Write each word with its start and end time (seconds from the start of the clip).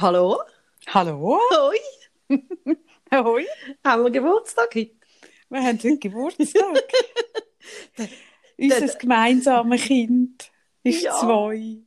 Hallo? 0.00 0.40
Hallo? 0.88 1.38
Hoi. 1.50 1.78
Hoi. 3.12 3.46
Haben 3.84 4.04
wir 4.04 4.10
Geburtstag 4.10 4.74
heute? 4.74 4.92
Wir 5.48 5.60
haben 5.62 5.78
heute 5.78 5.98
Geburtstag. 5.98 6.82
Unser 8.58 8.86
gemeinsames 8.98 9.82
Kind 9.82 10.50
ist 10.82 11.02
Ja. 11.02 11.18
zwei. 11.18 11.78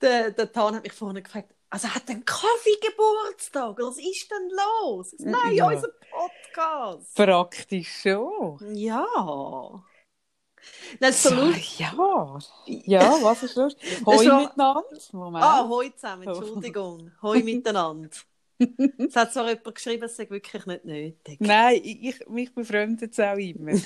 Der, 0.00 0.30
der 0.32 0.52
Tan 0.52 0.74
hat 0.74 0.82
mich 0.82 0.92
vorhin 0.92 1.22
gefragt, 1.22 1.54
also 1.70 1.88
hat 1.88 2.08
ein 2.10 2.24
Kaffee 2.24 2.76
Geburtstag? 2.82 3.78
Was 3.78 3.98
ist 3.98 4.30
denn 4.30 4.50
los? 4.50 5.14
Nein, 5.18 5.54
Ja. 5.54 5.68
unser 5.68 5.88
Podcast. 6.10 7.14
Praktisch 7.14 8.02
schon. 8.02 8.58
Ja. 8.74 9.82
Ist 11.00 11.22
so 11.22 11.34
lustig. 11.34 11.78
ja. 11.78 12.38
Ja, 12.66 13.22
was 13.22 13.42
ist 13.42 13.56
los? 13.56 13.76
Hoi 14.06 14.24
miteinander. 14.28 14.82
Moment. 15.12 15.44
Ah, 15.44 15.66
hoi 15.68 15.90
zusammen, 15.94 16.28
Entschuldigung. 16.28 17.12
Hoi 17.22 17.42
miteinander. 17.42 18.10
Es 18.58 19.14
hat 19.14 19.34
zwar 19.34 19.48
jemand 19.50 19.74
geschrieben, 19.74 20.04
es 20.04 20.16
sei 20.16 20.30
wirklich 20.30 20.64
nicht 20.64 20.84
nötig. 20.86 21.36
Nein, 21.40 21.78
ich, 21.84 22.02
ich- 22.02 22.28
mich 22.28 22.54
befremdet 22.54 23.12
es 23.12 23.20
auch 23.20 23.36
immer. 23.36 23.78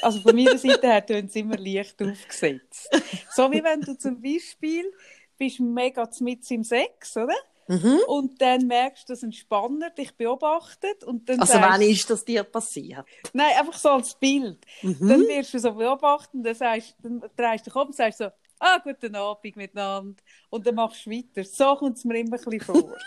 Also 0.00 0.20
von 0.20 0.34
meiner 0.34 0.56
Seite 0.56 0.86
her 0.86 1.04
tun 1.04 1.28
sie 1.28 1.40
immer 1.40 1.58
leicht 1.58 2.00
aufgesetzt. 2.02 2.88
So 3.30 3.50
wie 3.52 3.62
wenn 3.62 3.82
du 3.82 3.96
zum 3.98 4.20
Beispiel 4.22 4.90
bist 5.36 5.60
mega 5.60 6.08
mit 6.20 6.50
im 6.50 6.64
Sex, 6.64 7.16
oder? 7.18 7.34
Mhm. 7.68 7.98
Und 8.06 8.40
dann 8.40 8.66
merkst 8.66 9.08
du, 9.08 9.12
dass 9.12 9.22
ein 9.22 9.32
Spanner 9.32 9.90
dich 9.90 10.16
beobachtet 10.16 11.02
und 11.04 11.28
dann 11.28 11.40
Also 11.40 11.54
sagst 11.54 11.68
wann 11.68 11.82
ist 11.82 12.08
das 12.08 12.24
dir 12.24 12.44
passiert? 12.44 13.04
Nein, 13.32 13.52
einfach 13.58 13.78
so 13.78 13.90
als 13.90 14.14
Bild. 14.14 14.64
Mhm. 14.82 15.08
Dann 15.08 15.20
wirst 15.22 15.54
du 15.54 15.58
so 15.58 15.72
beobachten, 15.72 16.42
dann, 16.42 16.54
sagst, 16.54 16.94
dann 17.02 17.20
drehst 17.36 17.66
du 17.66 17.70
dich 17.70 17.76
um 17.76 17.86
und 17.88 17.94
sagst 17.94 18.18
so, 18.18 18.26
ah, 18.60 18.78
guten 18.78 19.14
Abend 19.14 19.56
miteinander. 19.56 20.22
Und 20.50 20.66
dann 20.66 20.74
machst 20.76 21.06
du 21.06 21.10
weiter. 21.10 21.44
So 21.44 21.74
kommt 21.76 21.96
es 21.96 22.04
mir 22.04 22.18
immer 22.18 22.36
ein 22.36 22.44
bisschen 22.44 22.60
vor. 22.60 22.94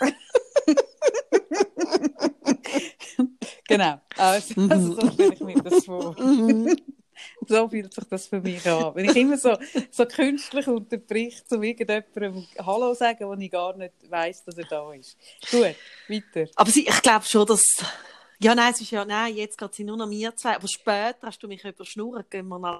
genau. 3.68 4.00
Also, 4.16 4.60
also 4.68 4.94
so 4.94 5.10
stelle 5.10 5.34
ich 5.34 5.40
mir 5.40 5.62
das 5.62 5.84
vor. 5.84 6.14
So 7.46 7.68
fühlt 7.68 7.92
sich 7.92 8.04
das 8.04 8.26
für 8.26 8.40
mich 8.40 8.66
an. 8.68 8.94
Wenn 8.94 9.06
ich 9.10 9.16
immer 9.16 9.36
so, 9.36 9.56
so 9.90 10.06
künstlich 10.06 10.66
unterbricht, 10.66 11.48
zu 11.48 11.60
irgendjemandem 11.60 12.46
Hallo 12.58 12.94
sagen, 12.94 13.26
wo 13.28 13.34
ich 13.34 13.50
gar 13.50 13.76
nicht 13.76 13.94
weiss, 14.10 14.44
dass 14.44 14.58
er 14.58 14.64
da 14.66 14.92
ist. 14.92 15.16
Gut, 15.50 15.74
weiter. 16.08 16.50
Aber 16.56 16.70
sie, 16.70 16.86
ich 16.86 17.02
glaube 17.02 17.24
schon, 17.24 17.46
dass. 17.46 17.62
Ja, 18.42 18.54
nein, 18.54 18.72
es 18.72 18.80
ist 18.80 18.90
ja, 18.90 19.04
nein, 19.04 19.34
jetzt 19.36 19.58
geht 19.58 19.74
sie 19.74 19.84
nur 19.84 19.96
noch 19.98 20.06
mir 20.06 20.34
zwei. 20.34 20.56
Aber 20.56 20.66
später 20.68 21.18
hast 21.26 21.42
du 21.42 21.48
mich 21.48 21.62
überschnurren, 21.64 22.24
gehen 22.30 22.48
wir 22.48 22.58
nach. 22.58 22.78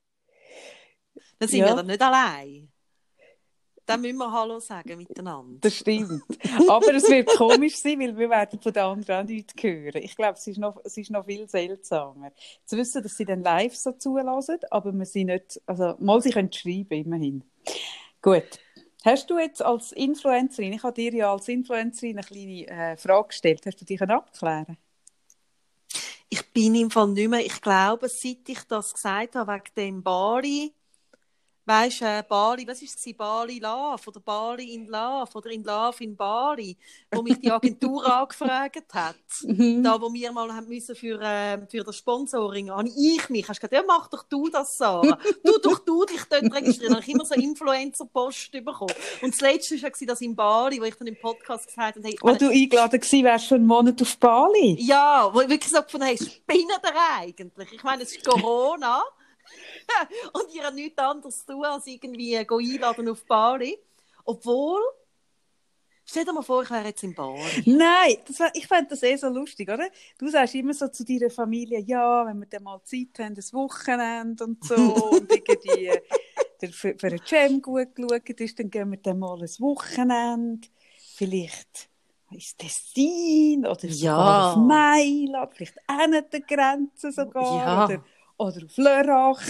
Dann 1.38 1.48
sind 1.48 1.60
Ja. 1.60 1.66
wir 1.68 1.76
dann 1.76 1.86
nicht 1.86 2.00
allein. 2.00 2.70
Dann 3.90 4.02
müssen 4.02 4.18
wir 4.18 4.30
Hallo 4.30 4.60
sagen 4.60 4.98
miteinander. 4.98 5.58
Das 5.60 5.74
stimmt. 5.74 6.22
Aber 6.68 6.94
es 6.94 7.08
wird 7.08 7.28
komisch 7.36 7.76
sein, 7.76 7.98
weil 7.98 8.16
wir 8.16 8.30
werden 8.30 8.60
von 8.60 8.72
den 8.72 8.82
anderen 8.82 9.24
auch 9.24 9.28
nichts 9.28 9.60
hören. 9.60 10.00
Ich 10.02 10.14
glaube, 10.14 10.38
es 10.38 10.46
ist 10.46 10.58
noch, 10.58 10.80
es 10.84 10.96
ist 10.96 11.10
noch 11.10 11.26
viel 11.26 11.48
seltsamer. 11.48 12.30
Zu 12.64 12.76
wissen, 12.76 13.02
dass 13.02 13.16
sie 13.16 13.24
dann 13.24 13.42
live 13.42 13.74
so 13.74 13.90
zulassen, 13.90 14.58
aber 14.70 14.92
wir 14.92 15.06
sind 15.06 15.26
nicht, 15.26 15.60
also 15.66 15.96
mal 15.98 16.22
sie 16.22 16.30
können 16.30 16.52
schreiben, 16.52 17.04
immerhin. 17.04 17.44
Gut. 18.22 18.60
Hast 19.04 19.28
du 19.28 19.38
jetzt 19.38 19.60
als 19.60 19.90
Influencerin, 19.90 20.74
ich 20.74 20.84
habe 20.84 20.94
dir 20.94 21.12
ja 21.12 21.32
als 21.32 21.48
Influencerin 21.48 22.18
eine 22.18 22.26
kleine 22.26 22.68
äh, 22.68 22.96
Frage 22.96 23.28
gestellt, 23.28 23.62
hast 23.66 23.80
du 23.80 23.84
dich 23.84 24.00
abklären 24.02 24.76
Ich 26.28 26.52
bin 26.52 26.76
im 26.76 26.90
Fall 26.92 27.08
nicht 27.08 27.28
mehr, 27.28 27.44
ich 27.44 27.60
glaube, 27.60 28.08
seit 28.08 28.46
ich 28.46 28.62
das 28.68 28.94
gesagt 28.94 29.34
habe, 29.34 29.52
wegen 29.52 29.74
dem 29.76 30.02
Bali, 30.04 30.74
weisst 31.70 32.02
äh, 32.02 32.22
Bali, 32.28 32.66
was 32.66 32.82
ist 32.82 32.98
es, 32.98 33.16
Bali 33.16 33.58
Love 33.60 34.02
oder 34.06 34.20
Bali 34.20 34.74
in 34.74 34.86
Love 34.86 35.30
oder 35.34 35.50
in 35.50 35.62
Love 35.62 36.02
in 36.02 36.16
Bali, 36.16 36.76
wo 37.12 37.22
mich 37.22 37.38
die 37.38 37.50
Agentur 37.50 38.04
angefragt 38.20 38.92
hat. 38.92 39.14
Da, 39.42 40.00
wo 40.00 40.12
wir 40.12 40.32
mal 40.32 40.52
haben 40.52 40.68
müssen 40.68 40.96
für, 40.96 41.20
äh, 41.20 41.58
für 41.68 41.84
das 41.84 41.96
Sponsoring, 41.96 42.70
habe 42.70 42.88
ich 42.88 43.28
mich, 43.28 43.48
hast 43.48 43.62
du 43.62 43.68
gesagt, 43.68 43.72
ja, 43.72 43.82
mach 43.86 44.08
doch 44.08 44.24
du 44.24 44.48
das, 44.48 44.76
Sarah. 44.76 45.18
Du 45.44 45.58
doch 45.58 45.78
du 45.80 46.04
dich 46.04 46.22
dort 46.28 46.52
registrieren. 46.54 46.94
Habe 46.94 47.04
ich 47.04 47.14
immer 47.14 47.24
so 47.24 47.34
Influencer-Post 47.34 48.52
bekommen. 48.52 48.94
Und 49.22 49.32
das 49.34 49.40
Letzte 49.40 49.80
war 49.80 49.90
das 50.06 50.20
in 50.20 50.34
Bali, 50.34 50.80
wo 50.80 50.84
ich 50.84 50.94
dann 50.96 51.06
im 51.06 51.16
Podcast 51.20 51.68
gesagt 51.68 51.96
habe, 51.96 52.06
hey, 52.06 52.18
Wo 52.20 52.34
du 52.34 52.48
eingeladen 52.48 53.00
gewesen 53.00 53.24
wärst 53.24 53.46
für 53.46 53.54
einen 53.54 53.66
Monat 53.66 54.02
auf 54.02 54.16
Bali. 54.18 54.76
ja, 54.80 55.30
wo 55.32 55.40
ich 55.40 55.48
wirklich 55.48 55.72
gefunden 55.72 56.06
habe, 56.06 56.16
spinnen 56.16 56.68
ihr 56.82 57.20
eigentlich? 57.20 57.72
Ich 57.72 57.82
meine, 57.82 58.02
es 58.02 58.16
ist 58.16 58.26
Corona. 58.26 59.02
und 60.32 60.54
ihr 60.54 60.64
habt 60.64 60.74
nichts 60.74 60.98
anderes 60.98 61.40
zu 61.44 61.52
tun, 61.52 61.64
als 61.64 61.86
irgendwie 61.86 62.36
einladen 62.36 63.08
auf 63.08 63.24
Bali. 63.24 63.78
Obwohl, 64.24 64.80
stell 66.04 66.24
dir 66.24 66.32
mal 66.32 66.42
vor, 66.42 66.62
ich 66.62 66.70
wäre 66.70 66.86
jetzt 66.86 67.02
in 67.02 67.14
Bali. 67.14 67.62
Nein, 67.66 68.16
wär, 68.36 68.50
ich 68.54 68.66
fände 68.66 68.90
das 68.90 69.02
eh 69.02 69.16
so 69.16 69.28
lustig, 69.28 69.68
oder? 69.70 69.88
Du 70.18 70.28
sagst 70.28 70.54
immer 70.54 70.74
so 70.74 70.88
zu 70.88 71.04
deiner 71.04 71.30
Familie, 71.30 71.80
ja, 71.80 72.26
wenn 72.26 72.38
wir 72.40 72.46
dann 72.46 72.62
mal 72.64 72.80
Zeit 72.84 73.18
haben, 73.18 73.34
das 73.34 73.52
Wochenende 73.52 74.44
und 74.44 74.64
so, 74.64 74.74
und 74.76 75.30
irgendwie 75.34 75.90
der 76.60 76.68
für, 76.72 76.94
für 76.98 77.06
einen 77.06 77.20
Jam 77.24 77.62
gut 77.62 77.94
geschaut 77.94 78.28
ist, 78.28 78.58
dann 78.58 78.70
gehen 78.70 78.90
wir 78.90 78.98
dann 78.98 79.18
mal 79.18 79.40
ein 79.40 79.48
Wochenende, 79.60 80.68
vielleicht 81.14 81.88
ins 82.30 82.56
Tessin 82.56 83.66
oder 83.66 83.86
Ja. 83.88 84.50
auf 84.52 84.56
Mailand, 84.56 85.54
vielleicht 85.54 85.78
an 85.86 86.12
der 86.12 86.40
Grenze 86.40 87.10
sogar, 87.12 87.42
Ja. 87.66 87.84
oder, 87.84 88.04
oder 88.40 88.64
auf 88.64 88.76
Lörrach. 88.76 89.42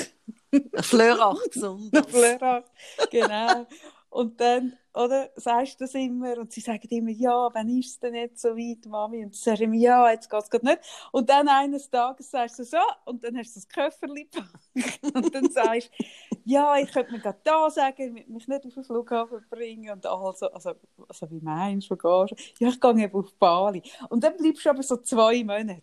Flörach 0.83 1.49
besonders. 1.53 2.07
Flörach, 2.07 2.65
genau. 3.11 3.67
Und 4.09 4.41
dann, 4.41 4.77
oder, 4.93 5.31
sagst 5.37 5.81
du 5.81 5.85
das 5.85 5.95
immer 5.95 6.37
und 6.39 6.51
sie 6.51 6.61
sagen 6.61 6.89
immer, 6.89 7.13
ja, 7.13 7.49
wann 7.55 7.69
ist 7.69 7.91
es 7.91 8.01
denn 8.01 8.15
nicht 8.15 8.37
so 8.41 8.49
weit, 8.49 8.85
Mami? 8.87 9.25
Und 9.25 9.37
sie 9.37 9.43
sagen 9.43 9.63
immer, 9.63 9.77
ja, 9.77 10.11
jetzt 10.11 10.29
geht 10.29 10.43
es 10.43 10.51
gerade 10.51 10.67
nicht. 10.67 10.81
Und 11.13 11.31
dann 11.31 11.47
eines 11.47 11.89
Tages 11.89 12.29
sagst 12.29 12.59
du 12.59 12.65
so, 12.65 12.79
und 13.05 13.23
dann 13.23 13.39
hast 13.39 13.55
du 13.55 13.61
das 13.61 13.69
Köfferli. 13.69 14.29
Und 15.15 15.33
dann 15.33 15.49
sagst 15.53 15.93
du, 15.97 16.37
ja, 16.45 16.77
ich 16.79 16.91
könnte 16.91 17.13
mir 17.13 17.21
gerade 17.21 17.39
da 17.45 17.71
sagen, 17.71 18.17
ich 18.19 18.27
will 18.27 18.35
mich 18.35 18.49
nicht 18.49 18.67
auf 18.67 18.75
den 18.75 18.83
Flughafen 18.83 19.47
bringen. 19.49 19.93
Und 19.93 20.05
also, 20.05 20.51
also, 20.51 20.73
also 21.07 21.31
wie 21.31 21.41
meinst 21.41 21.89
du, 21.89 21.95
wo 21.95 22.25
gehst 22.27 22.59
du? 22.59 22.65
Ja, 22.65 22.71
ich 22.71 22.81
gehe 22.81 23.05
eben 23.05 23.15
auf 23.15 23.33
Bali. 23.35 23.83
Und 24.09 24.25
dann 24.25 24.37
bleibst 24.37 24.65
du 24.65 24.71
aber 24.71 24.83
so 24.83 24.97
zwei 24.97 25.45
Monate. 25.45 25.83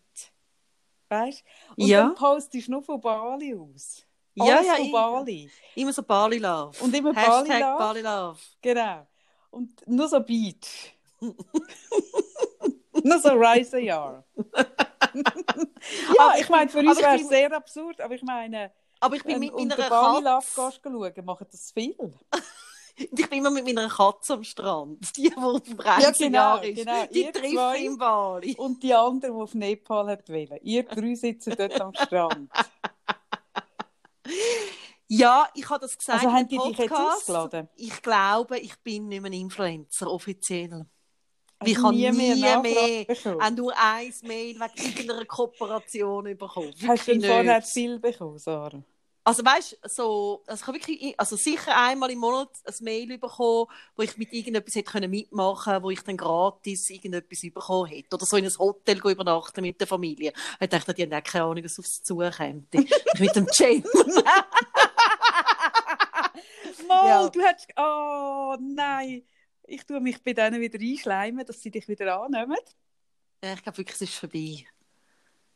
Weißt 1.10 1.44
du? 1.76 1.84
Und 1.84 1.88
Ja. 1.90 2.02
dann 2.04 2.16
postest 2.16 2.68
du 2.68 2.72
nur 2.72 2.84
von 2.84 3.00
Bali 3.00 3.56
aus. 3.56 4.04
Ja, 4.36 4.58
Alles 4.58 4.68
ja, 4.68 4.76
von 4.76 4.86
ich- 4.86 4.92
Bali. 4.92 5.52
Immer 5.76 5.94
so 5.94 6.04
Bali 6.04 6.38
Love. 6.38 6.84
Und 6.84 6.94
immer 6.96 7.14
Bali 7.14 7.50
Love. 7.50 7.78
Bali 7.78 8.02
Love. 8.02 8.40
Genau. 8.62 9.08
Und 9.50 9.88
nur 9.88 10.08
so 10.08 10.20
Beach. 10.20 10.94
nur 13.04 13.20
so 13.20 13.30
Reisejahr. 13.30 14.24
ja, 14.36 15.24
Aber 16.20 16.40
ich 16.40 16.50
meine, 16.50 16.70
für 16.70 16.80
uns 16.80 17.00
wäre 17.00 17.16
es 17.16 17.28
sehr 17.28 17.52
absurd, 17.54 18.00
aber 18.02 18.14
ich 18.16 18.22
meine, 18.24 18.72
Aber 19.00 19.16
ich 19.16 19.24
bin 19.24 19.34
wenn 19.36 19.40
mit 19.40 19.52
du 19.52 19.56
unter 19.58 19.78
meiner 19.78 19.90
Bali 19.90 20.24
Love 20.24 20.46
Katze. 20.56 20.80
gehst 20.82 20.82
schauen, 21.16 21.26
machen 21.26 21.48
das 21.52 21.72
viel. 21.72 21.96
Ich 22.98 23.30
bin 23.30 23.40
immer 23.40 23.52
mit 23.52 23.64
meiner 23.66 23.88
Katze 23.88 24.34
am 24.34 24.44
Strand. 24.44 25.16
Die, 25.16 25.30
die 25.30 25.36
auf 25.36 25.62
dem 25.62 25.78
Ja, 25.78 26.12
genau, 26.12 26.58
ist. 26.58 26.76
genau. 26.76 27.06
Die 27.06 27.32
trifft 27.32 27.80
in 27.80 27.98
Bali. 27.98 28.56
Und 28.58 28.82
die 28.82 28.94
andere, 28.94 29.32
die 29.32 29.38
auf 29.38 29.54
Nepal 29.54 30.08
hat 30.08 30.28
wollen. 30.30 30.60
Ihr 30.64 30.84
drei 30.84 31.14
sitzen 31.14 31.54
dort 31.58 31.80
am 31.80 31.94
Strand. 31.94 32.50
Ja, 35.10 35.48
ich 35.56 35.70
habe 35.70 35.80
das 35.80 35.98
gesagt 35.98 36.20
Also 36.20 36.34
haben 36.34 36.42
im 36.42 36.48
die 36.50 36.58
dich 36.58 36.78
jetzt 36.80 36.92
ausgeladen? 36.92 37.70
Ich 37.78 38.02
glaube, 38.02 38.60
ich 38.60 38.78
bin 38.80 39.08
nicht 39.08 39.22
mehr 39.22 39.32
ein 39.32 39.40
Influencer, 39.40 40.12
offiziell. 40.12 40.86
Also 41.60 41.72
ich 41.72 41.82
habe 41.82 41.96
nie 41.96 42.12
nie 42.12 42.36
mehr 42.36 42.62
mehr, 42.62 43.06
auch 43.40 43.50
nur 43.52 43.74
ein 43.78 44.14
Mail 44.24 44.60
wegen 44.60 44.88
irgendeiner 44.90 45.26
Kooperation 45.26 46.24
bekommen. 46.38 46.74
Hast 46.86 47.08
du 47.08 47.12
denn 47.18 47.22
vorher 47.24 47.62
viel 47.62 48.00
bekommen, 48.00 48.38
Sarah? 48.38 48.84
Also 49.28 49.44
weißt 49.44 49.80
du, 49.84 49.90
so, 49.90 50.44
also 50.48 50.62
ich 50.62 50.68
habe 50.68 50.78
wirklich, 50.78 51.20
also 51.20 51.36
sicher 51.36 51.76
einmal 51.76 52.10
im 52.12 52.20
Monat 52.20 52.48
ein 52.66 52.74
Mail 52.80 53.18
bekommen, 53.18 53.68
wo 53.98 54.02
ich 54.02 54.16
mit 54.16 54.32
irgendetwas 54.32 54.76
hätte 54.76 54.90
können 54.90 55.12
mitmachen, 55.12 55.84
wo 55.84 55.90
ich 55.90 56.02
dann 56.02 56.16
gratis 56.16 56.90
irgendetwas 56.90 57.42
bekommen 57.42 57.90
hätte. 57.90 58.16
Oder 58.16 58.26
so 58.26 58.38
in 58.38 58.46
ein 58.46 58.58
Hotel 58.58 59.00
übernachten 59.00 59.62
mit 59.64 59.82
der 59.82 59.88
Familie. 59.88 60.32
Ich 60.62 60.70
dachte, 60.70 60.94
die 60.94 61.04
haben 61.04 61.12
auch 61.14 61.22
keine 61.22 61.44
Ahnung, 61.44 61.62
was 61.66 61.78
aufs 61.78 62.02
zukommt. 62.04 62.74
Ich 62.74 63.20
mit 63.20 63.36
dem 63.36 63.48
Jam. 63.52 63.84
Mal, 66.88 67.08
Ja. 67.10 67.28
du 67.30 67.42
hättest. 67.42 67.68
Oh 67.76 68.56
nein. 68.62 69.24
Ich 69.64 69.86
tue 69.86 70.00
mich 70.00 70.24
bei 70.24 70.32
denen 70.32 70.62
wieder 70.62 70.80
einschleimen, 70.80 71.46
dass 71.46 71.62
sie 71.62 71.70
dich 71.72 71.86
wieder 71.90 72.18
annehmen. 72.22 72.56
Ja, 73.44 73.56
ich 73.56 73.62
glaube 73.62 73.80
wirklich, 73.80 73.96
es 73.96 74.02
ist 74.04 74.14
vorbei. 74.14 74.66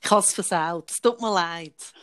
Ich 0.03 0.11
habe 0.11 0.19
es 0.19 0.33
versaut. 0.33 0.91
Es 0.91 0.99
tut 0.99 1.21
mir 1.21 1.33
leid. 1.33 1.93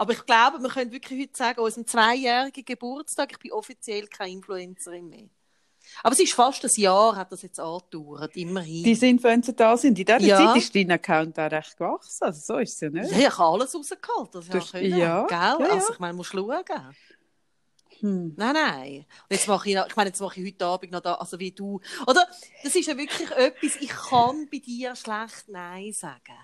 Aber 0.00 0.14
ich 0.14 0.24
glaube, 0.24 0.62
wir 0.62 0.70
können 0.70 0.92
wirklich 0.92 1.20
heute 1.20 1.36
sagen, 1.36 1.58
an 1.58 1.64
unserem 1.66 1.86
zweijährigen 1.86 2.64
Geburtstag, 2.64 3.32
ich 3.32 3.38
bin 3.38 3.52
offiziell 3.52 4.06
keine 4.06 4.32
Influencerin 4.32 5.06
mehr. 5.06 5.28
Aber 6.02 6.14
es 6.14 6.20
ist 6.20 6.32
fast 6.32 6.64
ein 6.64 6.70
Jahr, 6.80 7.16
hat 7.16 7.30
das 7.30 7.42
jetzt 7.42 7.60
angedauert, 7.60 8.34
immerhin. 8.34 8.82
Die 8.82 8.92
Influencer 8.92 9.52
da 9.52 9.76
sind. 9.76 9.98
In 9.98 10.06
dieser 10.06 10.20
Ja. 10.20 10.38
Zeit 10.38 10.56
ist 10.56 10.74
dein 10.74 10.90
Account 10.90 11.38
auch 11.38 11.50
recht 11.50 11.76
gewachsen. 11.76 12.24
Also 12.24 12.40
so 12.40 12.58
ist 12.58 12.72
es 12.72 12.80
ja 12.80 12.88
nicht. 12.88 13.10
Ja, 13.10 13.28
ich 13.28 13.38
habe 13.38 13.44
alles 13.44 13.74
rausgeholt. 13.74 14.34
Das 14.34 14.48
ja, 14.48 14.60
können, 14.60 14.98
ja, 14.98 15.26
gell? 15.26 15.38
ja, 15.38 15.58
ja. 15.60 15.74
Also 15.74 15.92
ich 15.92 15.98
meine, 15.98 16.14
musst 16.14 16.30
schauen. 16.30 16.64
Hm. 17.98 18.32
Nein, 18.38 18.54
nein. 18.54 18.96
Und 19.28 19.36
jetzt 19.36 19.48
mache 19.48 19.68
ich, 19.68 19.76
ich 19.76 19.96
meine, 19.96 20.08
jetzt 20.08 20.20
mache 20.22 20.40
ich 20.40 20.46
heute 20.46 20.64
Abend 20.64 20.92
noch 20.92 21.00
da, 21.00 21.14
also 21.16 21.38
wie 21.38 21.52
du. 21.52 21.78
Oder, 22.06 22.26
das 22.62 22.74
ist 22.74 22.86
ja 22.86 22.96
wirklich 22.96 23.30
etwas, 23.32 23.76
ich 23.76 23.90
kann 23.90 24.48
bei 24.50 24.60
dir 24.60 24.96
schlecht 24.96 25.48
Nein 25.48 25.92
sagen. 25.92 26.38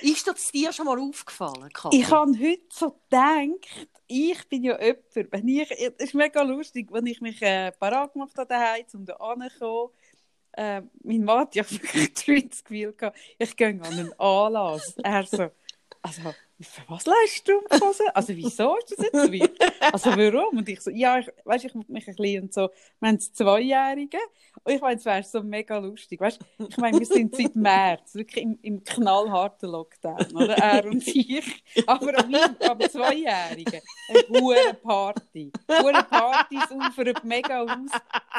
Ist 0.00 0.26
das 0.26 0.50
dir 0.50 0.72
schon 0.72 0.86
mal 0.86 0.98
aufgefallen, 0.98 1.68
Kathi? 1.72 2.00
Ich 2.00 2.10
habe 2.10 2.32
heute 2.32 2.62
so 2.70 2.90
gedacht, 2.90 3.88
ich 4.06 4.48
bin 4.48 4.64
ja 4.64 4.80
jemand, 4.80 5.32
wenn 5.32 5.48
ich, 5.48 5.70
es 5.70 5.94
ist 5.98 6.14
mega 6.14 6.42
lustig, 6.42 6.88
wenn 6.90 7.06
ich 7.06 7.20
mich 7.20 7.40
äh, 7.42 7.72
parat 7.72 8.12
gemacht 8.12 8.36
habe 8.36 8.48
daheim, 8.48 8.84
um 8.94 9.04
da 9.04 9.14
anzukommen, 9.14 9.90
äh, 10.52 10.82
mein 11.02 11.24
Mann 11.24 11.40
hat 11.40 11.54
ja 11.54 11.64
wirklich 11.70 12.48
das 12.48 12.64
Gefühl 12.64 12.92
gehabt, 12.92 13.18
ich 13.38 13.56
gehe 13.56 13.68
an 13.68 13.82
einen 13.82 14.12
Anlass. 14.18 14.96
Er 15.02 15.24
so, 15.24 15.50
also, 16.02 16.34
was 16.88 17.06
leistest 17.06 17.48
du 17.48 17.60
Strumpfhosen? 17.60 18.06
Also, 18.14 18.36
wieso 18.36 18.76
ist 18.76 18.92
das 18.92 19.06
jetzt 19.06 19.32
wie? 19.32 19.48
Also, 19.80 20.10
warum? 20.10 20.58
Und 20.58 20.68
ich 20.68 20.80
so, 20.80 20.90
ja, 20.90 21.18
ich, 21.18 21.28
weißt, 21.44 21.64
ich 21.64 21.74
mich 21.74 22.08
ein 22.08 22.14
bisschen 22.14 22.42
und 22.42 22.54
so, 22.54 22.70
wir 23.00 23.08
haben 23.08 23.20
Zweijährige. 23.20 24.18
Und 24.64 24.74
ich 24.74 24.80
meine, 24.80 24.96
es 24.98 25.04
wäre 25.04 25.22
so 25.22 25.42
mega 25.42 25.78
lustig. 25.78 26.20
Weißt, 26.20 26.38
ich 26.68 26.76
meine, 26.76 26.98
wir 26.98 27.06
sind 27.06 27.34
seit 27.34 27.56
März 27.56 28.14
wirklich 28.14 28.44
im, 28.44 28.58
im 28.62 28.84
knallharten 28.84 29.70
Lockdown, 29.70 30.26
oder? 30.34 30.56
Er 30.56 30.84
und 30.84 31.06
ich. 31.06 31.64
Aber 31.86 32.18
am, 32.18 32.34
am 32.34 32.80
Zweijährigen, 32.80 33.80
eine 34.08 34.40
hohe 34.40 34.74
Party. 34.74 35.52
Hohe 35.68 36.04
Partys 36.04 36.70
ufern 36.70 37.14
mega 37.24 37.62
aus. 37.62 37.90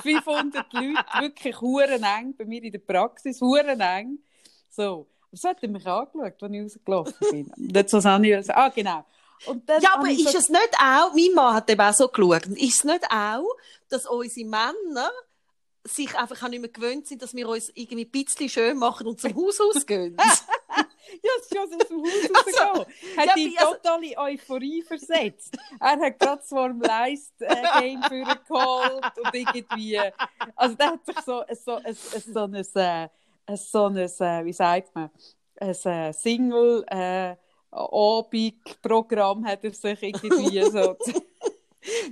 500 0.02 0.74
Leute, 0.74 1.06
wirklich 1.20 1.60
huren 1.62 2.04
eng, 2.04 2.36
bei 2.38 2.46
mir 2.46 2.64
in 2.64 2.72
der 2.72 2.80
Praxis, 2.80 3.42
huren 3.42 3.80
eng. 3.80 4.20
So. 4.70 5.13
So 5.36 5.50
hat 5.50 5.58
er 5.62 5.70
mich 5.70 5.86
angeschaut, 5.86 6.42
als 6.44 6.52
ich 6.52 6.62
rausgelaufen 6.64 7.14
bin. 7.32 7.52
Jetzt 7.74 7.94
was 7.94 8.06
anderes. 8.06 8.50
Ah, 8.50 8.70
genau. 8.70 9.04
Ja, 9.82 9.96
aber 9.96 10.10
ist 10.10 10.32
so- 10.32 10.38
es 10.38 10.48
nicht 10.50 10.74
auch, 10.80 11.14
mein 11.14 11.34
Mann 11.34 11.56
hat 11.56 11.70
eben 11.70 11.82
auch 11.82 11.94
so 11.94 12.08
geschaut, 12.08 12.46
ist 12.48 12.78
es 12.78 12.84
nicht 12.84 13.04
auch, 13.12 13.46
dass 13.90 14.06
unsere 14.06 14.48
Männer 14.48 15.12
sich 15.84 16.16
einfach 16.18 16.42
auch 16.44 16.48
nicht 16.48 16.62
mehr 16.62 16.70
gewöhnt 16.70 17.08
sind, 17.08 17.22
dass 17.22 17.34
wir 17.36 17.50
uns 17.50 17.70
irgendwie 17.76 18.06
ein 18.06 18.12
bisschen 18.12 18.48
schön 18.48 18.78
machen 18.78 19.06
und 19.08 19.20
zum 19.20 19.36
Haus 19.36 19.60
ausgehen? 19.60 20.16
Ja, 21.22 21.30
es 21.38 21.46
ist 21.46 21.56
schon 21.56 21.70
so 21.70 21.76
aus 21.78 21.88
dem 21.88 22.02
Haus 22.02 22.46
rausgekommen. 22.46 22.86
Hat 23.18 23.26
ja, 23.28 23.34
die 23.36 23.52
wie- 23.52 23.58
also- 23.60 23.74
totale 23.76 24.18
Euphorie 24.18 24.82
versetzt. 24.82 25.56
Er 25.80 26.00
hat 26.00 26.20
gerade 26.20 26.38
das 26.42 26.52
Warm 26.52 26.82
Leist 26.82 27.34
äh, 27.40 27.56
Game 27.80 28.02
geholt 28.48 29.12
und 29.24 29.34
irgendwie. 29.34 30.00
Also, 30.56 30.76
der 30.76 30.88
hat 30.88 31.06
sich 31.06 31.20
so, 31.20 31.44
so, 31.64 31.76
ein, 31.76 31.94
so 31.96 32.40
ein, 32.40 32.54
äh, 32.56 32.80
ein, 32.80 33.10
so 33.56 33.86
ein, 33.86 33.98
äh, 33.98 34.46
wie 34.46 34.54
sagt 34.54 34.94
man, 34.96 35.10
ein 35.60 35.70
äh, 35.70 36.14
Single, 36.14 36.84
äh, 36.88 37.36
Abend-Programm 37.72 39.46
hat 39.46 39.64
er 39.64 39.74
sich 39.74 40.02
irgendwie 40.04 40.62
so. 40.72 40.96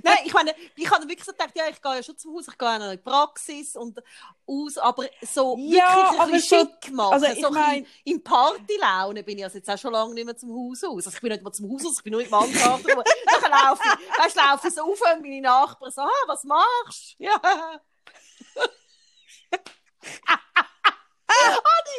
Nein, 0.02 0.18
ich 0.26 0.34
meine, 0.34 0.54
ich 0.76 0.90
habe 0.90 1.04
wirklich 1.08 1.24
so 1.24 1.32
gedacht, 1.32 1.52
ja, 1.54 1.64
ich 1.70 1.80
gehe 1.80 1.94
ja 1.94 2.02
schon 2.02 2.18
zum 2.18 2.34
Haus, 2.34 2.46
ich 2.46 2.58
gehe 2.58 2.68
ja 2.68 2.90
in 2.90 2.98
die 2.98 3.02
Praxis 3.02 3.74
und 3.74 3.98
aus, 4.46 4.76
aber 4.76 5.06
so 5.22 5.56
Ja, 5.58 6.10
wirklich 6.10 6.20
ein 6.20 6.30
bisschen 6.32 6.58
schick 6.82 6.92
machen, 6.92 7.12
also 7.14 7.26
ich 7.26 7.40
so 7.40 7.46
ein 7.46 7.54
mein- 7.54 7.86
in 8.04 8.22
Partylaune 8.22 9.22
bin 9.22 9.38
ich 9.38 9.44
also 9.44 9.56
jetzt 9.56 9.70
auch 9.70 9.78
schon 9.78 9.92
lange 9.92 10.12
nicht 10.12 10.26
mehr 10.26 10.36
zum 10.36 10.50
Haus 10.50 10.84
aus. 10.84 11.06
Also 11.06 11.16
ich 11.16 11.20
bin 11.22 11.30
nicht 11.32 11.42
mehr 11.42 11.52
zum 11.52 11.72
Haus 11.72 11.86
aus, 11.86 11.96
ich 11.98 12.02
bin 12.04 12.12
nur 12.12 12.28
Mannschaft. 12.28 12.84
rum. 12.86 13.02
Dann 13.42 13.50
laufe 13.50 13.82
ich, 13.82 14.18
weißt, 14.24 14.36
laufe 14.36 14.68
ich 14.68 14.74
so 14.74 14.82
auf 14.82 15.00
und 15.00 15.22
meine 15.22 15.40
Nachbarn 15.40 15.90
so, 15.90 16.02
ah, 16.02 16.10
was 16.26 16.44
machst 16.44 17.16
du? 17.18 17.24
Ja. 17.24 17.40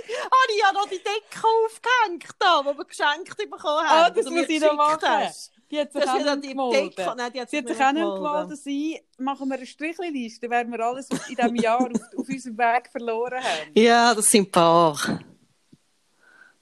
ich, 0.08 0.18
habe 0.18 0.52
ich 0.56 0.62
ja 0.62 0.72
noch 0.74 0.88
die 0.88 0.98
Decke 0.98 1.48
aufgehängt, 1.66 2.26
da, 2.40 2.62
die 2.62 2.78
wir 2.78 2.86
geschenkt 2.86 3.38
bekommen 3.38 3.88
haben. 3.88 4.04
Ah, 4.06 4.10
das 4.10 4.26
muss 4.30 4.48
ich 4.50 4.62
noch 4.62 4.74
machen. 4.76 5.00
hast. 5.08 5.52
Die 5.72 5.80
hat 5.80 5.92
sich 5.92 6.02
Das 6.04 6.10
auch 6.12 6.36
nicht 6.36 6.50
gemolden. 6.50 6.94
Nein, 7.18 7.32
die 7.34 7.42
hat 7.42 7.50
sich 7.50 7.60
auch 7.62 7.92
nicht 7.92 8.04
gemolden. 8.04 8.56
Sie 8.56 9.02
machen 9.18 9.48
wir 9.50 9.56
eine 9.56 9.66
Strichliste, 9.66 10.50
werden 10.50 10.72
wir 10.72 10.80
alles 10.82 11.10
in 11.10 11.20
diesem 11.36 11.56
Jahr 11.56 11.80
auf, 11.82 11.90
auf 12.18 12.28
unserem 12.30 12.58
Weg 12.58 12.90
verloren 12.92 13.44
haben. 13.44 13.72
Ja, 13.74 14.14
das 14.14 14.30
sind 14.30 14.52
paar. 14.52 14.98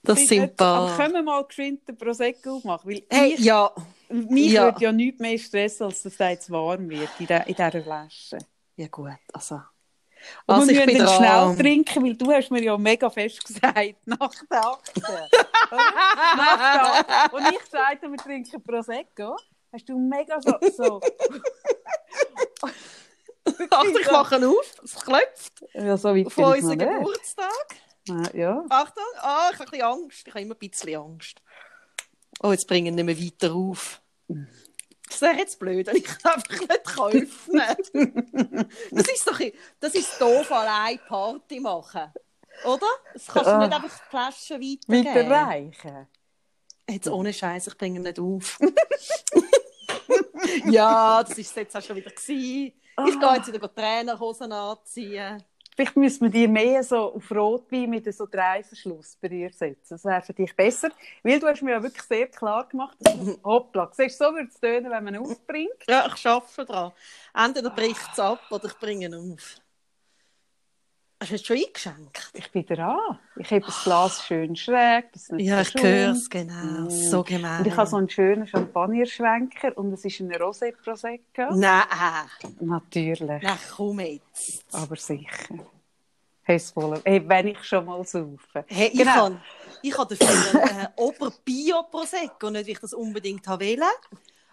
Das 0.04 0.18
sind 0.20 0.42
nicht 0.42 0.58
so- 0.58 0.66
Aber 0.66 0.88
paar. 0.88 0.98
können 0.98 1.14
wir 1.14 1.24
mal 1.24 1.44
geschwind 1.46 1.88
den 1.88 1.98
Prosecco 1.98 2.56
aufmachen? 2.56 2.90
Weil 2.90 3.04
Hey, 3.10 3.34
ich, 3.34 3.42
ja. 3.42 3.72
mich 4.10 4.52
ja. 4.54 4.64
würde 4.66 4.82
ja 4.84 4.92
nichts 4.92 5.20
mehr 5.20 5.38
stressen, 5.38 5.84
als 5.88 6.02
dass 6.04 6.14
es 6.14 6.18
jetzt 6.20 6.50
warm 6.50 6.90
wird 6.90 7.10
in, 7.20 7.28
der, 7.28 7.46
in 7.48 7.54
dieser 7.56 7.84
Flasche. 7.84 8.38
Ja, 8.78 8.88
gut. 8.88 9.12
Also. 9.34 9.62
Und 10.46 10.56
Also, 10.56 10.68
wir 10.70 10.80
ich 10.82 10.86
müssen 10.94 11.06
dran. 11.06 11.16
schnell 11.18 11.56
trinken, 11.58 12.04
weil 12.06 12.16
du 12.16 12.32
hast 12.32 12.52
mir 12.52 12.64
ja 12.64 12.78
mega 12.78 13.10
fest 13.10 13.44
gesagt, 13.46 13.96
nach 14.06 14.32
der 14.50 14.66
Akte. 14.68 15.02
nach 15.72 16.58
der 16.58 17.16
Akte. 17.20 17.36
Und 17.36 17.48
ich 17.54 17.62
sagte, 17.70 18.10
wir 18.12 18.18
trinken 18.18 18.62
Prosecco. 18.64 19.36
Hast 19.74 19.88
du 19.88 19.98
mega 19.98 20.40
so... 20.42 20.54
so 20.76 21.02
Achtung, 23.72 23.96
ich 24.00 24.12
mache 24.12 24.48
auf. 24.48 24.82
Es 24.84 24.96
klopft. 24.96 25.64
ja, 25.74 25.98
so 25.98 26.16
weit 26.16 26.32
Von 26.32 26.44
unserem. 26.54 26.78
Geburtstag. 26.80 27.66
Ah, 28.10 28.24
Ja. 28.34 28.64
Achtung. 28.70 29.04
Ah, 29.20 29.50
ich 29.52 29.60
habe 29.60 29.66
ein 29.66 29.72
bisschen 29.72 29.82
Angst. 29.86 30.28
Ich 30.28 30.34
habe 30.34 30.42
immer 30.44 30.56
ein 30.56 30.70
bisschen 30.70 30.96
Angst. 31.02 31.42
Oh, 32.44 32.52
jetzt 32.52 32.68
bringen 32.68 32.96
wir 32.98 33.04
nicht 33.04 33.20
mehr 33.20 33.32
weiter 33.50 33.56
auf. 33.56 34.02
Das 35.12 35.22
wäre 35.22 35.36
jetzt 35.38 35.60
blöd, 35.60 35.86
wenn 35.88 35.98
ich 35.98 36.08
einfach 36.26 36.60
nicht 36.60 37.28
öffnen 37.28 37.76
Das 38.92 39.08
ist 39.08 39.28
doch 39.28 39.40
das 39.80 39.94
ist 39.94 40.20
doof, 40.22 40.52
allein 40.52 41.00
Party 41.08 41.60
machen. 41.60 42.12
Oder? 42.66 42.88
Das 43.14 43.28
kannst 43.28 43.50
du 43.50 43.54
Ah. 43.56 43.68
nicht 43.68 43.76
einfach 43.76 44.00
die 44.00 44.10
Flaschen 44.10 44.62
weitergeben. 44.62 45.30
Weiterreichen. 45.30 46.08
Jetzt 46.90 47.08
ohne 47.10 47.34
Scheiß, 47.34 47.68
ich 47.68 47.78
bringe 47.78 48.00
ihn 48.00 48.04
nicht 48.04 48.20
auf. 48.20 48.58
ja, 50.66 51.24
das 51.24 51.38
ist 51.38 51.56
jetzt 51.56 51.76
auch 51.76 51.82
schon 51.82 51.96
wieder 51.98 52.12
gewesen. 52.12 52.74
Ich 53.08 53.20
gehe 53.20 53.34
jetzt 53.36 53.52
wieder 53.54 53.74
Trainerhosen 53.74 54.52
anziehen. 54.52 55.44
Vielleicht 55.76 55.96
müssen 55.96 56.24
wir 56.24 56.30
die 56.30 56.48
mehr 56.48 56.84
so 56.84 57.14
auf 57.14 57.32
Rotwein 57.32 57.90
mit 57.90 58.14
so 58.14 58.26
Dreiverschluss 58.26 59.18
bei 59.22 59.30
dir 59.30 59.52
setzen. 59.52 59.88
Das 59.90 60.04
wäre 60.04 60.22
für 60.22 60.34
dich 60.34 60.56
besser. 60.56 60.90
Weil 61.24 61.40
du 61.40 61.48
hast 61.48 61.62
mir 61.62 61.72
ja 61.72 61.84
wirklich 61.84 62.04
sehr 62.04 62.28
klar 62.28 62.68
gemacht, 62.68 62.98
dass 63.00 63.14
du, 63.14 63.40
hoppla, 63.44 63.90
siehst 63.94 64.20
so 64.20 64.26
würde 64.26 64.50
es 64.50 64.60
tönen, 64.60 64.92
wenn 64.92 65.04
man 65.04 65.16
aufbringt. 65.18 65.72
Ja, 65.88 66.12
ich 66.14 66.28
arbeite 66.28 66.66
dran. 66.66 66.92
Entweder 67.34 67.70
bricht 67.70 68.02
es 68.12 68.20
ab 68.20 68.42
oder 68.50 68.66
ich 68.66 68.78
bringe 68.80 69.06
ihn 69.06 69.14
auf. 69.16 69.56
Hast 71.22 71.30
du 71.30 71.36
jetzt 71.36 71.46
schon 71.46 71.58
eingeschenkt? 71.58 72.32
Ich 72.34 72.52
bin 72.52 72.66
dran. 72.66 72.98
Ich 73.36 73.52
habe 73.52 73.62
das 73.62 73.84
Glas 73.84 74.26
schön 74.26 74.56
schräg. 74.56 75.06
es 75.14 75.30
Ja, 75.38 75.62
ich 75.62 75.72
höre 75.76 76.14
es, 76.14 76.28
genau. 76.28 76.86
Mm. 76.86 76.90
So 76.90 77.24
gemein. 77.24 77.60
Und 77.60 77.68
ich 77.68 77.78
habe 77.78 77.88
so 77.88 77.98
einen 77.98 78.10
schönen 78.10 78.48
Champagnerschwenker 78.48 79.78
und 79.78 79.94
es 79.94 80.04
ist 80.04 80.20
ein 80.20 80.32
Rosé 80.32 80.74
Prosecco. 80.76 81.54
Nein, 81.54 81.84
Natürlich, 82.62 83.44
nein, 83.44 83.60
komm 83.76 84.00
jetzt. 84.00 84.66
aber 84.72 84.96
sicher. 84.96 85.30
Hey, 86.44 86.60
wenn 87.28 87.48
ich 87.50 87.64
schon 87.66 87.86
mal 87.86 88.04
saufe. 88.04 88.66
Hey, 88.66 88.88
ich 88.92 88.98
Genau. 88.98 89.12
habe 89.12 89.42
ich 89.84 89.96
habe 89.96 90.16
dafür 90.16 90.60
einen 90.60 90.86
äh, 90.86 90.88
Ober-Bio-Prosecco, 90.96 92.50
nicht 92.50 92.66
weil 92.66 92.70
ich 92.70 92.80
das 92.80 92.94
unbedingt 92.96 93.48
wollte. 93.48 93.84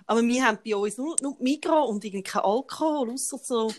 Aber 0.06 0.20
wir 0.22 0.44
haben 0.46 0.58
bei 0.62 0.76
uns 0.76 0.98
nur, 0.98 1.16
nur 1.22 1.34
Migro 1.40 1.84
und 1.84 2.04
irgendwie 2.04 2.22
kein 2.22 2.42
Alkohol, 2.42 3.10
außer 3.12 3.38
so 3.38 3.72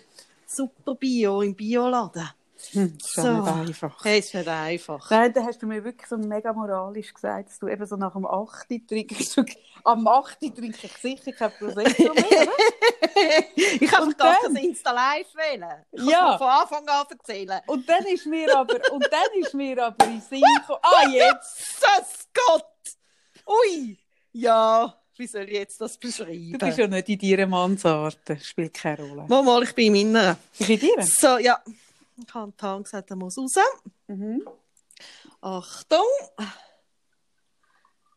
super 0.47 0.95
Bio 0.95 1.43
im 1.43 1.53
Bioladen. 1.53 2.29
Hm, 2.71 2.97
das 2.97 3.07
ist 3.07 3.15
So. 3.15 3.31
nicht 3.31 3.47
einfach. 3.47 4.03
Hey, 4.05 4.19
ist 4.19 4.33
nicht 4.33 4.47
einfach. 4.47 5.09
Nein, 5.11 5.33
da 5.33 5.43
hast 5.43 5.61
du 5.61 5.65
mir 5.67 5.83
wirklich 5.83 6.07
so 6.07 6.17
mega 6.17 6.51
moralisch 6.53 7.13
gesagt, 7.13 7.49
dass 7.49 7.59
du 7.59 7.67
eben 7.67 7.85
so 7.85 7.95
nach 7.95 8.13
dem 8.13 8.25
8. 8.25 8.67
trinkst. 8.87 9.37
Du, 9.37 9.45
am 9.85 10.07
8. 10.07 10.39
trinke 10.39 10.77
ich 10.87 10.97
sicher 10.97 11.31
kein 11.31 11.51
Prosecco 11.51 12.13
mehr. 12.13 12.47
ich 13.55 13.91
habe 13.91 14.13
gar 14.15 14.37
dann? 14.43 14.53
kein 14.55 14.65
Insta-Live 14.65 15.33
wählen. 15.35 15.85
Ich 15.91 16.03
Ja. 16.03 16.37
von 16.37 16.47
Anfang 16.47 16.87
an 16.87 17.05
erzählen. 17.09 17.61
Und 17.67 17.87
dann 17.87 18.05
ist 18.05 18.25
mir 18.25 18.55
aber, 18.57 18.75
und 18.91 19.07
dann 19.11 19.41
ist 19.41 19.53
mir 19.53 19.83
aber 19.85 20.05
in 20.05 20.21
Sinn 20.21 20.41
gekommen, 20.59 20.79
ah, 20.81 21.07
jetzt! 21.09 21.59
Jesus 21.81 22.27
Gott! 22.33 22.65
Ui! 23.47 23.97
Ja, 24.31 24.95
wie 25.17 25.27
soll 25.27 25.43
ich 25.43 25.53
jetzt 25.53 25.81
das 25.81 25.97
beschreiben? 25.97 26.53
Du 26.53 26.65
bist 26.65 26.77
ja 26.77 26.87
nicht 26.87 27.09
in 27.09 27.19
deiner 27.19 27.47
Mannsart, 27.47 28.19
das 28.25 28.45
spielt 28.45 28.73
keine 28.73 28.97
Rolle. 29.01 29.25
Mal, 29.27 29.43
mal, 29.43 29.63
ich 29.63 29.73
bin 29.73 29.95
in 29.95 30.11
meiner. 30.11 30.37
Ich 30.59 30.69
in 30.69 30.79
dir? 30.79 31.01
So, 31.01 31.37
ja. 31.37 31.59
Ich 32.27 32.33
habe 32.33 32.55
Tan 32.55 32.83
gesagt, 32.83 33.09
er 33.09 33.15
muss 33.15 33.38
raus. 33.38 33.55
Mhm. 34.07 34.47
Achtung! 35.41 36.05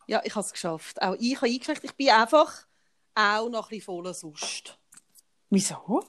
Ja, 0.06 0.20
ich 0.24 0.34
habe 0.34 0.44
es 0.44 0.52
geschafft. 0.52 1.00
Auch 1.00 1.16
ich 1.18 1.36
habe 1.36 1.46
eingeschränkt. 1.46 1.84
Ich 1.84 1.94
bin 1.94 2.10
einfach 2.10 2.66
auch 3.14 3.48
noch 3.48 3.66
ein 3.66 3.68
bisschen 3.70 3.84
voller 3.84 4.14
sonst. 4.14 4.78
Wieso? 5.50 6.04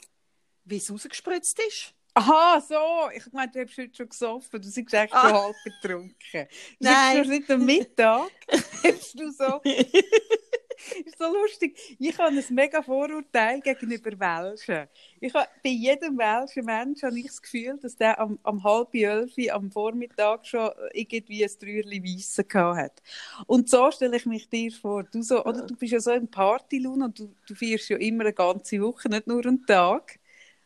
Wie 0.65 0.77
es 0.77 0.91
rausgespritzt 0.91 1.59
ist. 1.67 1.93
Aha, 2.15 2.61
so. 2.61 3.09
Ich 3.15 3.31
meinte, 3.33 3.59
du 3.65 3.69
hast 3.69 3.77
heute 3.77 3.95
schon 3.95 4.09
gesoffen. 4.09 4.61
Du 4.61 4.67
bist 4.71 4.77
eigentlich 4.77 5.13
Ah. 5.13 5.29
schon 5.29 5.33
halb 5.33 5.55
betrunken. 5.63 6.47
Nein. 6.79 7.17
du 7.23 7.29
seit 7.29 7.49
dem 7.49 7.65
Mittag 7.65 8.31
hast 8.83 9.19
du 9.19 9.31
so 9.31 9.61
ist 11.05 11.17
so 11.17 11.31
lustig. 11.33 11.77
Ich 11.99 12.17
habe 12.17 12.29
ein 12.29 12.43
mega 12.49 12.81
Vorurteil 12.81 13.61
gegenüber 13.61 14.11
Welschen. 14.19 14.87
Ich 15.19 15.33
habe, 15.33 15.47
bei 15.63 15.69
jedem 15.69 16.17
welschen 16.17 16.65
Menschen 16.65 17.09
habe 17.09 17.19
ich 17.19 17.27
das 17.27 17.41
Gefühl, 17.41 17.77
dass 17.81 17.95
der 17.95 18.19
am, 18.19 18.39
am 18.43 18.63
halb 18.63 18.93
elf 18.93 19.33
am 19.51 19.71
Vormittag 19.71 20.45
schon 20.45 20.69
irgendwie 20.93 21.43
ein 21.43 21.51
Trüerli 21.59 22.03
Weisse 22.03 22.45
hat. 22.53 23.01
Und 23.47 23.69
so 23.69 23.91
stelle 23.91 24.17
ich 24.17 24.25
mich 24.25 24.49
dir 24.49 24.71
vor. 24.71 25.03
Du, 25.03 25.21
so, 25.21 25.43
oder 25.43 25.65
du 25.65 25.75
bist 25.75 25.93
ja 25.93 25.99
so 25.99 26.11
im 26.11 26.27
Partylohn 26.27 27.01
und 27.01 27.19
du, 27.19 27.33
du 27.47 27.55
feierst 27.55 27.89
ja 27.89 27.97
immer 27.97 28.23
eine 28.23 28.33
ganze 28.33 28.81
Woche, 28.81 29.09
nicht 29.09 29.27
nur 29.27 29.45
einen 29.45 29.65
Tag. 29.65 30.19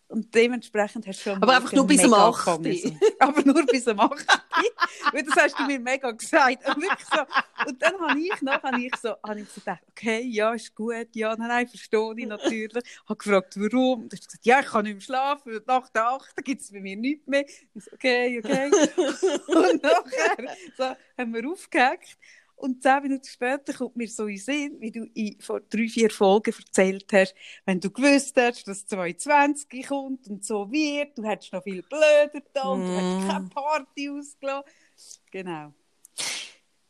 Und 0.10 0.34
dementsprechend 0.34 1.06
hast 1.06 1.20
du 1.20 1.32
schon 1.32 1.44
Aber 1.44 1.58
einfach 1.58 1.74
nur 1.74 1.86
bis 1.86 2.04
am 2.04 2.14
8. 2.14 2.48
Aber 3.20 3.42
nur 3.44 3.66
bis 3.66 3.88
am 3.88 4.00
8. 4.00 4.26
Weil 5.12 5.24
das 5.24 5.36
hast 5.36 5.60
du 5.60 5.64
mir 5.66 5.80
mega 5.80 6.12
gesagt. 6.12 6.66
Und, 6.68 6.82
wirklich 6.82 7.08
so. 7.12 7.22
und 7.68 7.82
dann 7.82 8.00
habe 8.00 8.20
ich 8.20 8.42
noch 8.42 8.64
habe 8.64 8.82
ich 8.82 8.96
so, 8.96 9.16
habe 9.22 9.42
ich 9.42 9.50
so 9.50 9.60
gedacht, 9.60 9.82
okay, 9.90 10.22
ja, 10.22 10.54
ist 10.54 10.74
gut, 10.74 11.08
ja, 11.14 11.36
nein, 11.36 11.48
nein, 11.50 11.68
verstehe 11.68 12.14
ich 12.16 12.26
natürlich. 12.26 12.84
Ich 12.86 13.10
habe 13.10 13.18
gefragt, 13.18 13.56
warum. 13.58 14.04
Und 14.04 14.14
du 14.14 14.18
hast 14.18 14.28
gesagt, 14.28 14.46
ja, 14.46 14.60
ich 14.62 14.68
kann 14.68 14.84
nicht 14.86 14.94
mehr 14.94 15.02
schlafen, 15.02 15.60
nach 15.66 15.90
der 15.90 16.08
8. 16.08 16.36
gibt 16.44 16.62
es 16.62 16.72
bei 16.72 16.80
mir 16.80 16.96
nichts 16.96 17.28
mehr. 17.28 17.46
Ich 17.46 17.84
so, 17.84 17.92
okay, 17.94 18.40
okay. 18.40 18.72
und 19.48 19.84
nachher 19.84 20.56
so, 20.78 20.96
haben 21.18 21.34
wir 21.34 21.50
aufgehackt. 21.50 22.18
Und 22.58 22.84
zehn 22.84 23.04
Minuten 23.04 23.28
später 23.28 23.74
kommt 23.74 23.98
mir 23.98 24.10
so 24.10 24.28
in 24.28 24.38
Sinn, 24.40 24.78
wie 24.82 24.92
du 24.92 25.06
in, 25.16 25.40
vor 25.42 25.62
drei, 25.62 25.88
vier 25.90 26.12
Folgen 26.12 26.54
erzählt 26.60 27.08
hast, 27.14 27.36
wenn 27.66 27.80
du 27.82 27.92
gewusst 27.92 28.38
hast, 28.38 28.68
dass 28.68 28.88
2020 28.88 29.88
kommt 29.88 30.28
und 30.28 30.46
so 30.46 30.72
wird, 30.72 31.18
du 31.18 31.24
hättest 31.26 31.54
noch 31.54 31.64
viel 31.64 31.84
blöder 31.84 32.42
da 32.54 32.70
und 32.70 32.90
du 32.90 32.94
hättest 32.96 33.20
Mm. 33.20 33.22
keine 33.22 33.46
Party 33.50 34.10
ausgelassen. 34.10 34.66
Genau. 35.32 35.74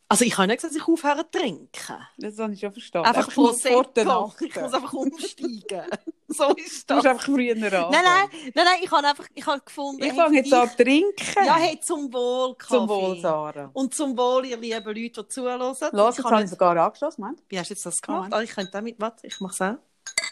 Also 0.09 0.23
ich 0.23 0.37
habe 0.37 0.47
nicht 0.47 0.57
gesagt, 0.61 0.73
dass 0.73 0.81
ich 0.81 0.87
aufhören 0.87 1.25
zu 1.31 1.39
trinken. 1.39 1.69
Das 2.17 2.39
habe 2.39 2.53
ich 2.53 2.59
schon 2.61 2.71
verstanden. 2.71 3.07
Einfach 3.09 3.25
der 3.27 3.33
Prosecco. 3.33 4.33
Ich 4.39 4.55
muss 4.55 4.73
einfach 4.73 4.93
umsteigen. 4.93 5.85
so 6.29 6.53
ist 6.55 6.89
Du 6.89 6.95
das. 6.95 6.95
musst 6.95 7.07
einfach 7.07 7.23
früher 7.25 7.51
an. 7.55 7.91
Nein, 7.91 7.91
nein, 7.91 8.27
nein, 8.31 8.65
nein, 8.65 8.79
ich 8.81 8.89
habe 8.91 9.05
einfach 9.07 9.25
ich 9.35 9.45
habe 9.45 9.61
gefunden... 9.65 10.03
Ich 10.03 10.13
fange 10.13 10.37
jetzt 10.37 10.53
an 10.53 10.69
zu 10.69 10.77
trinken. 10.77 11.45
Ja, 11.45 11.55
hey, 11.57 11.77
zum 11.81 12.13
Wohl, 12.13 12.55
Kaffee. 12.55 12.73
Zum 12.75 12.87
Wohl, 12.87 13.19
Sarah. 13.19 13.69
Und 13.73 13.93
zum 13.93 14.17
Wohl, 14.17 14.45
ihr 14.45 14.55
lieben 14.57 14.85
Leute, 14.85 15.23
die 15.23 15.27
zuhören. 15.27 15.59
Los, 15.59 15.81
Ich 15.81 15.91
jetzt 15.91 16.23
habe 16.25 16.35
ich 16.35 16.41
nicht- 16.41 16.49
sogar 16.51 16.77
angeschlossen, 16.77 17.21
Moment. 17.21 17.43
Wie 17.49 17.59
hast 17.59 17.69
du 17.69 17.73
jetzt 17.73 17.85
das 17.85 18.01
gemacht? 18.01 18.31
Ah, 18.33 18.41
ich 18.41 18.51
könnte 18.51 18.71
damit... 18.71 18.95
Warte, 19.01 19.27
ich 19.27 19.39
mache 19.41 19.53
es 19.53 19.61
auch. 19.61 19.75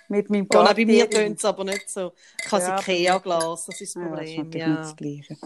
Mit 0.08 0.30
meinem 0.30 0.48
Ja, 0.54 0.64
nein, 0.64 0.76
bei 0.76 0.86
mir 0.86 1.10
tönt 1.10 1.38
es 1.40 1.44
aber 1.44 1.66
nicht 1.66 1.90
so. 1.90 2.14
Ich 2.46 2.50
habe 2.52 2.64
Ja, 2.64 2.80
Ikea-Glas, 2.80 3.66
das 3.66 3.82
ist 3.82 3.96
das 3.96 4.02
Ja, 4.04 4.10
das 4.16 4.26
ist 4.30 4.36
Problem. 4.36 4.62
Ja, 4.62 4.68
nicht 4.70 4.80
das 4.80 4.96
Gleiche. 4.96 5.38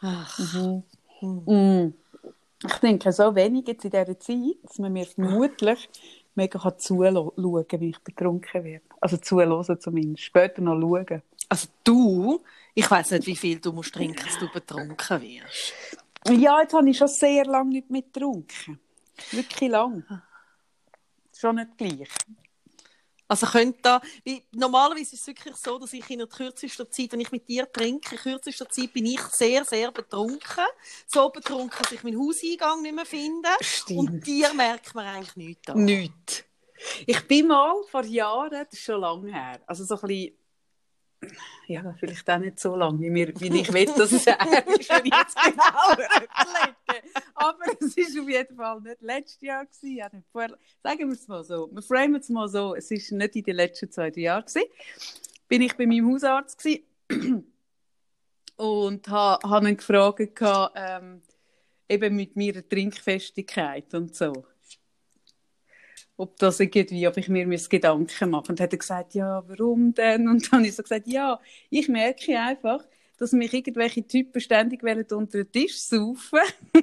Ach, 0.00 0.38
Mhm. 0.54 0.82
hm. 1.20 1.44
Mm. 1.46 1.94
Ich 2.64 2.74
denke 2.76 3.12
so 3.12 3.34
wenig 3.34 3.66
jetzt 3.68 3.84
in 3.84 3.90
dieser 3.90 4.18
Zeit, 4.18 4.56
dass 4.62 4.78
man 4.78 4.92
mir 4.92 5.06
vermutlich 5.06 5.88
mega 6.34 6.58
kann 6.58 6.78
zuschauen 6.78 7.66
kann, 7.68 7.80
wie 7.80 7.90
ich 7.90 7.98
betrunken 7.98 8.64
werde. 8.64 8.84
Also 9.00 9.16
zuhören 9.18 9.80
zumindest. 9.80 10.24
Später 10.24 10.62
noch 10.62 10.80
schauen. 10.80 11.22
Also 11.48 11.68
du, 11.84 12.42
ich 12.74 12.90
weiß 12.90 13.12
nicht, 13.12 13.26
wie 13.26 13.36
viel 13.36 13.60
du 13.60 13.72
musst 13.72 13.94
trinken, 13.94 14.24
dass 14.24 14.38
du 14.38 14.50
betrunken 14.52 15.22
wirst. 15.22 15.74
Ja, 16.28 16.60
jetzt 16.60 16.74
habe 16.74 16.88
ich 16.90 16.98
schon 16.98 17.08
sehr 17.08 17.44
lange 17.44 17.70
nicht 17.70 17.90
mehr 17.90 18.02
getrunken. 18.02 18.80
Wirklich 19.30 19.70
lang. 19.70 20.04
Schon 21.32 21.56
nicht 21.56 21.78
gleich. 21.78 22.08
Also 23.28 23.46
könnte 23.46 23.78
da, 23.82 24.00
wie, 24.24 24.42
normalerweise 24.52 25.14
ist 25.14 25.20
es 25.20 25.26
wirklich 25.26 25.56
so, 25.56 25.78
dass 25.78 25.92
ich 25.92 26.08
in 26.10 26.18
der 26.18 26.28
kürzesten 26.28 26.90
Zeit, 26.90 27.12
wenn 27.12 27.20
ich 27.20 27.32
mit 27.32 27.48
dir 27.48 27.70
trinke, 27.70 28.14
in 28.14 28.20
kürzester 28.20 28.68
Zeit 28.68 28.92
bin 28.92 29.06
ich 29.06 29.20
sehr, 29.20 29.64
sehr 29.64 29.90
betrunken. 29.90 30.64
So 31.06 31.28
betrunken, 31.30 31.76
dass 31.82 31.92
ich 31.92 32.02
meinen 32.04 32.18
Hauseingang 32.18 32.82
nicht 32.82 32.94
mehr 32.94 33.06
finde. 33.06 33.48
Und 33.90 34.26
dir 34.26 34.54
merkt 34.54 34.94
man 34.94 35.06
eigentlich 35.06 35.36
nichts 35.36 35.68
an. 35.68 35.84
Nichts. 35.84 36.44
Ich 37.06 37.26
bin 37.26 37.48
mal 37.48 37.74
vor 37.90 38.04
Jahren, 38.04 38.50
das 38.50 38.72
ist 38.72 38.84
schon 38.84 39.00
lange 39.00 39.32
her, 39.32 39.60
also 39.66 39.84
so 39.84 39.94
ein 39.94 40.00
bisschen, 40.02 40.38
ja, 41.66 41.94
vielleicht 41.98 42.28
auch 42.30 42.38
nicht 42.38 42.60
so 42.60 42.76
lange, 42.76 43.00
wie, 43.00 43.10
mir, 43.10 43.32
wie 43.40 43.60
ich 43.60 43.72
will, 43.72 43.86
dass 43.86 44.12
es 44.12 44.26
her 44.26 44.38
ist, 44.66 44.88
wenn 44.90 45.06
ich 45.06 45.14
jetzt 45.14 45.36
genau. 45.42 45.92
Aber 47.34 47.64
es 47.80 47.96
war 47.96 48.22
auf 48.22 48.28
jeden 48.28 48.56
Fall 48.56 48.80
nicht 48.80 49.02
letztes 49.02 49.42
Jahr, 49.42 49.64
gewesen, 49.64 50.56
sagen 50.82 50.98
wir 50.98 51.08
es 51.08 51.28
mal 51.28 51.44
so, 51.44 51.68
wir 51.72 51.82
framen 51.82 52.16
es 52.16 52.28
mal 52.28 52.48
so, 52.48 52.74
es 52.74 52.90
war 52.90 53.18
nicht 53.18 53.36
in 53.36 53.44
den 53.44 53.56
letzten 53.56 53.90
zwei 53.90 54.10
Jahren, 54.10 54.44
gewesen. 54.44 54.68
bin 55.48 55.62
ich 55.62 55.76
bei 55.76 55.86
meinem 55.86 56.12
Hausarzt 56.12 56.62
gewesen 56.62 56.84
und 58.56 59.08
habe 59.08 59.48
ha 59.48 59.58
ihn 59.60 59.76
gefragt, 59.76 60.40
ähm, 60.74 61.22
eben 61.88 62.16
mit 62.16 62.36
meiner 62.36 62.68
Trinkfestigkeit 62.68 63.92
und 63.94 64.14
so 64.14 64.44
ob 66.16 66.36
das 66.38 66.60
irgendwie, 66.60 67.06
ob 67.08 67.16
ich 67.16 67.28
mir 67.28 67.46
Gedanken 67.68 68.30
mache. 68.30 68.50
Und 68.50 68.60
hat 68.60 68.72
er 68.72 68.78
gesagt, 68.78 69.14
ja, 69.14 69.42
warum 69.46 69.94
denn? 69.94 70.28
Und 70.28 70.44
dann 70.52 70.60
habe 70.60 70.68
ich 70.68 70.74
so 70.74 70.82
gesagt, 70.82 71.06
ja, 71.06 71.40
ich 71.70 71.88
merke 71.88 72.38
einfach, 72.38 72.84
dass 73.18 73.32
mich 73.32 73.52
irgendwelche 73.52 74.06
Typen 74.06 74.40
ständig 74.40 74.82
unter 75.12 75.44
den 75.44 75.52
Tisch 75.52 75.78
saufen 75.78 76.40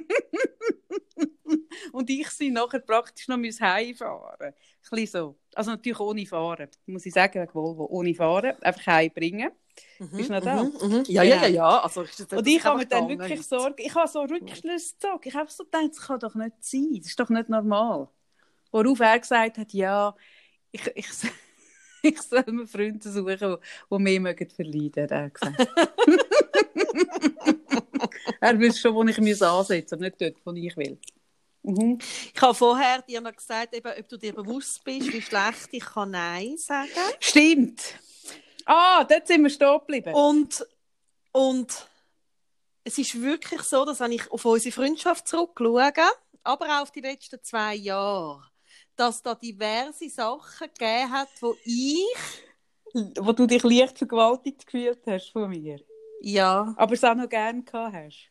und 1.92 2.10
ich 2.10 2.28
sie 2.30 2.50
nachher 2.50 2.80
praktisch 2.80 3.28
noch 3.28 3.36
muss 3.36 3.60
heimfahren. 3.60 4.48
Ein 4.48 4.54
bisschen 4.90 5.06
so. 5.06 5.36
Also 5.54 5.72
natürlich 5.72 6.00
ohne 6.00 6.26
Fahren, 6.26 6.68
muss 6.86 7.06
ich 7.06 7.14
sagen, 7.14 7.40
wegen 7.40 7.54
Volvo, 7.54 7.86
ohne 7.86 8.14
Fahren, 8.14 8.60
einfach 8.62 8.86
heimbringen. 8.86 9.50
Bist 9.98 10.28
du 10.28 10.34
noch 10.34 10.42
da? 10.42 10.62
Mhm, 10.62 10.72
mhm. 10.82 11.04
Ja, 11.08 11.22
ja, 11.22 11.42
ja, 11.42 11.48
ja. 11.48 11.80
Also, 11.80 12.02
Und 12.02 12.46
ich 12.46 12.64
habe 12.64 12.78
mir 12.78 12.86
dann 12.86 13.08
wirklich. 13.08 13.42
Sorge, 13.42 13.82
ich 13.82 13.94
habe 13.94 14.08
so 14.08 14.20
Rückschlüsse 14.20 14.94
gezogen. 14.94 15.20
Ich 15.24 15.34
habe 15.34 15.50
so 15.50 15.64
gedacht, 15.64 15.90
das 15.90 16.00
kann 16.00 16.20
doch 16.20 16.34
nicht 16.34 16.54
sein, 16.60 16.94
das 16.98 17.08
ist 17.08 17.20
doch 17.20 17.28
nicht 17.28 17.48
normal. 17.48 18.08
Worauf 18.74 18.98
er 18.98 19.20
gesagt 19.20 19.58
hat, 19.58 19.72
ja, 19.72 20.12
ich, 20.72 20.84
ich, 20.96 21.06
ich 22.02 22.20
soll 22.20 22.42
mir 22.48 22.66
Freunde 22.66 23.08
suchen, 23.08 23.58
die, 23.88 23.98
mehr 23.98 24.20
mögen 24.20 24.50
verleiden, 24.50 25.04
hat 25.04 25.12
er 25.12 25.30
gesagt. 25.30 25.60
er 28.40 28.58
wüsste 28.58 28.80
schon, 28.80 28.94
wo 28.96 29.04
ich 29.04 29.18
mich 29.18 29.40
ansetzen 29.40 30.00
muss, 30.00 30.02
nicht 30.02 30.20
dort, 30.20 30.34
wo 30.44 30.52
ich 30.54 30.76
will. 30.76 30.98
Mhm. 31.62 32.00
Ich 32.34 32.42
habe 32.42 32.52
vorher 32.52 33.00
dir 33.02 33.20
noch 33.20 33.36
gesagt, 33.36 33.76
eben, 33.76 33.92
ob 33.96 34.08
du 34.08 34.16
dir 34.16 34.32
bewusst 34.32 34.82
bist, 34.82 35.12
wie 35.12 35.22
schlecht 35.22 35.68
ich 35.70 35.84
kann 35.84 36.10
Nein 36.10 36.56
sagen 36.56 36.90
Stimmt. 37.20 37.80
Ah, 38.64 39.04
dort 39.04 39.28
sind 39.28 39.44
wir 39.44 39.50
stehen 39.50 39.78
geblieben. 39.78 40.12
Und, 40.14 40.66
und 41.30 41.88
es 42.82 42.98
ist 42.98 43.22
wirklich 43.22 43.62
so, 43.62 43.84
dass 43.84 44.00
wenn 44.00 44.10
ich 44.10 44.28
auf 44.32 44.44
unsere 44.44 44.74
Freundschaft 44.74 45.28
zurückschaue, 45.28 45.92
aber 46.42 46.66
auch 46.66 46.82
auf 46.82 46.90
die 46.90 47.02
letzten 47.02 47.40
zwei 47.40 47.76
Jahre, 47.76 48.42
dass 48.96 49.22
da 49.22 49.34
diverse 49.34 50.08
Sachen 50.08 50.68
gegeben 50.68 51.10
hat, 51.10 51.28
wo 51.40 51.54
ich, 51.64 52.04
Wo 53.18 53.32
du 53.32 53.46
dich 53.46 53.62
leicht 53.62 53.98
vergewaltigt 53.98 54.64
gefühlt 54.66 55.00
hast 55.06 55.30
von 55.32 55.50
mir. 55.50 55.80
ja, 56.20 56.74
Aber 56.76 56.92
es 56.94 57.02
auch 57.04 57.14
noch 57.14 57.28
gerne 57.28 57.62
gehabt 57.62 57.94
hast. 57.94 58.30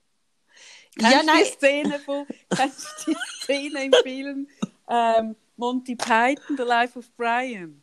Ja, 1.00 1.10
Kennst 1.10 1.22
du 1.22 1.26
nein. 1.26 1.44
die 1.44 1.52
Szene 1.52 2.00
von, 2.00 2.26
kennst 2.56 2.88
du 3.08 3.12
die 3.12 3.18
Szene 3.42 3.86
im 3.86 3.94
Film 4.04 4.48
ähm, 4.90 5.36
Monty 5.58 5.96
Python, 5.96 6.56
The 6.58 6.64
Life 6.64 6.98
of 7.00 7.10
Brian? 7.18 7.80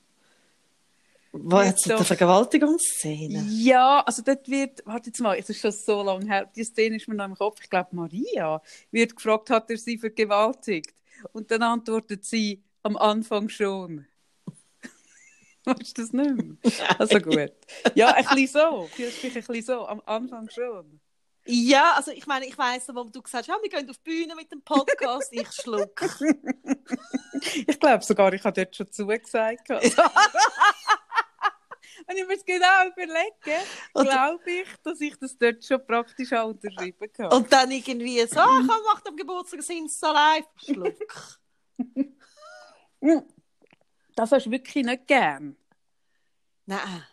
was 1.33 1.67
jetzt 1.69 1.87
doch- 1.89 1.97
eine 1.97 2.05
Vergewaltigungsszene? 2.05 3.45
Ja, 3.51 4.01
also 4.01 4.23
dort 4.23 4.49
wird, 4.49 4.83
warte 4.85 5.11
jetzt 5.11 5.21
mal, 5.21 5.39
es 5.39 5.49
ist 5.49 5.61
schon 5.61 5.71
so 5.73 6.03
lange 6.03 6.27
her, 6.27 6.51
die 6.57 6.65
Szene 6.65 6.97
ist 6.97 7.07
mir 7.09 7.15
noch 7.15 7.27
im 7.27 7.37
Kopf, 7.37 7.61
ich 7.63 7.71
glaube 7.71 7.89
Maria 7.95 8.61
wird 8.91 9.15
gefragt, 9.15 9.49
hat 9.51 9.71
er 9.71 9.77
sie 9.77 9.97
vergewaltigt? 9.99 10.93
Und 11.33 11.51
dann 11.51 11.63
antwortet 11.63 12.25
sie, 12.25 12.61
am 12.83 12.97
Anfang 12.97 13.49
schon. 13.49 14.07
Weißt 15.65 15.99
du 15.99 16.03
das 16.03 16.13
nicht 16.13 16.37
mehr? 16.37 16.57
Also 16.99 17.19
gut. 17.19 17.53
Ja, 17.95 18.13
ein 18.15 18.25
bisschen 18.35 18.61
so, 18.61 18.89
fühlst 18.93 19.23
dich 19.23 19.37
ein 19.37 19.45
bisschen 19.45 19.63
so, 19.63 19.87
am 19.87 20.03
Anfang 20.07 20.49
schon. 20.49 21.01
Ja, 21.47 21.95
also 21.95 22.11
ich 22.13 22.27
meine, 22.27 22.47
ich 22.47 22.57
weiss, 22.57 22.89
wo 22.89 23.05
du 23.05 23.23
gesagt 23.23 23.49
hast, 23.49 23.49
ja, 23.49 23.57
wir 23.61 23.69
gehen 23.69 23.89
auf 23.91 23.97
die 23.99 24.11
Bühne 24.11 24.35
mit 24.35 24.51
dem 24.53 24.63
Podcast, 24.63 25.33
ich 25.33 25.51
schluck. 25.53 26.01
Ich 27.67 27.81
glaube 27.81 28.05
sogar, 28.05 28.31
ich 28.35 28.45
habe 28.45 28.53
dort 28.53 28.77
schon 28.77 28.93
zugesagt. 28.93 29.67
Wenn 29.71 29.81
ich 32.17 32.27
mir 32.27 32.35
das 32.35 32.45
genau 32.45 32.89
überlege, 32.89 33.65
glaube 33.95 34.51
ich, 34.51 34.69
dass 34.83 35.01
ich 35.01 35.17
das 35.17 35.39
dort 35.39 35.65
schon 35.65 35.87
praktisch 35.87 36.35
auch 36.35 36.49
unterschrieben 36.49 37.09
habe. 37.19 37.35
Und 37.35 37.51
dann 37.51 37.71
irgendwie 37.71 38.21
so, 38.27 38.41
ah, 38.41 38.59
komm, 38.59 38.83
mach 38.85 39.03
am 39.07 39.17
Geburtstag 39.17 39.61
ein 39.71 39.77
Insta 39.79 40.13
live. 40.13 40.45
Schluck. 40.63 41.41
Das 44.14 44.30
hast 44.33 44.47
du 44.47 44.50
wirklich 44.50 44.85
nicht 44.85 45.07
gern. 45.07 45.57
Nein. 46.66 47.04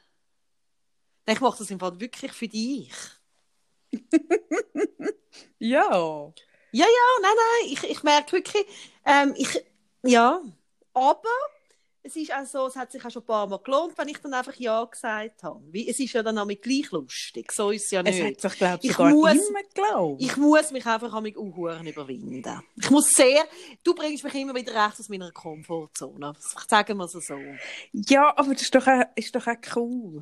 Nein, 1.25 1.35
ich 1.35 1.41
mache 1.41 1.57
das 1.59 1.69
im 1.71 1.79
Fall 1.79 1.99
wirklich 1.99 2.31
für 2.33 2.47
dich. 2.47 2.91
Ja. 5.59 6.33
Ja, 6.71 6.85
ja, 6.85 7.21
nein, 7.21 7.31
nein, 7.35 7.71
ich, 7.73 7.83
ich 7.89 8.03
merke 8.03 8.33
wirklich, 8.33 8.65
ähm, 9.05 9.33
ich, 9.37 9.63
ja, 10.03 10.41
aber 10.93 11.23
es 12.07 12.15
ist 12.15 12.33
auch 12.33 12.45
so, 12.45 12.67
es 12.67 12.75
hat 12.75 12.91
sich 12.91 13.03
auch 13.05 13.11
schon 13.11 13.21
ein 13.21 13.25
paar 13.25 13.47
Mal 13.47 13.59
gelohnt, 13.59 13.97
wenn 13.97 14.07
ich 14.07 14.17
dann 14.17 14.33
einfach 14.33 14.55
Ja 14.55 14.83
gesagt 14.85 15.43
habe. 15.43 15.61
Wie, 15.71 15.87
es 15.89 15.99
ist 15.99 16.13
ja 16.13 16.23
dann 16.23 16.37
auch 16.39 16.45
mit 16.45 16.61
gleich 16.61 16.89
lustig. 16.91 17.51
So 17.51 17.71
ist 17.71 17.85
es 17.85 17.91
ja 17.91 18.01
nicht. 18.01 18.19
Es 18.43 18.43
hat 18.43 18.51
sich, 18.51 18.59
glaube 18.59 18.79
ich, 18.81 18.91
sogar 18.91 19.11
muss- 19.11 19.33
immer. 19.77 20.15
Ich 20.19 20.37
muss 20.37 20.71
mich 20.71 20.85
einfach 20.85 21.13
an 21.13 21.23
mich 21.23 21.37
Uhuren 21.37 21.85
überwinden. 21.85 22.61
Ich 22.75 22.89
muss 22.89 23.09
sehr, 23.09 23.43
du 23.83 23.93
bringst 23.93 24.23
mich 24.23 24.33
immer 24.35 24.55
wieder 24.55 24.73
recht 24.73 24.99
aus 24.99 25.09
meiner 25.09 25.31
Komfortzone. 25.31 26.33
Sagen 26.67 26.97
wir 26.97 27.05
es 27.05 27.11
so. 27.11 27.37
Ja, 27.93 28.33
aber 28.37 28.53
das 28.53 28.63
ist 28.63 28.73
doch 28.75 28.87
auch, 28.87 29.03
ist 29.15 29.35
doch 29.35 29.45
auch 29.45 29.75
cool. 29.75 30.21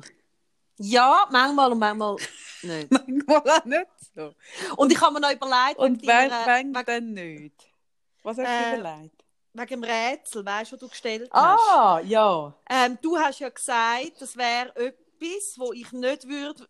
Ja, 0.78 1.26
manchmal 1.30 1.72
und 1.72 1.78
manchmal 1.78 2.16
nicht. 2.62 2.90
Manchmal 2.90 3.38
auch 3.50 3.64
nicht 3.64 3.86
so. 4.14 4.34
Und 4.76 4.92
ich 4.92 5.00
habe 5.00 5.14
mir 5.14 5.20
noch 5.20 5.32
überlegt, 5.32 5.78
Und 5.78 6.06
wenn, 6.06 6.30
wenn 6.30 6.72
dann 6.72 7.12
nicht? 7.12 7.54
Was 8.22 8.38
hast 8.38 8.46
Äh, 8.46 8.74
du 8.74 8.80
überlegt? 8.80 9.15
Wegen 9.56 9.80
dem 9.80 9.84
Rätsel, 9.84 10.44
weißt 10.44 10.72
du, 10.72 10.74
was 10.74 10.80
du 10.80 10.88
gestellt 10.88 11.30
hast? 11.32 11.60
Ah, 11.68 12.00
ja. 12.04 12.54
Ähm, 12.68 12.98
du 13.00 13.16
hast 13.16 13.40
ja 13.40 13.48
gesagt, 13.48 14.12
das 14.20 14.36
wäre 14.36 14.74
etwas, 14.76 15.54
wo 15.56 15.72
ich 15.72 15.90
nicht 15.92 16.28
würde, 16.28 16.68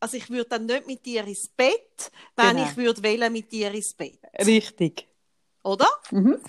also 0.00 0.16
ich 0.16 0.28
würde 0.30 0.48
dann 0.50 0.66
nicht 0.66 0.86
mit 0.86 1.04
dir 1.06 1.24
ins 1.24 1.48
Bett, 1.56 2.10
wenn 2.36 2.56
Genau. 2.56 2.68
ich 2.68 2.76
würde 2.76 3.02
wählen 3.02 3.32
mit 3.32 3.50
dir 3.50 3.72
ins 3.72 3.94
Bett, 3.94 4.20
Richtig. 4.46 5.08
oder? 5.62 5.88
Mhm. 6.10 6.40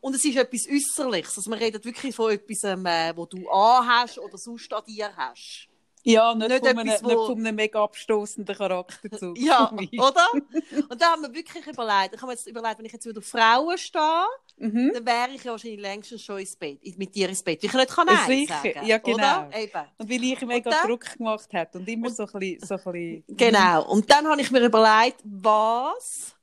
Und 0.00 0.14
es 0.14 0.24
ist 0.24 0.36
etwas 0.36 0.66
Äußerliches, 0.70 1.36
also 1.38 1.50
man 1.50 1.58
redet 1.58 1.84
wirklich 1.84 2.14
von 2.14 2.32
etwas, 2.32 2.64
ähm, 2.64 2.84
äh, 2.86 3.16
wo 3.16 3.26
du 3.26 3.48
anhast 3.48 4.18
oder 4.18 4.36
sonst 4.36 4.72
an 4.72 4.84
dir 4.86 5.14
hast. 5.16 5.68
Ja, 6.08 6.34
nicht, 6.34 6.48
Nicht 6.48 6.60
von, 6.60 6.68
einem, 6.78 6.86
nicht 6.86 7.04
wo- 7.04 7.26
von 7.26 7.38
einem 7.38 7.56
mega 7.56 7.82
abstoßenden 7.82 8.54
Charakterzug. 8.56 9.36
Ja, 9.38 9.66
für 9.68 9.74
mich. 9.74 9.92
oder? 10.00 10.26
Und 10.88 11.00
da 11.02 11.12
haben 11.12 11.22
wir 11.22 11.34
wirklich 11.34 11.66
überlegt, 11.66 12.14
ich 12.14 12.20
habe 12.20 12.26
mir 12.26 12.32
jetzt 12.34 12.46
überlegt, 12.46 12.78
wenn 12.78 12.86
ich 12.86 12.92
jetzt 12.92 13.06
wieder 13.06 13.18
auf 13.18 13.26
Frauen 13.26 13.76
stehe, 13.78 14.24
Mhm. 14.58 14.90
dann 14.94 15.04
wäre 15.04 15.30
ich 15.34 15.44
ja 15.44 15.50
wahrscheinlich 15.50 15.80
längstens 15.80 16.22
schon 16.22 16.38
ins 16.38 16.56
Bett, 16.56 16.80
mit 16.96 17.14
dir 17.14 17.28
ins 17.28 17.42
Bett. 17.42 17.62
Ich 17.62 17.72
nicht 17.74 17.88
kann 17.90 18.06
Nein 18.06 18.26
Sicher, 18.26 18.54
sagen, 18.54 18.86
ja, 18.86 18.96
genau. 18.96 19.42
Und 19.98 20.08
weil 20.10 20.24
ich 20.24 20.40
mega 20.46 20.70
dann- 20.70 20.86
Druck 20.88 21.14
gemacht 21.18 21.52
hat 21.52 21.74
und 21.76 21.86
immer 21.86 22.08
so 22.08 22.22
ein 22.24 22.38
bisschen... 22.40 22.66
So 22.66 22.74
ein 22.76 22.92
bisschen 22.92 23.24
Genau. 23.36 23.84
Und 23.90 24.10
dann 24.10 24.26
habe 24.26 24.40
ich 24.40 24.50
mir 24.50 24.64
überlegt, 24.64 25.18
was 25.24 26.34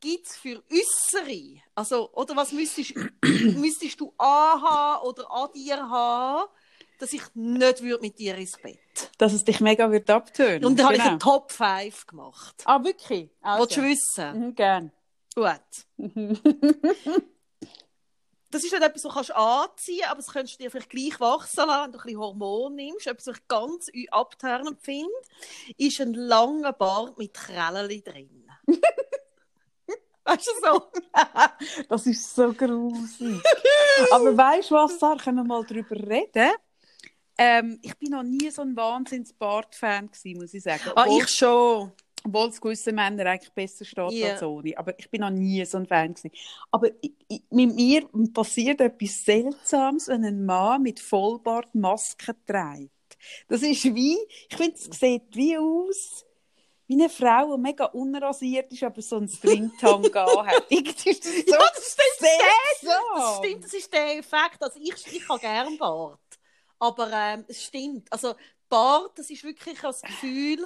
gibt 0.00 0.26
es 0.26 0.36
für 0.36 0.62
äußere, 0.70 1.60
also, 1.74 2.10
oder 2.12 2.36
was 2.36 2.52
müsstest, 2.52 2.92
müsstest 3.22 3.98
du 4.00 4.12
anhaben 4.18 5.06
oder 5.06 5.30
an 5.30 5.48
dir 5.54 5.76
haben, 5.88 6.48
dass 7.02 7.12
ich 7.12 7.22
nicht 7.34 7.82
würde 7.82 8.00
mit 8.00 8.16
dir 8.20 8.36
ins 8.36 8.56
Bett. 8.56 8.78
Dass 9.18 9.32
es 9.32 9.42
dich 9.42 9.60
mega 9.60 9.90
wird 9.90 10.08
abtönen. 10.08 10.64
Und 10.64 10.78
dann 10.78 10.86
habe 10.86 10.94
ich 10.94 11.00
genau. 11.00 11.10
eine 11.10 11.18
Top 11.18 11.50
5 11.50 12.06
gemacht. 12.06 12.62
Ah, 12.64 12.84
wirklich? 12.84 13.28
Also. 13.40 13.62
Willst 13.64 13.76
du 13.76 13.82
wissen? 13.82 14.40
Mhm, 14.40 14.54
gern. 14.54 14.92
Gut. 15.34 15.60
Das 18.52 18.62
ist 18.62 18.70
nicht 18.70 18.82
etwas, 18.82 19.04
was 19.04 19.28
du 19.28 19.34
anziehen 19.34 20.00
kannst, 20.00 20.10
aber 20.10 20.20
es 20.20 20.26
könntest 20.26 20.60
du 20.60 20.62
dir 20.62 20.70
vielleicht 20.70 20.90
gleich 20.90 21.18
wachsen 21.20 21.66
lassen, 21.66 21.84
wenn 21.84 21.92
du 21.92 21.98
ein 21.98 22.02
bisschen 22.02 22.20
Hormon 22.20 22.74
nimmst. 22.74 23.06
Etwas, 23.06 23.28
was 23.28 23.36
ich 23.38 23.48
ganz 23.48 23.86
abtörnend 24.10 24.78
finde, 24.82 25.08
ist 25.78 25.98
ein 26.02 26.12
langer 26.12 26.74
Bart 26.74 27.16
mit 27.16 27.32
Krällen 27.32 28.04
drin. 28.04 28.46
weißt 30.24 30.46
du 30.46 30.66
so? 30.66 30.82
Das 31.88 32.06
ist 32.06 32.34
so 32.34 32.52
grusig. 32.52 33.42
Aber 34.10 34.36
weißt 34.36 34.70
du 34.70 34.74
was, 34.74 34.98
Sarah, 34.98 35.16
können 35.16 35.38
wir 35.38 35.44
mal 35.44 35.64
darüber 35.64 35.96
reden? 35.96 36.52
Ähm, 37.44 37.78
ich 37.82 37.96
bin 37.98 38.10
noch 38.10 38.22
nie 38.22 38.50
so 38.50 38.62
ein 38.62 38.76
Wahnsinns-Bart-Fan 38.76 40.06
gewesen, 40.10 40.38
muss 40.40 40.54
ich 40.54 40.62
sagen. 40.62 40.82
Ah, 40.94 41.06
ich 41.08 41.28
schon. 41.28 41.92
Obwohl 42.24 42.48
es 42.50 42.60
gewissen 42.60 42.94
Männern 42.94 43.26
eigentlich 43.26 43.52
besser 43.52 43.84
steht 43.84 44.12
Ja. 44.12 44.32
als 44.34 44.42
ohne. 44.44 44.78
Aber 44.78 44.96
ich 44.96 45.10
bin 45.10 45.22
noch 45.22 45.30
nie 45.30 45.64
so 45.64 45.78
ein 45.78 45.86
Fan 45.86 46.14
gewesen. 46.14 46.30
Aber 46.70 46.88
ich, 47.00 47.12
ich, 47.28 47.42
mit 47.50 47.74
mir 47.74 48.08
passiert 48.32 48.80
etwas 48.80 49.24
Seltsames, 49.24 50.06
wenn 50.06 50.24
ein 50.24 50.44
Mann 50.44 50.82
mit 50.82 51.00
Vollbart 51.00 51.74
Maske 51.74 52.36
trägt. 52.46 52.90
Das 53.48 53.62
ist 53.62 53.84
wie, 53.94 54.16
ich 54.48 54.56
finde, 54.56 54.76
es 54.76 54.84
sieht 54.98 55.34
wie 55.34 55.58
aus, 55.58 56.24
wie 56.86 56.94
eine 56.94 57.08
Frau, 57.08 57.56
die 57.56 57.60
mega 57.62 57.86
unrasiert 57.86 58.70
ist, 58.72 58.82
aber 58.84 59.02
so 59.02 59.16
einen 59.16 59.28
Stringtang 59.28 60.04
hat. 60.14 60.64
Irgendwie 60.68 61.10
ist 61.10 61.24
das 61.24 61.32
so 61.32 61.52
Ja, 61.52 61.58
das 61.74 61.92
stimmt. 61.92 62.30
seltsam. 62.80 63.02
Das 63.16 63.36
stimmt, 63.38 63.64
das 63.64 63.74
ist 63.74 63.92
der 63.92 64.18
Effekt. 64.18 64.60
Also 64.62 64.78
ich, 64.80 64.94
ich 65.16 65.28
habe 65.28 65.40
gern 65.40 65.76
Bart. 65.76 66.20
Aber 66.82 67.12
ähm, 67.12 67.44
es 67.46 67.62
stimmt. 67.62 68.12
Also 68.12 68.34
Bart, 68.68 69.16
das 69.16 69.30
ist 69.30 69.44
wirklich 69.44 69.78
das 69.80 70.02
Gefühl, 70.02 70.56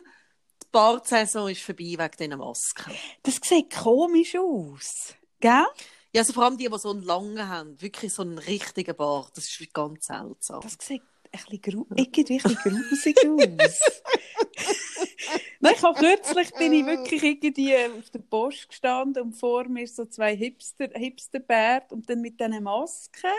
die 0.62 0.66
Bartsaison 0.72 1.50
ist 1.50 1.60
vorbei 1.60 1.84
wegen 1.84 2.16
diesen 2.18 2.38
Masken. 2.38 2.94
Das 3.22 3.38
sieht 3.42 3.70
komisch 3.70 4.34
aus. 4.34 5.14
Gell? 5.40 5.66
Ja, 6.12 6.22
also 6.22 6.32
vor 6.32 6.44
allem 6.44 6.56
die, 6.56 6.70
die 6.70 6.78
so 6.78 6.90
einen 6.90 7.02
langen 7.02 7.46
haben, 7.46 7.78
wirklich 7.82 8.14
so 8.14 8.22
einen 8.22 8.38
richtigen 8.38 8.96
Bart, 8.96 9.36
das 9.36 9.44
ist 9.44 9.74
ganz 9.74 10.06
seltsam. 10.06 10.62
Das 10.62 10.78
sieht 10.80 11.02
ein 11.02 11.30
bisschen 11.32 11.60
gru 11.60 11.86
irgendwie 11.94 12.40
ein 12.42 12.54
grusig 12.54 13.18
aus. 13.18 13.80
Nein, 15.60 15.74
ich 15.76 15.82
habe 15.82 15.98
kürzlich 15.98 16.50
bin 16.54 16.72
ich 16.72 16.86
wirklich 16.86 17.22
irgendwie 17.22 17.76
auf 17.76 18.08
der 18.08 18.20
Post 18.20 18.70
gestanden 18.70 19.22
und 19.22 19.32
vor 19.34 19.68
mir 19.68 19.86
so 19.86 20.06
zwei 20.06 20.34
Hipster, 20.34 20.88
Hipsterbärte 20.94 21.94
und 21.94 22.08
dann 22.08 22.22
mit 22.22 22.40
diesen 22.40 22.62
Masken. 22.62 23.34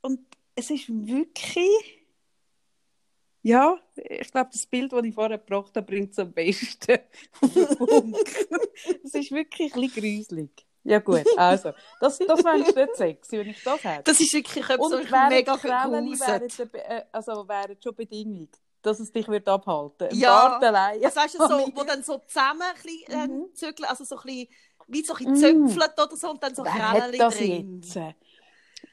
Und 0.00 0.20
es 0.56 0.70
ist 0.70 0.88
wirklich... 0.88 2.02
Ja, 3.42 3.78
ich 3.94 4.32
glaube, 4.32 4.50
das 4.52 4.66
Bild, 4.66 4.92
das 4.92 5.04
ich 5.04 5.14
vorher 5.14 5.38
gebracht 5.38 5.76
habe, 5.76 5.86
bringt 5.86 6.10
es 6.10 6.18
am 6.18 6.32
besten. 6.32 6.98
Es 9.04 9.14
ist 9.14 9.30
wirklich 9.30 9.72
ein 9.74 9.80
bisschen 9.82 10.02
gruselig. 10.02 10.66
Ja 10.82 10.98
gut, 11.00 11.24
also, 11.36 11.72
das, 12.00 12.18
das 12.18 12.44
wäre 12.44 12.58
nicht 12.58 12.96
sexy, 12.96 13.38
wenn 13.38 13.48
ich 13.48 13.62
das 13.62 13.82
hätte. 13.82 14.02
Das 14.04 14.20
ist 14.20 14.32
wirklich 14.32 14.68
etwas, 14.68 14.92
Und 14.92 15.10
wären 15.10 15.28
mega 15.28 15.56
die 15.56 15.60
gruselt. 15.68 16.58
wären, 16.58 16.74
äh, 16.74 17.04
also 17.10 17.48
wären 17.48 17.76
schon 17.82 17.94
Bedingung, 17.94 18.48
dass 18.82 19.00
es 19.00 19.10
dich 19.12 19.26
wird 19.28 19.48
abhalten 19.48 20.08
Ein 20.08 20.16
Ja. 20.16 20.58
Allein. 20.58 21.04
Also, 21.04 21.20
weißt 21.20 21.34
du, 21.34 21.38
so, 21.38 21.70
wo 21.74 21.84
dann 21.84 22.02
so 22.04 22.18
zusammen 22.26 22.62
ein 22.62 22.74
bisschen, 22.82 23.04
ähm, 23.08 23.38
Mhm. 23.38 23.54
zügeln, 23.54 23.88
also 23.88 24.04
so 24.04 24.16
ein 24.16 24.22
bisschen, 24.26 24.48
wie 24.88 25.02
so 25.04 25.14
ein 25.14 25.34
bisschen 25.34 25.66
zöpfelt 25.68 25.92
oder 26.00 26.16
so 26.16 26.30
und 26.30 26.42
dann 26.42 26.54
so 26.54 26.62
das 27.18 27.34
drin. 27.36 27.80
jetzt? 27.82 27.96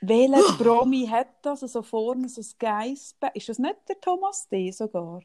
Welcher 0.08 0.58
Promi 0.58 1.08
hat 1.08 1.28
das? 1.42 1.62
So 1.62 1.82
vorne 1.82 2.28
so 2.28 2.42
ein 2.42 2.48
Geissbär. 2.60 3.36
Ist 3.36 3.50
das 3.50 3.60
nicht 3.60 3.76
der 3.88 4.00
Thomas 4.02 4.48
D. 4.50 4.72
sogar? 4.72 5.22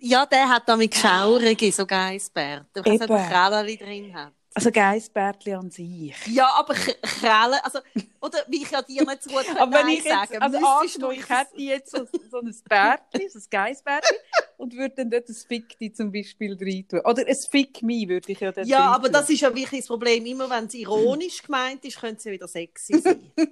Ja, 0.00 0.26
der 0.26 0.48
hat 0.48 0.68
damit 0.68 0.94
Schaurige, 0.94 1.72
so 1.72 1.86
Geissbär. 1.86 2.66
Der 2.74 2.82
kann 2.82 2.92
Eben. 2.94 3.06
selber 3.06 3.28
Krällen 3.28 3.78
drin 3.78 4.14
haben. 4.14 4.34
Also 4.54 4.70
Geissbärtli 4.72 5.52
an 5.54 5.70
sich. 5.70 6.14
Ja, 6.26 6.50
aber 6.56 6.74
K- 6.74 6.94
Krällen, 7.02 7.60
also, 7.62 7.78
oder 8.20 8.38
wie 8.48 8.62
ich 8.62 8.70
ja 8.70 8.82
dir 8.82 9.04
nicht 9.04 9.22
so 9.22 9.30
gut 9.30 9.44
Aber 9.58 9.72
wenn 9.72 9.88
ich 9.88 10.02
jetzt, 10.04 10.08
sagen, 10.08 10.38
also 10.42 10.56
angenommen, 10.58 11.14
ich 11.16 11.28
hätte 11.28 11.56
jetzt 11.58 11.90
so, 11.92 12.06
so 12.30 12.38
ein 12.40 12.56
Bärtli, 12.68 13.28
so 13.28 13.38
ein 13.38 13.44
Geissbärtli 13.50 14.16
und 14.56 14.72
würde 14.74 14.94
dann 14.96 15.10
dort 15.10 15.28
ein 15.28 15.34
Fick 15.34 15.78
die 15.78 15.92
zum 15.92 16.10
Beispiel 16.10 16.56
rein 16.60 16.86
tun. 16.88 17.00
Oder 17.04 17.24
ein 17.28 17.36
Fick 17.36 17.82
mich 17.82 18.08
würde 18.08 18.32
ich 18.32 18.40
ja 18.40 18.50
dann 18.50 18.66
Ja, 18.66 18.90
aber 18.90 19.08
das 19.10 19.30
ist 19.30 19.40
ja 19.42 19.54
wirklich 19.54 19.80
das 19.82 19.86
Problem. 19.86 20.26
Immer 20.26 20.50
wenn 20.50 20.64
es 20.64 20.74
ironisch 20.74 21.42
gemeint 21.42 21.84
ist, 21.84 22.00
könnte 22.00 22.16
es 22.16 22.24
ja 22.24 22.32
wieder 22.32 22.48
sexy 22.48 22.98
sein. 22.98 23.30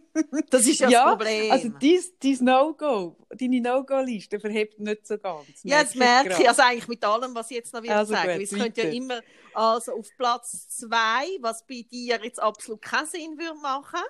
Das 0.50 0.66
ist 0.66 0.80
ja, 0.80 0.88
Ja, 0.88 1.04
das 1.04 1.10
Problem. 1.12 1.52
Also 1.52 1.68
dein, 1.68 2.00
dein 2.22 2.44
No-Go, 2.44 3.16
deine 3.30 3.60
No-Go-Liste 3.60 4.40
verhebt 4.40 4.80
nicht 4.80 5.06
so 5.06 5.18
ganz. 5.18 5.46
ja, 5.62 5.82
das 5.84 5.94
merke 5.94 6.36
ich. 6.40 6.48
Also 6.48 6.62
eigentlich 6.62 6.88
mit 6.88 7.04
allem, 7.04 7.34
was 7.34 7.50
ich 7.50 7.58
jetzt 7.58 7.72
noch 7.74 7.82
wieder 7.82 7.96
Also 7.96 8.14
sagen. 8.14 8.32
gut, 8.32 8.42
es 8.42 8.50
könnte 8.50 8.82
ja 8.82 8.88
immer, 8.88 9.20
also 9.52 9.92
auf 9.92 10.06
Platz 10.16 10.66
zwei, 10.88 11.38
was 11.40 11.66
bei 11.66 11.84
dir 11.90 12.20
jetzt 12.22 12.40
absolut 12.40 12.82
keinen 12.82 13.06
Sinn 13.06 13.38
würde 13.38 13.60
machen, 13.60 14.00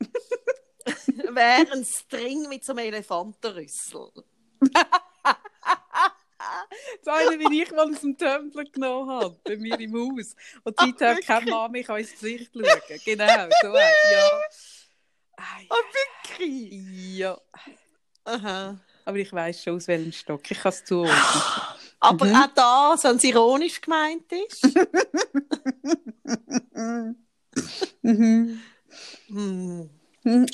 wäre 1.34 1.72
ein 1.72 1.84
String 1.84 2.48
mit 2.48 2.64
so 2.64 2.72
einem 2.72 2.86
Elefantenrüssel. 2.86 4.10
Das 7.04 7.14
eine, 7.14 7.38
wie 7.38 7.62
ich 7.62 7.70
mal 7.70 7.90
aus 7.90 8.00
dem 8.00 8.16
Tumblr 8.18 8.64
genommen 8.64 9.10
habe, 9.10 9.40
bei 9.44 9.56
mir 9.56 9.78
im 9.80 9.94
Haus. 9.94 10.34
Und 10.62 10.76
seither 10.78 11.10
wirklich? 11.10 11.26
keine 11.26 11.50
Mama 11.50 11.68
mich 11.68 11.88
ins 11.88 12.12
Gesicht 12.12 12.50
schauen. 12.52 13.00
Genau, 13.04 13.48
so 13.62 13.74
ja. 13.74 14.40
Ei, 15.36 15.68
Wirklich? 16.28 16.72
Ja, 17.16 17.40
Aha. 18.24 18.78
aber 19.04 19.16
ich 19.16 19.32
weiss 19.32 19.62
schon, 19.62 19.76
aus 19.76 19.88
welchem 19.88 20.12
Stock. 20.12 20.50
Ich 20.50 20.58
kann 20.58 20.70
es 20.70 20.84
zuordnen. 20.84 21.16
Aber 22.04 22.26
Mhm. 22.26 22.36
auch 22.36 22.46
da, 22.54 22.96
wenn 23.02 23.16
es 23.16 23.24
ironisch 23.24 23.80
gemeint 23.80 24.30
ist. 24.32 24.62
Mhm. 28.02 28.60
hm. 29.28 29.90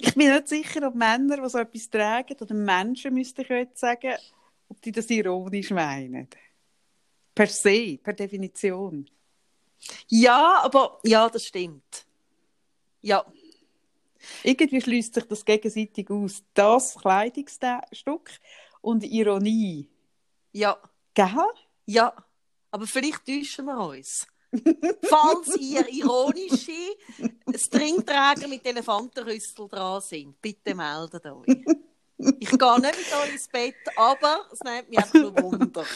Ich 0.00 0.14
bin 0.14 0.32
nicht 0.32 0.48
sicher, 0.48 0.86
ob 0.86 0.94
Männer, 0.94 1.36
die 1.42 1.48
so 1.48 1.58
etwas 1.58 1.88
tragen, 1.90 2.36
oder 2.40 2.54
Menschen, 2.54 3.14
müsste 3.14 3.42
ich 3.42 3.48
jetzt 3.48 3.78
sagen, 3.80 4.14
ob 4.68 4.80
die 4.82 4.92
das 4.92 5.08
ironisch 5.10 5.70
meinen. 5.70 6.28
Per 7.34 7.46
se, 7.46 7.98
per 8.02 8.12
Definition. 8.12 9.08
Ja, 10.08 10.60
aber 10.62 11.00
ja, 11.04 11.28
das 11.28 11.46
stimmt. 11.46 12.04
Ja, 13.02 13.24
Irgendwie 14.42 14.80
schließt 14.80 15.14
sich 15.14 15.24
das 15.24 15.44
gegenseitig 15.44 16.10
aus. 16.10 16.42
Das 16.54 16.96
Kleidungsstück 16.96 18.30
und 18.82 19.04
Ironie. 19.04 19.88
ja, 20.52 20.76
Gell? 21.14 21.53
ja. 21.87 22.14
Aber 22.73 22.87
vielleicht 22.87 23.27
täuschen 23.27 23.66
wir 23.66 23.79
uns. 23.81 24.27
Falls 25.09 25.57
ihr 25.59 25.88
ironische 25.88 26.96
Stringträger 27.55 28.49
mit 28.49 28.64
Elefantenrüssel 28.66 29.68
dran 29.68 30.01
sind, 30.01 30.40
bitte 30.40 30.75
meldet 30.75 31.27
euch. 31.27 31.64
Ich 32.38 32.50
gehe 32.50 32.80
nicht 32.80 32.98
mit 32.98 33.14
euch 33.22 33.33
ins 33.33 33.48
Bett, 33.48 33.74
aber 33.96 34.46
es 34.52 34.61
nimmt 34.61 34.90
mich 34.90 34.98
einfach 34.98 35.14
nur 35.14 35.42
Wunder. 35.42 35.85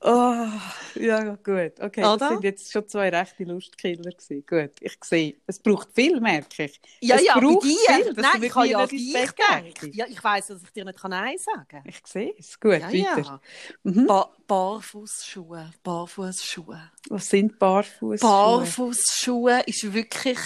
Oh, 0.00 0.46
ja, 0.94 1.34
gut. 1.34 1.72
Okay, 1.80 2.04
Oder? 2.04 2.16
das 2.18 2.28
sind 2.28 2.44
jetzt 2.44 2.72
schon 2.72 2.86
zwei 2.88 3.08
rechte 3.08 3.42
Lustkiller 3.42 4.12
gewesen. 4.12 4.44
Gut, 4.48 4.70
ich 4.80 4.96
sehe. 5.02 5.34
Es 5.46 5.58
braucht 5.58 5.88
viel, 5.92 6.20
merke 6.20 6.64
ich. 6.66 6.80
Ja, 7.00 7.16
es 7.16 7.24
ja, 7.24 7.34
bei 7.34 7.40
braucht 7.40 7.64
dir. 7.64 7.76
viel, 7.76 8.12
Nein, 8.14 8.42
ich 8.42 8.54
habe 8.54 8.68
ja 8.68 8.86
dich 8.86 9.12
gedacht. 9.12 9.94
Ja, 9.94 10.06
ich 10.08 10.22
weiss, 10.22 10.46
dass 10.46 10.62
ich 10.62 10.70
dir 10.70 10.84
nicht 10.84 11.02
Nein 11.02 11.36
sagen 11.38 11.66
kann. 11.68 11.82
Ich 11.84 12.00
sehe 12.06 12.32
es. 12.38 12.58
Gut, 12.60 12.74
Ja, 12.74 12.86
weiter. 12.86 13.22
ja. 13.22 13.40
Mhm. 13.82 14.06
Ba 14.06 14.30
Barfußschuhe, 14.46 15.70
Barfußschuhe. 15.82 16.80
Was 17.10 17.28
sind 17.28 17.58
Barfußschuhe? 17.58 18.18
Barfußschuhe 18.20 19.62
ist 19.66 19.92
wirklich. 19.92 20.38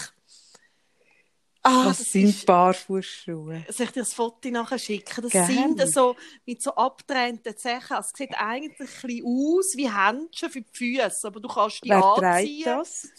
Ah, 1.64 1.86
Was 1.86 1.98
das 1.98 2.12
sind 2.12 2.44
Barfußschuhe? 2.44 3.64
soll 3.68 3.86
ich 3.86 3.92
dir 3.92 4.00
das 4.00 4.14
Foto 4.14 4.48
nachher 4.50 4.78
schicken? 4.78 5.22
Das 5.22 5.30
Gerne. 5.30 5.76
sind 5.76 5.92
so 5.92 6.16
mit 6.44 6.60
so 6.60 6.74
abgetrennten 6.74 7.56
Zehen. 7.56 7.80
Also, 7.88 8.10
es 8.12 8.18
sieht 8.18 8.34
eigentlich 8.36 8.80
ein 8.80 8.86
bisschen 8.86 9.24
aus 9.24 9.72
wie 9.76 9.90
Händchen 9.92 10.50
für 10.50 10.60
die 10.62 10.72
Füße, 10.72 11.26
aber 11.26 11.40
du 11.40 11.48
kannst 11.48 11.84
die 11.84 11.90
Wer 11.90 12.04
anziehen. 12.04 12.64
das? 12.64 13.12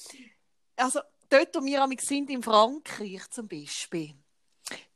Also, 0.76 1.00
dort, 1.30 1.56
wo 1.56 1.64
wir 1.64 1.88
sind, 2.02 2.30
in 2.30 2.44
Frankreich 2.44 3.30
zum 3.30 3.48
Beispiel, 3.48 4.14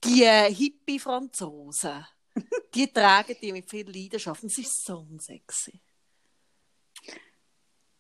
die 0.04 0.24
äh, 0.24 0.54
Hippie-Franzosen, 0.54 2.06
die 2.76 2.92
tragen 2.92 3.36
die 3.42 3.52
mit 3.54 3.70
viel 3.70 3.90
Leidenschaft. 3.90 4.44
Und 4.44 4.52
es 4.52 4.58
ist 4.58 4.86
so 4.86 5.08
sexy. 5.20 5.82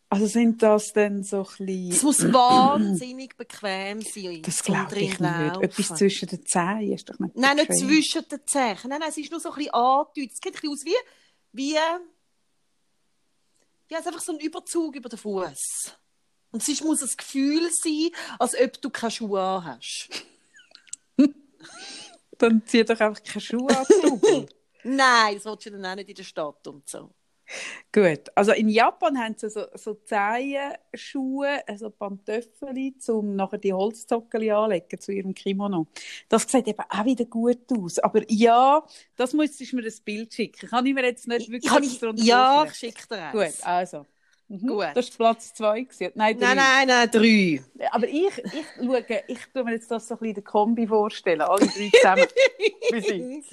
Also 0.09 0.25
sind 0.25 0.63
das 0.63 0.93
dann 0.93 1.23
so 1.23 1.39
ein 1.39 1.43
Es 1.43 1.55
bisschen... 1.57 2.05
muss 2.05 2.33
wahnsinnig 2.33 3.35
bequem 3.35 4.01
sein. 4.01 4.41
Das 4.41 4.63
glaube 4.63 4.95
ich 4.95 5.19
nicht. 5.19 5.19
laufen. 5.19 5.63
Etwas 5.63 5.87
zwischen 5.97 6.29
den 6.29 6.45
Zehen 6.45 6.93
ist 6.93 7.09
doch 7.09 7.19
nicht 7.19 7.35
Nein, 7.35 7.57
nicht 7.57 7.67
bequem. 7.67 7.87
zwischen 7.87 8.27
den 8.29 8.39
Zehen. 8.47 8.77
Nein, 8.87 8.99
nein, 8.99 9.09
es 9.09 9.17
ist 9.17 9.31
nur 9.31 9.41
so 9.41 9.49
ein 9.49 9.55
bisschen 9.55 9.73
angedeutet. 9.73 10.31
Es 10.31 10.37
sieht 10.37 10.45
ein 10.45 10.51
bisschen 10.53 10.71
aus 10.71 10.85
wie, 10.85 10.95
wie 11.51 11.73
ja, 11.73 11.99
es 13.89 13.99
ist 13.99 14.07
einfach 14.07 14.21
so 14.21 14.31
ein 14.33 14.39
Überzug 14.39 14.95
über 14.95 15.09
den 15.09 15.19
Fuß. 15.19 15.93
Und 16.51 16.67
es 16.67 16.81
muss 16.81 17.01
ein 17.01 17.09
Gefühl 17.17 17.69
sein, 17.71 18.09
als 18.39 18.55
ob 18.59 18.81
du 18.81 18.89
keine 18.89 19.11
Schuhe 19.11 19.41
an 19.41 19.65
hast. 19.65 20.09
Dann 22.37 22.61
zieh 22.65 22.83
doch 22.85 22.99
einfach 22.99 23.21
keine 23.23 23.41
Schuhe 23.41 23.77
an. 23.77 23.85
Nein, 24.83 25.35
das 25.35 25.45
willst 25.45 25.65
du 25.65 25.71
dann 25.71 25.85
auch 25.85 25.95
nicht 25.95 26.07
in 26.09 26.15
der 26.15 26.23
Stadt 26.23 26.65
und 26.67 26.87
so. 26.87 27.09
Gut, 27.91 28.29
also 28.35 28.51
in 28.51 28.69
Japan 28.69 29.17
haben 29.17 29.35
sie 29.37 29.49
so, 29.49 29.65
so 29.73 29.93
Zehenschuhe, 29.93 31.67
also 31.67 31.89
Pantöffel, 31.89 32.93
um 33.09 33.35
nachher 33.35 33.57
die 33.57 33.73
Holzzockeli 33.73 34.51
anlegen 34.51 34.99
zu 34.99 35.11
ihrem 35.11 35.33
Kimono. 35.33 35.87
Das 36.29 36.43
sieht 36.43 36.67
eben 36.67 36.83
auch 36.89 37.05
wieder 37.05 37.25
gut 37.25 37.71
aus. 37.71 37.99
Aber 37.99 38.21
ja, 38.27 38.83
das 39.15 39.33
müsstest 39.33 39.71
du 39.71 39.77
mir 39.77 39.83
ein 39.85 39.93
Bild 40.03 40.33
schicken. 40.33 40.69
Kann 40.69 40.85
ich 40.85 40.93
mir 40.93 41.05
jetzt 41.05 41.27
nicht 41.27 41.49
wirklich 41.49 41.71
Kann 41.71 41.83
ich, 41.83 42.01
ja, 42.25 42.65
ich 42.65 42.73
schicke 42.73 43.07
dir 43.09 43.29
Gut, 43.31 43.41
eins. 43.41 43.63
also. 43.63 44.05
Mhm. 44.49 44.67
Gut. 44.67 44.87
Das 44.93 45.19
war 45.19 45.33
Platz 45.33 45.53
zwei. 45.53 45.87
Nein, 46.15 46.39
drei. 46.39 46.55
Nein, 46.55 46.57
nein, 46.57 46.87
nein, 46.87 47.11
drei. 47.11 47.61
Aber 47.91 48.07
ich, 48.07 48.37
ich 48.37 48.65
schaue, 48.77 49.05
ich 49.27 49.39
tue 49.53 49.63
mir 49.63 49.73
jetzt 49.73 49.91
das 49.91 50.07
so 50.07 50.13
ein 50.15 50.19
bisschen 50.19 50.29
in 50.29 50.33
der 50.35 50.43
Kombi 50.43 50.87
vorstellen. 50.87 51.41
Alle 51.41 51.65
drei 51.67 51.89
zusammen. 51.93 52.25
Wie 52.91 53.01
sind's? 53.01 53.47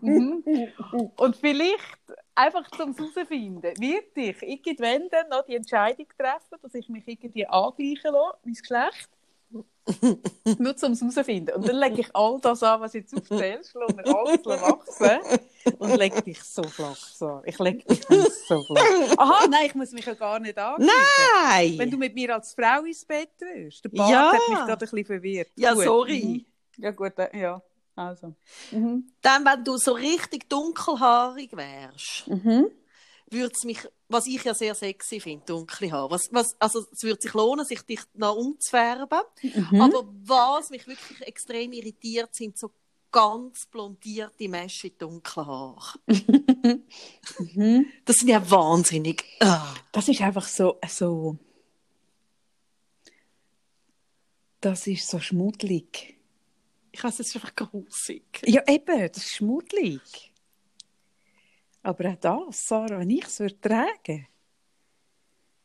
Mhm. 0.00 0.42
Und 1.16 1.36
vielleicht 1.36 1.78
einfach 2.34 2.70
zum 2.70 2.94
herausfinden, 2.94 3.62
wird 3.78 4.16
ich 4.16 4.42
irgendwann 4.42 5.08
dann 5.10 5.28
noch 5.28 5.44
die 5.44 5.56
Entscheidung 5.56 6.06
treffen, 6.18 6.58
dass 6.62 6.74
ich 6.74 6.88
mich 6.88 7.06
irgendwie 7.06 7.46
angleichen 7.46 8.12
lasse, 8.12 8.38
mein 8.44 8.54
Geschlecht. 8.54 9.08
Nur 10.58 10.76
zum 10.76 10.94
herausfinden. 10.94 11.54
Und 11.56 11.68
dann 11.68 11.76
lege 11.76 12.00
ich 12.02 12.16
all 12.16 12.38
das 12.40 12.62
an, 12.62 12.80
was 12.80 12.94
jetzt 12.94 13.14
aufzählst, 13.14 13.74
mir 13.74 14.06
alles 14.06 14.46
wachsen 14.46 15.40
und 15.78 15.96
lege 15.96 16.22
dich 16.22 16.42
so 16.42 16.62
flach, 16.62 16.96
so. 16.96 17.42
Ich 17.44 17.58
lege 17.58 17.84
dich 17.84 18.00
so 18.48 18.62
flach. 18.62 19.16
Aha, 19.18 19.46
nein, 19.48 19.66
ich 19.66 19.74
muss 19.74 19.92
mich 19.92 20.06
ja 20.06 20.14
gar 20.14 20.38
nicht 20.38 20.56
angleichen. 20.56 20.92
Nein! 21.44 21.78
Wenn 21.78 21.90
du 21.90 21.98
mit 21.98 22.14
mir 22.14 22.34
als 22.34 22.54
Frau 22.54 22.82
ins 22.84 23.04
Bett 23.04 23.30
wirst. 23.40 23.84
Der 23.84 23.90
Bart 23.90 24.10
Ja. 24.10 24.32
hat 24.32 24.48
mich 24.48 24.58
gerade 24.58 24.72
ein 24.72 24.78
bisschen 24.78 25.04
verwirrt. 25.04 25.48
Ja, 25.56 25.74
sorry. 25.76 26.22
Mhm. 26.24 26.82
Ja, 26.82 26.90
gut, 26.92 27.18
äh, 27.18 27.38
ja. 27.38 27.60
Also. 27.94 28.34
Mhm. 28.70 29.10
Dann, 29.20 29.44
wenn 29.44 29.64
du 29.64 29.76
so 29.76 29.92
richtig 29.92 30.48
dunkelhaarig 30.48 31.52
wärst, 31.56 32.26
Mhm. 32.26 32.70
würde 33.30 33.52
es 33.54 33.64
mich, 33.64 33.78
was 34.08 34.26
ich 34.26 34.42
ja 34.44 34.54
sehr 34.54 34.74
sexy 34.74 35.20
finde, 35.20 35.44
dunkle 35.46 35.90
Haare. 35.92 36.10
Was, 36.10 36.28
was, 36.32 36.54
also 36.58 36.84
es 36.90 37.02
würde 37.02 37.20
sich 37.20 37.32
lohnen, 37.34 37.64
sich 37.66 37.82
dich 37.82 38.00
noch 38.14 38.36
umzufärben. 38.36 39.20
Mhm. 39.42 39.80
Aber 39.80 40.04
was 40.24 40.70
mich 40.70 40.86
wirklich 40.86 41.20
extrem 41.22 41.72
irritiert, 41.72 42.34
sind 42.34 42.58
so 42.58 42.70
ganz 43.10 43.66
blondierte 43.66 44.48
Menschen 44.48 44.90
in 44.90 44.98
dunklen 44.98 45.46
Haaren. 45.46 46.00
Mhm. 46.06 47.86
Das 48.06 48.16
sind 48.16 48.28
ja 48.28 48.50
wahnsinnig. 48.50 49.24
Ah. 49.40 49.74
Das 49.92 50.08
ist 50.08 50.20
einfach 50.22 50.46
so, 50.48 50.78
so. 50.88 51.36
Das 54.62 54.86
ist 54.86 55.08
so 55.08 55.18
schmuddelig. 55.20 56.16
Ich 56.92 57.02
weiß, 57.02 57.20
es 57.20 57.28
ist 57.28 57.36
einfach 57.36 57.54
grusig. 57.56 58.22
Ja, 58.44 58.62
eben, 58.68 59.08
das 59.08 59.16
ist 59.18 59.34
schmuddelig. 59.36 60.00
Aber 61.82 62.10
auch 62.10 62.16
das, 62.48 62.68
Sarah, 62.68 62.98
wenn 63.00 63.10
ich 63.10 63.24
es 63.24 63.40
würde 63.40 63.60
tragen, 63.60 64.26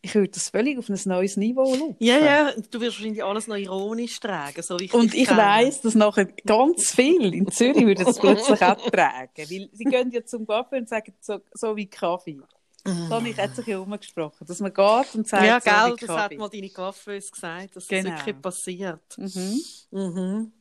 ich 0.01 0.15
würde 0.15 0.29
das 0.29 0.49
völlig 0.49 0.77
auf 0.77 0.87
ein 0.89 0.97
neues 1.05 1.35
Niveau 1.37 1.75
schauen. 1.75 1.95
Ja, 1.99 2.17
ja, 2.19 2.51
du 2.53 2.79
wirst 2.79 2.97
wahrscheinlich 2.97 3.23
alles 3.23 3.47
noch 3.47 3.55
ironisch 3.57 4.17
tragen, 4.19 4.61
so 4.63 4.77
ich 4.79 4.93
Und 4.93 5.13
ich 5.13 5.29
weiss, 5.29 5.81
dass 5.81 5.95
nachher 5.95 6.25
ganz 6.45 6.91
viel 6.91 7.33
in 7.33 7.51
Zürich 7.51 7.85
würden 7.85 8.07
es 8.07 8.17
plötzlich 8.17 8.61
auch 8.61 8.89
tragen. 8.89 9.29
Weil 9.35 9.69
sie 9.73 9.83
gehen 9.83 10.11
ja 10.11 10.23
zum 10.23 10.47
Kaffee 10.47 10.77
und 10.77 10.87
sagen, 10.87 11.13
so, 11.19 11.39
so 11.53 11.75
wie 11.75 11.87
Kaffee. 11.87 12.39
Da 12.83 13.09
habe 13.09 13.27
ich 13.27 13.35
jetzt 13.35 13.57
sich 13.57 13.67
ja 13.67 13.79
umgesprochen, 13.79 14.47
dass 14.47 14.59
man 14.61 14.73
geht 14.73 15.15
und 15.15 15.27
sagt, 15.27 15.43
Ja, 15.45 15.59
so 15.59 15.69
gell, 15.69 15.95
das 16.07 16.09
hat 16.09 16.17
Kaffee. 16.31 16.37
mal 16.37 16.49
deine 16.49 16.69
Coiffeuse 16.69 17.31
gesagt, 17.31 17.75
dass 17.75 17.87
Genau. 17.87 18.09
das 18.11 18.19
wirklich 18.25 18.41
passiert. 18.41 19.17
Mhm. 19.17 19.61
Mhm. 19.91 20.51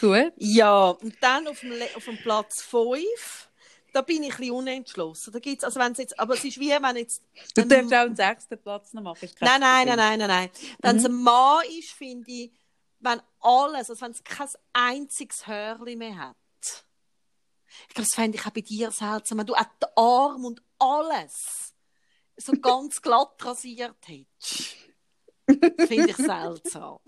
Gut. 0.00 0.32
Ja, 0.36 0.90
und 0.90 1.14
dann 1.22 1.46
auf 1.48 1.60
dem, 1.60 1.72
auf 1.94 2.04
dem 2.04 2.16
Platz 2.18 2.62
5, 2.62 3.48
da 3.92 4.02
bin 4.02 4.22
ich 4.22 4.32
ein 4.34 4.38
bisschen 4.38 4.54
unentschlossen. 4.54 5.32
Da 5.32 5.38
gibt's, 5.38 5.64
also 5.64 5.80
wenn's 5.80 5.98
jetzt, 5.98 6.18
aber 6.18 6.34
es 6.34 6.44
ist 6.44 6.58
wie 6.60 6.70
wenn 6.70 6.96
jetzt... 6.96 7.22
Du 7.54 7.62
ein- 7.62 7.68
darfst 7.68 7.92
auch 7.94 7.98
einen 7.98 8.16
sechsten 8.16 8.58
Platz 8.62 8.92
noch 8.92 9.02
machen. 9.02 9.28
Nein, 9.40 9.60
nein, 9.60 9.86
nein, 9.86 9.96
nein, 9.96 10.18
nein, 10.18 10.28
nein. 10.28 10.50
Wenn 10.80 10.96
es 10.96 11.02
Mhm. 11.04 11.08
ein 11.08 11.22
Mann 11.22 11.64
ist, 11.78 11.90
finde 11.92 12.30
ich, 12.30 12.52
wenn 13.00 13.20
alles, 13.40 13.90
also 13.90 14.00
wenn 14.04 14.12
es 14.12 14.22
kein 14.24 14.48
einziges 14.72 15.46
Hörli 15.46 15.96
mehr 15.96 16.16
hat. 16.18 16.36
Ich 17.88 17.94
glaube, 17.94 18.08
das 18.08 18.14
fände 18.14 18.38
ich 18.38 18.46
auch 18.46 18.50
bei 18.50 18.60
dir 18.62 18.90
seltsam, 18.90 19.38
wenn 19.38 19.46
du 19.46 19.54
auch 19.54 19.64
den 19.64 19.88
Arm 19.96 20.44
und 20.44 20.62
alles 20.78 21.74
so 22.36 22.52
ganz 22.60 23.00
glatt 23.02 23.36
rasiert 23.44 23.96
hättest. 24.06 24.76
Finde 25.46 26.10
ich 26.10 26.16
seltsam. 26.16 26.98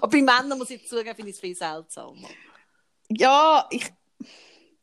Aber 0.00 0.08
bei 0.08 0.22
Männern 0.22 0.58
muss 0.58 0.70
ich 0.70 0.88
zugeben, 0.88 1.14
finde 1.14 1.30
ich 1.30 1.36
es 1.36 1.40
viel 1.40 1.54
seltsamer. 1.54 2.28
Ja, 3.08 3.66
ich. 3.70 3.92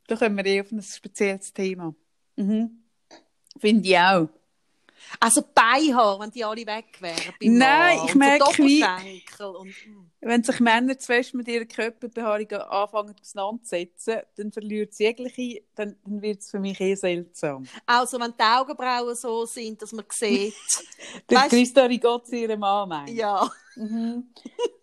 Da 0.08 0.16
kommen 0.16 0.38
wir 0.38 0.46
eh 0.46 0.62
auf 0.62 0.72
ein 0.72 0.82
spezielles 0.82 1.54
Thema. 1.54 1.94
Mhm. 2.36 2.84
Finde 3.60 3.88
ich 3.88 3.98
auch. 3.98 4.30
Also 5.20 5.42
Beinhaar, 5.54 6.20
wenn 6.20 6.32
die 6.32 6.44
alle 6.44 6.66
weg 6.66 6.86
wären. 7.00 7.34
Nein, 7.42 7.98
Mann. 7.98 8.08
ich 8.08 8.16
merke, 8.16 8.64
wie- 8.64 8.84
und... 9.44 9.70
hm. 9.70 10.12
Wenn 10.20 10.44
sich 10.44 10.60
Männer 10.60 10.98
zu 10.98 11.06
fest 11.06 11.34
mit 11.36 11.48
ihrer 11.48 11.66
Körperbehaarung 11.66 12.52
anfangen 12.52 13.16
auseinanderzusetzen, 13.22 14.22
dann 14.36 14.52
verliert 14.52 14.92
es 14.92 15.00
jegliche, 15.00 15.62
dann, 15.76 15.96
dann 16.04 16.22
wird 16.22 16.42
es 16.42 16.50
für 16.50 16.60
mich 16.60 16.80
eh 16.82 16.96
seltsam. 16.96 17.68
Also 17.86 18.20
wenn 18.20 18.34
die 18.38 18.44
Augenbrauen 18.44 19.16
so 19.16 19.46
sind, 19.46 19.82
dass 19.82 19.92
man 19.92 20.06
sieht... 20.10 20.54
Der 21.30 21.42
Christa 21.42 21.86
Rigozzi, 21.86 22.42
ihre 22.42 22.58
Mann, 22.58 22.90
meint. 22.90 23.10
ja. 23.10 23.50
Mhm. 23.76 24.28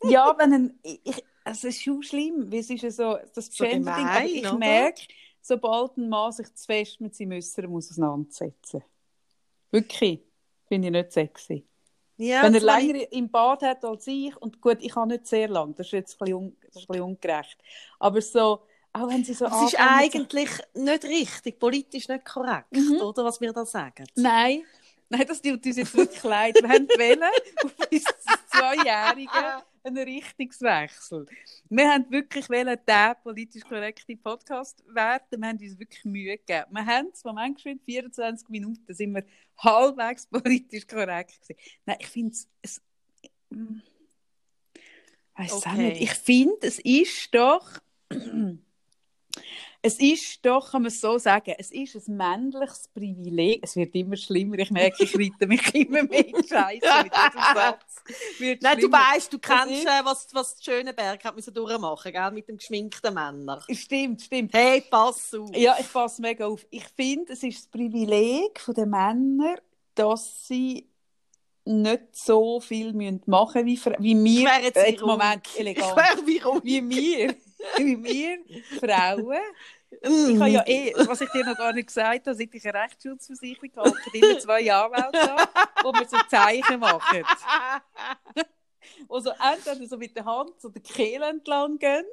ja, 0.05 0.35
wenn 0.39 0.53
ein, 0.53 0.79
ich, 0.83 1.23
also 1.43 1.69
es 1.69 1.77
ist 1.77 1.83
schon 1.83 2.03
schlimm, 2.03 2.51
weil 2.51 2.61
es 2.61 2.71
ist 2.71 2.83
ja 2.83 2.91
so, 2.91 3.19
das 3.35 3.47
So 3.47 3.65
Gender-Ding, 3.65 4.45
ich 4.45 4.53
merke, 4.53 5.03
sobald 5.43 5.97
ein 5.97 6.09
Mann 6.09 6.33
sich 6.33 6.53
zu 6.55 6.65
fest 6.65 7.01
mit 7.01 7.19
Müssern 7.21 7.71
muss 7.71 7.91
auseinandersetzen. 7.91 8.83
Wirklich, 9.75 10.21
finde 10.69 10.89
ich 10.89 10.93
nicht 10.93 11.13
sexy. 11.13 11.67
ja 12.17 12.43
Wenn 12.43 12.55
er 12.55 12.61
länger 12.61 13.13
im 13.13 13.31
Bad 13.31 13.63
hat 13.63 13.85
als 13.85 14.07
ich, 14.07 14.37
und 14.37 14.61
gut, 14.61 14.79
ich 14.81 14.95
habe 14.95 15.09
nicht 15.09 15.27
sehr 15.27 15.49
lang, 15.49 15.75
das 15.75 15.89
ist 15.89 15.93
jetzt 15.93 16.15
ein 16.15 16.19
bisschen, 16.25 16.35
un, 16.37 16.57
das 16.61 16.77
ist 16.77 16.83
ein 16.83 16.87
bisschen 16.93 17.03
ungerecht, 17.03 17.59
aber 17.99 18.21
so, 18.23 18.61
auch 18.93 19.09
wenn 19.09 19.25
sie 19.25 19.35
so 19.35 19.47
Das 19.47 19.61
ist 19.63 19.81
eigentlich 19.81 20.51
nicht 20.75 21.05
richtig, 21.05 21.59
politisch 21.59 22.09
nicht 22.09 22.25
korrekt, 22.25 22.73
Mhm. 22.73 23.01
oder? 23.01 23.25
Was 23.25 23.41
wir 23.41 23.53
da 23.53 23.67
sagen. 23.67 24.07
Nein, 24.15 24.63
nein, 25.09 25.25
das 25.27 25.41
tut 25.43 25.65
uns 25.65 25.77
jetzt 25.77 25.97
wirklich 25.97 26.23
leid. 26.23 26.57
Wir 26.61 26.69
haben 26.69 26.89
wählen 26.97 27.31
auf 27.63 27.75
unser 27.91 28.15
Zweijährige 28.49 29.63
einen 29.85 29.99
Richtungswechsel. 29.99 31.27
Wir 31.69 31.91
haben 31.91 32.11
wirklich 32.11 32.49
wählen, 32.49 32.79
den 32.89 33.15
politisch 33.23 33.63
korrekten 33.65 34.21
Podcast 34.23 34.83
werden. 34.89 35.41
Wir 35.41 35.49
haben 35.49 35.59
uns 35.59 35.79
wirklich 35.79 36.05
Mühe 36.05 36.39
gegeben. 36.39 36.67
Wir 36.71 36.87
haben 36.87 37.09
es, 37.13 37.23
Moment 37.23 37.57
geschwind, 37.57 37.83
24 37.85 38.49
Minuten 38.49 38.95
sind 38.95 39.15
wir 39.15 39.25
halbwegs 39.59 40.27
politisch 40.27 40.87
korrekt 40.87 41.41
gewesen. 41.43 41.61
Nein, 41.85 41.97
ich 42.01 42.07
finde 42.07 42.37
es, 42.63 42.81
Weiss 45.37 45.53
auch 45.53 45.67
Okay. 45.67 45.89
nicht. 45.91 46.01
Ich 46.01 46.13
finde, 46.15 46.57
es 46.67 46.79
ist 46.79 47.35
doch. 47.35 47.79
Es 49.87 49.99
ist 49.99 50.47
doch, 50.47 50.71
kann 50.71 50.81
man 50.81 50.89
es 50.89 50.99
so 50.99 51.19
sagen, 51.19 51.55
es 51.59 51.71
ist 51.71 52.09
ein 52.09 52.17
männliches 52.17 52.89
Privileg. 52.89 53.61
Es 53.63 53.77
wird 53.77 53.95
immer 53.95 54.17
schlimmer. 54.17 54.59
Ich 54.59 54.71
merke, 54.71 55.05
ich 55.05 55.15
reite 55.15 55.47
mich 55.47 55.75
immer 55.75 56.05
mehr 56.05 56.27
in 56.27 56.37
Scheiße 56.43 57.03
mit 57.03 57.13
diesem 57.13 57.41
Satz. 57.55 57.97
Wird 58.39 58.63
Nein, 58.63 58.79
du 58.81 58.91
weißt, 58.91 59.31
du 59.31 59.39
kennst, 59.39 59.85
äh, 59.85 60.05
was, 60.05 60.27
was 60.33 60.57
Schöneberg 60.65 61.23
hat 61.23 61.37
müssen 61.37 61.53
durchmachen, 61.53 62.13
gell? 62.13 62.31
Mit 62.31 62.49
dem 62.49 62.57
geschminkten 62.57 63.13
Männer. 63.13 63.63
Stimmt, 63.71 64.23
stimmt. 64.23 64.55
Hey, 64.55 64.81
pass 64.89 65.35
auf. 65.35 65.55
Ja, 65.55 65.77
ich 65.79 65.93
passe 65.93 66.23
mega 66.23 66.47
auf. 66.47 66.65
Ich 66.71 66.87
finde, 66.97 67.35
es 67.35 67.43
ist 67.43 67.59
das 67.59 67.67
Privileg 67.67 68.65
der 68.75 68.87
Männer, 68.87 69.57
dass 69.95 70.47
sie 70.49 70.89
nicht 71.67 72.03
so 72.13 72.61
viel 72.61 72.93
müssen 72.93 73.23
machen 73.27 73.65
wie, 73.65 73.77
Fra- 73.77 73.97
wie 73.99 74.13
Ich 74.13 74.25
wir. 74.25 74.49
wäre 74.51 74.63
jetzt 74.63 74.77
Äh, 74.77 74.93
wie 74.93 74.97
ruhig. 74.97 75.01
Moment, 75.03 75.47
Ich 75.55 75.61
elegant. 75.61 75.97
wäre 75.97 76.27
wie. 76.27 76.41
Wie 76.63 76.89
wir, 76.91 77.35
wie 77.77 78.03
wir 78.03 78.39
Frauen. 78.79 79.39
Ich 79.91 80.41
habe 80.41 80.51
ja 80.51 80.65
eh, 80.67 80.93
was 81.07 81.21
ich 81.21 81.31
dir 81.31 81.45
noch 81.45 81.57
gar 81.57 81.73
nicht 81.73 81.87
gesagt 81.87 82.27
habe, 82.27 82.37
seit 82.37 82.55
ich 82.55 82.69
eine 82.69 82.83
Rechtsschutzversicherung 82.83 83.71
habe, 83.77 83.91
habe 83.91 84.19
immer 84.19 84.39
zwei 84.39 84.73
Anwälte 84.73 85.11
da, 85.13 85.49
wo 85.83 85.93
wir 85.93 86.07
so 86.07 86.17
Zeichen 86.29 86.81
machen. 86.81 87.25
Also 89.09 89.31
entweder 89.31 89.87
so 89.87 89.97
mit 89.97 90.15
der 90.17 90.25
Hand 90.25 90.61
so 90.61 90.69
der 90.69 90.83
Kehle 90.83 91.27
entlang 91.27 91.79
gehen. 91.79 92.05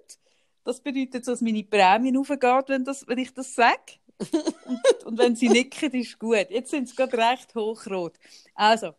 Das 0.63 0.79
bedeutet, 0.79 1.25
so, 1.25 1.31
dass 1.31 1.41
meine 1.41 1.63
Prämie 1.63 2.17
aufgeht, 2.17 2.69
wenn, 2.69 2.83
das, 2.83 3.07
wenn 3.07 3.17
ich 3.17 3.33
das 3.33 3.53
sage. 3.53 3.99
Und, 4.65 5.03
und 5.05 5.17
wenn 5.17 5.35
sie 5.35 5.49
nicken, 5.49 5.91
ist 5.91 6.19
gut. 6.19 6.47
Jetzt 6.49 6.71
sind 6.71 6.87
sie 6.87 6.95
gerade 6.95 7.17
recht 7.17 7.53
hochrot. 7.55 8.13
Also, 8.53 8.93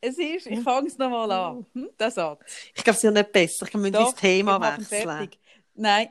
es 0.00 0.18
ist, 0.18 0.46
ich 0.46 0.60
fange 0.60 0.88
es 0.88 0.98
nochmal 0.98 1.30
an. 1.30 1.66
Hm? 1.74 1.90
Der 1.98 2.10
Satz. 2.10 2.40
Ich 2.74 2.84
glaube, 2.84 2.90
es 2.90 2.98
ist 2.98 3.02
ja 3.04 3.10
nicht 3.10 3.32
besser. 3.32 3.66
Ich 3.66 3.74
müssen 3.74 3.92
das 3.92 4.14
Thema 4.14 4.60
wechseln. 4.60 5.30
Nein, 5.80 6.08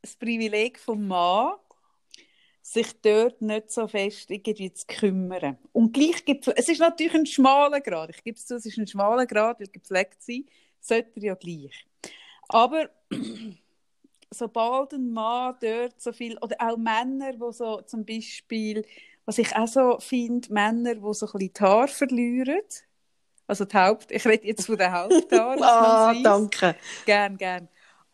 das 0.00 0.14
Privileg 0.14 0.78
vom 0.78 1.08
Mann, 1.08 1.54
sich 2.62 3.00
dort 3.00 3.42
nicht 3.42 3.72
so 3.72 3.88
fest 3.88 4.30
irgendwie 4.30 4.72
zu 4.72 4.86
kümmern. 4.86 5.58
Und 5.72 5.92
gleich 5.92 6.24
gibt 6.24 6.46
es, 6.46 6.54
es 6.54 6.68
ist 6.68 6.78
natürlich 6.78 7.14
ein 7.14 7.26
schmaler 7.26 7.80
Grad, 7.80 8.10
ich 8.10 8.22
gebe 8.22 8.36
es 8.36 8.46
zu, 8.46 8.54
es 8.54 8.66
ist 8.66 8.78
ein 8.78 8.86
schmaler 8.86 9.26
Grad, 9.26 9.58
weil 9.58 9.66
gepflegt 9.66 10.22
sein 10.22 10.44
sollte 10.80 11.10
er 11.16 11.22
ja 11.22 11.34
gleich. 11.34 11.84
Aber 12.48 12.88
sobald 14.30 14.92
ein 14.92 15.10
Mann 15.10 15.56
dort 15.60 16.00
so 16.00 16.12
viel, 16.12 16.38
oder 16.38 16.54
auch 16.60 16.76
Männer, 16.76 17.32
die 17.32 17.52
so 17.52 17.80
zum 17.82 18.04
Beispiel, 18.04 18.84
was 19.24 19.38
ich 19.38 19.56
auch 19.56 19.66
so 19.66 19.98
finde, 19.98 20.52
Männer, 20.52 20.94
die 20.94 21.00
so 21.00 21.26
ein 21.26 21.32
bisschen 21.32 21.52
die 21.54 21.60
Haare 21.60 21.88
verlieren, 21.88 22.62
also 23.48 23.64
die 23.64 23.76
Haupt, 23.76 24.12
ich 24.12 24.24
rede 24.26 24.46
jetzt 24.46 24.66
von 24.66 24.78
den 24.78 24.92
Haupthaaren, 24.92 25.60
Ah, 25.60 26.14
danke. 26.22 26.76
Gern, 27.04 27.36
gern. 27.36 27.68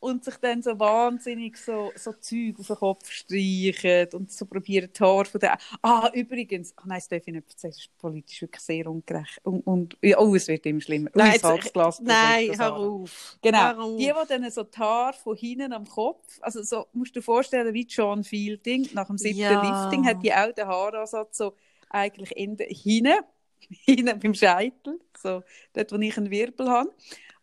Und 0.04 0.22
sich 0.22 0.36
dann 0.36 0.62
so 0.62 0.78
wahnsinnig 0.78 1.56
so, 1.56 1.90
so 1.96 2.12
Zeug 2.12 2.58
auf 2.60 2.66
den 2.66 2.76
Kopf 2.76 3.10
streichen 3.10 4.08
und 4.12 4.30
so 4.30 4.44
probieren, 4.44 4.90
die 4.94 5.02
Haare 5.02 5.24
von 5.24 5.40
der... 5.40 5.56
Ah, 5.80 6.10
übrigens, 6.12 6.74
ach 6.76 6.84
nein, 6.84 6.98
das 6.98 7.08
darf 7.08 7.22
ich 7.26 7.32
nicht 7.32 7.48
erzählen, 7.48 7.70
das 7.72 7.78
ist 7.78 7.96
politisch 7.98 8.42
wirklich 8.42 8.60
sehr 8.62 8.86
ungerecht. 8.86 9.40
Und, 9.44 9.60
und 9.66 9.96
ja, 10.02 10.18
oh, 10.18 10.34
es 10.34 10.46
wird 10.48 10.66
immer 10.66 10.80
schlimmer. 10.82 11.10
Nein, 11.14 11.32
jetzt- 11.32 11.40
Salzglas 11.42 12.00
Nein, 12.00 12.58
hör 12.58 12.76
auf. 12.76 13.38
Genau, 13.40 13.58
Hör 13.58 13.78
auf. 13.80 13.96
die, 13.96 14.04
die 14.04 14.28
dann 14.28 14.50
so 14.50 14.62
die 14.64 14.78
Haare 14.78 15.16
von 15.16 15.36
hinten 15.36 15.72
am 15.72 15.86
Kopf, 15.86 16.38
also 16.42 16.62
so, 16.62 16.86
musst 16.92 17.16
du 17.16 17.20
dir 17.20 17.24
vorstellen, 17.24 17.72
wie 17.72 17.86
John 17.86 18.24
Fielding, 18.24 18.88
nach 18.92 19.06
dem 19.06 19.16
siebten 19.16 19.40
Ja. 19.40 19.62
Lifting, 19.62 20.06
hat 20.06 20.22
die 20.22 20.34
auch 20.34 20.52
den 20.52 20.66
Haaransatz 20.66 21.38
so 21.38 21.54
eigentlich 21.88 22.36
in 22.36 22.58
hinten, 22.58 23.24
hinten 23.70 24.20
beim 24.20 24.34
Scheitel, 24.34 25.00
so 25.16 25.42
dort, 25.72 25.92
wo 25.92 25.96
ich 25.96 26.16
einen 26.18 26.30
Wirbel 26.30 26.68
habe. 26.68 26.90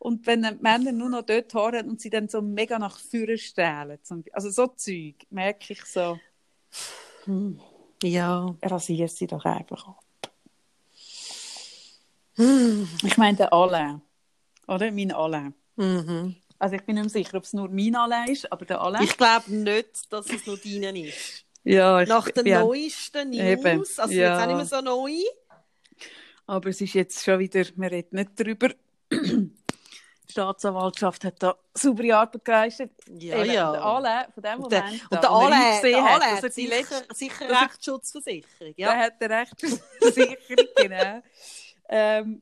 Und 0.04 0.26
wenn 0.26 0.42
die 0.42 0.50
Männer 0.62 0.92
nur 0.92 1.10
noch 1.10 1.22
dort 1.22 1.54
haben 1.54 1.88
und 1.88 2.02
sie 2.02 2.10
dann 2.10 2.28
so 2.28 2.42
mega 2.42 2.80
nach 2.80 2.98
vorne 3.00 3.38
stellen, 3.38 4.00
zum- 4.02 4.24
also 4.34 4.50
so 4.50 4.66
Zeug, 4.66 5.14
merke 5.30 5.74
ich 5.74 5.86
so, 5.86 6.20
hm, 7.26 7.62
Ja. 8.02 8.56
rasier 8.64 9.08
sie 9.08 9.28
doch 9.28 9.46
einfach 9.46 9.88
ab. 9.90 10.04
Hm. 12.36 12.88
Ich 13.04 13.18
meine 13.18 13.38
den 13.38 13.48
Alain, 13.50 14.02
oder? 14.68 14.92
Mein 14.92 15.12
Alain. 15.12 15.54
Mhm. 15.76 16.36
Also 16.58 16.76
ich 16.78 16.82
bin 16.84 16.96
nicht 16.96 17.04
mehr 17.04 17.10
sicher, 17.10 17.38
ob 17.38 17.44
es 17.44 17.54
nur 17.54 17.70
mein 17.70 17.96
Alain 17.96 18.28
ist, 18.30 18.52
aber 18.52 18.66
der 18.66 18.82
Alain. 18.82 19.04
Ich 19.04 19.16
glaube 19.18 19.54
nicht, 19.54 20.12
dass 20.12 20.30
es 20.32 20.48
nur 20.48 20.58
deinen 20.58 20.96
ist. 20.96 21.46
ja, 21.64 22.02
ich 22.02 22.10
Nach 22.10 22.28
den 22.30 22.44
bin- 22.44 22.54
neuesten 22.60 23.30
News, 23.30 23.40
Eben, 23.40 23.80
also 23.98 24.08
ja. 24.14 24.34
jetzt 24.34 24.42
auch 24.42 24.48
nicht 24.48 24.56
mehr 24.56 24.66
so 24.66 24.82
neu. 24.82 25.12
Aber 26.48 26.70
es 26.70 26.82
ist 26.82 26.94
jetzt 26.96 27.24
schon 27.24 27.38
wieder, 27.38 27.64
wir 27.76 27.92
reden 27.92 28.16
nicht 28.16 28.32
darüber. 28.36 28.70
Die 30.32 30.34
Staatsanwaltschaft 30.34 31.26
hat 31.26 31.44
da 31.44 31.58
saubere 31.74 32.16
Arbeit 32.16 32.46
geleistet. 32.46 32.92
Ja, 33.20 33.44
Eben, 33.44 33.52
ja. 33.54 33.72
Der 33.74 33.84
Alain, 33.84 34.32
von 34.34 34.44
dem 34.44 34.60
Und 34.64 34.72
der, 34.72 34.82
Moment, 34.84 35.02
und 35.04 35.12
der 35.12 35.20
er 35.24 35.30
Alain, 35.32 35.54
eingesehen 35.62 35.94
der 35.96 36.04
hat, 36.04 36.22
Alain 36.22 36.30
er 36.38 36.42
hat 36.42 36.56
die 36.56 36.68
sicher, 36.68 37.02
sicher 37.14 37.46
er- 37.50 37.62
Rechtsschutzversicherung. 37.64 38.50
der 38.60 38.74
Ja. 38.78 38.96
hat 38.96 39.14
eine 39.22 39.40
Rechtsversicherung, 39.42 40.68
genau. 40.78 41.22
Ähm, 41.90 42.42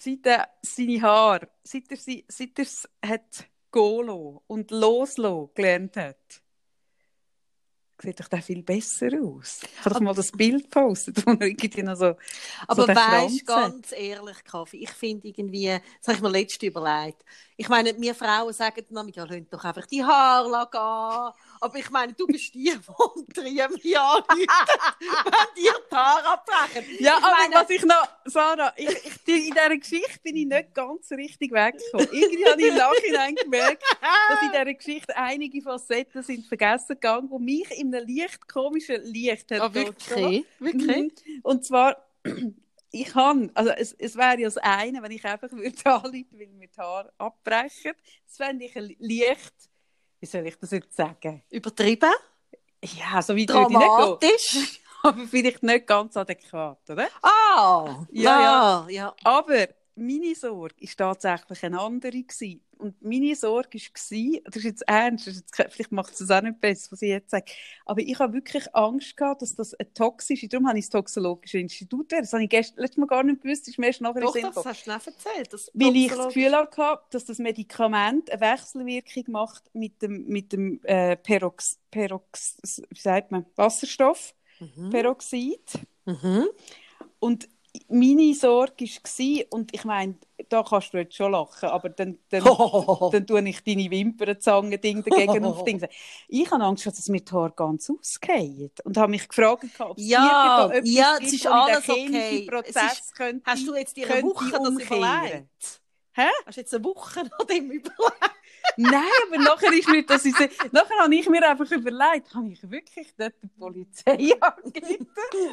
seit 0.00 0.26
er 0.26 0.48
seine 0.62 1.00
Haare, 1.02 1.48
seit 1.62 1.90
er, 1.92 1.96
sie- 1.96 2.24
seit 2.26 2.58
er 2.58 2.62
es 2.64 2.88
hat 3.06 3.44
gehen 3.70 4.08
und 4.48 4.70
loslassen 4.72 5.50
gelernt 5.54 5.96
hat, 5.96 6.16
sieht 8.02 8.20
doch 8.20 8.28
der 8.28 8.42
viel 8.42 8.62
besser 8.62 9.08
aus. 9.22 9.62
Ich 9.78 9.84
habe 9.84 9.94
doch 9.94 10.00
mal 10.00 10.14
das 10.14 10.32
Bild 10.32 10.64
gepostet, 10.64 11.16
wo 11.26 11.32
er 11.32 11.42
irgendwie 11.42 11.82
noch 11.82 11.96
so 11.96 12.14
Aber 12.66 12.86
so 12.86 12.94
weißt 12.94 13.44
hat. 13.54 13.74
ganz 13.74 13.92
ehrlich, 13.92 14.44
Kaffee, 14.44 14.78
ich 14.78 14.90
finde 14.90 15.28
irgendwie, 15.28 15.68
das 15.98 16.08
habe 16.08 16.16
ich 16.16 16.22
mir 16.22 16.30
letztens 16.30 16.68
überlegt. 16.70 17.24
Ich 17.56 17.68
meine, 17.68 17.98
wir 18.00 18.14
Frauen 18.14 18.52
sagen 18.52 18.84
dann, 18.90 19.08
ja, 19.08 19.24
lasst 19.24 19.52
doch 19.52 19.64
einfach 19.64 19.86
die 19.86 20.04
Haare 20.04 20.68
gehen. 20.70 21.45
Aber 21.66 21.78
ich 21.78 21.90
meine, 21.90 22.12
du 22.12 22.26
bist 22.26 22.54
die, 22.54 22.64
die 22.64 22.78
unter 23.14 23.44
ihrem 23.44 23.76
Jahr 23.82 24.24
wenn 24.28 24.38
dir 25.62 25.72
die 25.90 25.94
Haare 25.94 26.26
abbrechen. 26.28 26.84
Ja, 27.00 27.16
Ich 27.18 27.24
aber 27.24 27.36
meine- 27.36 27.54
was 27.54 27.70
ich 27.70 27.82
noch, 27.84 28.08
Sarah, 28.24 28.72
ich, 28.76 28.88
ich, 28.88 29.24
die- 29.26 29.48
in 29.48 29.54
dieser 29.54 29.76
Geschichte 29.76 30.20
bin 30.22 30.36
ich 30.36 30.46
nicht 30.46 30.74
ganz 30.74 31.10
richtig 31.12 31.52
weggekommen. 31.52 32.08
Irgendwie 32.12 32.46
habe 32.46 32.60
ich 32.60 32.68
im 32.68 32.76
Nachhinein 32.76 33.34
gemerkt, 33.36 33.82
dass 34.28 34.42
in 34.42 34.50
dieser 34.52 34.74
Geschichte 34.74 35.16
einige 35.16 35.62
Facetten 35.62 36.22
sind 36.22 36.46
vergessen 36.46 36.88
gegangen, 36.94 37.28
die 37.30 37.42
mich 37.42 37.70
in 37.78 37.94
einem 37.94 38.06
leicht 38.08 38.46
komischen 38.48 39.02
Licht 39.04 39.50
hat 39.50 39.74
durchgelassen. 39.74 40.16
wirklich? 40.16 40.44
Wirklich? 40.58 40.96
Mhm. 41.26 41.40
Und 41.42 41.64
zwar, 41.64 41.96
ich 42.92 43.08
kann, 43.08 43.50
also 43.54 43.70
es, 43.70 43.92
es 43.98 44.16
wäre 44.16 44.38
ja 44.40 44.46
das 44.46 44.56
eine, 44.58 45.02
wenn 45.02 45.10
ich 45.10 45.24
einfach 45.24 45.50
würde 45.52 45.84
anrufen, 45.86 46.26
weil 46.38 46.46
mir 46.48 46.68
die 46.68 46.80
Haare 46.80 47.12
abbrechen. 47.18 47.92
Das 48.26 48.36
fände 48.36 48.64
ich 48.64 48.76
ein 48.76 48.94
leicht, 48.98 49.54
wie 50.26 50.30
soll 50.30 50.46
ich 50.46 50.58
das 50.58 50.70
jetzt 50.72 50.96
sagen? 50.96 51.42
Übertrieben? 51.50 52.10
Ja, 52.82 53.22
so 53.22 53.34
gehen. 53.34 53.46
Dramatisch? 53.46 54.80
Aber 55.02 55.26
vielleicht 55.28 55.62
nicht 55.62 55.86
ganz 55.86 56.16
adäquat, 56.16 56.90
oder? 56.90 57.08
Ah! 57.22 58.04
Ja, 58.10 58.40
ja. 58.40 58.86
ja. 58.88 59.14
Aber 59.22 59.68
meine 59.94 60.34
Sorge 60.34 60.74
war 60.80 60.96
tatsächlich 60.96 61.64
eine 61.64 61.80
andere. 61.80 62.24
Gewesen. 62.24 62.65
Und 62.78 63.00
meine 63.02 63.34
Sorge 63.34 63.78
war, 63.78 64.40
das 64.44 64.56
ist 64.56 64.64
jetzt 64.64 64.82
ernst, 64.86 65.26
ist 65.26 65.36
jetzt, 65.36 65.56
vielleicht 65.72 65.92
macht 65.92 66.12
es 66.12 66.18
das 66.18 66.30
auch 66.30 66.42
nicht 66.42 66.60
besser, 66.60 66.92
was 66.92 67.02
ich 67.02 67.08
jetzt 67.08 67.30
sage, 67.30 67.46
aber 67.84 68.00
ich 68.00 68.18
habe 68.18 68.34
wirklich 68.34 68.74
Angst 68.74 69.16
gehabt, 69.16 69.42
dass 69.42 69.54
das 69.54 69.74
eine 69.74 69.92
toxische, 69.94 70.48
darum 70.48 70.68
habe 70.68 70.78
ich 70.78 70.84
das 70.86 70.90
Toxologische 70.90 71.58
Institut. 71.58 72.12
Das 72.12 72.32
habe 72.32 72.44
ich 72.44 72.50
gestern, 72.50 72.80
letztes 72.82 72.98
Mal 72.98 73.06
gar 73.06 73.22
nicht 73.22 73.42
gewusst, 73.42 73.62
das 73.62 73.68
ist 73.68 73.78
mir 73.78 73.86
erst 73.86 74.00
nachher 74.00 74.20
Doch, 74.20 74.34
das 74.34 74.42
gekommen. 74.42 74.66
hast 74.66 74.86
du 74.86 74.92
nicht 74.92 75.06
erzählt. 75.06 75.52
Das 75.52 75.70
Weil 75.74 75.96
ich 75.96 76.08
das 76.08 76.26
Gefühl 76.26 76.52
hatte, 76.56 77.00
dass 77.10 77.24
das 77.24 77.38
Medikament 77.38 78.30
eine 78.30 78.40
Wechselwirkung 78.40 79.24
macht 79.28 79.62
mit 79.74 80.02
dem, 80.02 80.26
mit 80.26 80.52
dem 80.52 80.80
äh, 80.84 81.16
Perox, 81.16 81.78
Perox, 81.90 82.56
wie 82.90 83.00
sagt 83.00 83.30
man, 83.32 83.46
Wasserstoff, 83.56 84.34
Mhm. 84.58 84.90
Peroxid. 84.90 85.60
Mhm. 86.06 86.46
Und 87.18 87.48
meine 87.88 88.34
Sorge 88.34 88.84
war, 88.86 89.44
und 89.58 89.74
ich 89.74 89.84
meine, 89.84 90.16
da 90.48 90.62
kannst 90.62 90.92
du 90.92 90.98
jetzt 90.98 91.14
schon 91.16 91.32
lachen, 91.32 91.68
aber 91.68 91.88
dann, 91.88 92.18
dann, 92.28 92.44
dann 93.12 93.26
tue 93.26 93.48
ich 93.48 93.62
deine 93.64 93.90
Wimpernzange 93.90 94.78
Ding 94.78 95.02
dagegen 95.02 95.44
auf 95.44 95.64
Ding. 95.64 95.84
Ich 96.28 96.50
habe 96.50 96.62
Angst, 96.64 96.86
dass 96.86 97.08
mir 97.08 97.20
die 97.20 97.32
Haare 97.32 97.52
ganz 97.52 97.90
ausgehen. 97.90 98.70
Und 98.84 98.96
habe 98.96 99.10
mich 99.10 99.28
gefragt, 99.28 99.64
ob 99.78 99.98
es 99.98 100.08
Ja, 100.08 100.66
irgendetwas 100.66 100.94
ja, 100.94 101.16
gibt, 101.18 101.28
es 101.28 101.34
ist 101.34 101.46
alles 101.46 101.88
okay. 101.88 102.40
Es 102.40 102.46
Prozess 102.46 102.92
ist- 103.00 103.14
könnte, 103.14 103.42
Hast 103.50 103.66
du 103.66 103.74
jetzt 103.74 103.96
könnte 103.96 104.26
Woche 104.26 104.50
das 104.50 104.68
überlegt? 104.68 105.80
Hä? 106.12 106.22
Hast 106.46 106.56
du 106.56 106.60
jetzt 106.60 106.74
eine 106.74 106.84
Woche 106.84 107.24
nach 107.24 107.46
dem 107.46 107.70
überlegt? 107.70 108.35
Nein, 108.76 109.02
aber 109.26 109.38
nachher 109.42 109.72
ist 109.72 110.10
dass 110.10 110.24
ich 110.24 110.36
se- 110.36 110.50
nachher 110.72 110.98
habe 111.00 111.14
ich 111.14 111.28
mir 111.28 111.48
einfach 111.48 111.70
überlegt, 111.70 112.34
habe 112.34 112.48
ich 112.52 112.70
wirklich 112.70 113.14
dort 113.16 113.34
die 113.42 113.48
Polizei 113.48 114.30
angerufen 114.40 115.06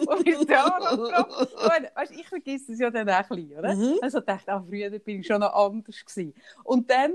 und 0.08 0.26
mir 0.26 0.58
Haare 0.58 0.90
abgefragt? 0.90 1.54
Und 1.54 1.96
Weißt, 1.96 2.12
ich 2.12 2.28
vergesse 2.28 2.74
es 2.74 2.80
ja 2.80 2.90
dann 2.90 3.10
auch 3.10 3.14
ein 3.14 3.26
bisschen, 3.30 3.58
oder? 3.60 3.76
Mhm. 3.76 4.00
Also 4.02 4.20
dachte, 4.20 4.52
ah, 4.52 4.64
früher 4.68 4.90
bin 5.00 5.22
ich 5.22 5.28
schon 5.28 5.40
noch 5.40 5.54
anders 5.54 6.04
gewesen. 6.06 6.34
Und 6.64 6.90
dann 6.90 7.14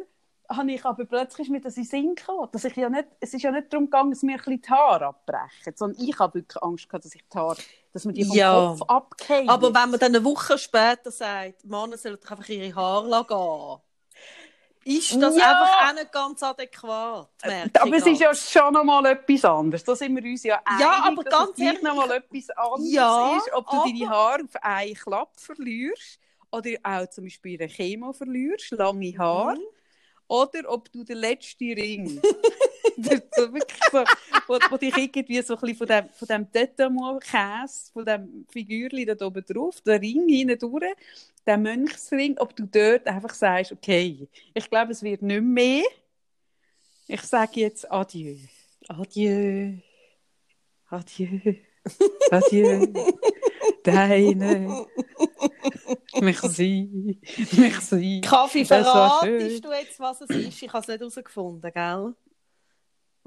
habe 0.51 0.73
ich 0.73 0.83
aber 0.83 1.05
plötzlich 1.05 1.51
mit 1.51 1.65
das 1.67 1.77
in 1.77 1.85
Sinn 1.85 2.15
gekommen, 2.15 2.49
dass 2.53 2.65
ich 2.65 2.75
ja 2.75 2.89
nicht, 2.89 3.09
es 3.21 3.35
ist 3.35 3.43
ja 3.43 3.51
nicht 3.51 3.71
darum 3.71 3.85
gegangen, 3.85 4.11
dass 4.13 4.23
mir 4.23 4.33
ein 4.33 4.37
bisschen 4.39 4.63
die 4.63 4.71
Haare 4.71 5.07
abbrechen, 5.09 5.75
sondern 5.77 6.03
ich 6.03 6.19
habe 6.19 6.35
wirklich 6.39 6.63
Angst 6.63 6.89
gehabt, 6.89 7.05
dass 7.05 7.15
ich 7.15 7.23
die 7.31 7.37
Haare, 7.39 7.57
dass 7.93 8.05
man 8.07 8.15
die 8.15 8.25
vom 8.25 8.35
Ja. 8.37 8.69
Kopf 8.79 8.83
abgehen. 8.89 9.49
Aber 9.49 9.67
wenn 9.75 9.91
man 9.91 10.01
dann 10.01 10.15
eine 10.17 10.25
Woche 10.25 10.57
später 10.57 11.11
sagt, 11.11 11.67
Männer 11.67 11.99
sollen 11.99 12.17
doch 12.23 12.31
einfach 12.31 12.49
ihre 12.49 12.75
Haare 12.75 13.27
gehen. 13.27 13.83
Ist 14.89 15.21
das 15.23 15.37
Ja. 15.37 15.51
einfach 15.51 15.89
auch 15.91 15.95
nicht 15.95 16.13
ganz 16.13 16.43
adäquat. 16.43 17.29
ich 17.45 17.81
Aber 17.81 17.97
es 17.97 18.07
ist 18.07 18.21
ja 18.21 18.35
schon 18.35 18.73
noch 18.73 18.85
mal 18.85 19.05
etwas 19.07 19.45
anderes. 19.45 19.85
Da 19.85 19.95
sind 19.95 20.17
wir 20.17 20.23
uns 20.31 20.43
ja 20.45 20.61
einig, 20.65 20.81
Ja, 20.81 21.03
aber 21.05 21.23
dass 21.25 21.33
ganz 21.39 21.51
es 21.53 21.59
ehrlich, 21.59 21.83
noch 21.83 21.95
mal 21.97 22.11
etwas 22.11 22.51
anderes 22.51 22.93
Ja, 22.93 23.37
ist, 23.37 23.53
ob 23.53 23.71
du 23.71 23.77
aber- 23.77 23.85
deine 23.87 24.09
Haare 24.09 24.43
auf 24.45 24.63
einen 24.63 24.95
Klapp 24.95 25.39
verlierst 25.39 26.19
oder 26.51 26.71
auch 26.83 27.07
zum 27.11 27.25
Beispiel 27.25 27.61
eine 27.61 27.69
Chemo 27.71 28.13
verlierst, 28.13 28.71
lange 28.71 29.17
Haare, 29.19 29.57
Mhm. 29.57 29.63
oder 30.29 30.61
ob 30.73 30.91
du 30.93 31.05
den 31.05 31.19
letzten 31.19 31.73
Ring, 31.75 32.21
so 32.97 33.53
wirklich 33.53 33.81
so, 33.91 34.05
wo, 34.47 34.59
wo 34.71 34.77
dich 34.77 34.97
irgendwie 34.97 35.43
so 35.43 35.55
ein 35.55 35.61
bisschen 35.61 35.77
von 35.77 35.87
dem, 35.87 36.09
von 36.11 36.29
dem 36.29 36.53
Tetamon-Käse, 36.53 37.93
von 37.93 38.05
dem 38.05 38.47
Figürchen 38.51 39.17
da 39.17 39.27
oben 39.27 39.45
drauf, 39.45 39.81
der 39.81 40.01
Ring 40.01 40.29
hinten 40.29 40.59
durch, 40.59 40.95
der 41.47 41.59
Mönchsring, 41.59 42.37
ob 42.39 42.55
du 42.55 42.67
dort 42.67 43.07
einfach 43.07 43.35
sagst, 43.35 43.73
okay, 43.73 44.29
ich 44.55 44.71
glaube, 44.71 44.93
es 44.93 45.03
wird 45.03 45.23
nicht 45.23 45.43
mehr. 45.43 45.85
Ich 47.07 47.23
sage 47.23 47.61
jetzt 47.61 47.91
Adieu. 47.91 48.37
Adieu. 48.89 49.79
Adieu. 50.91 51.55
Adieu. 52.31 52.87
Deine. 53.83 54.87
Merci. 56.21 57.19
Merci. 57.57 58.21
Kaffee, 58.23 58.65
verratest 58.65 59.65
du 59.65 59.73
jetzt, 59.73 59.99
was 60.01 60.21
es 60.23 60.31
ist? 60.31 60.63
Ich 60.63 60.73
habe 60.73 60.83
es 60.83 60.89
nicht 60.89 61.01
herausgefunden, 61.01 61.73
gell? 61.73 62.15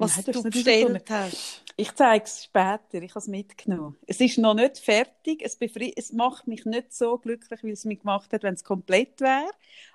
Was 0.01 0.17
Nein, 0.17 0.33
du 0.33 0.43
bestellt 0.43 1.09
hast. 1.09 1.63
Ich 1.77 1.93
zeige 1.95 2.25
es 2.25 2.43
später. 2.43 3.01
Ich 3.01 3.11
habe 3.11 3.19
es 3.19 3.27
mitgenommen. 3.27 3.97
Es 4.05 4.19
ist 4.19 4.37
noch 4.37 4.53
nicht 4.53 4.77
fertig. 4.79 5.41
Es, 5.43 5.57
es 5.95 6.11
macht 6.13 6.47
mich 6.47 6.65
nicht 6.65 6.93
so 6.93 7.17
glücklich, 7.17 7.63
wie 7.63 7.71
es 7.71 7.85
mich 7.85 7.99
gemacht 7.99 8.31
hat, 8.33 8.43
wenn 8.43 8.53
es 8.53 8.63
komplett 8.63 9.21
wäre. 9.21 9.49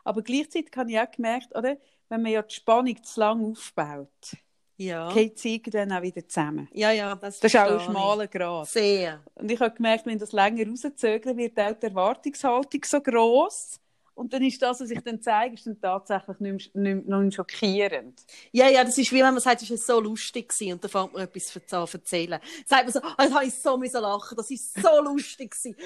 Aber 0.05 0.23
gleichzeitig 0.23 0.71
habe 0.77 0.91
ich 0.91 0.99
auch 0.99 1.11
gemerkt, 1.11 1.55
oder, 1.55 1.77
wenn 2.09 2.23
man 2.23 2.33
ja 2.33 2.43
die 2.43 2.55
Spannung 2.55 3.03
zu 3.03 3.21
lang 3.21 3.53
aufbaut, 3.53 4.37
Ja. 4.77 5.13
geht 5.13 5.45
irgendwann 5.45 5.93
auch 5.93 6.03
wieder 6.03 6.27
zusammen. 6.29 6.69
Ja, 6.73 6.91
ja, 6.93 7.15
das, 7.15 7.41
Das 7.41 7.53
ist 7.53 7.61
auch 7.61 7.71
ein 7.71 7.81
schmaler 7.81 8.27
Grad. 8.29 8.69
Sehr. 8.69 9.23
Und 9.35 9.51
ich 9.51 9.61
habe 9.61 9.75
gemerkt, 9.75 10.07
wenn 10.07 10.19
das 10.19 10.33
länger 10.33 10.69
rauszögern, 10.69 11.37
wird 11.37 11.59
auch 11.59 11.73
die 11.75 11.87
Erwartungshaltung 11.87 12.85
so 12.85 13.01
gross. 13.01 13.81
Und 14.17 14.33
dann 14.33 14.43
ist 14.43 14.63
das, 14.63 14.81
was 14.81 14.91
ich 14.91 15.01
dann 15.03 15.21
zeige, 15.21 15.55
ist 15.55 15.67
dann 15.67 15.79
tatsächlich 15.79 16.41
nicht 16.41 16.75
mehr, 16.75 16.95
nicht 16.95 17.07
mehr, 17.07 17.31
schockierend. 17.31 18.19
Ja, 18.51 18.67
ja, 18.67 18.83
das 18.83 18.97
ist 18.97 19.13
wie 19.13 19.17
wenn 19.17 19.35
man 19.35 19.41
sagt, 19.41 19.61
es 19.61 19.71
war 19.71 19.77
so 19.77 20.01
lustig 20.01 20.49
gewesen 20.49 20.73
und 20.73 20.83
dann 20.83 20.91
fängt 20.91 21.13
man 21.13 21.23
etwas 21.23 21.49
zu 21.49 21.61
zu 21.61 21.77
erzählen. 21.77 22.41
Sagt 22.65 22.85
man 22.85 22.93
so, 22.93 23.01
oh, 23.03 23.23
jetzt 23.23 23.35
habe 23.35 23.45
ich 23.45 23.55
so 23.55 23.77
müssen 23.77 24.01
lachen, 24.01 24.35
das 24.35 24.51
ist 24.51 24.73
so 24.81 25.03
lustig 25.03 25.51
gewesen. 25.51 25.77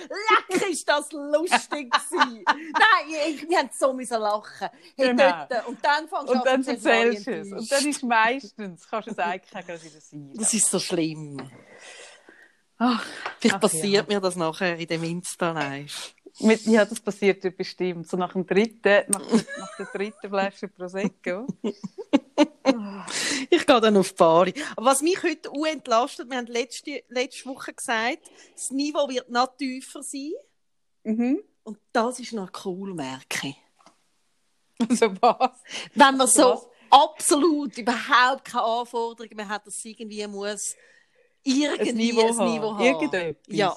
Leck, 0.49 0.71
ist 0.71 0.89
das 0.89 1.11
lustig 1.11 1.91
gewesen. 1.91 2.45
Nein, 2.47 3.31
ich, 3.31 3.49
wir 3.49 3.59
haben 3.59 3.71
so 3.77 3.93
müssen 3.93 4.21
lachen. 4.21 4.69
Hey, 4.97 5.09
Genau. 5.09 5.47
dort, 5.49 5.67
und 5.67 5.85
dann 5.85 6.09
fängst 6.09 6.29
du 6.29 6.33
Und 6.33 6.39
an 6.39 6.45
dann 6.45 6.63
zu 6.63 6.71
erzählen, 6.71 7.15
erzählst 7.17 7.27
du 7.27 7.33
war 7.33 7.41
es. 7.41 7.53
Und 7.53 7.73
dann 7.73 7.89
ist 7.89 8.03
meistens, 8.05 8.89
kannst 8.89 9.09
du 9.09 9.13
es 9.13 9.19
eigentlich 9.19 9.85
wieder 9.85 10.01
sein. 10.01 10.31
Das 10.35 10.55
ist 10.55 10.71
so 10.71 10.79
schlimm. 10.79 11.51
Ach, 12.79 13.05
Vielleicht 13.39 13.57
Ach, 13.57 13.61
passiert 13.61 14.09
ja. 14.09 14.15
mir 14.15 14.21
das 14.21 14.37
nachher 14.37 14.79
in 14.79 14.87
dem 14.87 15.03
Insta-Live. 15.05 16.15
Mit, 16.41 16.65
ja, 16.67 16.85
das 16.85 17.01
passiert 17.01 17.45
ja 17.45 17.51
bestimmt. 17.51 18.09
So 18.09 18.17
nach 18.17 18.33
dem 18.33 18.47
dritten, 18.47 19.05
nach, 19.09 19.21
nach 19.59 19.77
der 19.79 19.87
dritten 19.87 20.29
Flasche 20.29 20.69
Prosecco. 20.69 21.47
Ich 23.51 23.67
gehe 23.67 23.81
dann 23.81 23.97
auf 23.99 24.11
die 24.11 24.17
Bari. 24.17 24.55
Aber 24.77 24.87
was 24.87 25.03
mich 25.03 25.23
heute 25.23 25.51
auch 25.51 25.67
entlastet, 25.67 26.31
wir 26.31 26.39
haben 26.39 26.47
letzte, 26.47 27.03
letzte 27.09 27.47
Woche 27.47 27.75
gesagt, 27.75 28.31
das 28.55 28.71
Niveau 28.71 29.09
wird 29.09 29.29
noch 29.29 29.57
tiefer 29.57 30.03
sein. 30.03 30.33
mhm. 31.03 31.43
Und 31.65 31.79
das 31.93 32.19
ist 32.19 32.33
noch 32.33 32.51
cool, 32.65 32.95
merke 32.95 33.49
ich. 33.49 33.57
Also 34.89 35.13
was? 35.21 35.51
Wenn 35.95 36.17
man 36.17 36.21
Was? 36.21 36.35
so 36.35 36.71
absolut 36.89 37.77
überhaupt 37.77 38.47
keine 38.47 38.65
Anforderungen 38.65 39.37
mehr 39.37 39.49
hat, 39.49 39.67
dass 39.67 39.77
es 39.77 39.85
irgendwie 39.85 40.27
muss 40.27 40.75
irgendwie 41.43 41.91
Ein 41.91 41.97
Niveau 41.97 42.39
haben. 42.39 42.53
Niveau 42.53 42.75
haben. 42.75 42.85
Irgendetwas. 42.85 43.57
Ja. 43.57 43.77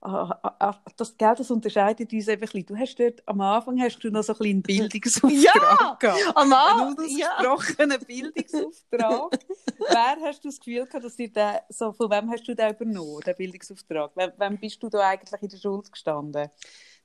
Ah, 0.00 0.38
ah, 0.44 0.54
ah, 0.60 0.74
das, 0.96 1.16
gell, 1.16 1.34
das 1.36 1.50
unterscheidet 1.50 2.12
uns 2.12 2.28
eben 2.28 2.34
ein 2.34 2.40
bisschen. 2.40 2.66
Du 2.66 2.76
hast 2.76 2.94
dort, 3.00 3.20
am 3.26 3.40
Anfang 3.40 3.80
hast 3.80 3.98
du 3.98 4.10
noch 4.10 4.22
so 4.22 4.32
ein 4.32 4.38
bisschen 4.38 4.62
Bildungsauftrag 4.62 6.02
Ja. 6.02 6.14
Am 6.36 6.52
Anfang, 6.52 6.96
ja. 7.16 7.36
unausgesprochenen 7.36 7.98
Bildungsauftrag. 8.06 9.38
Wer 9.78 10.16
hast 10.22 10.44
du 10.44 10.48
das 10.48 10.58
Gefühl 10.60 10.86
gehabt, 10.86 11.04
dass 11.04 11.16
dir 11.16 11.32
der, 11.32 11.64
so, 11.68 11.92
von 11.92 12.10
wem 12.10 12.30
hast 12.30 12.46
du 12.46 12.54
den 12.54 12.70
übernommen, 12.74 13.20
den 13.26 13.34
Bildungsauftrag? 13.36 14.12
Wem, 14.14 14.32
wem 14.38 14.58
bist 14.58 14.80
du 14.82 14.88
da 14.88 15.00
eigentlich 15.08 15.42
in 15.42 15.48
der 15.48 15.58
Schule 15.58 15.82
gestanden? 15.90 16.48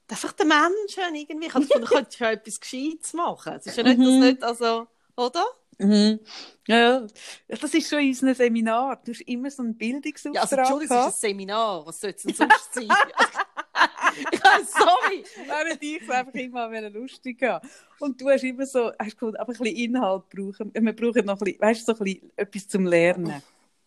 Einfach 0.10 0.34
der 0.34 0.46
Menschen 0.46 1.16
irgendwie. 1.16 1.48
Ich 1.48 1.54
habe 1.56 1.66
gefunden, 1.66 1.88
du 1.88 1.92
könntest 1.96 2.20
ja 2.20 2.32
etwas 2.32 2.60
Gescheites 2.60 3.14
machen. 3.14 3.54
Es 3.54 3.66
ist 3.66 3.78
ja 3.78 3.84
nicht, 3.84 3.98
Mhm. 3.98 4.04
das 4.04 4.30
nicht, 4.30 4.44
also, 4.44 4.88
oder? 5.16 5.44
Mhm. 5.80 6.20
Ja, 6.68 7.06
das 7.48 7.74
ist 7.74 7.90
schon 7.90 8.00
in 8.00 8.10
unserem 8.10 8.36
Seminar. 8.36 9.02
Du 9.04 9.12
hast 9.12 9.22
immer 9.22 9.52
so 9.52 9.64
einen 9.64 9.78
Bildungsauftrag 9.78 10.36
Ja, 10.36 10.42
also, 10.42 10.56
Entschuldigung, 10.56 10.98
es 10.98 11.08
ist 11.08 11.24
ein. 11.24 11.30
Seminar. 11.30 11.86
Was 11.86 12.00
soll 12.00 12.14
es 12.16 12.24
denn 12.24 12.34
sonst 12.34 12.74
sein? 12.74 12.88
weiß, 14.54 14.72
sorry. 14.72 15.24
Während 15.48 15.84
ich 15.84 16.02
es 16.02 16.10
einfach 16.10 16.34
immer 16.34 16.90
lustig 16.90 17.42
haben. 17.44 17.68
Und 18.00 18.20
du 18.20 18.30
hast 18.30 18.44
immer 18.44 18.66
so, 18.66 18.92
hast 19.00 19.12
gefunden, 19.12 19.38
aber 19.38 19.54
ein 19.54 19.58
bisschen 19.58 19.76
Inhalt 19.76 20.30
brauchen. 20.30 20.72
Wir 20.74 20.96
brauchen 20.96 21.26
noch 21.26 21.40
ein 21.40 21.46
bisschen, 21.46 21.62
weißt 21.62 21.88
du, 21.88 21.94
so 21.94 22.00
ein 22.00 22.04
bisschen 22.04 22.32
etwas 22.36 22.68
zum 22.68 22.86
Lernen. 22.86 23.42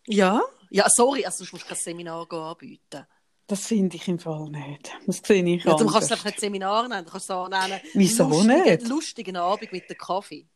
Ja? 0.07 0.43
Ja, 0.71 0.87
sorry, 0.89 1.25
also 1.25 1.45
du 1.45 1.51
musst 1.53 1.69
kein 1.69 1.77
Seminar 1.77 2.31
anbieten. 2.33 3.07
Das 3.49 3.67
finde 3.67 3.97
ich 3.97 4.09
im 4.09 4.19
Fall 4.19 4.49
nicht. 4.51 4.93
Das 5.07 5.19
sehe 5.25 5.45
ich 5.45 5.63
Ja, 5.63 5.77
du 5.77 5.87
kannst 5.87 6.11
es 6.11 6.13
einfach 6.13 6.25
nicht 6.25 6.41
Seminar 6.41 6.89
nennen, 6.89 7.05
du 7.05 7.13
kannst 7.13 7.27
es 7.27 7.31
auch 7.31 7.49
nennen. 7.49 7.81
Wieso 7.95 8.25
lustige, 8.25 8.65
nicht? 8.65 8.89
Lustigen 8.89 9.37
Abend 9.37 9.71
mit 9.71 9.89
dem 9.89 9.97
Kaffee. 9.97 10.47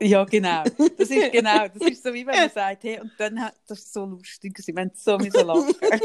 Ja, 0.00 0.24
genau. 0.24 0.64
Das 0.96 1.10
ist 1.10 1.32
genau. 1.32 1.68
Das 1.68 1.88
ist 1.88 2.02
so 2.02 2.12
wie 2.12 2.26
wenn 2.26 2.36
man 2.36 2.50
sagt, 2.50 2.84
hey, 2.84 3.00
und 3.00 3.12
dann 3.18 3.40
hat 3.40 3.54
das 3.66 3.92
so 3.92 4.04
lustig 4.04 4.54
gewesen, 4.54 4.76
wenn 4.76 4.90
so 4.94 5.18
müssen 5.18 5.46
lachen. 5.46 5.74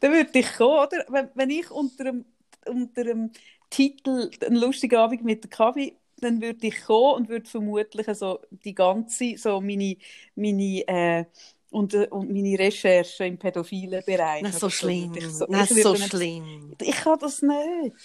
dann 0.00 0.12
würde 0.12 0.38
ich 0.38 0.52
kommen, 0.54 0.86
oder? 0.86 1.04
Wenn, 1.08 1.28
wenn 1.34 1.50
ich 1.50 1.70
unter 1.70 2.04
dem, 2.04 2.24
unter 2.66 3.04
dem 3.04 3.30
Titel 3.68 4.30
«Ein 4.44 4.56
lustiger 4.56 5.00
Abend 5.00 5.22
mit 5.24 5.44
dem 5.44 5.50
Kaffee» 5.50 5.96
dann 6.20 6.40
würde 6.40 6.66
ich 6.66 6.82
kommen 6.82 7.14
und 7.14 7.28
würde 7.28 7.48
vermutlich 7.48 8.06
so 8.14 8.40
die 8.50 8.74
ganze, 8.74 9.36
so 9.36 9.60
meine, 9.60 9.96
meine, 10.34 10.86
äh, 10.86 11.24
und, 11.70 11.94
und 11.94 12.30
meine 12.32 12.58
Recherche 12.58 13.24
im 13.24 13.38
pädophilen 13.38 14.02
Bereich. 14.04 14.42
Nein, 14.42 14.52
so 14.52 14.68
schlimm. 14.68 15.14
ich 15.14 15.28
so, 15.28 15.94
schlimm. 15.94 16.74
Ich 16.80 16.96
kann 16.96 17.18
das 17.18 17.42
nicht. 17.42 17.96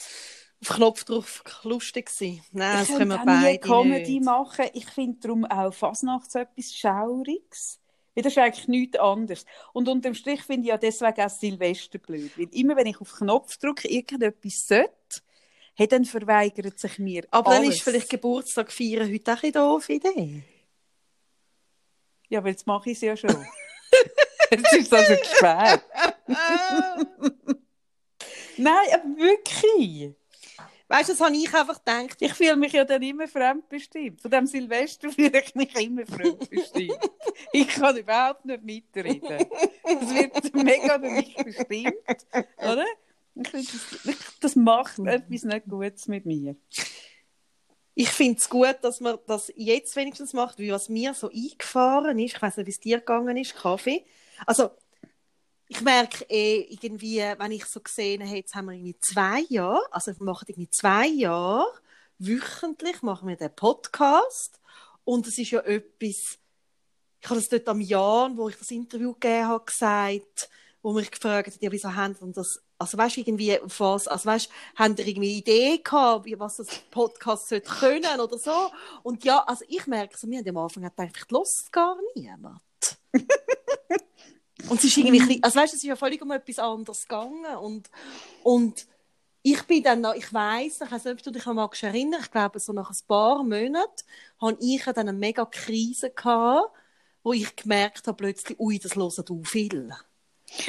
Auf 0.62 0.76
Knopfdruck 0.76 1.26
lustig 1.63 2.10
sein. 2.10 2.41
Nein, 2.52 2.80
das 2.80 2.89
ich 2.89 2.96
können 2.96 3.10
wir 3.12 3.20
auch 3.20 3.26
nie 3.26 3.44
beide 3.44 3.60
Comedy 3.60 4.13
nicht. 4.13 4.24
machen. 4.26 4.65
Ich 4.74 4.86
finde 4.88 5.20
darum 5.22 5.46
auch 5.46 5.74
Fasnacht 5.74 6.32
so 6.32 6.39
etwas 6.39 6.74
Schauriges. 6.74 7.80
Das 8.15 8.28
ist 8.28 8.38
eigentlich 8.38 8.68
nichts 8.70 8.98
anderes. 8.98 9.46
Und 9.74 9.89
unterm 9.89 10.13
Strich 10.13 10.41
finde 10.44 10.63
ich 10.63 10.70
ja 10.70 10.78
deswegen 10.78 11.22
auch 11.22 11.30
Silvester 11.30 12.00
blöd. 12.00 12.32
Weil 12.38 12.48
immer, 12.52 12.76
wenn 12.78 12.88
ich 12.88 13.02
auf 13.02 13.13
Knopfdruck 13.13 13.84
irgendetwas 13.84 14.68
sollte, 14.68 15.22
hey, 15.76 15.88
dann 15.88 16.06
verweigert 16.06 16.80
sich 16.80 16.98
mir 16.98 17.28
Aber 17.32 17.50
alles. 17.50 17.62
dann 17.62 17.72
ist 17.72 17.82
vielleicht 17.82 18.10
Geburtstag 18.10 18.72
feiern 18.72 19.12
heute 19.12 19.34
auch 19.34 19.36
ein 19.36 19.41
bisschen 19.41 19.52
doof 19.52 19.89
Idee. 19.89 20.44
Ja, 22.30 22.39
aber 22.39 22.50
jetzt 22.50 22.65
mache 22.65 22.89
ich 22.89 22.96
es 22.98 23.02
ja 23.02 23.18
schon. 23.18 23.30
Jetzt 24.52 24.74
ist 24.74 24.94
es 24.94 24.94
also 24.94 25.15
spät. 25.24 25.82
Nein, 28.58 28.88
aber 28.94 29.18
wirklich. 29.18 30.13
Weißt 30.88 31.10
du, 31.10 31.13
das 31.13 31.21
habe 31.21 31.36
ich 31.36 31.52
einfach 31.54 31.84
gedacht. 31.84 32.17
Ich 32.19 32.34
fühle 32.34 32.56
mich 32.56 32.74
ja 32.74 32.86
dann 32.86 33.02
immer 33.02 33.28
fremdbestimmt. 33.28 34.21
Von 34.21 34.30
dem 34.32 34.45
Silvester 34.45 35.10
fühle 35.12 35.41
ich 35.41 35.56
mich 35.56 35.76
immer 35.82 36.06
fremdbestimmt. 36.06 37.00
ich 37.54 37.67
kann 37.69 37.98
überhaupt 37.98 38.45
nicht 38.45 38.63
mitreden. 38.63 39.48
Es 39.84 40.13
wird 40.13 40.54
mega 40.54 40.98
mich 41.00 41.36
bestimmt, 41.36 42.28
oder? 42.58 42.86
Ich 43.36 43.52
das, 43.52 43.65
ich- 44.06 44.39
das 44.39 44.56
macht 44.56 45.00
etwas 45.00 45.43
nicht 45.43 45.65
Gutes 45.67 46.08
mit 46.08 46.26
mir. 46.26 46.56
Ich 47.98 48.10
finde 48.10 48.38
es 48.39 48.50
gut, 48.50 48.78
dass 48.82 49.00
man 49.00 49.17
das 49.26 49.52
jetzt 49.56 49.95
wenigstens 49.95 50.34
macht, 50.34 50.60
wie 50.60 50.71
was 50.71 50.89
mir 50.89 51.13
so 51.13 51.30
eingefahren 51.30 52.19
ist. 52.19 52.36
Ich 52.36 52.41
weiß 52.41 52.58
nicht, 52.58 52.67
wie 52.67 52.71
es 52.71 52.80
dir 52.80 53.00
gegangen 53.00 53.38
ist, 53.38 53.56
Kaffee. 53.56 54.06
Also, 54.45 54.69
ich 55.76 55.82
merke 55.82 56.26
eh 56.30 56.62
irgendwie, 56.70 57.20
wenn 57.20 57.52
ich 57.52 57.66
so 57.66 57.82
gesehen 57.82 58.24
habe, 58.24 58.38
jetzt 58.38 58.56
haben 58.56 58.68
wir 58.68 58.74
irgendwie 58.74 58.98
zwei 59.00 59.42
Jahre, 59.50 59.82
also 59.92 60.18
wir 60.18 60.24
machen 60.24 60.46
irgendwie 60.48 60.70
zwei 60.70 61.08
Jahre, 61.08 61.68
wöchentlich 62.18 63.02
machen 63.02 63.28
wir 63.28 63.36
den 63.36 63.54
Podcast. 63.54 64.62
Und 65.04 65.28
es 65.28 65.38
ist 65.38 65.52
ja 65.52 65.60
etwas, 65.60 66.38
ich 67.20 67.30
habe 67.30 67.40
das 67.42 67.50
dort 67.50 67.68
am 67.68 67.82
Jahr, 67.82 68.36
wo 68.38 68.48
ich 68.48 68.56
das 68.56 68.72
Interview 68.72 69.14
gegeben 69.14 69.48
habe, 69.50 69.66
gesagt, 69.66 70.50
wo 70.82 70.94
mich 70.94 71.12
gefragt 71.12 71.54
hat, 71.54 71.62
ja, 71.62 71.70
wieso 71.70 71.94
haben 71.94 72.16
denn 72.22 72.32
das, 72.32 72.62
also 72.78 72.98
weißt 72.98 73.18
irgendwie, 73.18 73.60
auf 73.60 73.78
was, 73.82 74.08
also 74.08 74.28
weißt 74.28 74.50
haben 74.78 74.96
ihr 74.96 75.08
irgendwie 75.08 75.40
Idee 75.40 75.80
gehabt, 75.80 76.26
was 76.40 76.56
das 76.56 76.70
Podcast 76.90 77.50
sollte 77.50 77.70
können 77.70 78.22
oder 78.22 78.38
so? 78.38 78.72
Und 79.04 79.26
ja, 79.26 79.44
also 79.44 79.66
ich 79.68 79.86
merke 79.88 80.18
so, 80.18 80.26
wir 80.30 80.39
haben 80.39 80.49
am 80.49 80.58
Anfang 80.58 80.84
gedacht, 80.84 81.12
vielleicht 81.14 81.32
lässt 81.32 81.70
gar 81.74 81.97
niemand. 82.16 82.62
und 84.70 84.78
es 84.80 84.86
ist 84.86 84.97
irgendwie, 84.97 85.20
bisschen- 85.20 85.43
also 85.43 85.59
weißt 85.59 85.74
es 85.74 85.80
ist 85.84 85.88
ja 85.88 85.95
völlig 85.95 86.22
um 86.22 86.32
etwas 86.32 86.59
anderes 86.59 87.01
gegangen 87.07 87.55
und, 87.61 87.89
und 88.43 88.88
ich 89.41 89.61
bin 89.63 89.84
dann 89.84 90.01
noch, 90.01 90.16
ich 90.16 90.34
weiss, 90.34 90.82
ich 90.82 90.91
weiß 90.91 91.05
nicht, 91.05 91.13
ob 91.18 91.24
du 91.24 91.32
dich 91.32 91.45
magst 91.45 91.84
erinnern, 91.84 92.22
ich 92.24 92.32
glaube, 92.32 92.59
so 92.59 92.74
nach 92.74 92.89
ein 92.89 92.97
paar 93.07 93.43
Monaten 93.43 94.03
hatte 94.41 94.57
ich 94.59 94.84
dann 94.84 94.97
eine 95.09 95.13
mega 95.13 95.45
Krise 95.45 96.09
gehabt, 96.09 96.72
wo 97.24 97.34
ich 97.34 97.55
gemerkt 97.55 98.07
habe 98.07 98.18
plötzlich, 98.18 98.59
ui, 98.59 98.80
das 98.80 98.95
hören 98.95 99.24
du 99.26 99.43
viel. 99.43 99.91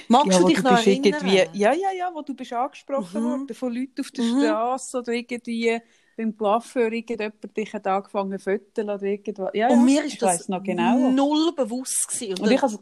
Magst 0.08 0.32
ja, 0.32 0.38
du 0.40 0.46
dich 0.46 0.58
du 0.58 0.62
noch 0.64 0.70
erinnern? 0.72 1.26
ja, 1.54 1.72
ja, 1.72 1.92
ja, 1.92 2.10
wo 2.12 2.22
du 2.22 2.34
bist 2.34 2.52
angesprochen 2.52 3.22
Mhm. 3.22 3.24
worden 3.30 3.54
von 3.54 3.72
Leuten 3.74 4.00
auf 4.00 4.10
der 4.10 4.24
Mhm. 4.24 4.38
Straße 4.40 4.98
oder 4.98 5.12
irgendwie 5.12 5.80
beim 6.16 6.36
Coiffeur 6.36 6.92
irgendjemand 6.92 7.56
dich 7.56 7.72
hat 7.72 7.86
angefangen 7.86 8.38
zu 8.38 8.44
föteln 8.44 8.90
oder 8.90 9.02
irgendwas. 9.02 9.50
Ja, 9.54 9.68
Und 9.68 9.84
mir 9.84 10.04
ist 10.04 10.20
das 10.20 10.46
genau. 10.46 11.10
null 11.12 11.52
bewusst 11.54 12.08
gewesen. 12.08 12.42
Und 12.42 12.50
ich 12.50 12.60
habe 12.62 12.78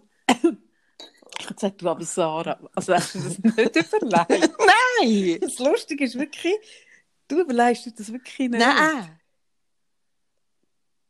ich 1.39 1.45
habe 1.47 1.55
gesagt, 1.55 1.83
du 1.83 1.89
aber 1.89 2.05
Sarah, 2.05 2.59
also 2.75 2.95
hast 2.95 3.15
du 3.15 3.19
das 3.21 3.39
nicht 3.39 3.77
überlegt? 3.93 4.55
Nein! 5.01 5.39
Das 5.41 5.59
Lustige 5.59 6.05
ist 6.05 6.19
wirklich, 6.19 6.55
du 7.29 7.41
überlegst 7.41 7.87
dir 7.87 7.93
das 7.93 8.13
wirklich 8.13 8.51
nicht. 8.51 8.59
Nein! 8.61 9.21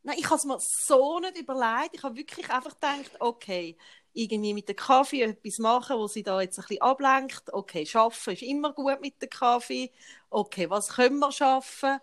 Nein, 0.03 0.17
ich 0.19 0.27
habe 0.27 0.37
es 0.37 0.45
mir 0.45 0.59
so 0.61 1.19
nicht 1.21 1.39
überlegt. 1.39 1.95
Ich 1.95 2.03
habe 2.03 2.17
wirklich 2.17 2.51
einfach 2.51 2.75
gedacht, 2.75 3.13
okay, 3.21 3.77
irgendwie 4.13 4.53
mit 4.53 4.69
dem 4.69 4.77
Kaffee 4.77 5.23
etwas 5.23 5.59
machen, 5.59 5.97
wo 5.97 6.07
sie 6.07 6.23
da 6.23 6.41
jetzt 6.43 6.59
ein 6.59 6.63
bisschen 6.69 6.83
ablenkt. 6.83 7.53
Okay, 7.53 7.87
schaffen 7.87 8.35
ist 8.35 8.43
immer 8.43 8.73
gut 8.75 9.01
mit 9.01 9.21
dem 9.23 9.31
Kaffee. 9.31 9.91
Okay, 10.29 10.69
was 10.69 10.89
können 10.89 11.19
wir 11.21 11.33
schaffen? 11.33 11.99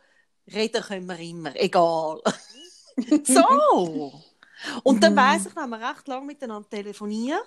Reden 0.51 0.81
können 0.81 1.05
wir 1.05 1.19
immer, 1.19 1.55
egal. 1.55 2.21
so! 3.23 4.13
Und 4.83 5.03
dann 5.03 5.13
Mhm. 5.13 5.17
weiss 5.17 5.45
ich, 5.45 5.55
haben 5.55 5.69
wir 5.69 5.79
recht 5.89 6.07
lange 6.07 6.25
miteinander 6.25 6.69
telefoniert. 6.69 7.45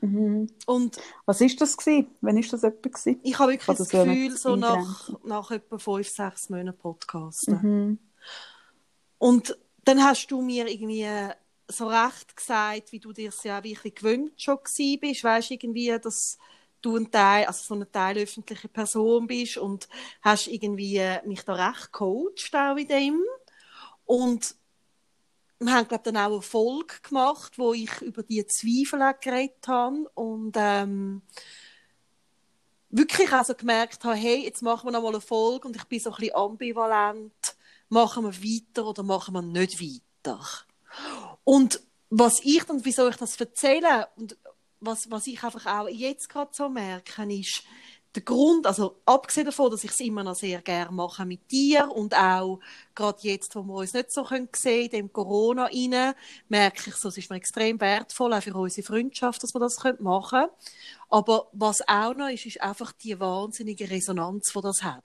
Mhm. 0.00 0.48
Und 0.66 0.98
Was 1.26 1.40
ist 1.40 1.60
das 1.60 1.76
gewesen? 1.76 2.08
Wann 2.20 2.36
ist 2.36 2.52
das 2.52 2.62
jemand 2.62 2.82
gewesen? 2.82 3.20
ich 3.22 3.38
habe 3.38 3.52
wirklich 3.52 3.76
das 3.76 3.88
Gefühl, 3.88 4.36
so 4.36 4.56
nach, 4.56 5.10
nach 5.24 5.50
etwa 5.50 5.78
fünf, 5.78 6.08
sechs 6.08 6.48
Monaten 6.50 6.78
Podcasten. 6.78 7.60
Mhm. 7.62 7.98
Und 9.18 9.58
dann 9.84 10.02
hast 10.02 10.28
du 10.28 10.40
mir 10.40 10.68
irgendwie 10.68 11.06
so 11.66 11.88
recht 11.88 12.36
gesagt, 12.36 12.92
wie 12.92 13.00
du 13.00 13.12
dir 13.12 13.28
es 13.28 13.42
ja 13.42 13.62
wirklich 13.62 13.94
gewöhnt 13.94 14.40
schon 14.40 14.58
gewesen 14.62 15.00
bist, 15.00 15.24
weißt 15.24 15.50
irgendwie, 15.50 15.98
dass 16.00 16.38
du 16.80 16.96
ein 16.96 17.10
Teil, 17.10 17.46
also 17.46 17.62
so 17.64 17.74
eine 17.74 17.90
teilöffentliche 17.90 18.68
Person 18.68 19.26
bist 19.26 19.58
und 19.58 19.88
hast 20.22 20.46
irgendwie 20.46 21.02
mich 21.26 21.42
da 21.42 21.54
recht 21.54 21.92
gecoacht 21.92 22.54
auch 22.54 22.76
in 22.76 22.88
dem. 22.88 23.22
Und 24.04 24.54
wir 25.60 25.72
haben, 25.72 25.88
glaube 25.88 26.04
dann 26.04 26.16
auch 26.16 26.32
eine 26.32 26.42
Folge 26.42 26.94
gemacht, 27.02 27.58
wo 27.58 27.72
ich 27.72 28.00
über 28.00 28.22
die 28.22 28.46
Zweifel 28.46 29.00
geredet 29.20 29.66
habe 29.66 30.08
und 30.14 30.52
ähm, 30.56 31.22
wirklich 32.90 33.32
also 33.32 33.54
gemerkt 33.54 34.04
habe, 34.04 34.16
hey, 34.16 34.44
jetzt 34.44 34.62
machen 34.62 34.86
wir 34.86 34.92
noch 34.92 35.02
mal 35.02 35.08
eine 35.08 35.20
Folge 35.20 35.66
und 35.66 35.76
ich 35.76 35.84
bin 35.84 36.00
so 36.00 36.10
ein 36.10 36.16
bisschen 36.16 36.36
ambivalent, 36.36 37.56
machen 37.88 38.24
wir 38.24 38.34
weiter 38.34 38.86
oder 38.86 39.02
machen 39.02 39.34
wir 39.34 39.42
nicht 39.42 39.80
weiter. 39.80 40.40
Und 41.44 41.80
was 42.10 42.40
ich 42.42 42.64
dann, 42.64 42.84
wieso 42.84 43.08
ich 43.08 43.16
das 43.16 43.38
erzähle 43.38 44.08
und 44.16 44.36
was, 44.80 45.10
was 45.10 45.26
ich 45.26 45.42
einfach 45.42 45.66
auch 45.66 45.88
jetzt 45.88 46.28
gerade 46.28 46.50
so 46.52 46.68
merke, 46.68 47.24
ist, 47.32 47.64
der 48.14 48.22
Grund, 48.22 48.66
also 48.66 48.96
abgesehen 49.04 49.46
davon, 49.46 49.70
dass 49.70 49.84
ich 49.84 49.90
es 49.90 50.00
immer 50.00 50.24
noch 50.24 50.34
sehr 50.34 50.62
gerne 50.62 50.90
mache 50.90 51.26
mit 51.26 51.50
dir 51.50 51.90
und 51.90 52.16
auch 52.16 52.58
gerade 52.94 53.18
jetzt, 53.22 53.54
wo 53.54 53.62
wir 53.62 53.74
uns 53.74 53.92
nicht 53.92 54.10
so 54.10 54.24
können 54.24 54.48
sehen, 54.54 54.86
in 54.86 54.90
dem 54.90 55.12
Corona 55.12 55.66
rein, 55.66 56.14
merke 56.48 56.90
ich 56.90 56.96
so, 56.96 57.08
es 57.08 57.18
ist 57.18 57.30
mir 57.30 57.36
extrem 57.36 57.80
wertvoll, 57.80 58.32
auch 58.32 58.42
für 58.42 58.54
unsere 58.54 58.86
Freundschaft, 58.86 59.42
dass 59.42 59.54
wir 59.54 59.60
das 59.60 59.78
machen 60.00 60.40
können. 60.40 60.50
Aber 61.10 61.48
was 61.52 61.86
auch 61.86 62.14
noch 62.14 62.28
ist, 62.28 62.46
ist 62.46 62.62
einfach 62.62 62.92
die 62.92 63.18
wahnsinnige 63.20 63.90
Resonanz, 63.90 64.52
die 64.54 64.60
das 64.60 64.82
hat. 64.82 65.04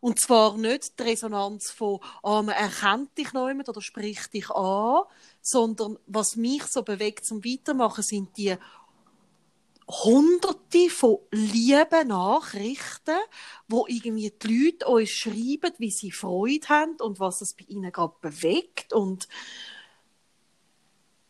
Und 0.00 0.20
zwar 0.20 0.56
nicht 0.56 0.98
die 0.98 1.02
Resonanz 1.02 1.70
von, 1.70 2.00
ah, 2.22 2.42
man 2.42 2.54
erkennt 2.54 3.16
dich 3.18 3.32
noch 3.32 3.48
jemand 3.48 3.68
oder 3.68 3.80
spricht 3.80 4.32
dich 4.32 4.50
an, 4.50 5.02
sondern 5.40 5.98
was 6.06 6.36
mich 6.36 6.64
so 6.64 6.82
bewegt 6.82 7.24
zum 7.24 7.44
Weitermachen, 7.44 8.02
sind 8.02 8.36
die 8.36 8.56
hunderte 9.88 10.90
von 10.90 11.18
lieben 11.30 12.08
Nachrichten, 12.08 13.18
wo 13.68 13.86
irgendwie 13.88 14.30
die 14.30 14.64
Leute 14.64 14.86
uns 14.86 15.10
schreiben, 15.10 15.72
wie 15.78 15.90
sie 15.90 16.10
Freude 16.10 16.68
haben 16.68 16.96
und 17.00 17.20
was 17.20 17.40
es 17.40 17.54
bei 17.54 17.64
ihnen 17.68 17.92
gerade 17.92 18.14
bewegt 18.20 18.92
und 18.92 19.28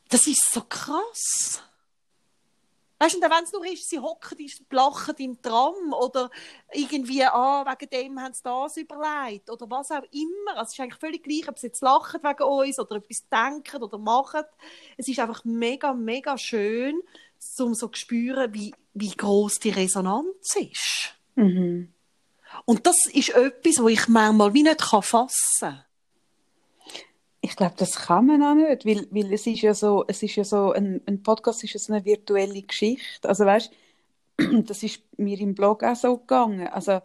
das 0.09 0.26
ist 0.26 0.53
so 0.53 0.61
krass. 0.61 1.62
Weißt 3.03 3.16
du, 3.16 3.20
wenn 3.20 3.42
es 3.42 3.53
nur 3.53 3.66
ist, 3.66 3.88
sie 3.88 3.98
hocken, 3.98 4.38
lachen 4.70 5.16
im 5.16 5.42
Tram 5.42 5.92
oder 5.92 6.30
irgendwie, 6.70 7.24
ah, 7.24 7.64
wegen 7.66 7.90
dem 7.90 8.20
haben 8.20 8.32
sie 8.32 8.44
das 8.44 8.76
überlegt 8.76 9.50
oder 9.50 9.68
was 9.68 9.90
auch 9.90 10.05
immer. 10.12 10.57
Also 10.57 10.68
es 10.68 10.72
ist 10.74 10.80
eigentlich 10.80 11.00
völlig 11.00 11.24
gleich, 11.24 11.48
ob 11.48 11.59
sie 11.59 11.66
jetzt 11.66 11.82
lachen 11.82 12.22
wegen 12.22 12.42
uns 12.44 12.78
oder 12.78 12.96
etwas 12.96 13.26
denken 13.28 13.82
oder 13.82 13.98
machen. 13.98 14.44
Es 14.96 15.09
ist 15.09 15.18
einfach 15.18 15.44
mega, 15.44 15.94
mega 15.94 16.38
schön, 16.38 17.03
um 17.59 17.74
so 17.74 17.88
zu 17.88 17.99
spüren, 17.99 18.53
wie, 18.55 18.74
wie 18.95 19.11
groß 19.11 19.59
die 19.59 19.70
Resonanz 19.70 20.57
ist. 20.57 21.14
Mhm. 21.34 21.93
Und 22.64 22.86
das 22.86 23.07
ist 23.07 23.30
etwas, 23.30 23.82
wo 23.82 23.88
ich 23.88 24.09
manchmal 24.09 24.53
wie 24.55 24.62
nicht 24.62 24.82
fassen 24.82 25.30
kann. 25.61 25.84
Ich 27.40 27.57
glaube, 27.57 27.74
das 27.76 27.97
kann 27.97 28.26
man 28.26 28.43
auch 28.43 28.55
nicht, 28.55 28.86
weil, 28.86 29.09
weil 29.11 29.32
es 29.32 29.47
ist 29.47 29.62
ja 29.62 29.74
so, 29.74 30.05
es 30.07 30.22
ist 30.22 30.36
ja 30.36 30.45
so, 30.45 30.72
ein, 30.72 31.01
ein 31.07 31.22
Podcast 31.22 31.64
ist 31.64 31.72
ja 31.72 31.80
so 31.80 31.93
eine 31.93 32.05
virtuelle 32.05 32.62
Geschichte. 32.62 33.28
Also 33.28 33.45
weißt, 33.45 33.72
das 34.62 34.82
ist 34.82 35.03
mir 35.16 35.40
im 35.40 35.55
Blog 35.55 35.82
auch 35.82 35.97
so 35.97 36.18
gegangen. 36.18 36.68
Also 36.68 37.01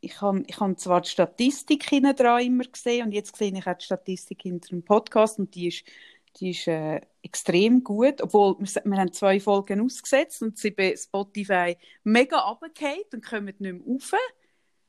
ich 0.00 0.20
habe 0.20 0.42
ich 0.46 0.58
hab 0.58 0.78
zwar 0.78 1.00
die 1.00 1.08
Statistik 1.08 1.88
hinten 1.88 2.14
dran 2.14 2.42
immer 2.42 2.64
gesehen 2.64 3.06
und 3.06 3.12
jetzt 3.12 3.36
sehe 3.36 3.52
ich 3.52 3.66
auch 3.66 3.74
die 3.74 3.84
Statistik 3.84 4.42
hinter 4.42 4.68
dem 4.68 4.82
Podcast 4.82 5.38
und 5.38 5.54
die 5.54 5.68
ist, 5.68 5.84
die 6.36 6.50
ist 6.50 6.66
äh, 6.68 7.00
extrem 7.22 7.82
gut, 7.84 8.22
obwohl 8.22 8.56
wir, 8.58 8.82
wir 8.84 8.98
haben 8.98 9.12
zwei 9.12 9.40
Folgen 9.40 9.80
ausgesetzt 9.80 10.42
und 10.42 10.58
sie 10.58 10.70
bei 10.70 10.94
Spotify 10.96 11.76
mega 12.04 12.38
runtergefallen 12.38 13.04
und 13.12 13.24
kommen 13.24 13.44
nicht 13.46 13.60
mehr 13.60 13.74
rauf. 13.74 14.12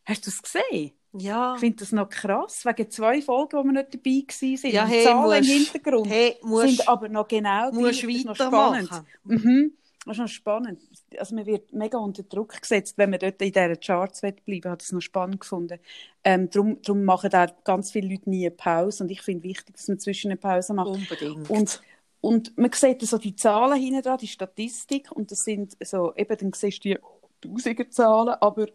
Hast 0.05 0.25
du 0.25 0.31
das 0.31 0.41
gesehen? 0.41 0.91
Ja. 1.13 1.55
Ich 1.55 1.59
finde 1.59 1.77
das 1.77 1.91
noch 1.91 2.07
krass, 2.09 2.63
wegen 2.65 2.89
zwei 2.89 3.21
Folgen, 3.21 3.57
wo 3.57 3.63
wir 3.63 3.71
nicht 3.73 3.93
dabei 3.93 4.23
waren. 4.63 4.71
Ja, 4.71 4.85
Die 4.85 4.91
hey, 4.91 5.03
Zahlen 5.03 5.43
im 5.43 5.49
musst- 5.49 5.71
Hintergrund 5.73 6.09
Hey, 6.09 6.37
musst, 6.41 6.67
sind 6.77 6.87
aber 6.87 7.09
noch 7.09 7.27
genau 7.27 7.71
musst 7.71 7.99
gleich. 8.01 8.01
Das 8.01 8.15
ist 8.15 8.25
noch 8.25 8.35
spannend. 8.35 8.89
Mhm. 9.25 9.73
Das 10.05 10.17
ist 10.17 10.19
noch 10.19 10.27
spannend. 10.27 10.81
Also 11.17 11.35
man 11.35 11.45
wird 11.45 11.73
mega 11.73 11.99
unter 11.99 12.23
Druck 12.23 12.59
gesetzt, 12.59 12.97
wenn 12.97 13.11
man 13.11 13.19
dort 13.19 13.39
in 13.41 13.51
diesen 13.51 13.79
Charts 13.79 14.21
bleiben 14.21 14.65
habe 14.65 14.77
das 14.77 14.91
noch 14.91 15.01
spannend 15.01 15.41
gefunden. 15.41 15.79
Ähm, 16.23 16.49
darum, 16.49 16.81
darum 16.81 17.03
machen 17.03 17.33
auch 17.33 17.63
ganz 17.63 17.91
viele 17.91 18.09
Leute 18.09 18.29
nie 18.29 18.47
eine 18.47 18.55
Pause. 18.55 19.03
Und 19.03 19.11
ich 19.11 19.21
finde 19.21 19.43
wichtig, 19.43 19.75
dass 19.75 19.87
man 19.87 19.99
zwischen 19.99 20.31
eine 20.31 20.37
Pause 20.37 20.73
macht. 20.73 20.87
Unbedingt. 20.87 21.49
Und, 21.51 21.81
und 22.19 22.57
man 22.57 22.71
sieht 22.71 23.01
so 23.03 23.19
die 23.19 23.35
Zahlen 23.35 23.79
hinten 23.79 24.01
dran, 24.01 24.17
die 24.17 24.27
Statistik. 24.27 25.11
Und 25.11 25.31
das 25.31 25.43
sind 25.43 25.77
so, 25.83 26.15
eben, 26.15 26.35
dann 26.35 26.53
siehst 26.53 26.83
du 26.83 26.89
die 26.89 26.99
Tausenderzahlen, 27.41 28.35
aber 28.41 28.67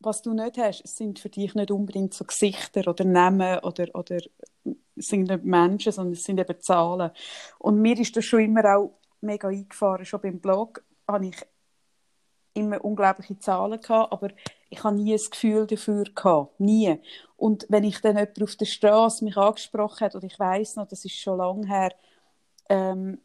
was 0.00 0.22
du 0.22 0.32
nicht 0.32 0.56
hast, 0.56 0.82
es 0.82 0.96
sind 0.96 1.18
für 1.18 1.28
dich 1.28 1.54
nicht 1.54 1.70
unbedingt 1.70 2.14
so 2.14 2.24
Gesichter 2.24 2.88
oder 2.88 3.04
Namen 3.04 3.58
oder, 3.58 3.86
oder 3.94 4.16
es 4.96 5.08
sind 5.08 5.28
nicht 5.28 5.44
Menschen, 5.44 5.92
sondern 5.92 6.14
es 6.14 6.24
sind 6.24 6.40
eben 6.40 6.60
Zahlen. 6.60 7.10
Und 7.58 7.82
mir 7.82 7.98
ist 7.98 8.16
das 8.16 8.24
schon 8.24 8.40
immer 8.40 8.64
auch 8.76 8.99
mega 9.20 9.48
eingefahren. 9.48 10.04
Schon 10.04 10.20
beim 10.20 10.40
Blog 10.40 10.82
habe 11.06 11.26
ich 11.26 11.36
immer 12.54 12.84
unglaubliche 12.84 13.38
Zahlen 13.38 13.80
gehabt, 13.80 14.12
aber 14.12 14.28
ich 14.70 14.82
habe 14.82 14.96
nie 14.96 15.14
ein 15.14 15.30
Gefühl 15.30 15.66
dafür 15.66 16.04
gehabt. 16.04 16.58
Nie. 16.58 17.00
Und 17.36 17.66
wenn 17.68 17.84
ich 17.84 18.00
dann 18.00 18.16
jemand 18.16 18.42
auf 18.42 18.56
der 18.56 18.66
Straße 18.66 19.24
mich 19.24 19.36
angesprochen 19.36 20.04
hat, 20.04 20.14
und 20.14 20.24
ich 20.24 20.38
weiß 20.38 20.76
noch, 20.76 20.88
das 20.88 21.04
ist 21.04 21.16
schon 21.16 21.38
lange 21.38 21.66
her, 21.66 21.92
ähm, 22.68 23.20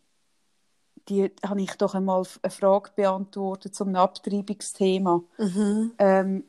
die 1.09 1.31
habe 1.45 1.61
ich 1.61 1.75
doch 1.75 1.93
einmal 1.93 2.23
eine 2.41 2.51
Frage 2.51 2.91
beantwortet 2.95 3.75
zum 3.75 3.95
Abtreibungsthema. 3.95 5.23
mhm. 5.37 5.93
Ähm, 5.97 6.43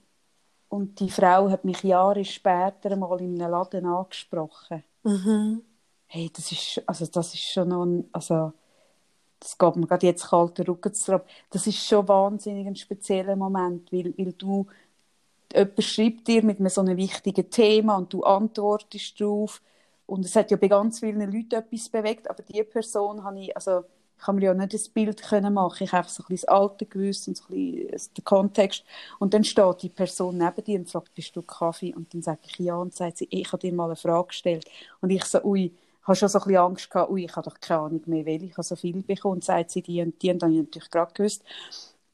und 0.69 0.99
die 0.99 1.11
Frau 1.11 1.49
hat 1.49 1.65
mich 1.65 1.83
Jahre 1.85 2.25
später 2.25 2.91
einmal 2.91 3.21
in 3.21 3.41
einem 3.41 3.53
Laden 3.53 3.87
angesprochen. 3.87 4.83
Mhm. 5.05 5.63
Hey, 6.07 6.31
das 6.35 6.51
ist, 6.51 6.83
also 6.87 7.07
das 7.07 7.35
ist 7.35 7.45
schon 7.45 7.69
noch 7.69 7.85
ein, 7.85 8.09
also 8.13 8.53
das 9.41 9.59
geht 9.59 9.76
mir 9.76 9.87
gerade 9.87 10.07
jetzt 10.07 10.28
kalter 10.28 10.66
Rücken 10.68 10.95
zu 10.95 11.22
Das 11.51 11.66
ist 11.66 11.87
schon 11.87 12.09
wahnsinnig 12.09 12.66
ein 12.66 12.76
spezieller 12.76 13.37
Moment, 13.37 13.93
weil, 13.93 14.14
weil 14.16 14.32
du, 14.32 14.66
jemand 15.55 15.84
schreibt 15.84 16.28
dir 16.28 16.43
mit 16.45 16.59
einem 16.61 16.68
so 16.68 16.80
einem 16.80 16.97
wichtigen 16.97 17.51
Thema 17.51 17.97
und 17.97 18.12
du 18.12 18.22
antwortest 18.24 19.20
darauf 19.20 19.62
und 20.07 20.24
es 20.24 20.37
hat 20.37 20.51
ja 20.51 20.57
bei 20.57 20.68
ganz 20.68 21.01
vielen 21.01 21.20
Leuten 21.20 21.55
etwas 21.55 21.89
bewegt, 21.89 22.30
aber 22.30 22.43
die 22.43 22.62
Person 22.64 23.24
habe 23.24 23.41
ich, 23.41 23.57
also 23.57 23.84
ich 24.18 24.24
kann 24.24 24.37
mir 24.37 24.43
ja 24.47 24.55
nicht 24.55 24.72
das 24.72 24.89
Bild 24.89 25.22
können 25.22 25.53
machen. 25.53 25.84
Ich 25.84 25.93
habe 25.93 26.09
so 26.09 26.22
ein 26.22 26.26
bisschen 26.28 26.47
das 26.47 26.57
Alter 26.57 26.87
gewusst 26.87 27.28
und 27.28 27.37
so 27.37 27.45
ein 27.51 27.72
bisschen 27.91 28.14
den 28.16 28.24
Kontext. 28.24 28.82
Und 29.18 29.34
dann 29.34 29.45
steht 29.45 29.82
die 29.82 29.91
Person 29.91 30.39
neben 30.39 30.64
dir 30.64 30.78
und 30.78 30.91
fragt, 30.91 31.14
bist 31.14 31.37
du 31.37 31.43
Kaffee? 31.43 31.95
Und 31.95 32.14
dann 32.14 32.22
sage 32.22 32.41
ich 32.47 32.59
ja 32.59 32.76
und 32.76 32.95
sagt 32.95 33.18
sie, 33.18 33.28
ich 33.30 33.53
habe 33.53 33.61
dir 33.61 33.74
mal 33.74 33.84
eine 33.87 33.97
Frage 33.97 34.28
gestellt. 34.28 34.64
Und 35.03 35.11
ich 35.11 35.24
so, 35.24 35.43
ui, 35.45 35.72
habe 36.07 36.17
schon 36.17 36.29
so 36.29 36.41
ein 36.41 36.57
Angst 36.57 36.91
gehabt, 36.91 37.11
ui, 37.11 37.25
ich 37.25 37.37
habe 37.37 37.49
doch 37.49 37.59
keine 37.61 37.81
Ahnung 37.81 38.03
mehr, 38.07 38.27
weil 38.27 38.43
ich 38.43 38.53
habe 38.53 38.63
so 38.63 38.77
viel 38.77 39.03
bekommen. 39.03 39.43
Sagt 39.43 39.71
sie, 39.73 39.83
die 39.83 40.03
und 40.03 40.21
die, 40.23 40.31
und 40.31 40.43
dann 40.43 40.51
habe 40.51 40.61
ich 40.61 40.67
natürlich 40.67 40.91
gerade 40.91 41.13
gewusst. 41.15 41.45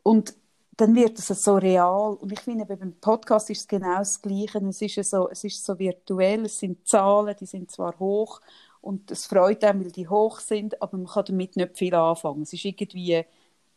Und 0.03 0.35
dann 0.77 0.95
wird 0.95 1.19
es 1.19 1.29
so 1.29 1.57
real. 1.57 2.15
Und 2.15 2.33
ich 2.33 2.41
finde, 2.41 2.65
beim 2.67 2.95
Podcast 3.01 3.51
ist 3.51 3.61
es 3.61 3.69
genau 3.69 3.99
das 3.99 4.21
Gleiche. 4.23 4.59
Es 4.67 4.83
ist 4.83 5.11
so, 5.11 5.29
es 5.31 5.45
ist 5.45 5.65
so 5.65 5.79
virtuell, 5.79 6.47
es 6.47 6.59
sind 6.59 6.87
Zahlen, 6.89 7.37
die 7.39 7.47
sind 7.47 7.71
zwar 7.71 7.99
hoch 7.99 8.41
und 8.83 9.11
es 9.11 9.27
freut 9.27 9.65
einem, 9.65 9.85
weil 9.85 9.93
die 9.93 10.09
hoch 10.09 10.41
sind, 10.41 10.83
aber 10.83 10.99
man 10.99 11.07
kann 11.07 11.25
damit 11.27 11.57
nicht 11.57 11.79
viel 11.79 11.95
anfangen. 11.95 12.43
Es 12.43 12.53
ist 12.53 12.65
irgendwie, 12.65 13.25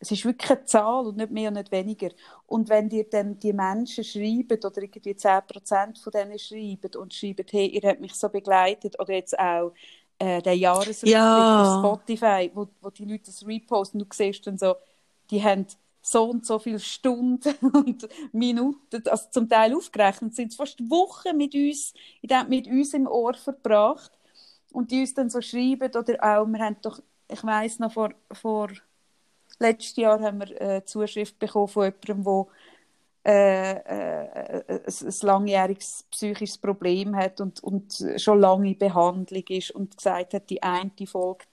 es 0.00 0.10
ist 0.10 0.24
wirklich 0.24 0.50
eine 0.50 0.64
Zahl 0.64 1.06
und 1.06 1.16
nicht 1.16 1.30
mehr 1.30 1.48
und 1.48 1.54
nicht 1.54 1.70
weniger. 1.72 2.10
Und 2.46 2.68
wenn 2.68 2.88
dir 2.88 3.08
dann 3.08 3.38
die 3.38 3.52
Menschen 3.52 4.04
schreiben 4.04 4.58
oder 4.64 4.82
irgendwie 4.82 5.14
10% 5.14 6.02
von 6.02 6.10
denen 6.12 6.38
schreiben 6.38 6.94
und 7.00 7.14
schreiben, 7.14 7.46
hey, 7.50 7.66
ihr 7.68 7.88
habt 7.88 8.00
mich 8.00 8.14
so 8.14 8.28
begleitet 8.28 8.98
oder 9.00 9.12
jetzt 9.14 9.38
auch 9.38 9.72
äh, 10.18 10.42
der 10.42 10.56
Jahresrückblick 10.56 11.52
Ja. 11.52 11.58
auf 11.58 11.66
Spotify, 11.66 12.50
wo, 12.54 12.68
wo 12.80 12.90
die 12.90 13.04
Leute 13.04 13.26
das 13.26 13.46
reposten, 13.46 14.00
du 14.00 14.06
siehst 14.12 14.46
dann 14.46 14.58
so, 14.58 14.76
die 15.30 15.42
haben 15.42 15.66
so 16.02 16.24
und 16.30 16.46
so 16.46 16.58
viele 16.58 16.78
Stunden 16.80 17.54
und 17.74 18.08
Minuten, 18.32 19.02
also 19.08 19.28
zum 19.30 19.48
Teil 19.48 19.74
aufgerechnet, 19.74 20.34
sind 20.34 20.54
fast 20.54 20.80
Wochen 20.90 21.36
mit 21.36 21.54
uns, 21.54 21.94
mit 22.48 22.66
uns 22.68 22.94
im 22.94 23.06
Ohr 23.06 23.34
verbracht 23.34 24.12
und 24.72 24.90
die 24.90 25.00
uns 25.00 25.14
dann 25.14 25.30
so 25.30 25.40
schreiben 25.40 25.90
oder 25.96 26.22
auch, 26.22 26.46
wir 26.46 26.60
haben 26.60 26.76
doch, 26.82 27.00
ich 27.28 27.42
weiss 27.44 27.78
noch, 27.78 27.92
vor, 27.92 28.14
vor 28.32 28.68
letztes 29.58 29.96
Jahr 29.96 30.20
haben 30.20 30.40
wir 30.40 30.60
eine 30.60 30.84
Zuschrift 30.84 31.38
bekommen 31.38 31.68
von 31.68 31.84
jemandem, 31.84 32.24
der 32.24 32.46
äh, 33.26 33.72
äh, 33.72 34.62
ein, 34.68 34.80
ein 34.86 35.14
langjähriges 35.22 36.04
psychisches 36.10 36.58
Problem 36.58 37.16
hat 37.16 37.40
und, 37.40 37.62
und 37.62 38.04
schon 38.18 38.40
lange 38.40 38.68
in 38.70 38.78
Behandlung 38.78 39.44
ist 39.48 39.72
und 39.72 39.96
gesagt 39.96 40.34
hat, 40.34 40.48
die 40.50 40.62
eine 40.62 40.92
Folge, 41.06 41.44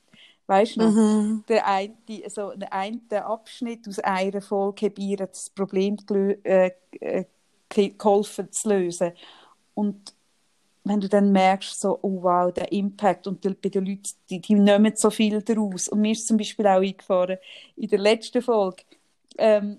weißt 0.47 0.75
du 0.77 0.79
noch, 0.81 0.93
Mhm. 0.93 1.43
der 1.47 1.67
eine, 1.67 1.95
also 2.23 2.51
der 2.55 2.71
eine 2.73 3.25
Abschnitt 3.25 3.87
aus 3.87 3.99
einer 3.99 4.41
Folge 4.41 4.87
hat 4.87 4.99
ihr 4.99 5.17
das 5.17 5.49
Problem 5.49 5.97
äh, 6.43 6.71
äh, 7.01 7.25
ge- 7.69 7.95
geholfen 7.97 8.51
zu 8.51 8.69
lösen. 8.69 9.13
Und 9.73 10.13
wenn 10.85 10.99
du 11.01 11.09
dann 11.09 11.31
merkst, 11.31 11.79
so, 11.79 11.97
oh 12.01 12.23
wow, 12.23 12.53
der 12.53 12.71
Impact 12.71 13.27
und 13.27 13.43
die, 13.43 13.49
bei 13.55 13.69
den 13.69 13.85
Leuten, 13.85 14.03
die, 14.29 14.41
die 14.41 14.55
nehmen 14.55 14.93
so 14.95 15.09
viel 15.09 15.41
daraus. 15.41 15.87
Und 15.89 16.01
mir 16.01 16.11
ist 16.11 16.27
zum 16.27 16.37
Beispiel 16.37 16.67
auch 16.67 16.81
eingefahren, 16.81 17.37
in 17.77 17.89
der 17.89 17.99
letzten 17.99 18.41
Folge, 18.41 18.83
ähm, 19.37 19.77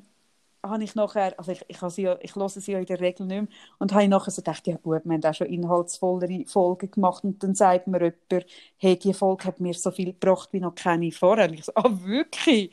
habe 0.68 0.82
ich 0.84 0.94
nachher, 0.94 1.38
also 1.38 1.52
ich, 1.52 1.64
ich, 1.68 1.80
habe 1.80 1.90
sie 1.90 2.02
ja, 2.02 2.16
ich 2.20 2.34
höre 2.34 2.48
sie 2.48 2.72
ja 2.72 2.78
in 2.78 2.86
der 2.86 3.00
Regel 3.00 3.26
nicht 3.26 3.42
mehr, 3.42 3.48
und 3.78 3.92
habe 3.92 4.04
ich 4.04 4.08
nachher 4.08 4.30
so 4.30 4.42
gedacht, 4.42 4.66
ja 4.66 4.76
gut, 4.76 5.04
wir 5.04 5.12
haben 5.14 5.24
auch 5.24 5.34
schon 5.34 5.46
inhaltsvollere 5.48 6.44
Folgen 6.46 6.90
gemacht 6.90 7.24
und 7.24 7.42
dann 7.42 7.54
sagt 7.54 7.86
mir 7.86 8.00
jemand, 8.30 8.46
hey, 8.78 8.98
die 8.98 9.14
Folge 9.14 9.44
hat 9.44 9.60
mir 9.60 9.74
so 9.74 9.90
viel 9.90 10.12
gebracht 10.12 10.48
wie 10.52 10.60
noch 10.60 10.74
keine 10.74 11.12
vorher. 11.12 11.48
Und 11.48 11.54
ich 11.54 11.64
so, 11.64 11.72
ah, 11.74 11.90
wirklich? 12.02 12.70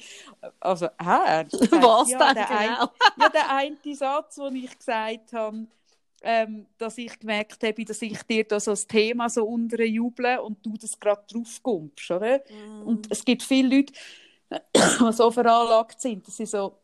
Also, 0.59 0.87
hä? 0.87 1.45
Was 1.81 2.09
ja, 2.09 2.19
denn 2.19 2.35
der 2.35 2.49
ein- 2.51 2.69
genau? 2.69 2.89
ja, 3.17 3.29
der 3.29 3.55
eine 3.55 3.95
Satz, 3.95 4.35
den 4.35 4.55
ich 4.55 4.77
gesagt 4.77 5.33
habe, 5.33 5.67
ähm, 6.23 6.67
dass 6.77 6.97
ich 6.97 7.19
gemerkt 7.19 7.63
habe, 7.63 7.83
dass 7.85 8.01
ich 8.01 8.21
dir 8.23 8.43
da 8.43 8.59
so 8.59 8.71
das 8.71 8.85
Thema 8.87 9.29
so 9.29 9.45
unterjuble 9.45 10.41
und 10.41 10.63
du 10.65 10.73
das 10.77 10.99
gerade 10.99 11.23
drauf 11.31 11.59
kommst, 11.63 12.11
oder? 12.11 12.41
Und 12.85 13.07
es 13.11 13.25
gibt 13.25 13.43
viele 13.43 13.75
Leute, 13.77 13.93
die 14.75 15.13
so 15.13 15.31
veranlagt 15.31 15.99
sind, 16.01 16.27
dass 16.27 16.37
sie 16.37 16.45
so 16.45 16.79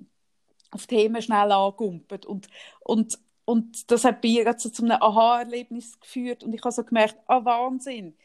auf 0.72 0.88
Themen 0.88 1.22
schnell 1.22 1.52
angumpen. 1.52 2.20
Und, 2.26 2.48
und, 2.82 3.20
und 3.46 3.92
das 3.92 4.04
hat 4.04 4.22
bei 4.22 4.30
ihr 4.30 4.56
so 4.58 4.70
zu 4.70 4.84
einem 4.84 5.02
Aha-Erlebnis 5.02 6.00
geführt. 6.00 6.44
Und 6.44 6.54
ich 6.54 6.62
habe 6.62 6.72
so 6.72 6.84
gemerkt, 6.84 7.18
ah, 7.28 7.44
Wahnsinn. 7.44 8.16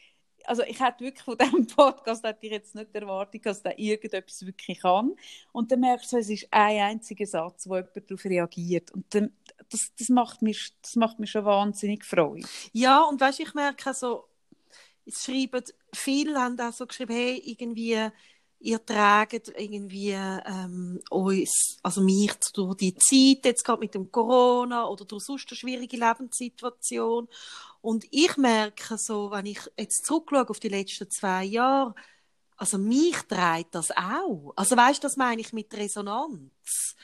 Also 0.45 0.65
ich 0.65 0.81
hätte 0.81 1.05
wirklich 1.05 1.25
von 1.25 1.39
diesem 1.39 1.67
Podcast 1.77 2.25
hätte 2.25 2.47
ich 2.47 2.53
jetzt 2.53 2.75
nicht 2.75 2.95
erwartet, 2.95 3.47
dass 3.47 3.63
der 3.63 3.79
irgendetwas 3.79 4.45
wirklich 4.45 4.81
kann. 4.81 5.15
Und 5.53 5.71
dann 5.71 5.81
merkst 5.81 6.13
du, 6.13 6.17
es 6.17 6.29
ist 6.29 6.49
ein 6.51 6.81
einziger 6.81 7.27
Satz, 7.27 7.69
wo 7.69 7.77
jemand 7.77 8.11
darauf 8.11 8.25
reagiert. 8.25 8.91
Und 8.91 9.15
dann, 9.15 9.33
das, 9.71 9.93
das, 9.99 10.09
macht 10.09 10.43
mich, 10.43 10.73
das 10.83 10.97
macht 10.97 11.21
mich 11.21 11.31
schon 11.31 11.45
wahnsinnig 11.45 12.05
Freude. 12.05 12.47
Ja, 12.73 13.03
und 13.03 13.21
weißt, 13.21 13.41
ich 13.41 13.55
merke 13.55 13.95
so, 13.95 14.25
es 15.07 15.25
schreiben, 15.25 15.63
viele 15.95 16.41
haben 16.41 16.59
auch 16.61 16.73
so 16.73 16.87
geschrieben, 16.87 17.15
hey, 17.15 17.43
irgendwie, 17.45 18.09
ihr 18.63 18.85
tragt 18.85 19.53
irgendwie 19.57 20.13
ähm, 20.13 21.01
uns, 21.11 21.79
also 21.83 22.01
mich 22.01 22.33
durch 22.55 22.77
die 22.77 22.95
Zeit, 22.95 23.45
jetzt 23.45 23.65
gerade 23.65 23.81
mit 23.81 23.95
dem 23.95 24.11
Corona 24.11 24.87
oder 24.87 25.05
durch 25.05 25.25
sonst 25.25 25.49
eine 25.51 25.57
schwierige 25.57 25.97
Lebenssituation. 25.97 27.29
Und 27.81 28.05
ich 28.11 28.37
merke 28.37 28.97
so, 28.99 29.31
wenn 29.33 29.47
ich 29.47 29.59
jetzt 29.77 30.07
zurückschaue 30.07 30.49
auf 30.49 30.61
die 30.61 30.69
letzten 30.69 31.11
zwei 31.11 31.45
Jahre, 31.45 31.95
also 32.57 32.79
mich 32.79 33.17
trägt 33.23 33.75
das 33.75 33.91
auch. 33.91 34.53
Also 34.55 34.77
weißt, 34.77 35.03
das 35.03 35.17
meine 35.17 35.41
ich 35.41 35.53
mit 35.53 35.75
Resonanz. 35.75 36.95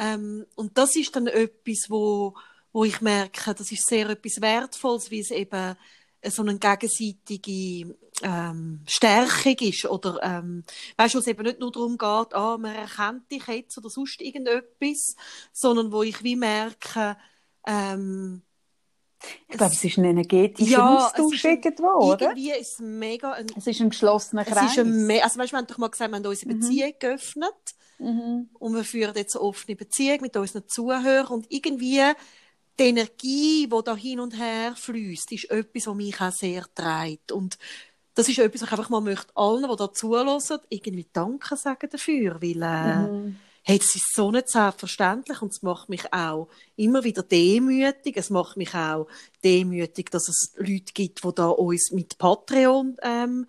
Ähm, 0.00 0.46
und 0.56 0.76
das 0.76 0.96
ist 0.96 1.14
dann 1.14 1.28
etwas, 1.28 1.86
wo, 1.88 2.34
wo 2.72 2.82
ich 2.82 3.00
merke, 3.00 3.54
das 3.54 3.70
ist 3.70 3.86
sehr 3.86 4.10
etwas 4.10 4.40
Wertvolles, 4.40 5.12
wie 5.12 5.20
es 5.20 5.30
eben 5.30 5.76
so 6.24 6.42
eine 6.42 6.58
gegenseitige 6.58 7.96
ähm, 8.22 8.80
Stärkung 8.86 9.56
ist. 9.60 9.84
Oder, 9.86 10.18
ähm, 10.22 10.64
weißt 10.96 11.14
du, 11.14 11.18
es 11.18 11.26
eben 11.26 11.42
nicht 11.42 11.60
nur 11.60 11.70
darum 11.72 11.98
geht, 11.98 12.34
ah, 12.34 12.56
man 12.58 12.74
erkennt 12.74 13.30
dich 13.30 13.46
jetzt 13.46 13.76
oder 13.78 13.90
sonst 13.90 14.20
irgendetwas, 14.20 15.16
sondern 15.52 15.92
wo 15.92 16.02
ich 16.02 16.22
wie 16.22 16.36
merke, 16.36 17.16
ähm, 17.66 18.42
Ich 19.48 19.56
glaube, 19.56 19.72
es 19.74 19.82
ist 19.84 19.98
ein 19.98 20.04
energetischer 20.04 20.70
Ja, 20.70 20.96
es 20.98 21.04
Austausch 21.20 21.34
ist 21.36 21.46
ein- 21.46 21.56
irgendwo, 21.62 22.12
oder? 22.12 22.28
irgendwie 22.28 22.52
ist 22.52 22.72
es 22.74 22.78
mega 22.80 23.32
ein, 23.32 23.46
Es 23.56 23.66
ist 23.66 23.80
ein 23.80 23.90
geschlossener 23.90 24.42
es 24.46 24.48
Kreis. 24.52 24.70
ist 24.72 24.78
ein, 24.78 25.10
also 25.22 25.38
weißt, 25.38 25.52
wir 25.52 25.58
haben 25.58 25.66
doch 25.66 25.78
mal 25.78 25.88
gesagt, 25.88 26.10
wir 26.10 26.16
haben 26.16 26.26
unsere 26.26 26.52
Mhm. 26.54 26.60
Beziehung 26.60 26.92
geöffnet. 26.98 27.54
Mhm. 27.98 28.50
Und 28.58 28.74
wir 28.74 28.84
führen 28.84 29.14
jetzt 29.16 29.36
eine 29.36 29.42
offene 29.44 29.74
Beziehung 29.74 30.20
mit 30.20 30.36
unseren 30.36 30.68
Zuhörern. 30.68 31.28
Und 31.28 31.46
irgendwie 31.48 32.02
die 32.78 32.84
Energie, 32.84 33.66
die 33.66 33.82
da 33.84 33.96
hin 33.96 34.20
und 34.20 34.38
her 34.38 34.74
fließt, 34.76 35.32
ist 35.32 35.50
etwas, 35.50 35.86
was 35.86 35.94
mich 35.94 36.20
auch 36.20 36.32
sehr 36.32 36.64
treibt. 36.74 37.32
Und 37.32 37.58
das 38.14 38.28
ist 38.28 38.38
etwas, 38.38 38.62
was 38.62 38.68
ich 38.68 38.72
einfach 38.72 38.90
mal 38.90 39.00
möchte, 39.00 39.36
allen, 39.36 39.68
die 39.68 39.76
da 39.76 39.92
zuhören, 39.92 40.40
irgendwie 40.68 41.06
Danke 41.12 41.56
sagen 41.56 41.88
dafür. 41.90 42.40
Weil, 42.40 42.62
äh, 42.62 43.08
Mhm. 43.08 43.36
hey, 43.62 43.78
das 43.78 43.94
ist 43.94 44.14
so 44.14 44.30
nicht 44.30 44.48
selbstverständlich 44.48 45.42
und 45.42 45.52
es 45.52 45.62
macht 45.62 45.88
mich 45.88 46.12
auch 46.12 46.48
immer 46.76 47.04
wieder 47.04 47.22
demütig. 47.22 48.16
Es 48.16 48.30
macht 48.30 48.56
mich 48.56 48.74
auch 48.74 49.06
demütig, 49.42 50.10
dass 50.10 50.28
es 50.28 50.52
Leute 50.56 50.92
gibt, 50.94 51.24
die 51.24 51.34
da 51.34 51.48
uns 51.48 51.90
mit 51.92 52.16
Patreon 52.18 52.96
ähm, 53.02 53.46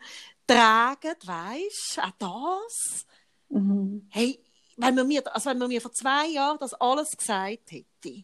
tragen, 0.48 1.16
weisst, 1.26 2.00
auch 2.02 2.12
das. 2.20 3.06
Mhm. 3.50 4.08
Hey, 4.10 4.40
wenn 4.78 4.96
man 4.96 5.08
mir, 5.08 5.36
also 5.36 5.50
wenn 5.50 5.58
man 5.58 5.68
mir 5.70 5.82
vor 5.82 5.92
zwei 5.92 6.28
Jahren 6.28 6.58
das 6.60 6.74
alles 6.74 7.16
gesagt 7.16 7.72
hätte, 7.72 8.24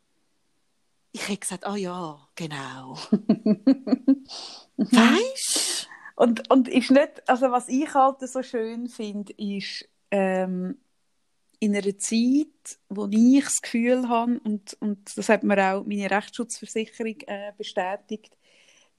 ich 1.13 1.27
hätte 1.29 1.39
gesagt, 1.39 1.65
ah 1.65 1.75
ja, 1.75 2.27
genau. 2.35 2.97
weißt 4.77 5.87
Und, 6.15 6.49
und 6.51 6.67
ist 6.67 6.91
nicht, 6.91 7.29
also 7.29 7.51
was 7.51 7.69
ich 7.69 7.93
halt 7.93 8.19
so 8.21 8.43
schön 8.43 8.89
finde, 8.89 9.33
ist, 9.37 9.87
ähm, 10.11 10.77
in 11.59 11.75
einer 11.75 11.97
Zeit, 11.97 12.77
wo 12.89 13.07
ich 13.09 13.43
das 13.43 13.61
Gefühl 13.61 14.09
habe, 14.09 14.39
und, 14.43 14.75
und 14.81 15.17
das 15.17 15.29
hat 15.29 15.43
mir 15.43 15.57
auch 15.59 15.85
meine 15.85 16.11
Rechtsschutzversicherung 16.11 17.15
äh, 17.27 17.53
bestätigt, 17.57 18.35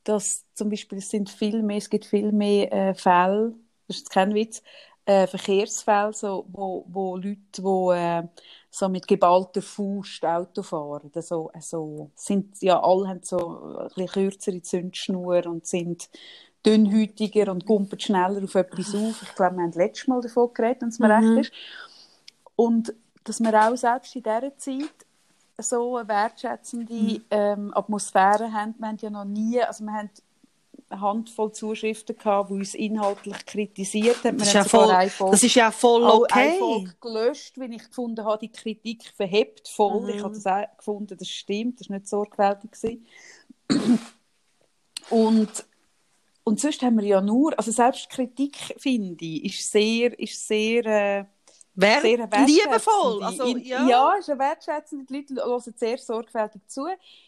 dass 0.05 0.47
zum 0.55 0.71
Beispiel 0.71 0.99
es 0.99 1.11
sind 1.11 1.29
viel 1.29 1.63
mehr, 1.63 1.79
es 1.79 1.91
gibt 1.91 2.07
viel 2.07 2.33
mehr 2.33 2.73
äh, 2.73 2.95
Fälle, 2.95 3.55
das 3.87 3.99
ist 3.99 4.11
kein 4.11 4.35
Witz, 4.35 4.63
äh, 5.05 5.27
Verkehrsfälle, 5.27 6.15
so, 6.15 6.47
wo, 6.49 6.87
wo 6.89 7.17
Leute, 7.17 7.63
wo 7.63 7.93
äh, 7.93 8.23
so 8.77 8.89
mit 8.89 9.07
geballter 9.07 9.63
Faust 9.63 10.25
Auto 10.25 10.63
fahren, 10.65 11.09
also, 11.15 11.49
also 11.55 12.11
sind 12.17 12.61
ja 12.61 12.83
alle 12.83 13.07
haben 13.09 13.21
so 13.23 13.79
ein 13.79 13.89
bisschen 13.95 14.09
kürzere 14.09 14.63
Zündschnur 14.63 15.47
und 15.47 15.65
sind 15.65 16.09
dünnhäutiger 16.67 17.53
und 17.53 17.67
gumpen 17.67 18.01
schneller 18.01 18.43
auf 18.43 18.55
etwas 18.57 18.93
auf. 18.95 19.23
Ich 19.23 19.35
glaube, 19.37 19.57
wir 19.57 19.63
haben 19.63 19.73
letztes 19.73 20.09
Mal 20.09 20.21
davon 20.21 20.53
geredet, 20.53 20.83
wenn 20.83 20.89
es 20.89 20.99
mir 20.99 21.09
Mhm. 21.21 21.37
recht 21.39 21.47
ist. 21.47 21.53
Und 22.57 22.95
dass 23.23 23.39
wir 23.41 23.55
auch 23.55 23.77
selbst 23.77 24.17
in 24.17 24.23
dieser 24.25 24.57
Zeit 24.59 24.95
so 25.59 25.97
eine 25.97 26.09
wertschätzende 26.09 26.93
Mhm. 26.95 27.25
ähm, 27.31 27.73
Atmosphäre 27.77 28.53
haben. 28.53 28.75
Wir 28.79 28.89
haben 28.89 28.99
ja 29.01 29.11
noch 29.11 29.25
nie, 29.25 29.63
also 29.63 29.85
wir 29.85 29.93
haben 29.93 30.11
eine 30.95 31.01
Handvoll 31.01 31.53
Zuschriften 31.53 32.17
gehabt, 32.17 32.51
die 32.51 32.55
uns 32.55 32.75
inhaltlich 32.75 33.45
kritisiert 33.47 34.25
haben. 34.25 34.39
Das 34.39 34.49
ist, 34.49 34.55
ja 34.55 34.65
voll, 34.65 35.09
Folge 35.11 35.31
das 35.33 35.43
ist 35.43 35.55
ja 35.55 35.71
voll 35.71 36.05
okay. 36.05 36.57
Folge 36.59 36.95
gelöscht, 37.01 37.59
weil 37.59 37.73
ich 37.73 37.89
gefunden 37.89 38.25
habe, 38.25 38.39
die 38.39 38.51
Kritik 38.51 39.05
verhebt 39.17 39.69
voll. 39.69 40.03
Mhm. 40.03 40.09
Ich 40.11 40.23
habe 40.23 40.35
das 40.35 40.47
auch 40.47 40.77
gefunden, 40.77 41.17
das 41.17 41.29
stimmt, 41.29 41.81
das 41.81 41.89
war 41.89 41.97
nicht 41.97 42.09
sorgfältig. 42.09 42.71
gewesen. 42.73 43.07
Und, 45.11 45.65
und 46.45 46.61
sonst 46.61 46.83
haben 46.83 46.99
wir 46.99 47.07
ja 47.07 47.21
nur, 47.21 47.57
also 47.59 47.71
selbst 47.71 48.09
Kritik, 48.11 48.57
finde 48.79 49.25
ich, 49.25 49.45
ist 49.45 49.71
sehr, 49.71 50.19
ist 50.19 50.47
sehr, 50.47 50.87
äh, 50.87 51.25
Wer, 51.75 52.03
liebevoll. 52.03 53.23
Also, 53.25 53.47
ja. 53.57 53.89
ja, 53.89 54.15
ist 54.15 54.31
eine 54.31 54.39
wertschätzende. 54.39 55.05
Die 55.05 55.17
Leute 55.17 55.35
hören 55.35 55.75
sehr 55.77 55.99
sorgfältig 55.99 56.63
zu. 56.69 56.87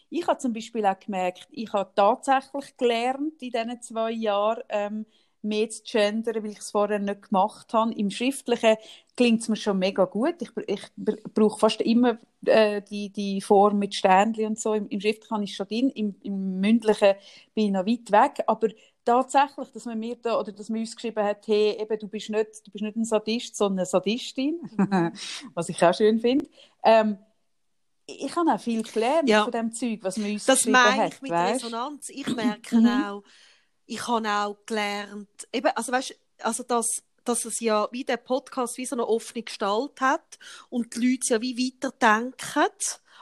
Ich 0.09 0.25
habe 0.25 0.37
zum 0.37 0.53
Beispiel 0.53 0.85
auch 0.85 0.99
gemerkt, 0.99 1.47
ich 1.51 1.71
habe 1.73 1.91
tatsächlich 1.93 2.77
gelernt 2.77 3.41
in 3.41 3.51
diesen 3.51 3.81
zwei 3.81 4.11
Jahren, 4.11 4.63
ähm, 4.69 5.05
mehr 5.41 5.69
zu 5.69 5.81
gendern, 5.83 6.43
weil 6.43 6.51
ich 6.51 6.59
es 6.59 6.71
vorher 6.71 6.99
nicht 6.99 7.29
gemacht 7.29 7.73
habe. 7.73 7.93
Im 7.93 8.09
Schriftlichen 8.09 8.77
klingt 9.15 9.41
es 9.41 9.49
mir 9.49 9.55
schon 9.55 9.79
mega 9.79 10.05
gut. 10.05 10.35
Ich, 10.41 10.49
ich 10.67 10.81
brauche 11.33 11.59
fast 11.59 11.81
immer 11.81 12.17
äh, 12.45 12.81
die, 12.81 13.09
die 13.09 13.41
Form 13.41 13.79
mit 13.79 13.95
Sternchen 13.95 14.47
und 14.47 14.59
so. 14.59 14.73
Im, 14.73 14.87
im 14.89 15.01
Schriftlichen 15.01 15.35
habe 15.35 15.43
ich 15.43 15.55
schon 15.55 15.67
drin, 15.67 15.89
im, 15.89 16.15
im 16.23 16.59
Mündlichen 16.59 17.15
bin 17.53 17.65
ich 17.65 17.71
noch 17.71 17.85
weit 17.85 18.11
weg. 18.11 18.43
Aber 18.47 18.67
tatsächlich, 19.07 19.69
dass 19.71 19.85
man 19.85 19.97
mir 19.99 20.15
da, 20.17 20.39
oder 20.39 20.51
dass 20.51 20.69
man 20.69 20.79
uns 20.81 20.95
geschrieben 20.95 21.23
hat, 21.23 21.47
hey, 21.47 21.77
eben, 21.79 21.97
du 21.99 22.07
bist 22.07 22.29
nicht, 22.29 22.65
du 22.67 22.71
bist 22.71 22.83
nicht 22.83 22.95
ein 22.97 23.05
Sadist, 23.05 23.55
sondern 23.55 23.79
eine 23.79 23.85
Sadistin, 23.85 24.59
was 25.53 25.69
ich 25.69 25.81
auch 25.83 25.93
schön 25.93 26.19
finde. 26.19 26.47
Ähm, 26.83 27.17
ich 28.05 28.35
habe 28.35 28.51
auch 28.53 28.59
viel 28.59 28.83
gelernt 28.83 29.27
ja. 29.27 29.43
von 29.43 29.51
dem 29.51 29.71
Zeug, 29.73 29.99
was 30.01 30.17
man 30.17 30.31
uns 30.31 30.45
das 30.45 30.59
geschrieben 30.59 30.73
meine 30.73 31.03
hat. 31.03 31.13
ich 31.13 31.21
mit 31.21 31.31
weißt? 31.31 31.65
Resonanz. 31.65 32.09
Ich 32.09 32.27
merke 32.35 32.75
Mhm. 32.77 32.87
auch, 32.87 33.23
ich 33.85 34.07
habe 34.07 34.29
auch 34.29 34.57
gelernt, 34.65 35.29
eben, 35.51 35.67
also 35.75 35.91
weißt, 35.91 36.15
also 36.41 36.63
dass, 36.63 37.03
dass 37.23 37.45
es 37.45 37.59
ja 37.59 37.87
wie 37.91 38.03
der 38.05 38.17
Podcast 38.17 38.77
wie 38.77 38.85
so 38.85 38.95
eine 38.95 39.07
offene 39.07 39.43
Gestalt 39.43 39.99
hat 39.99 40.37
und 40.69 40.95
die 40.95 40.99
Leute 41.11 41.33
ja 41.33 41.41
wie 41.41 41.57
weiterdenken 41.57 42.71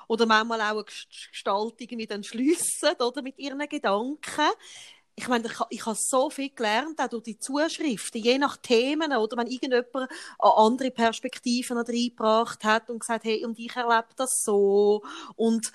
oder 0.08 0.26
manchmal 0.28 0.62
auch 0.62 0.66
eine 0.72 0.82
Gest- 0.82 1.30
Gestalt 1.32 1.76
irgendwie 1.80 2.06
dann 2.06 2.24
schliessen, 2.24 2.94
oder 3.00 3.22
mit 3.24 3.40
ihren 3.40 3.58
Gedanken. 3.68 4.52
Ich 5.18 5.28
meine, 5.30 5.48
ich, 5.48 5.60
ha- 5.60 5.68
ich 5.70 5.86
habe 5.86 5.98
so 5.98 6.30
viel 6.30 6.50
gelernt, 6.50 7.00
auch 7.00 7.08
durch 7.08 7.24
die 7.24 7.40
Zuschriften, 7.40 8.22
je 8.22 8.38
nach 8.38 8.58
Themen, 8.58 9.14
oder 9.14 9.38
wenn 9.38 9.48
irgendjemand 9.48 10.10
andere 10.40 10.92
Perspektiven 10.92 11.78
reingebracht 11.78 12.64
hat 12.66 12.90
und 12.90 13.00
gesagt, 13.00 13.24
hey, 13.24 13.46
und 13.46 13.58
ich 13.58 13.74
erlebe 13.76 14.08
das 14.18 14.44
so 14.44 15.04
und 15.36 15.72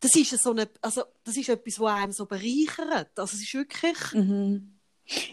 das 0.00 0.14
ist 0.14 0.30
so 0.42 0.50
eine, 0.50 0.68
also 0.82 1.02
das 1.24 1.36
ist 1.36 1.48
etwas, 1.48 1.80
was 1.80 1.92
einem 1.94 2.12
so 2.12 2.26
bereichert. 2.26 3.18
Also 3.18 3.34
es 3.36 3.42
ist 3.42 3.54
wirklich, 3.54 3.96
Mhm. 4.12 4.75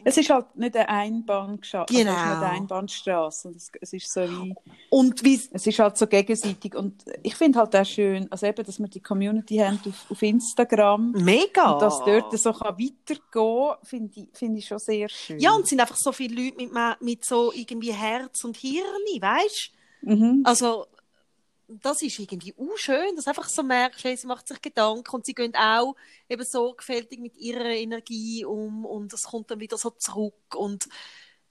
Es 0.04 0.18
ist 0.18 0.30
halt 0.30 0.56
nicht 0.56 0.76
eine 0.76 0.90
Einbahnstraße, 0.90 1.94
also 1.94 2.04
es 2.04 2.10
ist 2.10 2.16
nicht 2.16 2.24
Genau. 2.26 2.46
eine 2.46 2.50
Einbahnstraße. 2.50 3.48
und 3.48 3.56
Es, 3.82 3.94
ist 3.94 4.14
so 4.14 4.22
wie, 4.22 4.54
und 4.90 5.24
wie, 5.24 5.40
es 5.52 5.68
ist 5.68 5.80
halt 5.80 5.98
so 5.98 6.08
gegenseitig 6.08 6.76
und 6.76 7.04
ich 7.24 7.36
finde 7.36 7.60
halt 7.60 7.76
auch 7.76 7.86
schön, 7.86 8.32
also 8.32 8.46
eben, 8.46 8.64
dass 8.64 8.80
wir 8.80 8.88
die 8.88 9.00
Community 9.02 9.58
haben 9.58 9.80
auf, 9.88 10.12
auf 10.12 10.22
Instagram 10.22 11.12
mega. 11.14 11.72
und 11.72 11.82
dass 11.82 12.04
dort 12.06 12.38
so 12.38 12.54
kann 12.54 12.78
weitergehen, 12.78 13.76
finde 13.84 14.20
ich, 14.20 14.28
finde 14.34 14.60
ich 14.60 14.68
schon 14.68 14.80
sehr 14.80 15.10
schön. 15.10 15.40
ja, 15.40 15.54
und 15.54 15.64
es 15.64 15.70
sind 15.70 15.80
einfach 15.80 15.98
so 15.98 16.12
viele 16.12 16.44
Leute 16.44 16.58
mit, 16.58 16.72
mit 17.02 17.26
so 17.26 17.52
irgendwie 17.54 17.94
Herz 17.94 18.44
und 18.44 18.58
Hirn, 18.58 18.84
weißt 19.20 19.72
mhm. 20.02 20.42
Also, 20.44 20.86
das 21.82 22.02
ist 22.02 22.20
irgendwie 22.20 22.54
auch 22.58 22.78
schön, 22.78 23.16
dass 23.16 23.28
einfach 23.28 23.48
so 23.50 23.64
merkst, 23.64 24.04
hey, 24.04 24.18
sie 24.18 24.28
macht 24.28 24.48
sich 24.48 24.62
Gedanken 24.62 25.16
und 25.16 25.26
sie 25.26 25.34
gehen 25.34 25.56
auch 25.56 25.96
eben 26.30 26.44
sorgfältig 26.44 27.20
mit 27.20 27.38
ihrer 27.38 27.70
Energie 27.70 28.46
um 28.46 28.86
und 28.86 29.14
es 29.14 29.24
kommt 29.24 29.52
dann 29.52 29.60
wieder 29.60 29.78
so 29.78 29.90
zurück 29.92 30.56
und 30.56 30.88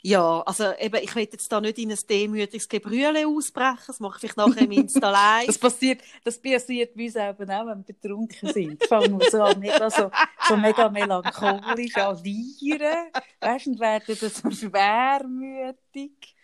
ja, 0.04 0.40
also 0.40 0.72
eben, 0.80 1.00
ich 1.00 1.14
will 1.14 1.28
jetzt 1.30 1.50
da 1.52 1.60
nicht 1.60 1.78
in 1.78 1.92
ein 1.92 1.98
demütiges 2.10 2.68
Gebrülle 2.68 3.26
ausbrechen, 3.26 3.84
das 3.86 4.00
mache 4.00 4.16
ich 4.16 4.20
vielleicht 4.20 4.36
nachher 4.36 4.62
im 4.62 4.72
Insta 4.72 5.10
live. 5.38 5.46
Das 5.46 5.58
passiert, 5.58 6.02
das 6.24 6.42
passiert 6.42 6.96
bei 6.96 7.04
uns 7.04 7.14
eben 7.14 7.50
auch, 7.50 7.66
wenn 7.66 7.86
wir 7.86 7.94
betrunken 7.94 8.52
sind. 8.52 8.84
Fangen 8.84 9.20
wir 9.20 9.30
so 9.30 9.42
an, 9.42 9.60
mega, 9.60 9.88
so, 9.88 10.10
so 10.48 10.56
mega 10.56 10.88
melancholisch 10.88 11.96
an 11.96 12.20
lieren, 12.24 13.12
weißt, 13.40 13.68
und 13.68 13.78
werden 13.78 14.18
dann 14.20 14.30
so 14.30 14.50
schwermütig. 14.50 16.34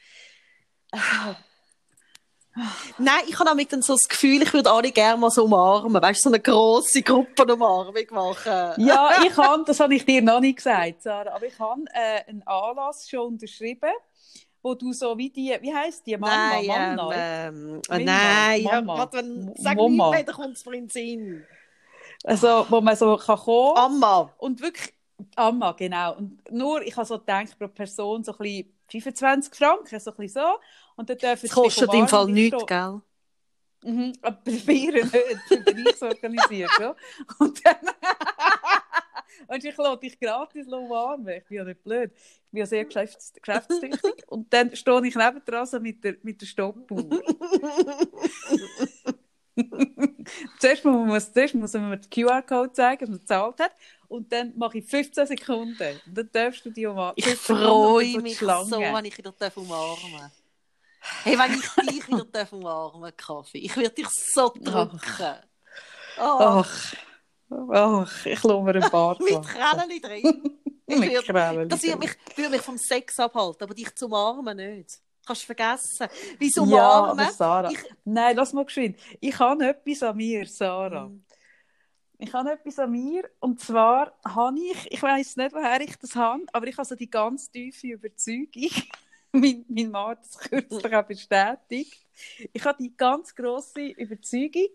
Nein, 2.99 3.21
ich 3.27 3.39
habe 3.39 3.49
damit 3.49 3.73
dann 3.73 3.83
so 3.83 3.95
das 3.95 4.09
Gefühl, 4.09 4.43
ich 4.43 4.53
würde 4.53 4.71
alle 4.71 4.91
gerne 4.91 5.19
mal 5.19 5.31
so 5.31 5.45
umarmen, 5.45 6.03
weißt 6.03 6.21
du, 6.21 6.31
so 6.31 6.35
eine 6.35 6.41
grosse 6.41 7.03
Gruppenumarmung 7.03 7.95
machen. 8.11 8.73
Ja, 8.85 9.23
ich 9.27 9.37
habe, 9.37 9.65
das 9.65 9.81
habe 9.81 9.95
ich 9.95 10.05
dir 10.05 10.23
noch 10.23 10.41
nicht 10.41 10.57
gesagt, 10.57 11.03
Sarah, 11.03 11.35
aber 11.35 11.47
ich 11.47 11.59
habe 11.59 11.83
äh, 11.93 12.29
einen 12.29 12.43
Anlass 12.47 13.09
schon 13.09 13.35
unterschrieben, 13.35 13.91
wo 14.63 14.75
du 14.75 14.93
so 14.93 15.17
wie 15.17 15.31
die, 15.31 15.57
wie 15.61 15.75
heisst 15.75 16.07
die, 16.07 16.17
Mama, 16.17 16.51
nein, 16.51 16.97
Mama, 16.97 17.15
ähm, 17.15 17.83
äh, 17.91 18.05
nein, 18.05 18.63
Mama. 18.65 18.99
warte, 18.99 19.19
wenn, 19.19 19.55
sag 19.57 19.77
Mama. 19.77 19.89
nicht 19.89 20.11
mehr, 20.11 20.25
da 20.25 20.33
kommt 20.33 20.57
es 20.57 20.67
in 20.67 20.73
den 20.73 20.89
Sinn. 20.89 21.45
also, 22.25 22.67
wo 22.69 22.81
man 22.81 22.97
so 22.97 23.17
kann 23.17 23.39
kommen 23.39 23.77
Amma. 23.77 24.33
und 24.39 24.61
wirklich, 24.61 24.93
Amma, 25.37 25.73
genau, 25.73 26.17
und 26.17 26.51
nur, 26.51 26.83
ich 26.83 26.97
habe 26.97 27.07
so 27.07 27.19
gedacht, 27.19 27.59
pro 27.59 27.69
Person 27.69 28.25
so 28.25 28.33
ein 28.33 28.39
bisschen 28.39 28.78
25 28.89 29.55
Franken, 29.55 30.01
so 30.01 30.11
ein 30.11 30.17
bisschen 30.17 30.43
so, 30.43 30.59
und 30.97 31.09
dann 31.09 31.19
dürfen 31.19 31.47
Das 31.47 31.55
kostet 31.55 31.93
im 31.95 32.09
Fall 32.09 32.27
nichts, 32.27 32.67
gell? 32.67 33.01
Mhm, 33.85 34.13
aber 34.23 34.39
bei 34.45 34.73
ihr 34.73 34.93
nicht, 34.93 35.65
bin 35.65 35.87
ich 35.89 36.03
organisiert, 36.03 36.71
ja. 36.81 36.97
Und 37.39 37.65
dann... 37.65 37.77
Und 39.47 39.65
ich 39.65 39.77
lasse 39.77 39.99
dich 39.99 40.19
gratis 40.19 40.67
umarmen. 40.69 41.29
Ich 41.29 41.45
bin 41.45 41.59
ja 41.59 41.65
nicht 41.65 41.83
blöd. 41.83 42.11
Ich 42.15 42.51
bin 42.51 42.61
ja 42.61 42.67
sehr 42.67 42.85
geschäfts 42.85 43.33
geschäftstüchtig. 43.33 44.25
Und 44.27 44.53
dann 44.53 44.75
stehe 44.75 45.07
ich 45.07 45.15
nebendran 45.15 45.65
so 45.67 45.81
mit 45.81 46.03
der, 46.03 46.17
mit 46.23 46.41
der 46.41 46.47
Stoppuhr. 46.47 47.09
zuerst, 50.59 50.85
muss 50.85 51.09
man, 51.09 51.21
zuerst 51.21 51.55
muss 51.55 51.73
man 51.73 51.91
mir 51.91 51.99
den 51.99 52.11
QR-Code 52.11 52.73
zeigen, 52.73 53.01
dass 53.01 53.09
man 53.11 53.21
gezahlt 53.21 53.61
hat. 53.61 53.73
Und 54.09 54.33
dann 54.33 54.57
mache 54.57 54.79
ich 54.79 54.87
15 54.87 55.27
Sekunden. 55.27 56.01
Und 56.07 56.17
dann 56.19 56.31
darfst 56.33 56.65
du 56.65 56.71
die 56.71 56.87
umarmen. 56.87 57.15
Ich 57.17 57.25
15 57.27 57.57
Sekunden 57.57 57.73
freue 57.89 58.05
mich 58.23 58.39
die 58.39 58.45
so, 58.45 58.67
Schlange. 58.67 58.95
wenn 58.95 59.05
ich 59.05 59.17
darf 59.39 59.57
umarmen. 59.57 60.33
Hey, 61.23 61.39
wenn 61.39 61.55
ich 61.55 61.91
dich 61.93 62.09
wieder 62.09 62.49
umarmen 62.53 63.17
Kaffee. 63.17 63.59
Ich 63.59 63.77
werde 63.77 63.95
dich 63.95 64.09
so 64.09 64.49
drücken. 64.55 64.99
Oh, 66.21 66.23
Ach, 66.23 66.95
ach, 67.73 68.27
ich 68.27 68.43
lasse 68.43 68.63
mir 68.63 68.75
einen 68.75 68.91
Bart 68.91 69.21
mit. 69.21 69.43
Krällen 69.43 70.03
drin. 70.03 70.55
Ich 70.91 70.99
Mit 70.99 71.11
würde- 71.13 71.27
Krällen 71.27 71.69
Das 71.69 71.83
würde 71.83 71.99
mich, 71.99 72.11
würde 72.35 72.49
mich 72.49 72.63
vom 72.63 72.79
Sex 72.79 73.21
abhalten, 73.21 73.63
aber 73.63 73.75
dich 73.75 73.95
zu 73.95 74.07
umarmen 74.07 74.57
nicht. 74.57 74.99
Kannst 75.27 75.43
du 75.43 75.47
vergessen. 75.47 76.09
Wieso 76.39 76.65
Ja, 76.65 77.01
umarmen? 77.01 77.21
aber 77.21 77.31
Sarah. 77.31 77.71
Ich- 77.71 77.95
Nein, 78.07 78.35
lass 78.35 78.55
mal 78.55 78.65
geschwind. 78.65 78.99
Ich 79.21 79.39
habe 79.39 79.69
etwas 79.69 80.03
an 80.03 80.17
mir, 80.17 80.47
Sarah. 80.47 81.09
Mm. 81.09 81.23
Ich 82.21 82.33
habe 82.33 82.51
etwas 82.51 82.81
an 82.81 82.91
mir 82.91 83.31
und 83.39 83.61
zwar 83.61 84.13
habe 84.25 84.59
ich, 84.59 84.91
ich 84.91 85.01
weiß 85.01 85.37
nicht, 85.37 85.55
woher 85.55 85.81
ich 85.81 85.97
das 85.99 86.17
habe, 86.17 86.45
aber 86.53 86.67
ich 86.67 86.77
habe 86.77 86.85
so 86.85 86.97
die 86.97 87.09
ganz 87.09 87.49
tiefe 87.49 87.87
Überzeugung, 87.87 88.73
mein, 89.33 89.65
mein 89.69 89.93
Mann 89.93 90.11
hat 90.11 90.25
das 90.25 90.37
kürzlich 90.37 90.97
auch 90.97 91.05
bestätigt, 91.05 92.05
ich 92.53 92.65
habe 92.65 92.83
die 92.83 92.97
ganz 92.97 93.37
grosse 93.37 93.91
Überzeugung, 93.91 94.75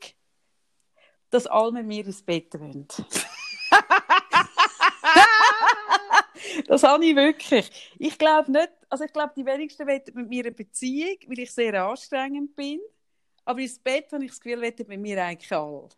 dass 1.30 1.46
alle 1.46 1.74
mit 1.74 1.86
mir 1.86 2.06
ins 2.06 2.24
Bett 2.24 2.58
wollen. 2.58 2.88
das 6.68 6.84
habe 6.84 7.06
ich 7.06 7.14
wirklich. 7.14 7.94
Ich 8.00 8.18
glaube 8.18 8.54
nicht, 8.54 8.72
also 8.88 9.04
ich 9.04 9.12
glaube, 9.12 9.34
die 9.36 9.46
wenigsten 9.46 9.86
wollen 9.86 10.02
mit 10.14 10.30
mir 10.30 10.46
eine 10.46 10.54
Beziehung, 10.54 11.18
weil 11.28 11.40
ich 11.40 11.52
sehr 11.52 11.84
anstrengend 11.84 12.56
bin. 12.56 12.80
Aber 13.44 13.60
ins 13.60 13.80
Bett 13.80 14.14
habe 14.14 14.24
ich 14.24 14.32
das 14.32 14.40
Gefühl, 14.40 14.62
wollen 14.62 14.86
mit 14.88 15.02
mir 15.02 15.22
eigentlich 15.22 15.52
alle. 15.52 15.90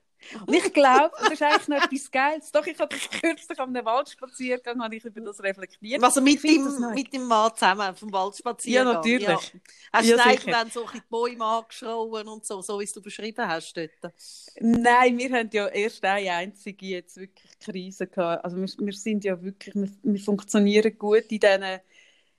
Und 0.47 0.53
ich 0.53 0.73
glaube, 0.73 1.13
das 1.19 1.30
ist 1.32 1.41
eigentlich 1.41 1.67
noch 1.67 1.78
etwas 1.78 2.11
Geiles. 2.11 2.51
Doch, 2.51 2.65
ich 2.65 2.78
hatte 2.80 2.97
kürzlich 3.21 3.59
an 3.59 3.69
einem 3.76 3.86
Waldspaziergang 3.86 4.82
habe 4.84 4.95
ich 4.95 5.05
über 5.05 5.21
das 5.21 5.41
reflektiert. 5.41 6.03
Also 6.03 6.21
mit 6.21 6.43
dem, 6.43 6.93
mit 6.93 7.13
dem 7.13 7.26
Mann 7.28 7.51
zusammen 7.55 7.95
vom 7.95 8.11
Waldspaziergang. 8.11 8.86
Ja, 8.86 8.93
natürlich. 8.93 9.53
Ja. 9.53 9.59
Hast 9.93 10.07
Ja, 10.09 10.17
du 10.17 10.21
irgendwann 10.30 10.69
so 10.71 10.88
die 10.93 11.01
Bäume 11.01 11.45
angeschrauen 11.45 12.28
und 12.28 12.45
so, 12.45 12.61
so 12.61 12.80
wie 12.80 12.86
du 12.86 13.01
beschrieben 13.01 13.47
hast 13.47 13.76
dort. 13.78 14.13
Nein, 14.59 15.17
wir 15.17 15.32
haben 15.34 15.49
ja 15.51 15.67
erst 15.67 16.03
eine 16.05 16.32
einzige 16.32 16.86
jetzt 16.86 17.17
wirklich 17.17 17.59
Krise 17.59 18.07
gehabt. 18.07 18.45
Also 18.45 18.57
wir, 18.57 18.67
wir 18.86 18.93
sind 18.93 19.23
ja 19.26 19.41
wirklich, 19.41 19.76
wir, 19.76 19.89
wir 20.03 20.19
funktionieren 20.19 20.97
gut 20.97 21.26
in 21.30 21.39
diesen, 21.39 21.63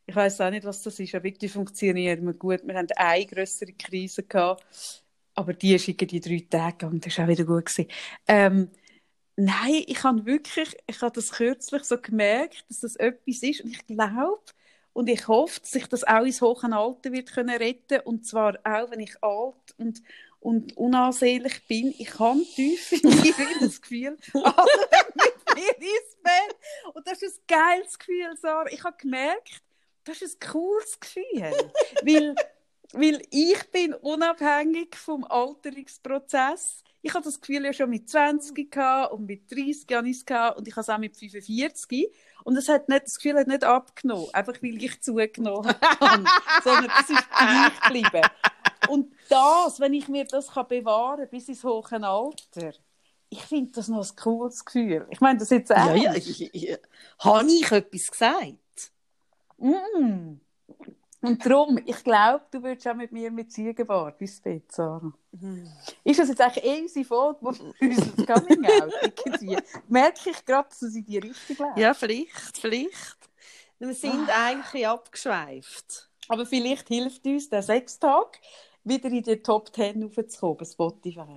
ich 0.07 0.17
weiß 0.17 0.41
auch 0.41 0.51
nicht, 0.51 0.65
was 0.65 0.83
das 0.83 0.99
ist, 1.01 1.15
aber 1.15 1.25
wirklich 1.25 1.53
funktionieren 1.53 2.25
wir 2.27 2.33
gut. 2.35 2.61
Wir 2.67 2.75
haben 2.77 2.89
eine 2.97 3.27
größere 3.27 3.73
Krise 3.75 4.23
gehabt, 4.23 4.65
aber 5.37 5.53
die 5.53 5.75
ist 5.75 5.89
irgendwie 5.89 6.21
drei 6.21 6.47
Tage 6.49 6.79
gegangen, 6.79 7.01
das 7.01 7.17
war 7.19 7.27
auch 7.27 7.29
wieder 7.29 7.45
gut. 7.45 7.67
Gewesen. 7.67 7.89
Ähm, 8.27 8.71
nein, 9.37 9.85
ich 9.87 10.03
habe 10.03 10.27
wirklich, 10.27 10.77
ich 10.87 11.01
habe 11.01 11.13
das 11.15 11.31
kürzlich 11.33 11.85
so 11.85 11.99
gemerkt, 11.99 12.65
dass 12.69 12.81
das 12.81 12.97
etwas 12.97 13.43
ist 13.43 13.61
und 13.61 13.71
ich 13.71 13.87
glaube 13.87 14.41
und 14.93 15.09
ich 15.09 15.29
hoffe, 15.29 15.61
dass 15.61 15.75
ich 15.75 15.87
das 15.87 16.05
auch 16.05 16.25
ins 16.25 16.41
hohe 16.41 16.73
Alter 16.73 17.13
wird 17.13 17.33
können 17.33 17.57
retten 17.57 18.01
und 18.01 18.27
zwar 18.27 18.59
auch, 18.65 18.91
wenn 18.91 19.01
ich 19.01 19.23
alt 19.23 19.75
und 19.77 20.03
und 20.41 20.77
unansehlich 20.77 21.67
bin. 21.67 21.93
Ich 21.99 22.19
habe 22.21 22.41
tief 22.55 22.93
in 22.93 23.09
mir 23.09 23.35
das 23.61 23.81
Gefühl, 23.83 24.17
alle 24.33 24.89
mit 25.57 25.81
mir 25.81 25.89
ins 25.89 26.17
Bett. 26.23 26.95
Und 26.95 27.07
das 27.07 27.21
ist 27.23 27.41
ein 27.41 27.45
geiles 27.49 27.99
Gefühl, 27.99 28.37
Sarah. 28.41 28.71
Ich 28.71 28.85
habe 28.85 28.97
gemerkt, 28.97 29.61
das 30.05 30.23
ist 30.23 30.41
ein 30.41 30.53
cooles 30.53 31.01
Gefühl. 31.01 31.53
weil, 32.03 32.35
weil 32.97 33.21
ich 33.31 33.71
bin 33.71 33.95
unabhängig 33.95 34.97
vom 34.97 35.25
Alterungsprozess. 35.25 36.83
Ich 37.03 37.15
habe 37.15 37.25
das 37.25 37.41
Gefühl 37.41 37.65
ja 37.65 37.73
schon 37.73 37.91
mit 37.91 38.09
20 38.09 38.71
gehabt 38.71 39.13
und 39.13 39.27
mit 39.27 39.51
30 39.51 39.87
habe 39.93 40.09
ich 40.09 40.17
es 40.17 40.25
gehabt 40.25 40.59
und 40.59 40.67
ich 40.67 40.75
habe 40.75 40.81
es 40.81 40.89
auch 40.89 40.99
mit 40.99 41.17
45. 41.17 42.11
Und 42.45 42.57
es 42.57 42.69
hat 42.69 42.89
nicht, 42.89 43.05
das 43.05 43.17
Gefühl 43.17 43.39
hat 43.39 43.47
nicht 43.47 43.65
abgenommen, 43.65 44.29
einfach 44.33 44.55
weil 44.63 44.83
ich 44.83 45.01
zugenommen 45.03 45.75
habe, 46.01 46.25
sondern 46.65 46.91
es 47.01 47.11
ist 47.11 47.31
gleich 47.31 47.81
geblieben. 47.81 48.29
Und 48.89 49.13
das, 49.29 49.81
wenn 49.81 49.95
ich 49.95 50.09
mir 50.09 50.25
das 50.25 50.49
kann 50.49 50.69
bewahren 50.69 51.21
kann 51.21 51.31
bis 51.31 51.49
ins 51.49 51.65
hohe 51.65 51.83
Alter, 51.91 52.73
ich 53.29 53.43
finde 53.43 53.73
das 53.73 53.89
noch 53.89 54.09
ein 54.09 54.17
cooles 54.17 54.65
Gefühl. 54.65 55.07
Ich 55.11 55.21
meine 55.21 55.39
das 55.39 55.51
jetzt 55.51 55.73
auch. 55.73 55.95
Ja, 55.95 56.13
ja, 56.13 56.15
ich, 56.15 56.55
ich, 56.55 56.79
habe 57.19 57.47
ich 57.47 57.71
etwas 57.71 58.11
gesagt? 58.11 58.93
Mm. 59.59 60.41
Und 61.23 61.45
darum, 61.45 61.79
ich 61.85 62.05
glaube, 62.05 62.45
du 62.51 62.63
würdest 62.63 62.87
auch 62.87 62.95
mit 62.95 63.11
mir 63.11 63.31
mit 63.31 63.51
Ziegenbart 63.51 64.21
ins 64.21 64.41
Bett, 64.41 64.71
Sarah. 64.71 65.13
Mhm. 65.33 65.69
Ist 66.05 66.21
das 66.21 66.29
jetzt 66.29 66.41
eigentlich 66.41 66.65
eh 66.65 66.83
unsere 66.83 67.05
Folge, 67.05 67.39
wo 67.41 67.53
wir 67.53 67.75
unser 67.81 68.27
Coming-out 68.27 68.93
irgendwie? 69.03 69.57
Merke 69.89 70.31
ich 70.31 70.45
gerade, 70.45 70.69
dass 70.69 70.83
es 70.83 70.95
in 70.95 71.05
die 71.07 71.19
Richtung 71.19 71.57
läuft? 71.67 71.79
Ja, 71.79 71.95
vielleicht, 71.95 72.59
vielleicht. 72.59 73.17
Wir 73.79 73.95
sind 73.95 74.29
Ah. 74.29 74.47
eigentlich 74.47 74.87
abgeschweift. 74.87 76.09
Aber 76.29 76.47
vielleicht 76.47 76.89
hilft 76.89 77.25
uns 77.27 77.49
der 77.49 77.63
Sechstag, 77.63 78.39
wieder 78.85 79.09
in 79.09 79.23
die 79.23 79.43
Top 79.43 79.73
Ten 79.73 80.05
aufzukommen, 80.05 80.57
bei 80.59 80.65
Spotify. 80.65 81.37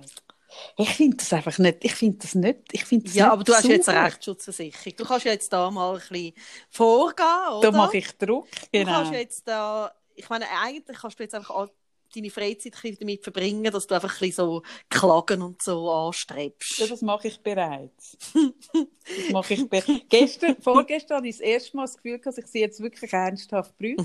Ich 0.76 0.94
finde 0.94 1.16
das 1.16 1.32
einfach 1.32 1.58
nicht, 1.58 1.84
ich 1.84 1.94
finde 1.94 2.18
das 2.18 2.34
nicht, 2.34 2.58
ich 2.72 2.84
finde 2.84 3.06
das 3.06 3.14
Ja, 3.14 3.32
aber 3.32 3.44
du 3.44 3.54
hast 3.54 3.64
jetzt 3.68 3.88
eine 3.88 4.06
Rechtsschutzversicherung. 4.06 4.96
Du 4.96 5.04
kannst 5.04 5.26
ja 5.26 5.32
jetzt 5.32 5.52
da 5.52 5.70
mal 5.70 5.94
ein 5.94 6.00
bisschen 6.00 6.34
vorgehen, 6.70 7.26
oder? 7.52 7.70
Da 7.70 7.76
mache 7.76 7.98
ich 7.98 8.10
Druck, 8.18 8.48
Du 8.50 8.66
genau. 8.72 8.92
kannst 8.92 9.12
jetzt 9.12 9.46
da, 9.46 9.92
ich 10.14 10.28
meine, 10.28 10.46
eigentlich 10.62 10.98
kannst 10.98 11.18
du 11.18 11.22
jetzt 11.22 11.34
einfach 11.34 11.68
deine 12.14 12.30
Freizeit 12.30 12.74
ein 12.74 12.80
bisschen 12.80 12.98
damit 13.00 13.22
verbringen, 13.22 13.72
dass 13.72 13.86
du 13.86 13.94
einfach 13.94 14.12
ein 14.12 14.18
bisschen 14.18 14.32
so 14.32 14.62
Klagen 14.88 15.42
und 15.42 15.62
so 15.62 15.90
anstrebst. 15.90 16.78
Ja, 16.78 16.86
das 16.86 17.02
mache 17.02 17.28
ich 17.28 17.40
bereits. 17.40 18.18
Das 18.32 19.30
mache 19.30 19.54
ich 19.54 19.68
be 19.68 19.82
Gestern, 20.08 20.60
vorgestern 20.60 21.18
hatte 21.18 21.28
ich 21.28 21.36
das 21.36 21.46
erste 21.46 21.76
Mal 21.76 21.84
das 21.84 21.96
Gefühl, 21.96 22.18
dass 22.18 22.38
ich 22.38 22.46
sie 22.46 22.60
jetzt 22.60 22.80
wirklich 22.80 23.12
ernsthaft 23.12 23.76
prüfe. 23.78 24.02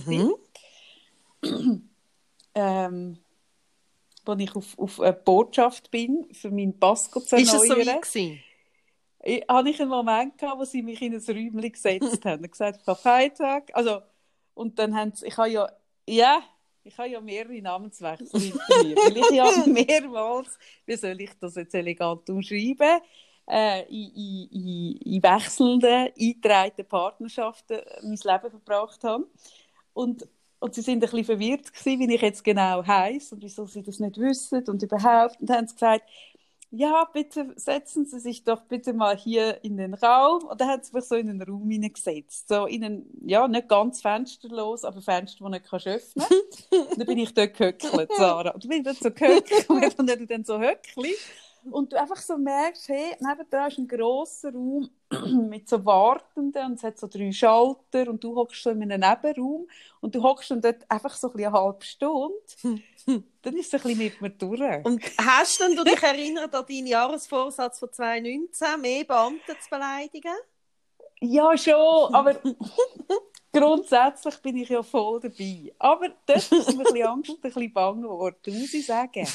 Mhm. 1.41 1.89
Ähm, 2.53 3.17
als 4.29 4.41
ich 4.41 4.55
auf, 4.55 4.77
auf 4.79 4.99
eine 4.99 5.13
Botschaft 5.13 5.91
bin, 5.91 6.27
für 6.31 6.51
meinen 6.51 6.79
Pass 6.79 7.09
zu 7.09 7.19
Ist 7.19 7.33
es 7.33 7.67
so 7.67 7.75
erneuern, 7.75 7.87
weit 7.87 8.01
gewesen? 8.01 8.43
ich, 9.25 9.43
hatte 9.47 9.69
ich 9.69 9.81
einen 9.81 9.89
Moment 9.89 10.37
gehabt, 10.37 10.59
wo 10.59 10.65
sie 10.65 10.83
mich 10.83 11.01
in 11.01 11.13
ein 11.13 11.21
Räumchen 11.21 11.71
gesetzt 11.71 12.23
haben 12.25 12.43
und 12.43 12.51
gesagt, 12.51 12.81
ich 12.81 12.87
habe 12.87 12.99
Freitag. 12.99 13.71
Also, 13.73 14.01
und 14.53 14.79
dann 14.79 14.95
haben 14.95 15.13
sie, 15.13 15.25
ich 15.27 15.37
habe 15.37 15.49
ja, 15.49 15.69
ja, 16.07 16.43
ich 16.83 16.97
habe 16.97 17.09
ja 17.09 17.19
mehrere 17.19 17.61
Namenswechsel 17.61 18.39
hinter 18.39 18.83
mir. 18.83 18.95
Weil 18.95 19.17
ich 19.17 19.29
ja 19.31 19.45
mehrmals, 19.65 20.57
wie 20.85 20.95
soll 20.95 21.19
ich 21.19 21.31
das 21.39 21.55
jetzt 21.55 21.73
elegant 21.73 22.29
umschreiben, 22.29 23.01
äh, 23.47 23.83
in, 23.89 24.11
in, 24.15 24.49
in, 24.51 24.97
in 24.97 25.23
wechselnden, 25.23 26.09
eingetragenen 26.19 26.87
Partnerschaften 26.87 27.81
mein 28.03 28.19
Leben 28.23 28.51
verbracht 28.51 29.03
habe. 29.03 29.27
Und, 29.93 30.27
und 30.65 30.73
sie 30.73 30.81
sind 30.81 30.97
ein 30.97 30.99
bisschen 31.01 31.25
verwirrt 31.25 31.71
gewesen, 31.71 31.99
wie 31.99 32.15
ich 32.15 32.21
jetzt 32.21 32.43
genau 32.43 32.83
heiße 32.85 33.35
und 33.35 33.43
wieso 33.43 33.67
sie 33.67 33.83
das 33.83 33.99
nicht 33.99 34.17
wissen 34.17 34.63
und 34.67 34.81
überhaupt. 34.81 35.39
Und 35.39 35.49
dann 35.49 35.57
haben 35.57 35.67
sie 35.67 35.75
gesagt, 35.75 36.03
ja, 36.71 37.07
bitte 37.13 37.53
setzen 37.55 38.05
Sie 38.05 38.19
sich 38.19 38.43
doch 38.43 38.63
bitte 38.63 38.93
mal 38.93 39.15
hier 39.15 39.63
in 39.63 39.77
den 39.77 39.93
Raum. 39.93 40.43
Und 40.45 40.59
dann 40.59 40.67
hat 40.67 40.85
sie 40.85 40.93
mich 40.93 41.05
so 41.05 41.15
in 41.15 41.27
den 41.27 41.41
Raum 41.41 41.69
hineingesetzt. 41.69 42.49
So 42.49 42.65
in 42.65 42.83
einen, 42.83 43.05
ja, 43.25 43.47
nicht 43.47 43.69
ganz 43.69 44.01
fensterlos, 44.01 44.83
aber 44.83 45.01
Fenster, 45.01 45.45
die 45.45 45.51
nicht 45.51 45.69
kannst 45.69 45.87
öffnen 45.87 46.25
Und 46.71 46.99
dann 46.99 47.07
bin 47.07 47.19
ich 47.19 47.33
dort 47.33 47.53
gehöckelt, 47.53 48.11
Sarah. 48.17 48.49
Und 48.49 48.63
dann 48.63 48.69
bin 48.69 48.79
ich 48.79 48.85
dort 48.85 48.97
so 48.97 49.11
gehöckelt, 49.11 49.69
und 49.99 50.09
dann 50.09 50.27
dann 50.27 50.43
so 50.43 50.59
höckli. 50.59 51.13
Und 51.71 51.91
du 51.91 51.99
einfach 51.99 52.17
so 52.17 52.37
merkst, 52.37 52.89
hey, 52.89 53.15
nebenan 53.19 53.67
ist 53.67 53.77
ein 53.77 53.87
grosser 53.87 54.53
Raum 54.53 54.89
mit 55.49 55.67
so 55.67 55.83
Wartenden 55.85 56.65
und 56.65 56.73
es 56.75 56.83
hat 56.83 56.97
so 56.97 57.07
drei 57.07 57.31
Schalter 57.31 58.09
und 58.09 58.23
du 58.23 58.35
hockst 58.35 58.63
so 58.63 58.69
in 58.69 58.83
einem 58.83 59.01
Nebenraum 59.01 59.67
und 60.01 60.15
du 60.15 60.21
hockst 60.21 60.51
dann 60.51 60.61
dort 60.61 60.89
einfach 60.89 61.15
so 61.15 61.27
ein 61.27 61.33
bisschen 61.33 61.53
eine 61.53 61.59
halbe 61.59 61.85
Stunde. 61.85 62.35
Dann 63.43 63.55
ist 63.55 63.71
es 63.71 63.73
ein 63.75 63.87
bisschen 63.87 63.97
mit 63.99 64.21
mir 64.21 64.29
durch. 64.31 64.85
Und 64.85 65.03
hast 65.19 65.59
denn 65.59 65.75
du 65.75 65.83
dich 65.83 66.01
erinnert 66.01 66.55
an 66.55 66.65
deinen 66.67 66.87
Jahresvorsatz 66.87 67.77
von 67.77 67.91
2019, 67.91 68.81
mehr 68.81 69.03
Beamte 69.03 69.55
zu 69.59 69.69
beleidigen? 69.69 70.33
Ja, 71.21 71.55
schon, 71.55 72.13
aber 72.13 72.35
grundsätzlich 73.53 74.37
bin 74.41 74.57
ich 74.57 74.69
ja 74.69 74.83
voll 74.83 75.19
dabei. 75.19 75.73
Aber 75.79 76.09
das 76.25 76.51
ist 76.51 76.75
mir 76.75 76.79
ein 76.79 76.83
bisschen 76.83 77.07
Angst 77.07 77.29
und 77.29 77.37
ein 77.37 77.41
bisschen 77.41 77.73
bang 77.73 78.01
geworden, 78.01 78.59
muss 78.59 78.73
ich 78.73 78.85
sagen. 78.85 79.27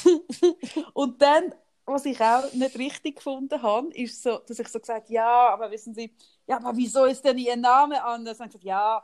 Und 0.93 1.21
dann, 1.21 1.53
was 1.85 2.05
ich 2.05 2.19
auch 2.21 2.51
nicht 2.53 2.77
richtig 2.77 3.17
gefunden 3.17 3.61
habe, 3.61 3.87
ist 3.93 4.23
so, 4.23 4.37
dass 4.39 4.59
ich 4.59 4.67
so 4.67 4.79
gesagt 4.79 5.09
ja, 5.09 5.49
aber 5.49 5.71
wissen 5.71 5.93
Sie, 5.93 6.13
ja, 6.47 6.57
aber 6.57 6.75
wieso 6.75 7.05
ist 7.05 7.23
denn 7.23 7.37
Ihr 7.37 7.57
Name 7.57 8.03
anders? 8.03 8.39
Und 8.39 8.47
ich 8.47 8.51
gesagt, 8.53 8.65
ja, 8.65 9.03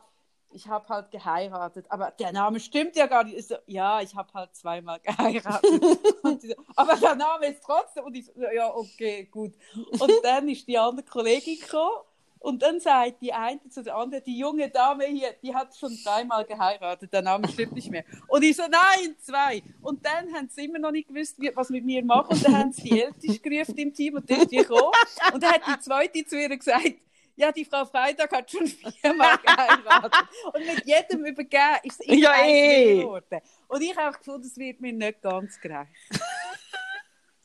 ich 0.51 0.67
habe 0.67 0.87
halt 0.87 1.11
geheiratet, 1.11 1.85
aber 1.89 2.11
der 2.11 2.31
Name 2.31 2.59
stimmt 2.59 2.95
ja 2.95 3.07
gar 3.07 3.23
nicht. 3.23 3.37
Ich 3.37 3.47
so, 3.47 3.55
ja, 3.65 4.01
ich 4.01 4.15
habe 4.15 4.31
halt 4.33 4.55
zweimal 4.55 4.99
geheiratet. 5.03 5.83
So, 6.23 6.55
aber 6.75 6.95
der 6.95 7.15
Name 7.15 7.47
ist 7.47 7.63
trotzdem. 7.63 8.05
Und 8.05 8.15
ich 8.15 8.25
so, 8.25 8.33
ja, 8.41 8.73
okay, 8.73 9.25
gut. 9.25 9.53
Und 9.99 10.11
dann 10.23 10.47
ist 10.47 10.67
die 10.67 10.77
andere 10.77 11.05
Kollegin 11.05 11.59
gekommen 11.59 12.06
und 12.39 12.61
dann 12.61 12.79
sagt 12.79 13.21
die 13.21 13.33
eine 13.33 13.59
zu 13.69 13.83
der 13.83 13.95
anderen, 13.95 14.23
die 14.23 14.37
junge 14.37 14.69
Dame 14.69 15.05
hier, 15.05 15.33
die 15.41 15.53
hat 15.53 15.75
schon 15.75 15.97
dreimal 16.03 16.45
geheiratet, 16.45 17.11
der 17.11 17.21
Name 17.21 17.47
stimmt 17.49 17.73
nicht 17.73 17.89
mehr. 17.91 18.03
Und 18.27 18.43
ich 18.43 18.55
so, 18.55 18.63
nein, 18.63 19.15
zwei. 19.19 19.63
Und 19.81 20.05
dann 20.05 20.33
haben 20.33 20.49
sie 20.49 20.65
immer 20.65 20.79
noch 20.79 20.91
nicht 20.91 21.07
gewusst, 21.07 21.37
was 21.55 21.69
mit 21.69 21.85
mir 21.85 22.03
machen. 22.03 22.29
Und 22.29 22.45
dann 22.45 22.57
haben 22.57 22.71
sie 22.71 22.83
die 22.89 23.01
Älteste 23.01 23.39
gerufen 23.39 23.77
im 23.77 23.93
Team 23.93 24.15
und 24.15 24.29
die 24.29 24.33
ist 24.33 24.51
die 24.51 24.57
gekommen. 24.57 24.91
Und 25.33 25.41
dann 25.43 25.53
hat 25.53 25.61
die 25.67 25.79
zweite 25.79 26.25
zu 26.25 26.39
ihr 26.39 26.55
gesagt, 26.55 26.95
ja, 27.35 27.51
die 27.51 27.65
Frau 27.65 27.85
Freitag 27.85 28.31
hat 28.31 28.49
schon 28.49 28.65
viermal 28.67 29.37
geheiratet. 29.37 30.13
Und 30.53 30.65
mit 30.65 30.85
jedem 30.85 31.25
übergeben 31.25 31.77
ist 31.83 31.99
es 32.01 32.07
immer 32.07 32.17
Ja, 32.17 32.45
eh. 32.45 33.01
geworden. 33.01 33.41
Und 33.67 33.81
ich 33.81 33.95
habe 33.95 34.17
gefunden, 34.17 34.47
es 34.47 34.57
wird 34.57 34.81
mir 34.81 34.93
nicht 34.93 35.21
ganz 35.21 35.59
gerecht. 35.61 35.91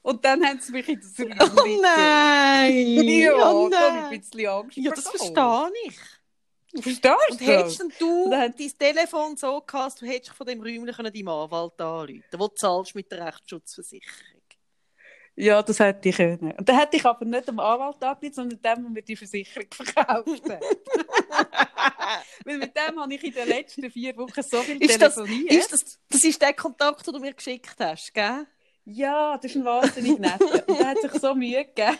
Und 0.02 0.24
dann 0.24 0.44
haben 0.44 0.60
sie 0.60 0.72
mich 0.72 0.88
in 0.88 1.00
das 1.00 1.18
Raum 1.20 1.56
Oh 1.58 1.80
nein! 1.82 2.72
Ja, 3.08 3.50
oh 3.52 3.68
da 3.68 3.80
habe 3.80 3.96
nein. 3.96 4.04
ich 4.12 4.12
ein 4.12 4.20
bisschen 4.20 4.46
Angst 4.48 4.76
Ja, 4.76 4.90
das 4.90 5.08
verstehe 5.08 5.70
ich. 5.86 5.98
Verstehst 6.82 7.16
Und 7.30 7.40
du? 7.40 7.44
hättest 7.46 7.80
denn 7.80 7.92
du 7.98 8.24
Und 8.24 8.30
dein 8.32 8.54
Telefon 8.78 9.36
so 9.36 9.60
gehabt, 9.60 10.00
du 10.00 10.06
hättest 10.06 10.32
von 10.34 10.46
dem 10.46 10.60
Räumlichen 10.60 10.94
können 10.94 11.12
deinem 11.12 11.28
Anwalt 11.28 11.80
anrufen 11.80 12.24
wo 12.32 12.48
du 12.48 12.54
zahlst 12.54 12.94
mit 12.94 13.10
der 13.12 13.26
Rechtsschutzversicherung. 13.26 14.40
Ja, 15.34 15.62
das 15.62 15.78
hätte 15.80 16.08
ich 16.10 16.16
können. 16.16 16.52
Und 16.52 16.68
dann 16.68 16.78
hätte 16.78 16.96
ich 16.96 17.04
aber 17.06 17.24
nicht 17.24 17.48
dem 17.48 17.58
Anwalt 17.58 18.02
angerufen, 18.02 18.32
sondern 18.34 18.60
dem, 18.60 18.82
der 18.82 18.90
mir 18.90 19.02
die 19.02 19.16
Versicherung 19.16 19.66
verkauft 19.72 20.50
hat. 20.50 20.62
Weil 22.44 22.58
mit 22.58 22.76
dem 22.76 23.00
habe 23.00 23.14
ich 23.14 23.24
in 23.24 23.32
den 23.32 23.48
letzten 23.48 23.90
vier 23.90 24.16
Wochen 24.16 24.42
so 24.42 24.60
viel 24.62 24.82
Ist 24.82 25.00
das, 25.00 25.14
telefoniert. 25.14 25.52
ist 25.52 25.72
das, 25.72 25.98
das 26.10 26.24
ist 26.24 26.40
der 26.42 26.52
Kontakt, 26.52 27.06
den 27.06 27.14
du 27.14 27.20
mir 27.20 27.32
geschickt 27.32 27.76
hast, 27.78 28.12
gell? 28.12 28.46
Ja, 28.84 29.38
das 29.38 29.52
ist 29.52 29.56
ein 29.56 29.64
wahnsinnig 29.64 30.18
netter. 30.18 30.68
Und 30.68 30.78
er 30.78 30.88
hat 30.88 31.00
sich 31.00 31.12
so 31.12 31.34
Mühe 31.34 31.64
gegeben. 31.64 31.98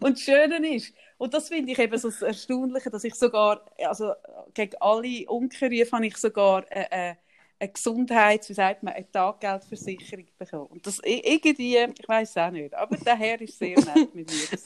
Und 0.00 0.16
das 0.16 0.20
Schöne 0.22 0.74
ist, 0.74 0.94
und 1.18 1.32
das 1.32 1.48
finde 1.48 1.72
ich 1.72 1.78
eben 1.78 1.96
so 1.98 2.08
das 2.10 2.22
Erstaunliche, 2.22 2.90
dass 2.90 3.04
ich 3.04 3.14
sogar, 3.14 3.64
also 3.78 4.12
gegen 4.54 4.76
alle 4.80 5.26
Unkenrufe 5.28 5.92
habe 5.92 6.06
ich 6.06 6.16
sogar 6.16 6.64
eine, 6.70 6.92
eine, 6.92 7.18
eine 7.58 7.72
Gesundheits-, 7.72 8.48
wie 8.50 8.54
sagt 8.54 8.82
man, 8.82 8.94
eine 8.94 9.10
Taggeldversicherung 9.10 10.26
bekommen. 10.38 10.66
Und 10.66 10.86
das 10.86 11.00
irgendwie, 11.02 11.76
ich 11.78 12.08
weiß 12.08 12.30
es 12.30 12.36
auch 12.36 12.50
nicht, 12.50 12.74
aber 12.74 12.96
der 12.98 13.16
Herr 13.16 13.40
ist 13.40 13.58
sehr 13.58 13.78
nett 13.80 14.14
mit 14.14 14.30
mir. 14.30 14.58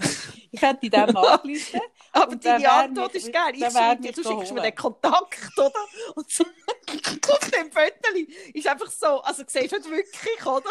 Ich 0.50 0.60
hätte 0.60 0.86
in 0.86 0.90
dem 0.90 1.16
angerufen. 1.16 1.80
Aber 2.12 2.34
deine 2.36 2.70
Antwort 2.70 3.14
ist 3.14 3.32
geil. 3.32 3.52
Ich 3.54 3.70
schreibe 3.70 4.02
dir, 4.02 4.12
du 4.12 4.24
schickst 4.24 4.52
mir 4.52 4.62
den 4.62 4.74
Kontakt, 4.74 5.56
oder? 5.56 5.72
Und 6.16 6.28
so, 6.28 6.44
auf 7.32 7.50
dem 7.50 7.70
Foto 7.70 8.18
ist 8.52 8.66
einfach 8.66 8.90
so, 8.90 9.20
also 9.20 9.44
siehst 9.46 9.72
du 9.72 9.76
nicht 9.76 9.90
wirklich, 9.90 10.46
oder? 10.46 10.70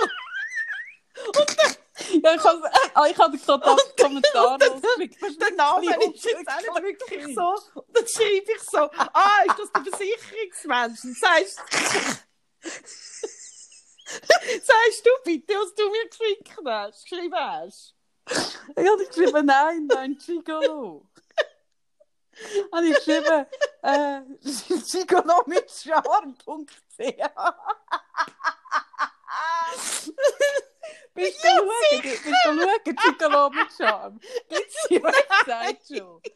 Ja, 2.24 2.34
ich 2.34 2.44
habe, 2.44 2.64
ah, 2.94 3.06
ich 3.08 3.18
habe 3.18 3.38
den 3.38 3.46
Kontakt 3.46 3.98
kommentarlos 4.00 4.82
geklickt. 4.82 5.42
Der 5.42 5.52
Name 5.52 5.86
ist 5.86 6.24
jetzt 6.24 6.48
auch 6.48 6.62
nicht 6.62 6.82
wirklich 6.82 7.36
so. 7.36 7.58
Und 7.74 7.98
dann 7.98 8.08
schreibe 8.08 8.54
ich 8.56 8.62
so, 8.62 8.80
ah, 8.80 9.44
ist 9.46 9.60
das 9.60 9.70
der 9.74 9.84
Versicherungsmensch? 9.84 11.04
Und 11.04 11.18
sagst, 11.18 11.60
sagst 14.64 15.06
du 15.06 15.10
bitte, 15.26 15.54
was 15.54 15.76
du 15.76 15.90
mir 15.90 16.08
geschickt 16.08 16.56
hast, 16.66 17.04
geschrieben 17.04 17.36
hast? 17.36 17.96
Ich 18.76 18.88
habe 18.88 19.06
geschrieben, 19.06 19.46
nein, 19.46 19.88
nein, 19.88 20.18
Gigolo. 20.18 21.06
habe 22.72 22.88
ich 22.88 22.96
geschrieben, 22.96 23.46
äh, 23.82 24.22
Gigolo 24.92 25.44
mit 25.46 25.70
Charme.ch. 25.70 26.66
Bist 31.14 31.44
du 31.44 32.02
bist 32.02 32.26
du 32.26 32.32
schauen, 32.44 32.60
Gigolo 32.84 33.50
mit 33.50 33.68
Charme? 33.78 34.20
Die 34.90 35.02
Website 35.04 35.86
sollte 35.86 36.32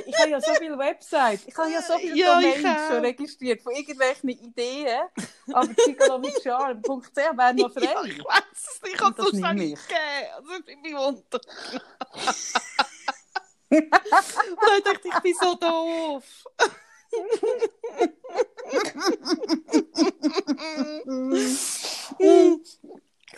ich, 0.00 0.06
ich 0.06 0.18
habe 0.18 0.30
ja 0.30 0.40
so 0.40 0.54
viele 0.54 0.78
Websites, 0.78 1.46
ich 1.46 1.56
habe 1.56 1.70
ja 1.70 1.82
so 1.82 1.96
viele 1.98 2.16
Ja, 2.16 2.34
Domains 2.40 2.88
schon 2.88 3.04
registriert 3.04 3.62
von 3.62 3.72
irgendwelchen 3.74 4.28
Ideen, 4.30 5.08
aber 5.52 5.68
Charme.ch 6.42 7.16
wäre 7.16 7.54
noch 7.54 7.72
frei. 7.72 7.84
Ja, 7.84 8.04
ich 8.04 8.18
weiß 8.18 8.42
es 8.54 8.82
nicht, 8.82 8.94
ich 8.94 9.00
habe 9.00 9.22
es 9.22 9.32
nehme 9.32 9.54
nicht 9.54 9.72
ich. 9.72 9.88
gegeben. 9.88 10.02
Also 10.36 10.52
ich 10.58 10.64
bin. 10.64 10.96
Und 10.96 11.24
ich 14.78 14.84
dachte, 14.84 15.08
ich 15.08 15.20
bin 15.20 15.34
so 15.40 15.54
doof. 15.56 16.24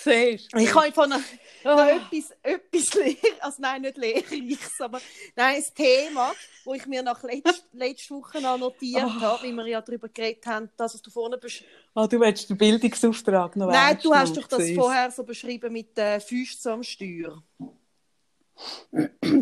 Siehst? 0.07 0.49
Ich 0.57 0.75
habe 0.75 0.93
von 0.93 1.11
noch 1.11 1.21
Ah. 1.65 1.89
etwas, 1.91 2.31
etwas 2.45 2.95
lehr, 2.95 3.17
also 3.41 3.61
nein, 3.61 3.83
nicht 3.83 3.97
lehrreiches, 3.97 4.81
aber 4.81 5.01
nein, 5.35 5.57
ein 5.57 5.65
Thema, 5.75 6.33
wo 6.65 6.75
ich 6.75 6.87
mir 6.87 7.03
nach 7.03 7.21
letzt, 7.25 7.65
letzte 7.73 8.15
Woche 8.15 8.41
noch 8.41 8.57
notiert 8.57 9.03
Ah. 9.03 9.21
habe, 9.21 9.43
weil 9.43 9.53
wir 9.53 9.67
ja 9.67 9.81
darüber 9.81 10.09
geredet 10.09 10.47
haben, 10.47 10.71
dass 10.77 10.95
was 10.95 11.03
du 11.03 11.11
vorne 11.11 11.39
besch 11.39 11.65
Ah, 11.95 12.07
du 12.07 12.21
willst 12.21 12.49
den 12.49 12.57
Bildungsauftrag 12.57 13.57
noch 13.57 13.67
Nein, 13.67 13.99
du 14.01 14.15
hast 14.15 14.37
doch 14.37 14.47
das 14.47 14.71
vorher 14.77 15.11
so 15.11 15.25
beschrieben 15.25 15.73
mit 15.73 15.97
den 15.99 16.21
Füßen 16.21 16.71
am 16.71 16.83
Steuer. 16.85 17.43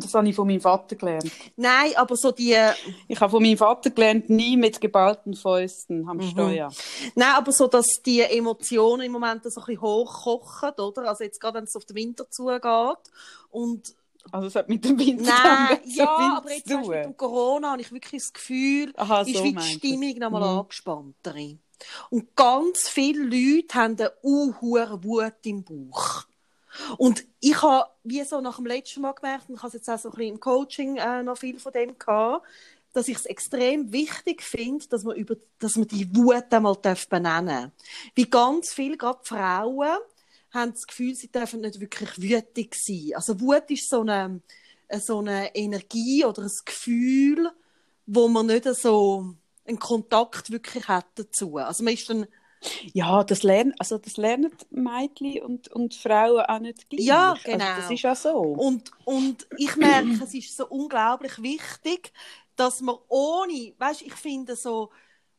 Das 0.00 0.14
habe 0.14 0.28
ich 0.28 0.34
von 0.34 0.46
meinem 0.46 0.60
Vater 0.60 0.96
gelernt. 0.96 1.30
Nein, 1.56 1.92
aber 1.96 2.16
so 2.16 2.32
die, 2.32 2.56
Ich 3.08 3.20
habe 3.20 3.30
von 3.30 3.42
meinem 3.42 3.56
Vater 3.56 3.90
gelernt, 3.90 4.28
nie 4.28 4.56
mit 4.56 4.80
geballten 4.80 5.34
Fäusten 5.34 6.08
am 6.08 6.16
Mhm. 6.16 6.22
Steuer. 6.22 6.72
nein, 7.14 7.34
aber 7.36 7.52
so, 7.52 7.66
dass 7.68 7.86
die 8.04 8.20
Emotionen 8.22 9.02
im 9.02 9.12
Moment 9.12 9.42
so 9.44 9.60
ein 9.60 9.66
bisschen 9.66 9.80
hochkochen, 9.82 10.70
oder? 10.78 11.08
Also 11.08 11.24
jetzt 11.24 11.40
gerade, 11.40 11.58
wenn 11.58 11.64
es 11.64 11.76
auf 11.76 11.84
den 11.84 11.96
Winter 11.96 12.28
zugeht 12.30 12.98
und 13.50 13.94
Also 14.32 14.46
es 14.48 14.54
hat 14.56 14.68
mit 14.68 14.84
dem 14.84 14.98
Winter 14.98 15.22
Nein, 15.22 15.78
ja, 15.84 16.16
viel 16.16 16.36
aber 16.36 16.50
jetzt 16.50 16.68
weißt, 16.70 16.88
mit 16.88 17.04
dem 17.04 17.16
Corona 17.16 17.72
habe 17.72 17.82
ich 17.82 17.92
wirklich 17.92 18.22
das 18.22 18.32
Gefühl, 18.32 18.92
Aha, 18.96 19.20
ist 19.22 19.34
so 19.36 19.44
wie 19.44 19.52
die. 19.52 19.60
Stimmung 19.60 20.18
noch 20.18 20.30
mal 20.30 20.40
Mhm. 20.40 20.58
angespannter. 20.60 21.34
Und 22.10 22.34
ganz 22.34 22.88
viele 22.88 23.22
Leute 23.24 23.74
haben 23.74 23.96
eine 23.98 24.10
unhure 24.22 25.04
Wut 25.04 25.34
im 25.44 25.62
Bauch. 25.62 26.24
Und 26.98 27.24
ich 27.40 27.60
habe, 27.62 27.90
wie 28.02 28.22
so 28.24 28.40
nach 28.40 28.56
dem 28.56 28.66
letzten 28.66 29.02
Mal 29.02 29.12
gemerkt, 29.12 29.48
und 29.48 29.56
ich 29.56 29.62
habe 29.62 29.68
es 29.68 29.74
jetzt 29.74 29.88
auch 29.88 29.98
so 29.98 30.08
ein 30.10 30.14
bisschen 30.16 30.34
im 30.34 30.40
Coaching 30.40 30.96
äh, 30.96 31.22
noch 31.22 31.38
viel 31.38 31.58
von 31.58 31.72
dem 31.72 31.98
gehabt, 31.98 32.46
dass 32.92 33.08
ich 33.08 33.16
es 33.16 33.26
extrem 33.26 33.92
wichtig 33.92 34.42
finde, 34.42 34.86
dass 34.88 35.02
man, 35.02 35.16
über, 35.16 35.36
dass 35.58 35.76
man 35.76 35.88
die 35.88 36.14
Wut 36.16 36.44
einmal 36.50 36.76
benennen 36.76 37.46
darf. 37.46 37.70
Wie 38.14 38.30
ganz 38.30 38.72
viele, 38.72 38.96
gerade 38.96 39.18
Frauen, 39.22 39.98
haben 40.52 40.72
das 40.72 40.86
Gefühl, 40.86 41.14
sie 41.14 41.28
dürfen 41.28 41.60
nicht 41.60 41.80
wirklich 41.80 42.20
wütig 42.20 42.76
sein. 42.76 43.10
Also 43.14 43.40
Wut 43.40 43.68
ist 43.68 43.90
so 43.90 44.02
eine, 44.02 44.40
so 45.00 45.18
eine 45.18 45.54
Energie 45.56 46.24
oder 46.24 46.42
ein 46.42 46.50
Gefühl, 46.64 47.50
wo 48.06 48.28
man 48.28 48.46
nicht 48.46 48.64
so 48.76 49.34
einen 49.66 49.78
Kontakt 49.78 50.50
wirklich 50.50 50.86
hat 50.86 51.06
dazu. 51.16 51.56
Also 51.56 51.82
man 51.82 51.94
ist 51.94 52.08
dann, 52.08 52.26
Ja, 52.92 53.24
das 53.24 53.42
lernen, 53.42 53.74
also 53.78 53.98
das 53.98 54.16
lernen 54.16 54.50
Mädchen 54.70 55.42
und, 55.42 55.68
und 55.68 55.94
Frauen 55.94 56.40
auch 56.46 56.58
nicht 56.60 56.88
gleich. 56.90 57.04
Ja, 57.06 57.38
genau. 57.44 57.64
Also 57.64 57.70
das 57.74 57.90
ist 57.90 58.02
ja 58.02 58.14
so. 58.14 58.56
und, 58.56 58.92
und 59.04 59.46
ich 59.56 59.76
merke, 59.76 60.24
es 60.24 60.34
ist 60.34 60.56
so 60.56 60.66
unglaublich 60.68 61.42
wichtig, 61.42 62.12
dass 62.56 62.80
man 62.80 62.96
ohne, 63.08 63.74
weißt, 63.78 64.02
ich 64.02 64.14
finde 64.14 64.56
so, 64.56 64.90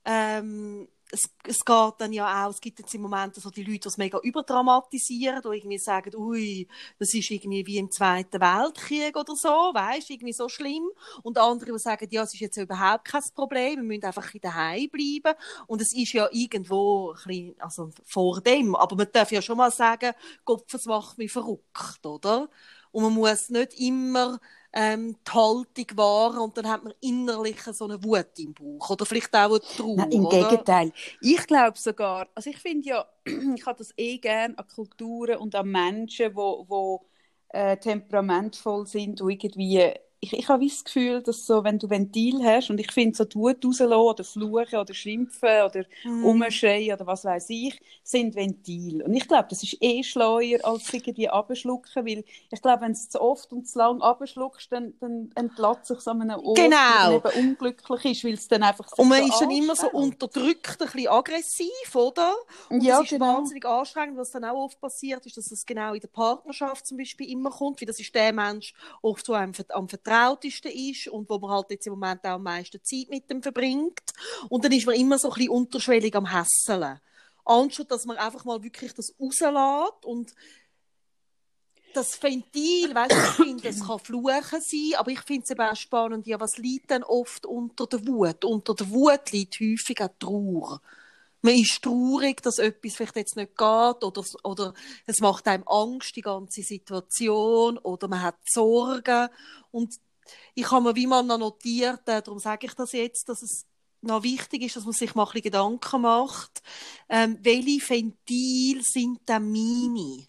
ähm, 0.05 0.87
es, 1.11 1.29
es 1.47 1.63
geht 1.63 1.93
dann 1.99 2.13
ja 2.13 2.45
auch, 2.45 2.49
es 2.49 2.59
gibt 2.59 2.79
jetzt 2.79 2.93
im 2.95 3.01
Moment 3.01 3.35
so 3.35 3.49
die 3.49 3.63
Leute, 3.63 3.79
die 3.79 3.87
es 3.87 3.97
mega 3.97 4.19
überdramatisieren, 4.19 5.41
die 5.41 5.57
irgendwie 5.57 5.77
sagen, 5.77 6.15
ui, 6.15 6.67
das 6.99 7.13
ist 7.13 7.29
irgendwie 7.29 7.65
wie 7.65 7.77
im 7.77 7.91
Zweiten 7.91 8.41
Weltkrieg 8.41 9.15
oder 9.15 9.35
so, 9.35 9.49
weißt, 9.49 10.09
irgendwie 10.09 10.33
so 10.33 10.49
schlimm. 10.49 10.89
Und 11.23 11.37
andere, 11.37 11.71
die 11.71 11.79
sagen, 11.79 12.07
ja, 12.09 12.23
es 12.23 12.33
ist 12.33 12.39
jetzt 12.39 12.57
überhaupt 12.57 13.05
kein 13.05 13.21
Problem, 13.33 13.75
wir 13.77 13.83
müssen 13.83 14.05
einfach 14.05 14.33
in 14.33 14.41
daheim 14.41 14.89
bleiben. 14.89 15.37
Und 15.67 15.81
es 15.81 15.93
ist 15.95 16.13
ja 16.13 16.27
irgendwo 16.31 17.11
ein 17.11 17.15
bisschen, 17.25 17.55
also 17.59 17.91
vor 18.05 18.41
dem, 18.41 18.75
aber 18.75 18.95
man 18.95 19.07
darf 19.11 19.31
ja 19.31 19.41
schon 19.41 19.57
mal 19.57 19.71
sagen, 19.71 20.13
Gott, 20.43 20.65
das 20.71 20.85
macht 20.85 21.17
mich 21.17 21.31
verrückt, 21.31 22.05
oder? 22.05 22.49
Und 22.91 23.03
man 23.03 23.13
muss 23.13 23.49
nicht 23.49 23.73
immer 23.79 24.39
ähm, 24.75 25.15
die 25.25 25.31
Haltung 25.31 25.85
wahren 25.97 26.39
und 26.39 26.57
dann 26.57 26.67
hat 26.69 26.83
man 26.83 26.93
innerlich 27.01 27.61
so 27.61 27.85
eine 27.85 28.03
Wut 28.03 28.27
im 28.37 28.53
Bauch 28.53 28.89
oder 28.91 29.05
vielleicht 29.05 29.33
auch 29.33 29.49
eine 29.49 29.61
Trauer. 29.61 29.95
Nein, 29.95 30.11
im 30.11 30.25
oder? 30.25 30.49
Gegenteil. 30.49 30.91
Ich 31.21 31.47
glaube 31.47 31.77
sogar, 31.77 32.27
also 32.35 32.49
ich 32.49 32.57
finde 32.57 32.89
ja, 32.89 33.05
ich 33.25 33.65
habe 33.65 33.77
das 33.77 33.93
eh 33.97 34.17
gern 34.17 34.55
an 34.55 34.67
Kulturen 34.67 35.37
und 35.37 35.55
an 35.55 35.69
Menschen, 35.69 36.35
wo, 36.35 36.65
wo 36.67 37.07
äh, 37.49 37.77
temperamentvoll 37.77 38.85
sind 38.85 39.21
und 39.21 39.29
irgendwie, 39.29 39.93
ich, 40.25 40.33
ich 40.33 40.47
habe 40.49 40.65
das 40.65 40.83
Gefühl, 40.83 41.21
dass 41.21 41.45
so, 41.45 41.63
wenn 41.63 41.79
du 41.79 41.89
Ventil 41.89 42.43
hast 42.43 42.69
und 42.69 42.79
ich 42.79 42.91
finde 42.91 43.15
so 43.15 43.25
die 43.25 43.35
Wut 43.35 43.63
rauslassen 43.63 43.93
oder 43.93 44.23
fluchen 44.23 44.79
oder 44.79 44.93
schimpfen 44.93 45.49
oder 45.65 45.85
Mhm. 46.03 46.25
umschreien 46.25 46.93
oder 46.95 47.07
was 47.07 47.25
weiß 47.25 47.49
ich, 47.49 47.79
sind 48.03 48.35
Ventil. 48.35 49.03
Und 49.03 49.13
ich 49.13 49.27
glaube, 49.27 49.47
das 49.49 49.63
ist 49.63 49.77
eh 49.81 50.03
schleuer 50.03 50.59
als 50.63 50.91
irgendwie 50.93 51.29
abschlucken, 51.29 52.05
weil 52.05 52.23
ich 52.51 52.61
glaube, 52.61 52.81
wenn 52.81 52.91
es 52.91 53.09
zu 53.09 53.21
oft 53.21 53.51
und 53.53 53.67
zu 53.67 53.77
lang 53.79 54.01
abschluckst, 54.01 54.71
dann, 54.71 54.93
dann 54.99 55.31
entlässt 55.35 55.85
sich 55.85 55.99
so 55.99 56.11
an 56.11 56.21
einem 56.21 56.39
Ort, 56.39 56.57
Genau. 56.57 56.77
man 57.03 57.11
eben 57.11 57.31
unglücklich 57.49 58.05
ist, 58.05 58.23
weil 58.23 58.33
es 58.33 58.47
dann 58.47 58.63
einfach 58.63 58.87
sich 58.89 58.99
Und 58.99 59.09
man 59.09 59.19
so 59.19 59.27
ist 59.27 59.41
dann 59.41 59.51
immer 59.51 59.75
so 59.75 59.89
unterdrückt, 59.91 60.81
ein 60.81 60.87
bisschen 60.87 61.07
aggressiv, 61.09 61.95
oder? 61.95 62.33
Und 62.69 62.83
Ja, 62.83 62.97
das 62.99 63.05
ist 63.05 63.09
genau. 63.11 63.37
wahnsinnig 63.37 63.65
anstrengend. 63.65 64.17
Was 64.17 64.31
dann 64.31 64.43
auch 64.45 64.65
oft 64.65 64.79
passiert, 64.79 65.25
ist, 65.25 65.37
dass 65.37 65.51
es 65.51 65.65
genau 65.65 65.93
in 65.93 65.99
der 65.99 66.07
Partnerschaft 66.07 66.85
zum 66.87 66.97
Beispiel 66.97 67.29
immer 67.29 67.49
kommt, 67.51 67.81
weil 67.81 67.87
das 67.87 67.99
ist 67.99 68.13
der 68.15 68.33
Mensch 68.33 68.73
oft, 69.01 69.27
der 69.27 69.35
einem 69.35 69.53
vert- 69.53 69.73
am 69.73 69.87
vertrautesten 70.15 70.71
ist 70.71 71.07
und 71.07 71.29
wo 71.29 71.37
man 71.39 71.51
halt 71.51 71.69
jetzt 71.69 71.87
im 71.87 71.93
Moment 71.93 72.23
auch 72.25 72.31
am 72.31 72.43
meisten 72.43 72.83
Zeit 72.83 73.09
mit 73.09 73.29
dem 73.29 73.41
verbringt. 73.41 74.03
Und 74.49 74.63
dann 74.63 74.71
ist 74.71 74.85
man 74.85 74.95
immer 74.95 75.17
so 75.17 75.29
ein 75.29 75.33
bisschen 75.33 75.49
unterschwellig 75.49 76.15
am 76.15 76.31
Hässeln. 76.31 76.99
Anstatt, 77.43 77.91
dass 77.91 78.05
man 78.05 78.17
einfach 78.17 78.43
mal 78.45 78.63
wirklich 78.63 78.93
das 78.93 79.13
rauslässt 79.19 80.05
und 80.05 80.33
das 81.93 82.21
Ventil, 82.21 82.93
weißt 82.93 83.11
du, 83.11 83.15
ich 83.15 83.47
finde, 83.47 83.69
es 83.69 83.85
kann 83.85 83.99
Fluchen 83.99 84.41
sein, 84.51 84.93
aber 84.97 85.11
ich 85.11 85.21
finde 85.21 85.43
es 85.43 85.51
eben 85.51 85.61
auch 85.61 85.75
spannend, 85.75 86.27
ja, 86.27 86.39
was 86.39 86.57
liegt 86.57 86.89
denn 86.89 87.03
oft 87.03 87.45
unter 87.45 87.87
der 87.87 88.05
Wut? 88.05 88.43
Unter 88.43 88.73
der 88.73 88.89
Wut 88.89 89.31
liegt 89.31 89.59
häufig 89.61 90.01
auch 90.01 90.09
Trauer. 90.19 90.81
Man 91.45 91.53
ist 91.59 91.83
traurig, 91.83 92.41
dass 92.41 92.57
etwas 92.57 92.95
vielleicht 92.95 93.15
jetzt 93.17 93.35
nicht 93.35 93.55
geht 93.55 94.03
oder, 94.03 94.23
oder 94.41 94.73
es 95.05 95.19
macht 95.19 95.47
einem 95.47 95.63
Angst, 95.67 96.15
die 96.15 96.21
ganze 96.21 96.63
Situation 96.63 97.77
oder 97.77 98.07
man 98.07 98.23
hat 98.23 98.37
Sorgen 98.45 99.29
und 99.69 99.93
ich 100.55 100.71
habe 100.71 100.85
mir 100.85 100.95
wie 100.95 101.05
mal 101.05 101.21
noch 101.21 101.37
notiert, 101.37 102.01
äh, 102.07 102.23
darum 102.23 102.39
sage 102.39 102.65
ich 102.65 102.73
das 102.73 102.93
jetzt, 102.93 103.29
dass 103.29 103.43
es 103.43 103.67
noch 104.01 104.23
wichtig 104.23 104.63
ist, 104.63 104.75
dass 104.75 104.85
man 104.85 104.93
sich 104.93 105.13
mal 105.13 105.29
ein 105.31 105.41
Gedanken 105.43 106.01
macht, 106.01 106.63
ähm, 107.09 107.37
welche 107.43 107.89
Ventile 107.89 108.81
sind 108.81 109.19
denn 109.29 109.51
meine? 109.51 110.25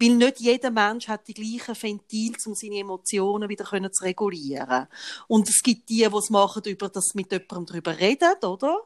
Weil 0.00 0.14
nicht 0.16 0.40
jeder 0.40 0.70
Mensch 0.70 1.08
hat 1.08 1.28
die 1.28 1.34
gleichen 1.34 1.80
Ventile, 1.80 2.38
um 2.46 2.54
seine 2.54 2.78
Emotionen 2.78 3.50
wieder 3.50 3.66
zu 3.92 4.02
regulieren. 4.02 4.88
Und 5.28 5.46
es 5.46 5.62
gibt 5.62 5.90
die, 5.90 5.98
die 5.98 6.16
es 6.16 6.30
machen, 6.30 6.62
über 6.64 6.88
das 6.88 7.14
mit 7.14 7.30
jemandem 7.30 7.66
darüber 7.66 7.98
reden, 7.98 8.42
oder? 8.44 8.80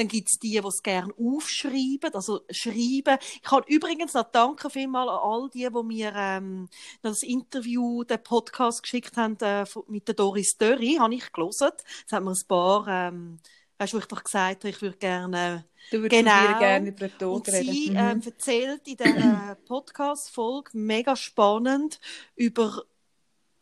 Dann 0.00 0.08
gibt 0.08 0.28
es 0.32 0.38
die, 0.38 0.52
die 0.52 0.66
es 0.66 0.82
gerne 0.82 1.12
aufschreiben, 1.18 2.14
also 2.14 2.40
schreiben. 2.50 3.18
Ich 3.34 3.42
kann 3.42 3.62
übrigens 3.66 4.14
noch 4.14 4.30
danken 4.32 4.70
vielmal 4.70 5.10
an 5.10 5.18
all 5.22 5.50
die, 5.50 5.68
die 5.68 5.82
mir 5.84 6.10
ähm, 6.16 6.70
das 7.02 7.22
Interview, 7.22 8.02
den 8.04 8.22
Podcast 8.22 8.82
geschickt 8.82 9.18
haben 9.18 9.36
äh, 9.42 9.66
mit 9.88 10.08
der 10.08 10.14
Doris 10.14 10.56
Dörri, 10.56 10.96
habe 10.98 11.14
ich 11.14 11.30
gelesen. 11.32 11.68
Es 12.06 12.12
hat 12.14 12.24
mir 12.24 12.30
ein 12.30 12.48
paar, 12.48 12.88
ähm, 12.88 13.40
weißt 13.76 13.92
du, 13.92 13.98
ich 13.98 14.06
doch 14.06 14.24
gesagt 14.24 14.64
habe, 14.64 14.70
ich 14.70 14.80
würde 14.80 14.96
gerne 14.96 15.66
Du 15.90 16.00
würdest 16.00 16.18
Genau. 16.22 16.58
gerne 16.58 16.88
über 16.88 17.08
den 17.08 17.18
Tod 17.18 17.46
und 17.46 17.48
reden. 17.48 17.72
sie 17.74 17.90
Mhm. 17.90 17.96
ähm, 17.98 18.22
erzählt 18.24 18.88
in 18.88 18.96
dieser 18.96 19.56
Podcast-Folge 19.66 20.70
mega 20.78 21.14
spannend 21.14 22.00
über 22.36 22.84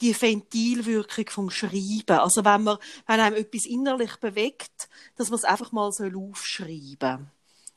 die 0.00 0.20
Ventilwirkung 0.20 1.26
vom 1.28 1.50
Schreiben. 1.50 2.18
Also 2.20 2.44
wenn 2.44 2.62
man, 2.64 2.78
wenn 3.06 3.20
einem 3.20 3.36
etwas 3.36 3.66
innerlich 3.66 4.16
bewegt, 4.16 4.88
dass 5.16 5.30
man 5.30 5.38
es 5.38 5.44
einfach 5.44 5.72
mal 5.72 5.92
soll 5.92 6.16
aufschreiben 6.16 7.30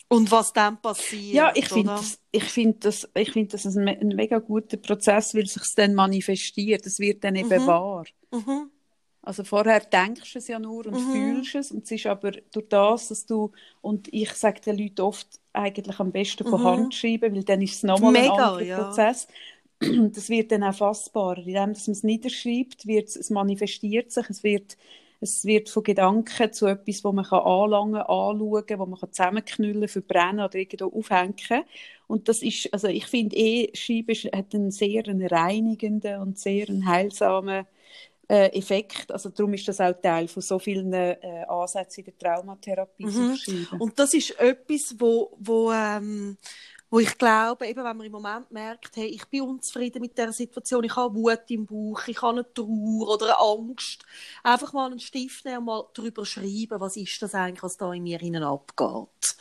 Und 0.09 0.31
was 0.31 0.53
dann 0.53 0.81
passiert. 0.81 1.31
ja, 1.31 1.51
ich 1.55 1.69
finde 1.69 1.93
das, 1.95 2.19
ich 2.31 2.43
finde 2.45 2.79
das, 2.79 3.09
ich 3.15 3.31
finde 3.31 3.49
das 3.51 3.65
ein, 3.65 3.87
ein 3.87 4.07
mega 4.09 4.39
guter 4.39 4.77
Prozess, 4.77 5.33
weil 5.35 5.47
sich 5.47 5.63
dann 5.75 5.95
manifestiert. 5.95 6.85
Es 6.85 6.99
wird 6.99 7.23
dann 7.23 7.35
eben 7.35 7.65
Mhm. 7.65 7.65
wahr. 7.65 8.05
Mhm. 8.31 8.71
Also 9.23 9.43
vorher 9.43 9.79
denkst 9.81 10.33
du 10.33 10.39
es 10.39 10.47
ja 10.47 10.57
nur 10.59 10.87
und 10.87 10.99
Mhm. 10.99 11.01
fühlst 11.01 11.53
es 11.55 11.71
und 11.71 11.83
es 11.83 11.91
ist 11.91 12.07
aber 12.07 12.31
durch 12.51 12.67
das, 12.69 13.09
dass 13.09 13.25
du 13.27 13.51
und 13.81 14.11
ich 14.11 14.31
sage 14.33 14.61
den 14.61 14.77
Leuten 14.79 15.01
oft 15.01 15.27
eigentlich 15.53 15.99
am 15.99 16.11
besten 16.11 16.45
von 16.45 16.63
Mhm. 16.63 16.63
Hand 16.63 16.95
schreiben, 16.95 17.35
weil 17.35 17.43
dann 17.43 17.61
ist 17.61 17.75
es 17.75 17.83
nochmal 17.83 18.15
ein 18.15 18.25
anderer 18.31 18.65
ja. 18.65 18.73
Prozess. 18.73 19.27
Und 19.81 20.15
das 20.15 20.29
wird 20.29 20.51
dann 20.51 20.63
auch 20.63 20.75
fassbarer. 20.75 21.39
Indem 21.39 21.73
dass 21.73 21.87
man 21.87 21.93
es 21.93 22.03
niederschreibt, 22.03 22.85
wird 22.85 23.09
es, 23.09 23.15
es 23.15 23.29
manifestiert 23.29 24.11
sich, 24.11 24.29
es 24.29 24.43
wird, 24.43 24.77
es 25.19 25.45
wird 25.45 25.69
von 25.69 25.83
Gedanken 25.83 26.53
zu 26.53 26.67
etwas, 26.67 27.03
wo 27.03 27.11
man 27.11 27.25
kann 27.25 27.39
anlangen, 27.39 28.01
anschauen, 28.01 28.79
wo 28.79 28.85
man 28.85 28.99
kann 28.99 29.11
zusammenknüllen, 29.11 29.87
verbrennen 29.87 30.45
oder 30.45 30.55
irgendwo 30.55 30.97
aufhängen. 30.97 31.63
Und 32.07 32.27
das 32.27 32.41
ist, 32.41 32.73
also 32.73 32.87
ich 32.87 33.05
finde 33.07 33.35
eh, 33.35 33.69
Schreiben 33.73 34.15
hat 34.35 34.53
einen 34.53 34.71
sehr 34.71 35.07
einen 35.07 35.25
reinigenden 35.25 36.21
und 36.21 36.39
sehr 36.39 36.69
einen 36.69 36.85
heilsamen 36.85 37.65
äh, 38.31 38.47
Effekt. 38.57 39.11
Also 39.11 39.29
darum 39.29 39.53
ist 39.53 39.67
das 39.67 39.81
auch 39.81 39.93
Teil 40.01 40.27
von 40.27 40.41
so 40.41 40.57
vielen 40.57 40.93
äh, 40.93 41.17
Ansätzen 41.47 42.03
in 42.03 42.05
der 42.05 42.17
Traumatherapie, 42.17 43.05
Mhm. 43.05 43.37
Und 43.79 43.99
das 43.99 44.13
ist 44.13 44.39
etwas, 44.39 44.95
wo, 44.97 45.35
wo, 45.39 45.71
ähm, 45.71 46.37
wo 46.91 46.99
ich 46.99 47.17
glaube, 47.17 47.65
eben 47.67 47.83
wenn 47.85 47.97
man 47.97 48.05
im 48.05 48.11
Moment 48.11 48.51
merkt, 48.51 48.97
hey, 48.97 49.07
ich 49.07 49.25
bin 49.27 49.43
unzufrieden 49.43 50.01
mit 50.01 50.17
der 50.17 50.33
Situation, 50.33 50.83
ich 50.83 50.95
habe 50.95 51.15
Wut 51.15 51.43
im 51.47 51.65
Bauch, 51.65 52.05
ich 52.05 52.21
habe 52.21 52.39
eine 52.39 52.53
Trauer 52.53 53.13
oder 53.13 53.27
eine 53.27 53.39
Angst, 53.39 54.03
einfach 54.43 54.73
mal 54.73 54.91
einen 54.91 54.99
Stift 54.99 55.45
nehmen 55.45 55.59
und 55.59 55.65
mal 55.65 55.87
darüber 55.93 56.25
schreiben, 56.25 56.79
was 56.79 56.97
ist 56.97 57.21
das 57.21 57.33
eigentlich, 57.33 57.63
was 57.63 57.77
da 57.77 57.93
in 57.93 58.03
mir 58.03 58.21
innen 58.21 58.43
abgeht. 58.43 59.37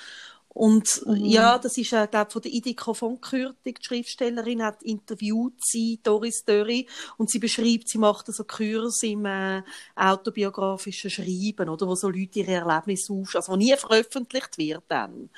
Und 0.53 1.07
mhm. 1.07 1.25
ja, 1.25 1.59
das 1.59 1.79
ist, 1.79 1.93
äh, 1.93 2.09
glaube 2.11 2.31
von 2.31 2.43
der 2.43 2.53
Idiko 2.53 2.93
von 2.93 3.21
Kürtig, 3.21 3.79
die 3.79 3.85
Schriftstellerin, 3.85 4.65
hat 4.65 4.83
interviewt 4.83 5.55
sie, 5.63 6.01
Doris 6.03 6.45
Dörri, 6.45 6.89
und 7.17 7.31
sie 7.31 7.39
beschreibt, 7.39 7.89
sie 7.89 7.99
macht 7.99 8.27
so 8.27 8.45
Kurs 8.45 9.03
im 9.05 9.27
äh, 9.27 9.63
autobiografischen 9.95 11.09
Schreiben, 11.09 11.69
oder, 11.69 11.87
wo 11.87 11.95
so 11.95 12.09
Leute 12.09 12.41
ihre 12.41 12.53
Erlebnisse 12.53 13.13
auf, 13.13 13.35
also 13.37 13.53
wo 13.53 13.57
nie 13.57 13.77
veröffentlicht 13.77 14.59
wird 14.59 14.83
dann. 14.89 15.31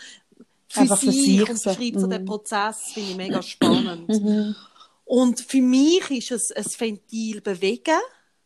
Für 0.72 0.86
sie, 0.86 1.06
für 1.06 1.12
sich 1.12 1.40
und 1.50 1.62
beschreibt 1.62 2.00
so 2.00 2.06
den 2.06 2.24
Prozess, 2.24 2.92
finde 2.92 3.10
ich 3.10 3.16
mega 3.16 3.42
spannend. 3.42 4.08
Mhm. 4.08 4.56
Und 5.04 5.40
für 5.40 5.60
mich 5.60 6.10
ist 6.10 6.30
es 6.30 6.52
ein 6.52 6.64
Ventil 6.64 7.42
bewegen, 7.42 7.98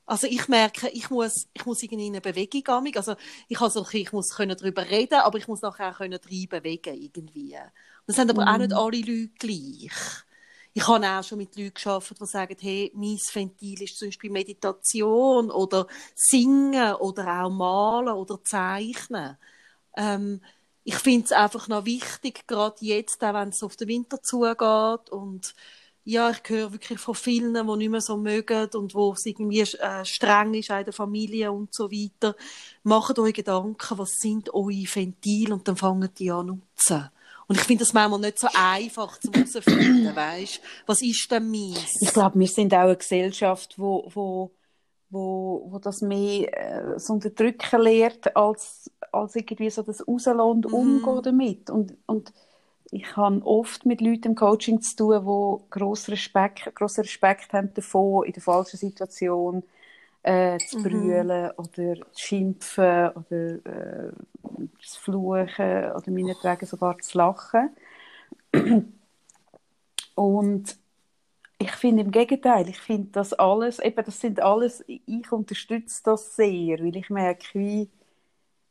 also 0.07 0.29
ich 0.29 0.47
merke, 0.47 0.89
ich 0.91 1.11
muss, 1.11 1.49
ich 1.53 1.66
muss 1.66 1.83
irgendwie 1.83 2.07
in 2.07 2.14
eine 2.14 2.20
Bewegung 2.20 2.62
gehen. 2.62 2.97
Also 2.97 3.16
ich, 3.49 3.61
also 3.61 3.85
ich 3.93 4.12
muss 4.12 4.31
können 4.31 4.57
darüber 4.57 4.89
reden, 4.89 5.18
aber 5.18 5.37
ich 5.39 5.49
muss 5.49 5.62
nachher 5.62 5.91
auch 5.91 5.99
können 5.99 6.18
rein 6.31 6.47
bewegen 6.49 6.95
irgendwie. 6.95 7.57
Das 8.07 8.14
sind 8.14 8.31
aber 8.31 8.45
mm. 8.45 8.49
auch 8.49 8.59
nicht 8.59 8.70
mhm. 8.70 8.77
alle 8.77 8.99
Leute 8.99 9.31
gleich. 9.39 9.93
Ich 10.74 10.87
habe 10.87 11.07
auch 11.07 11.24
schon 11.24 11.39
mit 11.39 11.57
Leuten 11.57 11.74
gearbeitet, 11.74 12.20
die 12.20 12.27
sagen, 12.27 12.57
hey, 12.61 12.93
mein 12.95 13.18
Ventil 13.33 13.83
ist 13.83 13.99
zum 13.99 14.09
Beispiel 14.09 14.31
Meditation 14.31 15.51
oder 15.51 15.89
Singen 16.14 16.95
oder 16.97 17.43
auch 17.43 17.51
Malen 17.51 18.14
oder 18.14 18.39
Zeichnen. 18.45 19.37
Ähm, 19.97 20.41
ich 20.87 20.95
finde 20.95 21.24
es 21.24 21.32
einfach 21.32 21.66
noch 21.66 21.84
wichtig, 21.84 22.47
gerade 22.47 22.76
jetzt, 22.78 23.22
auch 23.24 23.34
wenn 23.34 23.49
es 23.49 23.62
auf 23.64 23.74
den 23.74 23.89
Winter 23.89 24.22
zugeht 24.22 25.11
und 25.11 25.53
ja, 26.05 26.30
ich 26.30 26.41
höre 26.47 26.72
wirklich 26.72 27.01
von 27.01 27.16
vielen, 27.16 27.55
die 27.55 27.76
nicht 27.76 27.91
mehr 27.91 28.01
so 28.01 28.16
mögen 28.16 28.68
und 28.72 28.95
wo 28.95 29.12
es 29.12 29.26
irgendwie 29.26 29.62
äh, 29.62 30.05
streng 30.05 30.55
ist 30.55 30.70
in 30.70 30.84
der 30.84 30.93
Familie 30.93 31.51
und 31.51 31.74
so 31.74 31.91
weiter. 31.91 32.37
Macht 32.84 33.18
euch 33.18 33.34
Gedanken, 33.34 33.99
was 33.99 34.12
sind 34.12 34.55
eure 34.55 34.84
Ventile 34.95 35.55
und 35.55 35.66
dann 35.66 35.76
fangen 35.76 36.09
die 36.16 36.30
an 36.30 36.47
nutzen. 36.47 37.11
Und 37.49 37.57
ich 37.57 37.64
finde 37.64 37.82
das 37.82 37.93
manchmal 37.93 38.20
nicht 38.20 38.39
so 38.39 38.47
einfach 38.55 39.18
zu 39.18 39.32
herausfinden, 39.32 40.14
weißt 40.14 40.61
Was 40.87 41.03
ist 41.03 41.28
denn 41.32 41.51
meins? 41.51 42.01
Ich 42.01 42.12
glaube, 42.12 42.39
wir 42.39 42.47
sind 42.47 42.72
auch 42.72 42.82
eine 42.82 42.97
Gesellschaft, 42.97 43.76
wo, 43.76 44.09
wo, 44.14 44.53
wo, 45.11 45.68
wo 45.70 45.78
das 45.78 46.02
mehr 46.02 46.94
äh, 46.94 46.98
so 46.98 47.14
unterdrücken 47.14 47.80
lehrt, 47.80 48.36
als, 48.36 48.90
als 49.12 49.36
irgendwie 49.36 49.70
so 49.70 49.82
das 49.82 50.07
rauslassen 50.07 50.40
und 50.40 50.66
mhm. 50.66 50.74
umgehen 50.74 51.22
damit. 51.22 51.70
Und, 51.70 51.96
und 52.07 52.32
ich 52.90 53.16
habe 53.16 53.44
oft 53.44 53.86
mit 53.86 54.00
Leuten 54.00 54.28
im 54.28 54.34
Coaching 54.34 54.80
zu 54.80 54.96
tun, 54.96 55.20
die 55.20 55.70
grossen 55.70 56.12
Respekt, 56.12 56.74
grossen 56.74 57.02
Respekt 57.02 57.52
haben 57.52 57.72
davon, 57.74 58.24
in 58.24 58.32
der 58.32 58.42
falschen 58.42 58.76
Situation 58.76 59.62
äh, 60.22 60.59
zu 60.59 60.78
mhm. 60.78 60.82
brüllen 60.82 61.50
oder 61.57 61.94
zu 62.12 62.20
schimpfen 62.20 63.11
oder 63.11 63.54
äh, 63.64 64.12
zu 64.82 65.00
fluchen 65.00 65.92
oder 65.92 66.11
meinetwegen 66.11 66.66
sogar 66.66 66.98
zu 66.98 67.18
lachen. 67.18 67.70
Und 70.14 70.78
ich 71.59 71.72
finde 71.72 72.02
im 72.02 72.11
Gegenteil, 72.11 72.68
ich 72.68 72.78
finde 72.78 73.09
das 73.12 73.32
alles, 73.32 73.78
eben 73.78 74.04
das 74.04 74.20
sind 74.20 74.40
alles, 74.40 74.84
ich 74.86 75.32
unterstütze 75.32 76.02
das 76.04 76.36
sehr, 76.36 76.80
weil 76.80 76.96
ich 76.96 77.09
merke, 77.09 77.46
wie, 77.54 77.88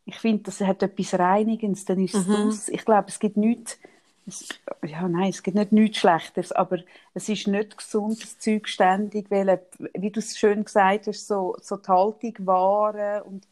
ich 0.05 0.17
finde, 0.17 0.43
das 0.43 0.61
hat 0.61 0.83
etwas 0.83 1.17
Reinigendes, 1.17 1.85
dann 1.85 2.03
ist 2.03 2.13
es 2.13 2.27
mhm. 2.27 2.73
Ich 2.73 2.85
glaube, 2.85 3.07
es 3.07 3.19
gibt 3.19 3.37
nichts, 3.37 3.79
es, 4.27 4.47
ja, 4.85 5.07
nein, 5.07 5.29
es 5.29 5.41
gibt 5.41 5.57
nicht 5.57 5.71
nichts 5.71 5.97
Schlechtes, 5.97 6.51
aber 6.51 6.79
es 7.13 7.27
ist 7.27 7.47
nicht 7.47 7.77
gesund, 7.77 8.21
das 8.21 8.37
Zeug 8.37 8.67
ständig, 8.67 9.31
weil, 9.31 9.59
wie 9.93 10.11
du 10.11 10.19
es 10.19 10.37
schön 10.37 10.63
gesagt 10.63 11.07
hast, 11.07 11.27
so, 11.27 11.55
so 11.61 11.77
die 11.77 11.87
Haltung 11.87 12.33
wahren 12.45 13.23
und, 13.23 13.47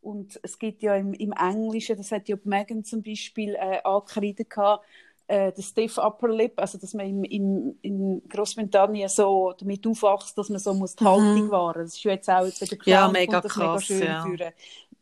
und 0.00 0.40
es 0.42 0.58
gibt 0.58 0.82
ja 0.82 0.96
im, 0.96 1.12
im 1.12 1.32
Englischen, 1.32 1.98
das 1.98 2.10
hat 2.10 2.28
ja 2.28 2.36
Megan 2.44 2.84
zum 2.84 3.02
Beispiel 3.02 3.54
äh, 3.54 3.82
angekreidet 3.84 4.48
gehabt, 4.48 4.84
äh, 5.28 5.52
der 5.52 5.62
stiff 5.62 5.98
upper 5.98 6.28
lip, 6.28 6.54
also 6.56 6.78
dass 6.78 6.94
man 6.94 7.06
im, 7.06 7.24
im, 7.24 7.78
in 7.82 8.22
Großbritannien 8.28 9.08
so 9.08 9.52
damit 9.58 9.86
aufwachst, 9.86 10.36
dass 10.36 10.48
man 10.48 10.58
so 10.58 10.72
muss 10.72 10.96
die 10.96 11.04
Haltung 11.04 11.46
mhm. 11.46 11.50
wahren. 11.50 11.82
Das 11.82 11.94
ist 11.94 12.02
jetzt 12.02 12.30
auch 12.30 12.48
bei 12.58 12.66
der 12.66 12.78
Clown 12.78 12.92
ja, 12.92 13.08
mega 13.08 13.40
krass, 13.42 13.56
mega 13.56 13.80
schön 13.80 14.02
ja. 14.02 14.52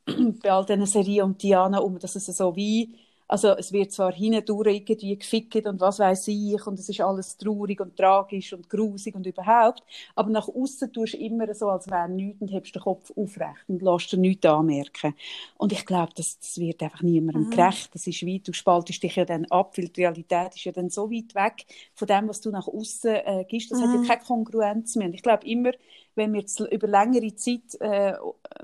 Für, 0.04 0.32
bei 0.42 0.52
all 0.52 0.66
diesen 0.66 0.86
Serien 0.86 1.26
und 1.26 1.42
Diana 1.42 1.78
um, 1.78 1.98
dass 1.98 2.16
es 2.16 2.26
so 2.26 2.54
wie 2.56 2.94
also 3.28 3.56
es 3.56 3.72
wird 3.72 3.92
zwar 3.92 4.12
hindurch 4.12 4.66
irgendwie 4.66 5.16
gefickt 5.16 5.66
und 5.66 5.80
was 5.80 5.98
weiß 5.98 6.28
ich 6.28 6.66
und 6.66 6.78
es 6.78 6.88
ist 6.88 7.00
alles 7.00 7.36
traurig 7.36 7.80
und 7.80 7.96
tragisch 7.96 8.52
und 8.52 8.68
grusig 8.68 9.14
und 9.14 9.26
überhaupt, 9.26 9.82
aber 10.14 10.30
nach 10.30 10.48
außen 10.48 10.92
tust 10.92 11.14
du 11.14 11.18
immer 11.18 11.52
so, 11.54 11.68
als 11.68 11.90
wäre 11.90 12.08
nichts 12.08 12.40
und 12.40 12.52
hebst 12.52 12.74
den 12.74 12.82
Kopf 12.82 13.12
aufrecht 13.16 13.64
und 13.68 13.82
lässt 13.82 14.12
dir 14.12 14.18
nichts 14.18 14.46
anmerken. 14.46 15.14
Und 15.56 15.72
ich 15.72 15.84
glaube, 15.84 16.12
das, 16.14 16.38
das 16.38 16.58
wird 16.58 16.82
einfach 16.82 17.02
niemandem 17.02 17.46
mhm. 17.46 17.50
gerecht. 17.50 17.94
Das 17.94 18.06
ist 18.06 18.26
weit, 18.26 18.46
du 18.46 18.52
spaltest 18.52 19.02
dich 19.02 19.16
ja 19.16 19.24
dann 19.24 19.46
ab, 19.46 19.76
weil 19.76 19.88
die 19.88 20.02
Realität 20.02 20.54
ist 20.54 20.64
ja 20.64 20.72
dann 20.72 20.90
so 20.90 21.10
weit 21.10 21.34
weg 21.34 21.66
von 21.94 22.08
dem, 22.08 22.28
was 22.28 22.40
du 22.40 22.50
nach 22.50 22.68
außen 22.68 23.14
äh, 23.14 23.44
gibst. 23.48 23.72
Das 23.72 23.78
mhm. 23.78 23.84
hat 23.84 23.94
ja 23.94 24.00
mhm. 24.00 24.06
keine 24.06 24.22
Kongruenz 24.22 24.96
mehr. 24.96 25.08
Und 25.08 25.14
ich 25.14 25.22
glaube 25.22 25.46
immer, 25.46 25.72
wenn 26.14 26.32
wir 26.32 26.40
jetzt 26.40 26.60
über 26.60 26.86
längere 26.86 27.34
Zeit 27.34 27.80
äh, 27.80 28.14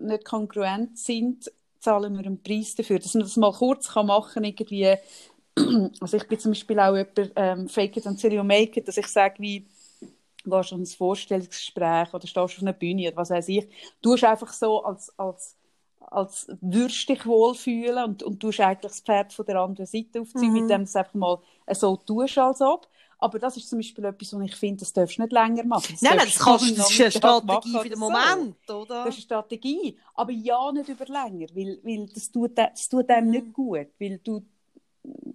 nicht 0.00 0.24
kongruent 0.24 0.98
sind, 0.98 1.50
zahlen 1.82 2.16
wir 2.16 2.24
einen 2.24 2.42
Preis 2.42 2.74
dafür. 2.74 2.98
Dass 2.98 3.14
man 3.14 3.24
das 3.24 3.36
mal 3.36 3.52
kurz 3.52 3.88
kann 3.88 4.06
machen 4.06 4.34
kann, 4.34 4.44
irgendwie, 4.44 4.94
also 6.00 6.16
ich 6.16 6.28
bin 6.28 6.38
zum 6.38 6.52
Beispiel 6.52 6.78
auch 6.80 6.96
jemand, 6.96 7.32
ähm, 7.36 7.68
fake 7.68 7.96
it 7.98 8.06
until 8.06 8.32
you 8.32 8.44
make 8.44 8.78
it, 8.78 8.88
dass 8.88 8.96
ich 8.96 9.08
sage, 9.08 9.34
wie, 9.38 9.66
gehst 10.44 10.72
du 10.72 10.76
ins 10.76 10.94
Vorstellungsgespräch 10.94 12.14
oder 12.14 12.26
stehst 12.26 12.38
auf 12.38 12.60
einer 12.60 12.72
Bühne 12.72 13.08
oder 13.08 13.16
was 13.16 13.30
weiß 13.30 13.48
ich, 13.48 13.68
du 14.00 14.12
hast 14.12 14.24
einfach 14.24 14.52
so 14.52 14.82
als, 14.84 15.16
als 15.18 15.56
als 16.12 16.46
würdest 16.60 17.08
dich 17.08 17.24
wohlfühlen 17.26 18.04
und, 18.04 18.22
und 18.22 18.40
tust 18.40 18.60
eigentlich 18.60 18.80
das 18.80 19.00
Pferd 19.00 19.32
von 19.32 19.46
der 19.46 19.60
anderen 19.60 19.86
Seite 19.86 20.20
aufziehen, 20.20 20.52
mhm. 20.52 20.60
mit 20.60 20.70
dem 20.70 20.78
du 20.78 20.84
es 20.84 20.96
einfach 20.96 21.14
mal 21.14 21.38
so 21.72 21.96
tust, 21.96 22.38
als 22.38 22.60
ob. 22.60 22.88
Aber 23.22 23.38
das 23.38 23.56
ist 23.56 23.68
zum 23.68 23.78
Beispiel 23.78 24.04
etwas, 24.04 24.32
was 24.32 24.42
ich 24.42 24.56
finde, 24.56 24.80
das 24.80 24.92
darfst 24.92 25.16
du 25.16 25.22
nicht 25.22 25.32
länger 25.32 25.64
machen. 25.64 25.86
Das 25.92 26.02
nein, 26.02 26.16
nein, 26.16 26.26
das, 26.26 26.38
kannst, 26.40 26.76
das 26.76 26.90
ist 26.90 27.00
eine 27.00 27.10
Strategie 27.12 27.78
für 27.78 27.88
den 27.88 27.98
Moment, 28.00 28.56
so. 28.66 28.80
oder? 28.80 29.04
Das 29.04 29.14
ist 29.14 29.14
eine 29.14 29.22
Strategie, 29.22 29.96
aber 30.14 30.32
ja 30.32 30.72
nicht 30.72 30.88
über 30.88 31.04
länger, 31.04 31.46
weil, 31.54 31.78
weil 31.84 32.08
das, 32.12 32.32
tut, 32.32 32.58
das 32.58 32.88
tut 32.88 33.08
einem 33.10 33.30
nicht 33.30 33.52
gut, 33.52 33.86
weil 34.00 34.18
du 34.18 34.44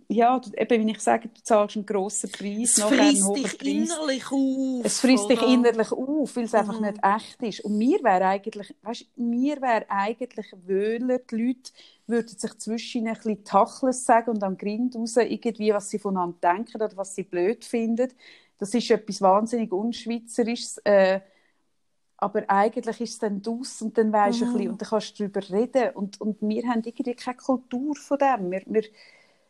ja, 0.09 0.39
eben, 0.55 0.87
wie 0.87 0.91
ich 0.91 1.01
sage, 1.01 1.27
du 1.27 1.43
zahlst 1.43 1.75
einen 1.75 1.85
grossen 1.85 2.31
Preis, 2.31 2.77
es 2.77 2.83
frisst 2.83 3.35
dich 3.35 3.57
Preis. 3.57 3.89
innerlich 3.91 4.31
auf. 4.31 4.85
Es 4.85 4.99
frisst 4.99 5.25
oder? 5.25 5.35
dich 5.35 5.43
innerlich 5.43 5.91
auf, 5.91 6.35
weil 6.35 6.45
es 6.45 6.53
mhm. 6.53 6.59
einfach 6.59 6.79
nicht 6.79 6.97
echt 7.03 7.43
ist. 7.43 7.65
Und 7.65 7.77
mir 7.77 8.01
wäre 8.03 8.25
eigentlich, 8.25 8.73
weißt, 8.81 9.05
mir 9.17 9.61
wäre 9.61 9.85
eigentlich 9.89 10.47
wöhler, 10.65 11.19
die 11.19 11.35
Leute 11.35 11.71
würden 12.07 12.37
sich 12.37 12.57
zwischen 12.57 13.07
ein 13.07 13.15
bisschen 13.15 13.43
Tachles 13.43 14.05
sagen 14.05 14.31
und 14.31 14.43
am 14.43 14.57
Grind 14.57 14.95
raus 14.95 15.17
irgendwie, 15.17 15.73
was 15.73 15.89
sie 15.89 15.99
voneinander 15.99 16.37
denken 16.41 16.81
oder 16.81 16.95
was 16.95 17.13
sie 17.13 17.23
blöd 17.23 17.65
finden. 17.65 18.13
Das 18.59 18.73
ist 18.73 18.89
etwas 18.89 19.21
wahnsinnig 19.21 19.73
unschweizerisches. 19.73 20.77
Äh, 20.85 21.19
aber 22.19 22.49
eigentlich 22.49 23.01
ist 23.01 23.13
es 23.13 23.19
dann 23.19 23.41
aus 23.45 23.81
und 23.81 23.97
dann 23.97 24.11
weisst 24.11 24.41
mhm. 24.41 24.47
ein 24.47 24.53
bisschen, 24.53 24.71
und 24.71 24.81
dann 24.81 24.89
kannst 24.89 25.19
du 25.19 25.27
darüber 25.27 25.57
reden. 25.57 25.89
Und, 25.95 26.19
und 26.21 26.37
wir 26.41 26.63
haben 26.67 26.81
irgendwie 26.83 27.13
keine 27.13 27.37
Kultur 27.37 27.95
von 27.95 28.17
dem. 28.17 28.49
Wir, 28.49 28.63
wir, 28.65 28.83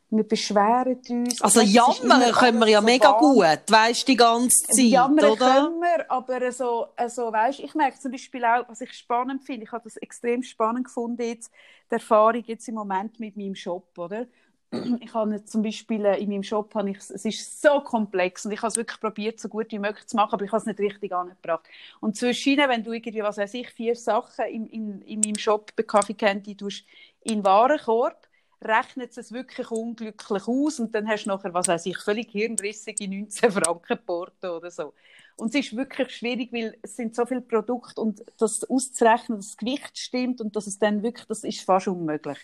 wir 0.10 0.24
beschweren 0.24 1.00
uns. 1.10 1.42
Also 1.42 1.62
jammern 1.62 2.32
können 2.32 2.60
wir 2.60 2.68
ja 2.68 2.80
so 2.80 2.86
mega 2.86 3.10
warm. 3.10 3.20
gut, 3.20 3.64
weißt 3.70 4.08
die 4.08 4.16
ganze 4.16 4.68
Zeit, 4.68 4.86
jammern 4.86 5.32
oder? 5.32 5.54
können 5.54 5.80
wir, 5.82 6.12
aber 6.12 6.52
so, 6.52 6.88
also, 6.96 7.32
weißt, 7.32 7.60
ich 7.60 7.76
merke 7.76 8.00
zum 8.00 8.12
Beispiel 8.12 8.46
auch, 8.46 8.68
was 8.70 8.82
ich 8.82 8.94
spannend 8.94 9.44
finde, 9.44 9.66
ich 9.66 9.72
habe 9.72 9.84
das 9.84 9.98
extrem 9.98 10.44
spannend 10.44 10.86
gefunden 10.86 11.22
jetzt, 11.22 11.52
die 11.90 11.96
Erfahrung 11.96 12.44
jetzt 12.46 12.68
im 12.68 12.76
Moment 12.76 13.20
mit 13.20 13.36
meinem 13.36 13.56
Shop, 13.56 13.98
oder? 13.98 14.28
Ich 15.00 15.14
habe 15.14 15.44
zum 15.46 15.62
Beispiel 15.62 16.04
äh, 16.06 16.20
in 16.22 16.30
meinem 16.30 16.44
Shop, 16.44 16.74
habe 16.76 16.90
ich, 16.90 16.98
es 16.98 17.24
ist 17.24 17.62
so 17.62 17.80
komplex 17.82 18.46
und 18.46 18.52
ich 18.52 18.62
habe 18.62 18.68
es 18.68 18.76
wirklich 18.76 19.00
probiert, 19.00 19.40
so 19.40 19.48
gut 19.48 19.72
wie 19.72 19.80
möglich 19.80 20.06
zu 20.08 20.16
machen, 20.16 20.34
aber 20.34 20.44
ich 20.44 20.52
habe 20.52 20.60
es 20.60 20.66
nicht 20.66 20.80
richtig 20.80 21.14
angebracht. 21.14 21.66
Und 22.00 22.18
zwischen, 22.18 22.58
wenn 22.58 22.84
du 22.84 22.92
irgendwie, 22.92 23.24
was 23.24 23.38
weiß 23.38 23.54
ich, 23.54 23.70
vier 23.70 23.96
Sachen 23.96 24.46
in, 24.46 24.68
in, 24.68 25.02
in 25.04 25.20
meinem 25.22 25.38
Shop 25.38 25.74
bei 25.76 25.84
Kaffee 25.84 26.14
Candy 26.14 26.56
tust, 26.56 26.84
in 27.24 27.44
Warenkorb, 27.44 28.27
rechnet 28.62 29.18
es 29.18 29.32
wirklich 29.32 29.70
unglücklich 29.70 30.48
aus 30.48 30.80
und 30.80 30.94
dann 30.96 31.08
hast 31.08 31.26
du 31.26 31.30
nachher, 31.30 31.54
was 31.54 31.68
weiß 31.68 31.86
ich, 31.86 31.98
völlig 31.98 32.32
hirnrissige 32.32 33.08
19 33.08 33.52
Franken 33.52 34.00
Porto 34.06 34.58
oder 34.58 34.72
so. 34.72 34.94
Und 35.36 35.54
es 35.54 35.68
ist 35.68 35.78
wirklich 35.78 36.16
schwierig, 36.16 36.52
weil 36.52 36.78
es 36.82 36.96
sind 36.96 37.16
so 37.16 37.26
viele 37.26 37.42
Produkte 37.42 38.02
und 38.02 38.24
das 38.40 38.64
auszurechnen, 38.64 39.38
dass 39.38 39.50
das 39.50 39.58
Gewicht 39.58 39.98
stimmt 39.98 40.42
und 40.42 40.56
dass 40.56 40.66
es 40.66 40.80
dann 40.80 41.04
wirklich, 41.04 41.28
das 41.28 41.44
ist 41.44 41.62
fast 41.62 41.88
unmöglich. 41.88 42.40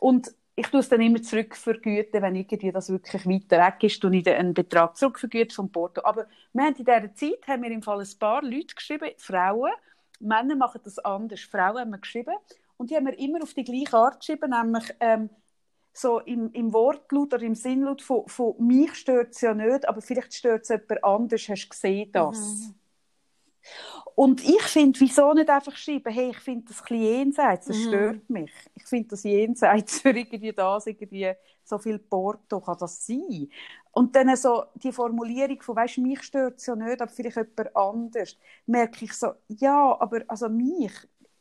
Und 0.00 0.34
ich 0.54 0.66
tue 0.68 0.80
es 0.80 0.88
dann 0.88 1.00
immer 1.00 1.22
zurückvergüten, 1.22 2.20
wenn 2.22 2.34
irgendwie 2.34 2.72
das 2.72 2.90
wirklich 2.90 3.26
weiter 3.26 3.58
weg 3.58 3.82
ist, 3.82 4.04
und 4.04 4.12
ich 4.14 4.28
einen 4.28 4.54
Betrag 4.54 4.96
zurückvergüten 4.96 5.54
vom 5.54 5.70
Porto. 5.70 6.02
Aber 6.04 6.26
wir 6.52 6.62
haben 6.64 6.74
in 6.74 6.84
dieser 6.84 7.14
Zeit 7.14 7.46
haben 7.46 7.62
wir 7.62 7.70
im 7.70 7.82
Fall 7.82 8.00
ein 8.00 8.18
paar 8.18 8.42
Leute 8.42 8.74
geschrieben, 8.74 9.10
Frauen, 9.16 9.72
Männer 10.20 10.56
machen 10.56 10.80
das 10.84 10.98
anders. 10.98 11.40
Frauen 11.40 11.78
haben 11.78 11.90
wir 11.90 11.98
geschrieben 11.98 12.34
und 12.76 12.90
die 12.90 12.96
haben 12.96 13.06
wir 13.06 13.18
immer 13.18 13.42
auf 13.42 13.54
die 13.54 13.64
gleiche 13.64 13.96
Art 13.96 14.20
geschrieben, 14.20 14.50
nämlich 14.50 14.84
ähm, 15.00 15.30
so 15.92 16.20
im, 16.20 16.50
im 16.52 16.72
Wortlaut 16.72 17.34
oder 17.34 17.42
im 17.42 17.54
Sinnlaut 17.54 18.02
von, 18.02 18.26
von 18.26 18.54
mich 18.58 18.94
stört 18.94 19.34
es 19.34 19.40
ja 19.40 19.54
nicht, 19.54 19.88
aber 19.88 20.00
vielleicht 20.00 20.34
stört 20.34 20.62
es 20.62 20.68
jemand 20.70 21.04
anders, 21.04 21.48
hast 21.48 21.64
du 21.64 21.68
gesehen 21.68 22.12
das? 22.12 22.38
Mhm. 22.38 22.74
Und 24.14 24.44
ich 24.44 24.62
finde, 24.62 25.00
wieso 25.00 25.32
nicht 25.32 25.48
einfach 25.48 25.76
schreiben, 25.76 26.12
hey, 26.12 26.30
ich 26.30 26.38
finde 26.38 26.66
das 26.68 26.82
ein 26.90 27.00
jenseits, 27.00 27.66
das 27.66 27.76
mhm. 27.76 27.88
stört 27.88 28.30
mich. 28.30 28.52
Ich 28.74 28.86
finde 28.86 29.08
das 29.08 29.22
jenseits 29.22 30.00
für 30.00 30.10
irgendwie 30.10 30.52
das, 30.52 30.86
irgendwie 30.86 31.32
so 31.64 31.78
viel 31.78 31.98
Porto 31.98 32.60
kann 32.60 32.76
das 32.78 33.06
sein. 33.06 33.48
Und 33.92 34.16
dann 34.16 34.34
so 34.36 34.64
die 34.74 34.92
Formulierung 34.92 35.60
von, 35.62 35.76
weißt 35.76 35.98
du, 35.98 36.02
mich 36.02 36.22
stört 36.22 36.58
es 36.58 36.66
ja 36.66 36.74
nicht, 36.74 37.00
aber 37.00 37.10
vielleicht 37.10 37.36
jemand 37.36 37.76
anders, 37.76 38.36
merke 38.66 39.04
ich 39.04 39.12
so, 39.12 39.32
ja, 39.48 39.96
aber 40.00 40.22
also 40.28 40.48
mich, 40.48 40.92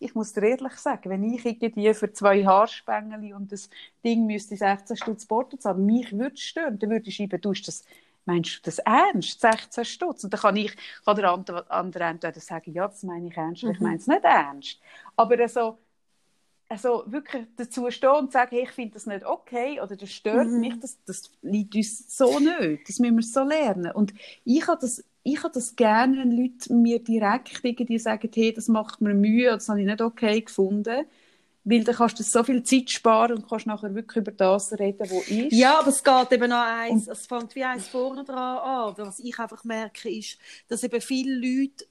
ich 0.01 0.15
muss 0.15 0.33
dir 0.33 0.43
ehrlich 0.43 0.73
sagen, 0.73 1.09
wenn 1.09 1.23
ich 1.23 1.45
irgendwie 1.45 1.93
für 1.93 2.11
zwei 2.11 2.43
Haarspengel 2.43 3.33
und 3.33 3.51
das 3.51 3.69
Ding 4.03 4.25
müsste 4.25 4.57
16 4.57 4.97
Stutz 4.97 5.25
Porto 5.25 5.57
zahlen, 5.57 5.85
mich 5.85 6.11
würde 6.11 6.33
es 6.33 6.41
stören, 6.41 6.79
dann 6.79 6.89
würde 6.89 7.07
ich 7.07 7.15
schreiben, 7.15 7.39
du 7.39 7.53
das 7.53 7.85
meinst 8.25 8.57
du 8.57 8.61
das 8.63 8.79
ernst? 8.79 9.41
16 9.41 9.85
Stutz? 9.85 10.23
Und 10.23 10.33
dann 10.33 10.39
kann 10.39 10.55
ich, 10.55 10.75
kann 11.05 11.15
der 11.15 11.31
andere, 11.31 11.69
andere 11.69 12.03
entweder 12.05 12.39
sagen, 12.39 12.73
ja, 12.73 12.87
das 12.87 13.03
meine 13.03 13.27
ich 13.27 13.37
ernst, 13.37 13.63
mhm. 13.63 13.71
ich 13.71 13.79
meine 13.79 13.97
es 13.97 14.07
nicht 14.07 14.23
ernst. 14.23 14.79
Aber 15.15 15.39
also, 15.39 15.77
also 16.67 17.03
wirklich 17.07 17.47
dazu 17.57 17.89
stehen 17.91 18.09
und 18.11 18.31
sagen, 18.31 18.51
hey, 18.51 18.63
ich 18.63 18.71
finde 18.71 18.93
das 18.93 19.05
nicht 19.05 19.25
okay 19.25 19.79
oder 19.81 19.95
das 19.95 20.11
stört 20.11 20.47
mhm. 20.47 20.59
mich, 20.59 20.79
das, 20.79 21.03
das 21.05 21.31
liegt 21.41 21.75
uns 21.75 22.15
so 22.15 22.39
nicht. 22.39 22.87
Das 22.87 22.99
müssen 22.99 23.17
wir 23.17 23.23
so 23.23 23.43
lernen. 23.43 23.91
Und 23.91 24.13
ich 24.45 24.67
habe 24.67 24.79
das, 24.81 25.03
ich 25.23 25.43
habe 25.43 25.53
das 25.53 25.75
gerne, 25.75 26.17
wenn 26.17 26.31
Leute 26.31 26.73
mir 26.73 26.99
direkt 27.03 27.63
irgendwie 27.63 27.99
sagen, 27.99 28.29
hey, 28.33 28.53
das 28.53 28.67
macht 28.67 29.01
mir 29.01 29.13
Mühe, 29.13 29.51
das 29.51 29.69
habe 29.69 29.79
ich 29.79 29.85
nicht 29.85 30.01
okay 30.01 30.41
gefunden. 30.41 31.05
Weil 31.63 31.83
dann 31.83 31.95
kannst 31.95 32.19
du 32.19 32.23
so 32.23 32.43
viel 32.43 32.63
Zeit 32.63 32.89
sparen 32.89 33.37
und 33.37 33.47
kannst 33.47 33.67
nachher 33.67 33.93
wirklich 33.93 34.17
über 34.17 34.31
das 34.31 34.73
reden, 34.79 34.99
was 35.01 35.27
ist. 35.27 35.51
Ja, 35.51 35.79
aber 35.79 35.89
es 35.89 36.03
geht 36.03 36.31
eben 36.31 36.49
noch 36.49 36.65
eins, 36.65 37.07
es 37.07 37.27
fängt 37.27 37.53
wie 37.53 37.63
eins 37.63 37.87
vorne 37.87 38.23
dran 38.23 38.57
an. 38.57 38.93
Was 38.97 39.19
ich 39.19 39.37
einfach 39.37 39.63
merke, 39.63 40.09
ist, 40.09 40.39
dass 40.69 40.83
eben 40.83 40.99
viele 41.01 41.35
Leute, 41.35 41.85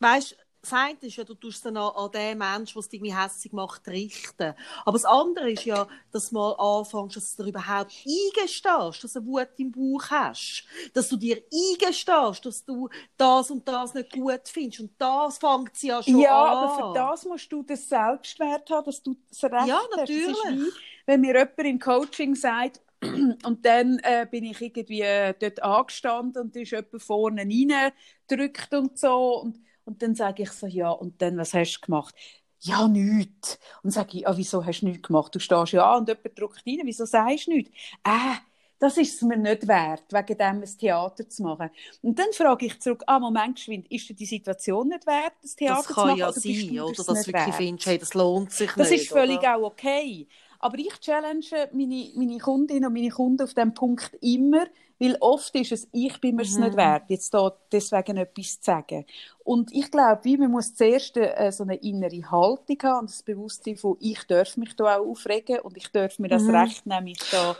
weißt 0.00 0.36
das 0.62 0.72
eine 0.72 0.96
ist 1.00 1.16
ja, 1.16 1.24
du 1.24 1.34
tust 1.34 1.66
dann 1.66 1.76
an, 1.76 1.92
an 1.96 2.10
den 2.12 2.38
Menschen, 2.38 2.74
der 2.74 2.80
es 2.80 2.88
dich 2.88 3.02
hässlich 3.02 3.52
macht, 3.52 3.88
richten. 3.88 4.54
Aber 4.84 4.92
das 4.92 5.04
andere 5.04 5.50
ist 5.50 5.64
ja, 5.64 5.88
dass 6.12 6.30
du 6.30 6.36
mal 6.36 6.52
anfängst, 6.52 7.16
dass 7.16 7.34
du 7.34 7.42
dir 7.42 7.48
überhaupt 7.48 7.92
eingestehst, 8.06 9.04
dass 9.04 9.12
du 9.12 9.26
Wut 9.26 9.48
im 9.58 9.72
Bauch 9.72 10.08
hast. 10.08 10.64
Dass 10.94 11.08
du 11.08 11.16
dir 11.16 11.42
eingestehst, 11.52 12.46
dass 12.46 12.64
du 12.64 12.88
das 13.16 13.50
und 13.50 13.66
das 13.66 13.94
nicht 13.94 14.12
gut 14.12 14.42
findest. 14.44 14.80
Und 14.80 14.92
das 14.98 15.38
fängt 15.38 15.74
sie 15.76 15.88
ja 15.88 16.00
schon 16.00 16.20
ja, 16.20 16.30
an. 16.30 16.52
Ja, 16.52 16.58
aber 16.58 16.74
für 16.76 16.94
das 16.94 17.24
musst 17.24 17.50
du 17.50 17.64
den 17.64 17.76
Selbstwert 17.76 18.70
haben, 18.70 18.84
dass 18.84 19.02
du 19.02 19.16
das 19.28 19.42
Recht 19.42 19.66
ja, 19.66 19.80
natürlich. 19.96 20.36
hast. 20.44 20.52
Wie, 20.52 20.70
wenn 21.06 21.20
mir 21.22 21.34
jemand 21.34 21.58
im 21.58 21.78
Coaching 21.80 22.36
sagt, 22.36 22.80
und 23.02 23.66
dann 23.66 23.98
äh, 24.04 24.28
bin 24.30 24.44
ich 24.44 24.60
irgendwie 24.60 25.00
äh, 25.00 25.34
dort 25.36 25.60
angestanden 25.60 26.40
und 26.40 26.54
da 26.54 26.60
ist 26.60 26.70
jemand 26.70 27.02
vorne 27.02 27.42
reingedrückt 27.42 28.72
und 28.74 28.96
so. 28.96 29.40
Und 29.40 29.58
und 29.84 30.02
dann 30.02 30.14
sage 30.14 30.42
ich 30.44 30.52
so, 30.52 30.66
ja, 30.66 30.90
und 30.90 31.20
dann, 31.22 31.36
was 31.38 31.54
hast 31.54 31.78
du 31.78 31.80
gemacht? 31.86 32.14
Ja, 32.60 32.86
nichts. 32.86 33.58
Und 33.82 33.86
dann 33.86 33.90
sage 33.92 34.18
ich, 34.18 34.28
ah, 34.28 34.36
wieso 34.36 34.64
hast 34.64 34.80
du 34.82 34.86
nichts 34.86 35.06
gemacht? 35.06 35.34
Du 35.34 35.40
stehst 35.40 35.72
ja 35.72 35.96
und 35.96 36.08
jemand 36.08 36.38
drückt 36.38 36.66
rein, 36.66 36.80
wieso 36.84 37.04
sagst 37.04 37.48
du 37.48 37.52
nichts? 37.52 37.70
Äh, 38.04 38.36
das 38.78 38.96
ist 38.96 39.14
es 39.14 39.22
mir 39.22 39.36
nicht 39.36 39.68
wert, 39.68 40.04
wegen 40.10 40.38
dem 40.38 40.62
ein 40.62 40.78
Theater 40.78 41.28
zu 41.28 41.42
machen. 41.44 41.70
Und 42.02 42.18
dann 42.18 42.32
frage 42.32 42.66
ich 42.66 42.80
zurück, 42.80 43.04
ah, 43.06 43.18
Moment, 43.20 43.56
geschwind, 43.56 43.90
ist 43.90 44.08
dir 44.08 44.14
die 44.14 44.26
Situation 44.26 44.88
nicht 44.88 45.06
wert, 45.06 45.34
das 45.40 45.54
Theater 45.54 45.94
zu 45.94 46.00
machen? 46.00 46.18
Das 46.18 46.42
kann 46.42 46.46
ja 46.46 46.54
sein, 46.64 46.80
oder 46.80 47.04
dass 47.04 47.06
du 47.06 47.32
wirklich 47.32 47.46
wert? 47.46 47.54
findest, 47.56 47.86
hey, 47.86 47.98
das 47.98 48.14
lohnt 48.14 48.52
sich 48.52 48.72
das 48.72 48.90
nicht. 48.90 48.90
Das 48.90 49.02
ist 49.02 49.08
völlig 49.12 49.38
oder? 49.38 49.56
auch 49.56 49.62
okay. 49.62 50.28
Aber 50.62 50.78
ich 50.78 50.98
challenge 51.00 51.68
meine, 51.72 52.10
meine 52.14 52.38
Kundinnen 52.38 52.86
und 52.86 52.92
meine 52.92 53.10
Kunden 53.10 53.42
auf 53.42 53.52
diesem 53.52 53.74
Punkt 53.74 54.16
immer, 54.20 54.64
weil 55.00 55.16
oft 55.18 55.52
ist 55.56 55.72
es, 55.72 55.88
ich 55.90 56.20
bin 56.20 56.36
mir 56.36 56.42
es 56.42 56.56
mhm. 56.56 56.64
nicht 56.64 56.76
wert, 56.76 57.02
jetzt 57.08 57.34
da 57.34 57.52
deswegen 57.72 58.16
etwas 58.16 58.60
zu 58.60 58.64
sagen. 58.66 59.04
Und 59.42 59.72
ich 59.74 59.90
glaube, 59.90 60.20
wie 60.22 60.36
man 60.36 60.52
muss 60.52 60.72
zuerst 60.76 61.16
äh, 61.16 61.50
so 61.50 61.64
eine 61.64 61.74
innere 61.74 62.30
Haltung 62.30 62.78
haben 62.84 63.00
und 63.00 63.10
das 63.10 63.24
Bewusstsein 63.24 63.76
von, 63.76 63.96
ich 63.98 64.22
darf 64.28 64.56
mich 64.56 64.76
da 64.76 64.96
auch 64.96 65.04
aufregen 65.04 65.58
und 65.58 65.76
ich 65.76 65.88
darf 65.90 66.20
mir 66.20 66.28
das 66.28 66.44
mhm. 66.44 66.54
Recht 66.54 66.86
nehmen, 66.86 67.04
mich 67.04 67.18
da 67.32 67.56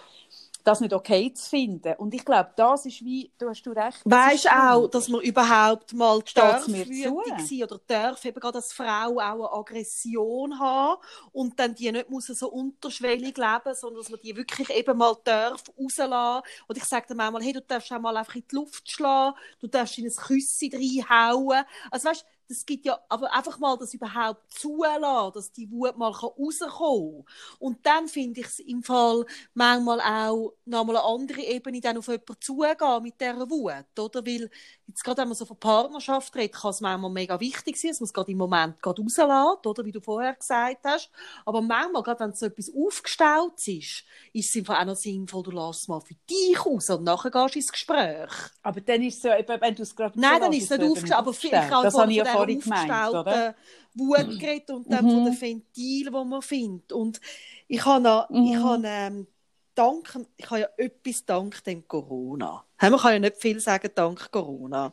das 0.64 0.80
nicht 0.80 0.92
okay 0.92 1.32
zu 1.32 1.48
finden. 1.48 1.94
Und 1.96 2.14
ich 2.14 2.24
glaube, 2.24 2.50
das 2.56 2.86
ist 2.86 3.04
wie, 3.04 3.32
du 3.38 3.48
hast 3.48 3.62
du 3.62 3.72
recht. 3.72 4.00
Weißt 4.04 4.50
auch, 4.50 4.88
dass 4.88 5.08
man 5.08 5.20
überhaupt 5.20 5.92
mal 5.92 6.20
darf 6.34 6.64
sein 6.64 7.62
oder 7.62 7.80
darf 7.86 8.24
eben 8.24 8.40
gerade 8.40 8.56
als 8.56 8.72
Frau 8.72 9.18
auch 9.18 9.18
eine 9.18 9.52
Aggression 9.52 10.58
haben 10.58 11.00
und 11.32 11.58
dann 11.58 11.74
die 11.74 11.90
nicht 11.90 12.10
muss 12.10 12.26
so 12.26 12.48
unterschwellig 12.48 13.36
leben, 13.36 13.74
sondern 13.74 14.02
dass 14.02 14.10
man 14.10 14.20
die 14.22 14.36
wirklich 14.36 14.70
eben 14.70 14.96
mal 14.96 15.16
darf 15.24 15.64
rauslassen. 15.78 16.42
Und 16.66 16.76
ich 16.76 16.84
sage 16.84 17.06
dann 17.08 17.16
manchmal, 17.16 17.42
hey, 17.42 17.52
du 17.52 17.62
darfst 17.62 17.92
auch 17.92 18.00
mal 18.00 18.16
einfach 18.16 18.34
in 18.34 18.44
die 18.50 18.54
Luft 18.54 18.90
schlagen, 18.90 19.36
du 19.60 19.66
darfst 19.66 19.98
in 19.98 20.06
ein 20.06 20.14
Küsschen 20.14 20.70
reinhauen. 20.72 21.64
Also 21.90 22.08
weißt, 22.08 22.26
das 22.52 22.66
gibt 22.66 22.84
ja, 22.84 22.98
aber 23.08 23.32
einfach 23.32 23.58
mal 23.58 23.76
das 23.78 23.94
überhaupt 23.94 24.52
zulassen, 24.52 25.32
dass 25.34 25.52
die 25.52 25.70
Wut 25.70 25.96
mal 25.96 26.10
rauskommen 26.10 27.24
kann. 27.24 27.24
Und 27.58 27.86
dann 27.86 28.08
finde 28.08 28.40
ich 28.40 28.46
es 28.46 28.58
im 28.58 28.82
Fall 28.82 29.24
manchmal 29.54 30.00
auch 30.00 30.52
nochmal 30.66 30.98
eine 30.98 31.04
andere 31.06 31.40
Ebene, 31.40 31.80
dann 31.80 31.96
auf 31.96 32.08
jemanden 32.08 32.36
zugehen 32.40 33.02
mit 33.02 33.20
dieser 33.20 33.48
Wut, 33.50 33.98
oder? 33.98 34.26
Weil, 34.26 34.50
jetzt 34.86 35.02
gerade 35.02 35.22
wenn 35.22 35.28
man 35.28 35.36
so 35.36 35.46
von 35.46 35.58
Partnerschaft 35.58 36.34
redet, 36.36 36.54
kann 36.54 36.70
es 36.70 36.80
manchmal 36.82 37.10
mega 37.10 37.40
wichtig 37.40 37.80
sein, 37.80 37.90
dass 37.92 38.00
man 38.00 38.06
es 38.06 38.12
gerade 38.12 38.32
im 38.32 38.38
Moment 38.38 38.82
gerade 38.82 39.00
rauslässt, 39.00 39.66
oder? 39.66 39.84
Wie 39.84 39.92
du 39.92 40.00
vorher 40.00 40.34
gesagt 40.34 40.84
hast. 40.84 41.10
Aber 41.46 41.62
manchmal, 41.62 42.02
gerade 42.02 42.20
wenn 42.20 42.34
so 42.34 42.46
etwas 42.46 42.70
aufgestaut 42.74 43.66
ist, 43.66 44.04
ist 44.34 44.50
es 44.50 44.56
einfach 44.56 44.80
auch 44.80 44.84
noch 44.84 44.96
sinnvoll, 44.96 45.42
du 45.42 45.50
lässt 45.52 45.82
es 45.82 45.88
mal 45.88 46.00
für 46.00 46.14
dich 46.28 46.66
raus 46.66 46.90
und 46.90 47.04
nachher 47.04 47.30
gehst 47.30 47.54
du 47.54 47.58
ins 47.58 47.72
Gespräch. 47.72 48.30
Aber 48.62 48.80
dann 48.80 49.02
ist 49.02 49.16
es 49.16 49.22
so, 49.22 49.28
wenn 49.28 49.74
du 49.74 49.82
es 49.82 49.96
gerade 49.96 50.20
Nein, 50.20 50.40
dann 50.40 50.52
ist 50.52 50.70
es 50.70 50.78
nicht 50.78 50.90
aufgestaut, 50.90 51.18
aber 51.18 51.30
ich 51.30 51.52
habe 51.52 51.84
das 51.84 51.98
habe 51.98 52.10
ich 52.10 52.16
ja 52.18 52.24
vorhin 52.42 52.60
gemeint? 52.60 53.54
Wut 53.94 54.40
geredet 54.40 54.70
und 54.70 54.90
dann 54.90 55.04
mhm. 55.04 55.10
von 55.10 55.24
den 55.26 55.40
Ventilen, 55.40 56.12
die 56.12 56.28
man 56.28 56.42
findet. 56.42 56.92
Und 56.92 57.20
ich 57.68 57.84
habe 57.84 58.02
noch, 58.02 58.30
mhm. 58.30 58.44
ich 58.44 58.56
habe, 58.56 58.82
ähm, 58.86 59.26
dank, 59.74 60.26
ich 60.36 60.50
habe 60.50 60.60
ja 60.60 60.68
etwas 60.76 61.24
dank 61.24 61.62
dem 61.64 61.86
Corona. 61.86 62.64
Man 62.80 62.96
kann 62.96 63.12
ja 63.12 63.18
nicht 63.18 63.36
viel 63.36 63.60
sagen 63.60 63.90
dank 63.94 64.30
Corona. 64.30 64.92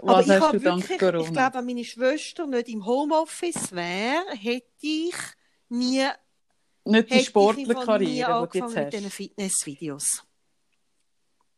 Was 0.00 0.28
Aber 0.28 0.36
ich 0.36 0.42
habe 0.42 0.62
wirklich, 0.62 0.98
Corona? 0.98 1.24
ich 1.24 1.32
glaube, 1.32 1.58
wenn 1.58 1.66
meine 1.66 1.84
Schwester 1.84 2.46
nicht 2.46 2.68
im 2.68 2.86
Homeoffice 2.86 3.72
wäre, 3.72 4.24
hätte 4.30 4.66
ich 4.80 5.14
nie 5.68 6.06
nicht 6.84 7.10
die 7.10 7.24
Sportlerkarriere, 7.24 8.48
die 8.52 8.58
du 8.58 8.64
jetzt 8.64 8.76
hast. 8.76 8.84
mit 8.84 8.92
diesen 8.92 9.10
Fitnessvideos. 9.10 10.24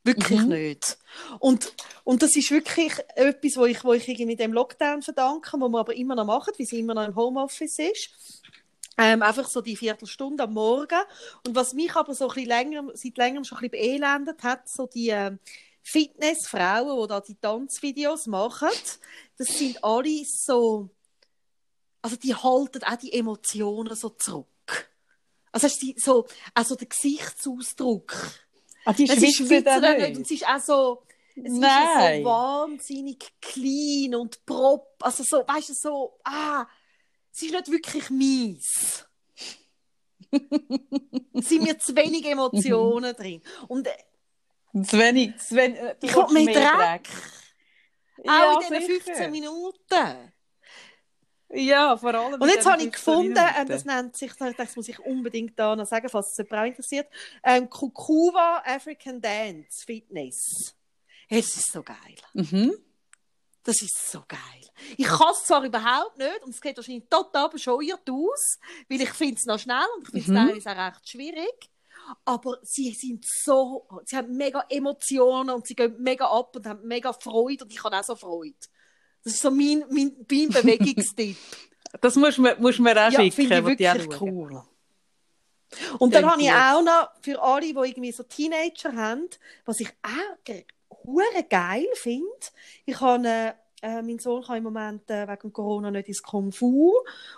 Wirklich 0.04 0.42
mhm. 0.42 0.48
nicht. 0.48 0.98
Und, 1.38 1.72
und 2.04 2.22
das 2.22 2.36
ist 2.36 2.50
wirklich 2.50 2.92
etwas, 3.16 3.56
wo 3.56 3.64
ich, 3.64 3.82
wo 3.84 3.94
ich 3.94 4.06
irgendwie 4.06 4.36
dem 4.36 4.52
Lockdown 4.52 5.02
verdanke, 5.02 5.58
wo 5.58 5.68
wir 5.68 5.80
aber 5.80 5.94
immer 5.94 6.14
noch 6.14 6.26
machen, 6.26 6.52
wie 6.58 6.66
sie 6.66 6.80
immer 6.80 6.94
noch 6.94 7.06
im 7.06 7.16
Homeoffice 7.16 7.78
ist. 7.78 8.10
Ähm, 8.98 9.22
einfach 9.22 9.48
so 9.48 9.60
die 9.60 9.76
Viertelstunde 9.76 10.44
am 10.44 10.52
Morgen. 10.52 11.00
Und 11.46 11.56
was 11.56 11.72
mich 11.72 11.96
aber 11.96 12.14
so 12.14 12.28
ein 12.28 12.34
bisschen 12.34 12.48
länger, 12.48 12.84
seit 12.92 13.16
längerem 13.16 13.44
schon 13.44 13.58
ein 13.58 13.70
bisschen 13.70 13.98
beelendet 13.98 14.42
hat, 14.42 14.68
so 14.68 14.86
die 14.86 15.08
äh, 15.08 15.36
Fitnessfrauen, 15.82 17.02
die 17.02 17.08
da 17.08 17.20
die 17.20 17.34
Tanzvideos 17.36 18.26
machen, 18.26 18.68
das 19.38 19.48
sind 19.48 19.82
alle 19.82 20.22
so, 20.24 20.90
also 22.02 22.16
die 22.16 22.34
halten 22.34 22.84
auch 22.84 22.96
die 22.96 23.12
Emotionen 23.14 23.96
so 23.96 24.10
zurück. 24.10 24.46
Also 25.50 25.68
so, 25.96 26.26
also 26.52 26.74
der 26.74 26.88
Gesichtsausdruck 26.88 28.14
Ah, 28.84 28.92
die 28.92 29.08
es 29.08 29.22
ist 29.22 29.36
Schweizer 29.36 29.80
nicht. 29.96 30.16
Und 30.16 30.22
es 30.22 30.30
ist 30.30 30.46
auch 30.46 30.60
so, 30.60 31.02
es 31.36 31.52
Nein. 31.52 32.18
ist 32.18 32.24
so 32.24 32.30
wahnsinnig 32.30 33.32
clean 33.40 34.14
und 34.14 34.44
prop, 34.46 34.94
also 35.00 35.24
so, 35.24 35.38
weißt 35.46 35.70
du, 35.70 35.74
so, 35.74 36.18
ah, 36.24 36.66
es 37.32 37.42
ist 37.42 37.52
nicht 37.52 37.70
wirklich 37.70 38.10
mies. 38.10 39.04
es 41.34 41.48
sind 41.48 41.62
mir 41.62 41.78
zu 41.78 41.96
wenig 41.96 42.24
Emotionen 42.24 43.14
drin. 43.16 43.42
Und, 43.68 43.86
äh, 43.86 44.84
zu 44.84 44.98
wenig, 44.98 45.36
zu 45.38 45.56
wenig, 45.56 45.78
äh, 45.78 45.96
ich 46.02 46.12
komme 46.12 46.44
mit 46.44 46.54
Dreck. 46.54 46.64
Dreck. 46.64 47.08
Ja, 48.24 48.52
Auch 48.52 48.60
in 48.60 48.78
diesen 48.78 49.00
15 49.02 49.30
Minuten. 49.30 50.32
Ja, 51.50 51.96
vor 51.96 52.14
allem. 52.14 52.40
Und 52.40 52.48
jetzt 52.48 52.66
habe 52.66 52.82
ich 52.82 52.92
gefunden, 52.92 53.38
ähm, 53.58 53.68
das 53.68 53.84
nennt 53.84 54.16
sich, 54.16 54.32
das 54.34 54.76
muss 54.76 54.88
ich 54.88 54.98
unbedingt 54.98 55.58
da 55.58 55.76
noch 55.76 55.86
sagen, 55.86 56.08
falls 56.08 56.32
es 56.32 56.38
jemand 56.38 56.68
interessiert, 56.68 57.08
ähm, 57.42 57.68
Kukuwa 57.70 58.62
African 58.64 59.20
Dance 59.20 59.84
Fitness. 59.84 60.74
Es 61.28 61.56
ist 61.56 61.72
so 61.72 61.82
geil. 61.82 62.16
Mhm. 62.32 62.74
Das 63.62 63.80
ist 63.80 64.10
so 64.10 64.22
geil. 64.28 64.38
Ich 64.98 65.06
kann 65.06 65.32
es 65.32 65.44
zwar 65.44 65.64
überhaupt 65.64 66.18
nicht 66.18 66.42
und 66.42 66.50
es 66.50 66.60
geht 66.60 66.76
wahrscheinlich 66.76 67.08
total 67.08 67.48
bescheuert 67.48 68.08
aus, 68.10 68.58
weil 68.88 69.00
ich 69.00 69.10
finde 69.10 69.36
es 69.36 69.46
noch 69.46 69.58
schnell 69.58 69.86
und 69.96 70.04
ich 70.04 70.10
finde 70.10 70.22
es 70.22 70.28
mhm. 70.28 70.34
teilweise 70.34 70.70
auch 70.70 70.86
recht 70.86 71.08
schwierig. 71.08 71.70
Aber 72.26 72.58
sie 72.62 72.92
sind 72.92 73.24
so, 73.24 73.88
sie 74.04 74.16
haben 74.16 74.36
mega 74.36 74.64
Emotionen 74.68 75.50
und 75.50 75.66
sie 75.66 75.74
gehen 75.74 75.96
mega 75.98 76.26
ab 76.26 76.54
und 76.54 76.66
haben 76.66 76.86
mega 76.86 77.12
Freude 77.14 77.64
und 77.64 77.72
ich 77.72 77.82
habe 77.82 77.96
auch 77.96 78.04
so 78.04 78.14
Freude. 78.14 78.54
Das 79.24 79.34
ist 79.34 79.42
so 79.42 79.50
mein, 79.50 79.84
mein, 79.90 80.12
mein 80.30 80.48
Bewegungstipp. 80.48 81.36
das 82.00 82.16
muss 82.16 82.38
man, 82.38 82.60
muss 82.60 82.78
man 82.78 82.96
auch 82.98 83.10
ja, 83.10 83.20
schicken. 83.20 83.32
finde 83.32 83.58
ich 83.58 83.64
wirklich 83.64 84.20
cool. 84.20 84.62
Und 85.98 86.14
dann 86.14 86.30
habe 86.30 86.40
ich 86.42 86.52
auch 86.52 86.82
noch 86.82 87.10
für 87.20 87.42
alle, 87.42 87.66
die 87.66 87.72
irgendwie 87.72 88.12
so 88.12 88.22
Teenager 88.22 88.92
haben, 88.94 89.28
was 89.64 89.80
ich 89.80 89.88
auch 90.02 90.54
hure 91.04 91.44
geil 91.48 91.86
finde. 91.94 92.28
Ich 92.84 93.00
habe 93.00 93.54
äh, 93.84 94.00
mein 94.00 94.18
Sohn 94.18 94.42
kann 94.42 94.56
im 94.56 94.64
Moment 94.64 95.10
äh, 95.10 95.28
wegen 95.28 95.52
Corona 95.52 95.90
nicht 95.90 96.08
ins 96.08 96.22
Kung 96.22 96.52
Fu 96.52 96.94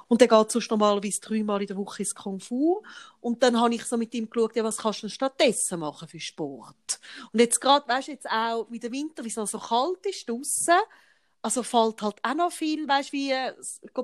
und 0.06 0.20
der 0.20 0.28
geht 0.28 0.52
sonst 0.52 0.70
normalerweise 0.70 1.20
dreimal 1.20 1.60
in 1.60 1.66
der 1.66 1.76
Woche 1.76 2.02
ins 2.02 2.14
Kung 2.14 2.38
Fu 2.38 2.82
und 3.20 3.42
dann 3.42 3.60
habe 3.60 3.74
ich 3.74 3.84
so 3.84 3.96
mit 3.96 4.14
ihm 4.14 4.30
geschaut, 4.30 4.54
ja, 4.54 4.62
was 4.62 4.76
kannst 4.76 5.02
du 5.02 5.06
denn 5.06 5.14
stattdessen 5.14 5.80
machen 5.80 6.06
für 6.06 6.20
Sport? 6.20 7.00
Und 7.32 7.40
jetzt 7.40 7.60
gerade, 7.60 7.88
weißt 7.88 8.06
du, 8.06 8.12
jetzt 8.12 8.30
auch 8.30 8.66
wie 8.70 8.78
der 8.78 8.92
Winter, 8.92 9.24
wie 9.24 9.28
es 9.28 9.36
noch 9.36 9.48
so 9.48 9.58
kalt 9.58 10.06
ist 10.06 10.28
draussen, 10.28 10.78
also 11.46 11.62
fällt 11.62 12.02
halt 12.02 12.16
auch 12.24 12.34
noch 12.34 12.50
viel, 12.50 12.88
weißt 12.88 13.10
du, 13.10 13.12
wie 13.12 13.30
äh, 13.30 13.52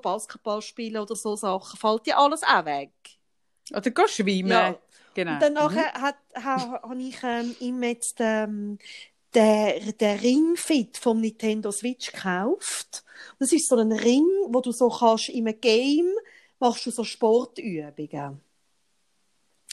Basketball 0.00 0.62
spielen 0.62 1.02
oder 1.02 1.16
so 1.16 1.34
Sachen, 1.34 1.76
fällt 1.76 2.06
ja 2.06 2.16
alles 2.18 2.44
auch 2.44 2.64
weg. 2.64 2.92
Oder 3.72 3.90
geh 3.90 4.06
schwimmen. 4.06 4.48
Ja. 4.48 4.78
Genau. 5.14 5.32
Und 5.32 5.42
dann 5.42 5.52
nachher 5.54 5.92
hat, 5.92 6.16
ha, 6.36 6.80
habe 6.82 7.02
ich 7.02 7.18
ähm, 7.24 7.56
ihm 7.58 7.82
jetzt 7.82 8.18
ähm, 8.20 8.78
den, 9.34 9.98
den 9.98 10.18
Ring-Fit 10.20 10.96
vom 10.96 11.20
Nintendo 11.20 11.72
Switch 11.72 12.12
gekauft. 12.12 13.02
Und 13.32 13.40
das 13.40 13.52
ist 13.52 13.68
so 13.68 13.76
ein 13.76 13.90
Ring, 13.90 14.26
wo 14.46 14.60
du 14.60 14.70
so 14.70 14.88
kannst, 14.88 15.28
in 15.28 15.48
einem 15.48 15.60
Game 15.60 16.14
machst 16.60 16.86
du 16.86 16.92
so 16.92 17.02
Sportübungen. 17.02 18.40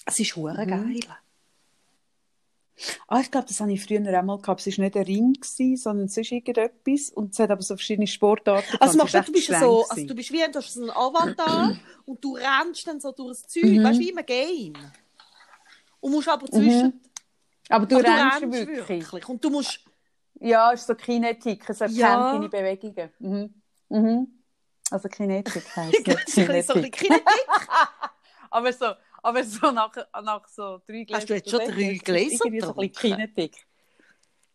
Es 0.08 0.20
ist 0.20 0.36
hure 0.36 0.66
Mhm. 0.66 0.70
geil. 0.70 1.00
Ah, 3.08 3.20
ich 3.20 3.30
glaube, 3.32 3.48
das 3.48 3.60
habe 3.60 3.72
ich 3.74 3.84
früher 3.84 4.00
auch 4.20 4.24
mal 4.24 4.38
gehabt. 4.40 4.66
Es 4.66 4.78
war 4.78 4.86
nicht 4.86 4.96
ein 4.96 5.04
Ring, 5.04 5.34
gewesen, 5.34 5.76
sondern 5.78 6.06
es 6.06 6.18
ist 6.18 6.32
irgendetwas. 6.32 7.10
Und 7.10 7.34
es 7.34 7.40
hat 7.40 7.52
aber 7.52 7.62
so 7.62 7.76
verschiedene 7.76 8.08
Sportarten. 8.08 8.78
Also, 8.80 8.92
Es 8.94 8.98
machst 8.98 9.14
du, 9.14 9.22
du 9.22 9.32
bist 9.34 9.48
so, 9.48 9.86
also 9.88 10.06
du 10.06 10.16
bist 10.16 10.32
wie, 10.32 10.38
du 10.52 10.56
hast 10.60 10.74
so 10.74 10.82
einen 10.82 10.92
Avatar 10.92 11.76
und 12.06 12.24
du 12.24 12.36
rennst 12.36 12.88
dann 12.88 13.00
so 13.00 13.12
durch 13.12 13.42
das 13.42 13.48
Zeug, 13.48 13.64
Mhm. 13.66 13.84
weißt 13.84 14.00
du, 14.00 14.04
wie 14.04 14.12
einem 14.18 14.26
Game. 14.26 14.74
Und 16.00 16.12
musst 16.12 16.30
aber 16.30 16.46
zwischen... 16.48 17.02
Aber 17.68 17.86
du 17.86 17.98
aber 17.98 18.08
rennst, 18.08 18.68
wirklich. 18.68 19.30
Und 19.30 19.44
du 19.44 19.50
musst... 19.50 19.80
Ja, 20.40 20.72
es 20.72 20.82
ist 20.82 20.88
so 20.88 20.96
Kinetik. 20.96 21.70
Es 21.70 21.82
erkennt 21.82 22.00
Ja. 22.00 22.32
deine 22.32 22.48
Bewegungen. 22.48 23.10
Mhm. 23.20 23.54
Mhm. 23.90 24.28
Also 24.90 25.10
Kinetik 25.10 25.64
heisst 25.76 26.08
ein 26.08 26.16
bisschen 26.26 26.64
so 26.64 26.74
ein 26.76 26.90
Kinetik. 26.90 27.26
aber 28.50 28.72
so, 28.74 28.86
aber 29.24 29.44
so 29.44 29.72
nach, 29.72 29.92
nach 30.24 30.48
so 30.48 30.82
drei 30.88 31.04
Gläser. 31.04 31.16
Hast 31.18 31.30
du 31.30 31.34
jetzt 31.36 31.50
schon 31.50 31.60
drei 31.60 32.00
Gläser 32.04 32.46
Irgendwie 32.46 32.60
so 32.62 32.76
ein 32.76 32.90
bisschen? 32.90 33.16
Kinetik. 33.16 33.66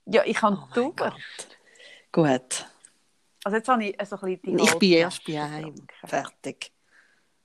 Ja, 0.07 0.23
ich 0.25 0.41
habe 0.43 0.59
Oh 0.61 0.75
drüber. 0.75 1.17
Gut. 2.13 2.67
Also 3.45 3.57
jetzt 3.57 3.69
habe 3.69 3.85
ich 3.85 3.97
so 4.07 4.17
ein 4.21 4.39
bisschen 4.41 4.59
Ich 4.59 4.75
bin 4.79 4.93
erst 4.93 5.25
bei 5.25 5.43
einem. 5.43 5.75
Fertig. 6.05 6.73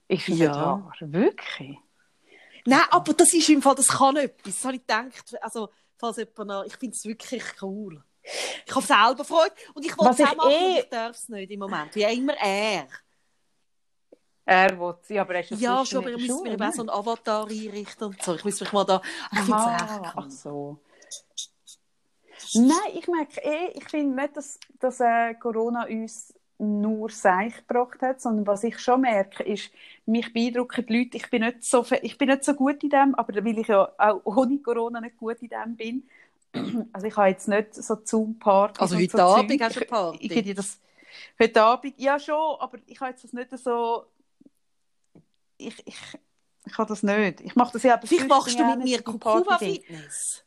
Ist 0.08 0.28
das 0.28 0.38
Ja. 0.38 0.54
wahr? 0.54 0.92
Wirklich? 1.00 1.78
Nein, 2.66 2.82
aber 2.90 3.14
das 3.14 3.32
ist 3.32 3.48
im 3.48 3.62
Fall, 3.62 3.74
das 3.74 3.88
kann 3.88 4.16
etwas. 4.16 4.54
Das 4.54 4.64
habe 4.64 4.76
ich 4.76 4.80
gedacht, 4.86 5.34
also, 5.40 5.70
falls 5.98 6.16
jemand 6.18 6.38
noch, 6.48 6.64
ich 6.64 6.76
finde 6.76 6.94
es 6.94 7.04
wirklich 7.04 7.42
cool. 7.62 8.02
Ich 8.66 8.74
habe 8.74 8.84
selber 8.84 9.24
Freude 9.24 9.54
und 9.74 9.84
ich 9.84 9.96
wollte 9.96 10.12
es 10.12 10.18
ich 10.20 10.26
auch 10.26 10.36
machen, 10.36 10.50
eh- 10.50 10.80
ich 10.80 10.88
darf 10.90 11.16
es 11.16 11.28
nicht 11.30 11.50
im 11.50 11.60
Moment. 11.60 11.94
Wie 11.94 12.02
immer 12.02 12.34
er. 12.38 12.86
Er 14.46 14.78
will 14.80 14.94
ja, 15.08 15.22
aber 15.22 15.34
er 15.36 15.50
ist 15.50 15.60
Ja, 15.60 15.84
schon, 15.84 15.98
aber 15.98 16.12
ich 16.14 16.28
muss 16.28 16.42
mir 16.42 16.60
auch 16.68 16.72
so 16.72 16.82
einen 16.82 16.90
Avatar 16.90 17.46
einrichten 17.48 18.08
und 18.08 18.22
so. 18.22 18.34
Ich 18.34 18.44
muss 18.44 18.60
mich 18.60 18.72
mal 18.72 18.84
da, 18.84 19.00
ich 19.32 19.38
es 19.38 19.48
echt 19.48 19.52
Aha, 19.52 20.12
ach 20.16 20.30
so. 20.30 20.78
Nein, 22.54 22.76
ich 22.94 23.06
merke 23.06 23.40
eh, 23.42 23.68
ich 23.74 23.88
finde 23.88 24.20
nicht, 24.22 24.36
dass, 24.36 24.58
dass 24.80 25.00
äh, 25.00 25.34
Corona 25.34 25.86
uns 25.86 26.34
nur 26.58 27.08
Seich 27.10 27.56
gebracht 27.66 28.02
hat, 28.02 28.20
sondern 28.20 28.46
was 28.46 28.64
ich 28.64 28.78
schon 28.78 29.02
merke, 29.02 29.42
ist, 29.44 29.70
mich 30.04 30.32
beeindrucken 30.32 30.84
die 30.86 30.98
Leute, 30.98 31.16
ich 31.16 31.30
bin 31.30 31.42
nicht 31.42 31.64
so, 31.64 31.84
ich 32.02 32.18
bin 32.18 32.28
nicht 32.28 32.44
so 32.44 32.54
gut 32.54 32.82
in 32.82 32.90
dem, 32.90 33.14
aber 33.14 33.34
weil 33.44 33.58
ich 33.58 33.68
ja 33.68 33.90
auch 33.96 34.20
ohne 34.24 34.58
Corona 34.58 35.00
nicht 35.00 35.16
gut 35.16 35.38
in 35.42 35.48
dem 35.48 35.76
bin, 35.76 36.08
also 36.92 37.06
ich 37.06 37.16
habe 37.16 37.28
jetzt 37.28 37.48
nicht 37.48 37.74
so 37.74 37.96
Zoom-Partys 38.02 38.80
Also 38.80 38.96
heute 38.96 39.16
so 39.16 39.22
Abend 39.22 39.50
Zeug. 39.52 39.60
hast 39.62 39.76
du 39.76 39.80
eine 39.80 39.84
Ich- 39.84 39.90
Party? 39.90 40.18
Ich, 40.26 40.32
finde 40.32 40.54
das, 40.54 40.80
heute 41.40 41.62
Abend, 41.62 41.94
ja 41.98 42.18
schon, 42.18 42.56
aber 42.60 42.78
ich 42.86 43.00
habe 43.00 43.10
jetzt 43.10 43.24
das 43.24 43.32
nicht 43.32 43.56
so, 43.58 44.04
ich, 45.60 45.86
ich, 45.86 45.96
ich 46.64 46.78
habe 46.78 46.88
das 46.88 47.02
nicht. 47.02 47.40
Ich 47.40 47.54
mache 47.54 47.72
das 47.72 47.82
ja 47.82 47.98
Vielleicht 47.98 48.28
machst 48.28 48.58
du 48.58 48.64
mit 48.64 48.84
mir 48.84 49.02
Partyding. 49.02 49.82
Fitness. 49.82 50.44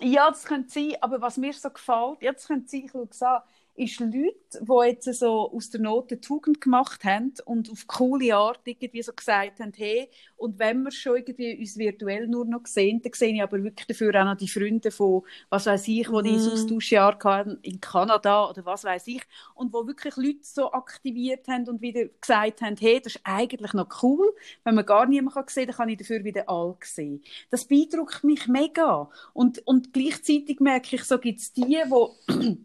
Ja, 0.00 0.30
das 0.30 0.44
könnte 0.44 0.70
sein, 0.70 0.94
aber 1.00 1.20
was 1.20 1.36
mir 1.36 1.52
so 1.52 1.70
gefällt, 1.70 2.22
ja, 2.22 2.32
das 2.32 2.46
könnte 2.46 2.68
sein, 2.68 2.84
ich 2.84 2.90
schaue 2.90 3.08
es 3.10 3.22
an, 3.22 3.42
ist 3.76 4.00
Leute, 4.00 4.34
die 4.60 4.88
jetzt 4.88 5.12
so 5.18 5.50
aus 5.52 5.70
der 5.70 5.80
Not 5.80 6.10
eine 6.12 6.20
Tugend 6.20 6.60
gemacht 6.60 7.04
haben 7.04 7.32
und 7.44 7.70
auf 7.70 7.86
coole 7.86 8.34
Art 8.36 8.60
irgendwie 8.64 9.02
so 9.02 9.12
gesagt 9.12 9.60
haben, 9.60 9.72
hey, 9.76 10.08
und 10.36 10.58
wenn 10.58 10.82
wir 10.82 10.90
schon 10.90 11.16
irgendwie 11.16 11.58
uns 11.58 11.76
virtuell 11.78 12.26
nur 12.28 12.44
noch 12.44 12.66
sehen, 12.66 13.00
dann 13.02 13.12
sehe 13.14 13.34
ich 13.34 13.42
aber 13.42 13.62
wirklich 13.62 13.86
dafür 13.86 14.14
auch 14.20 14.24
noch 14.24 14.36
die 14.36 14.48
Freunde 14.48 14.90
von, 14.90 15.22
was 15.48 15.66
weiß 15.66 15.88
ich, 15.88 16.06
die 16.08 16.12
Mhm. 16.22 16.46
ein 16.46 16.52
Austauschjahr 16.52 17.18
hatten 17.24 17.58
in 17.62 17.80
Kanada 17.80 18.48
oder 18.50 18.64
was 18.66 18.84
weiß 18.84 19.06
ich, 19.08 19.22
und 19.54 19.72
wo 19.72 19.86
wirklich 19.86 20.16
Leute 20.16 20.38
so 20.42 20.72
aktiviert 20.72 21.48
haben 21.48 21.68
und 21.68 21.80
wieder 21.80 22.06
gesagt 22.20 22.60
haben, 22.62 22.76
hey, 22.78 23.00
das 23.00 23.14
ist 23.16 23.20
eigentlich 23.24 23.72
noch 23.72 24.02
cool, 24.02 24.34
wenn 24.64 24.74
man 24.74 24.86
gar 24.86 25.06
niemanden 25.06 25.42
sehen 25.48 25.66
kann, 25.66 25.66
dann 25.66 25.76
kann 25.76 25.88
ich 25.90 25.98
dafür 25.98 26.24
wieder 26.24 26.48
alle 26.48 26.76
sehen. 26.82 27.22
Das 27.50 27.64
beeindruckt 27.66 28.24
mich 28.24 28.46
mega. 28.48 29.10
Und, 29.32 29.66
und 29.66 29.92
gleichzeitig 29.92 30.60
merke 30.60 30.96
ich, 30.96 31.04
so 31.04 31.18
gibt 31.18 31.40
es 31.40 31.52
die, 31.52 31.82
die 32.28 32.64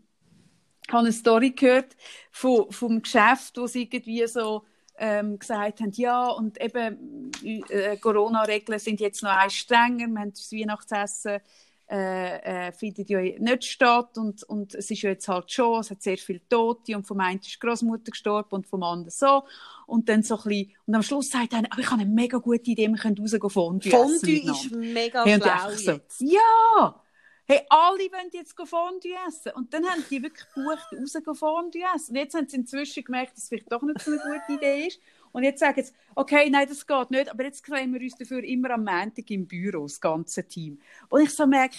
ich 0.88 0.94
habe 0.94 1.04
eine 1.04 1.14
Story 1.14 1.52
gehört 1.52 1.96
von, 2.32 2.72
vom 2.72 3.02
Geschäft, 3.02 3.58
wo 3.58 3.68
sie 3.68 3.84
irgendwie 3.84 4.26
so 4.28 4.64
ähm, 4.98 5.40
gesagt 5.40 5.82
haben, 5.82 5.92
ja, 5.94 6.28
und 6.30 6.62
eben 6.62 7.32
äh, 7.44 7.98
Corona-Regeln 7.98 8.80
sind 8.80 9.00
jetzt 9.00 9.24
noch 9.24 9.32
eins 9.32 9.54
strenger, 9.54 10.08
wir 10.08 10.20
haben 10.20 10.32
das 10.32 10.52
Weihnachtsessen 10.52 11.40
äh, 11.88 12.68
äh, 12.68 12.72
findet 12.72 13.10
ja 13.10 13.20
nicht 13.20 13.66
statt 13.66 14.18
und, 14.18 14.42
und 14.44 14.74
es 14.74 14.90
ist 14.90 15.04
ja 15.04 15.12
jetzt 15.12 15.28
halt 15.28 15.52
schon, 15.52 15.82
es 15.82 15.92
hat 15.92 16.02
sehr 16.02 16.18
viele 16.18 16.42
Tote 16.50 16.96
und 16.96 17.06
vom 17.06 17.20
einen 17.20 17.40
ist 17.40 17.54
die 17.54 17.60
Großmutter 17.60 18.10
gestorben 18.10 18.56
und 18.56 18.66
vom 18.66 18.82
anderen 18.82 19.12
so 19.12 19.44
und 19.86 20.10
dann 20.10 20.24
so 20.24 20.36
ein 20.38 20.44
bisschen, 20.44 20.72
und 20.88 20.96
am 20.96 21.04
Schluss 21.04 21.30
sagt 21.30 21.54
einer, 21.54 21.72
aber 21.72 21.82
ich 21.82 21.92
habe 21.92 22.02
eine 22.02 22.10
mega 22.10 22.38
gute 22.38 22.72
Idee, 22.72 22.88
wir 22.88 22.98
können 22.98 23.18
rausgehen 23.20 23.50
Fondue 23.50 23.92
Fondue 23.92 24.52
ist 24.52 24.72
mega 24.72 25.28
schlau 25.28 25.72
so, 25.76 25.92
jetzt. 25.92 26.22
Ja! 26.22 27.05
Hey, 27.48 27.62
alle 27.70 28.12
wollen 28.12 28.30
jetzt 28.32 28.56
Fondue 28.56 29.14
essen. 29.28 29.52
Und 29.54 29.74
dann 29.74 29.86
haben 29.86 30.04
die 30.10 30.22
wirklich 30.24 30.46
gebucht, 30.54 30.88
raus 30.94 31.38
Fondue 31.40 31.84
essen. 31.96 32.12
Und 32.12 32.16
jetzt 32.18 32.36
haben 32.36 32.48
sie 32.48 32.58
inzwischen 32.58 33.04
gemerkt, 33.04 33.34
dass 33.34 33.44
es 33.44 33.50
vielleicht 33.50 33.72
doch 33.72 33.84
nicht 33.84 34.02
so 34.02 34.12
eine 34.12 34.20
gute 34.20 34.54
Idee 34.54 34.88
ist. 34.88 35.00
Und 35.32 35.44
jetzt 35.44 35.60
sagen 35.60 35.84
sie, 35.84 35.92
okay, 36.16 36.50
nein, 36.50 36.68
das 36.68 36.88
geht 36.88 37.12
nicht, 37.12 37.30
aber 37.30 37.44
jetzt 37.44 37.66
sehen 37.66 37.94
wir 37.94 38.02
uns 38.02 38.16
dafür 38.16 38.44
immer 38.44 38.72
am 38.72 38.86
Montag 38.86 39.30
im 39.30 39.46
Büro, 39.46 39.84
das 39.84 40.00
ganze 40.00 40.48
Team. 40.48 40.80
Und 41.10 41.22
ich 41.22 41.32
so 41.32 41.46
merke, 41.46 41.76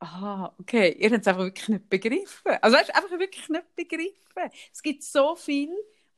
ah, 0.00 0.52
okay, 0.58 0.94
ihr 0.98 1.10
habt 1.10 1.22
es 1.22 1.26
einfach 1.26 1.44
wirklich 1.44 1.68
nicht 1.68 1.88
begriffen. 1.88 2.52
Also 2.60 2.76
weißt, 2.76 2.94
einfach 2.94 3.18
wirklich 3.18 3.48
nicht 3.48 3.76
begriffen. 3.76 4.50
Es 4.72 4.82
gibt 4.82 5.02
so 5.02 5.36
viel, 5.36 5.70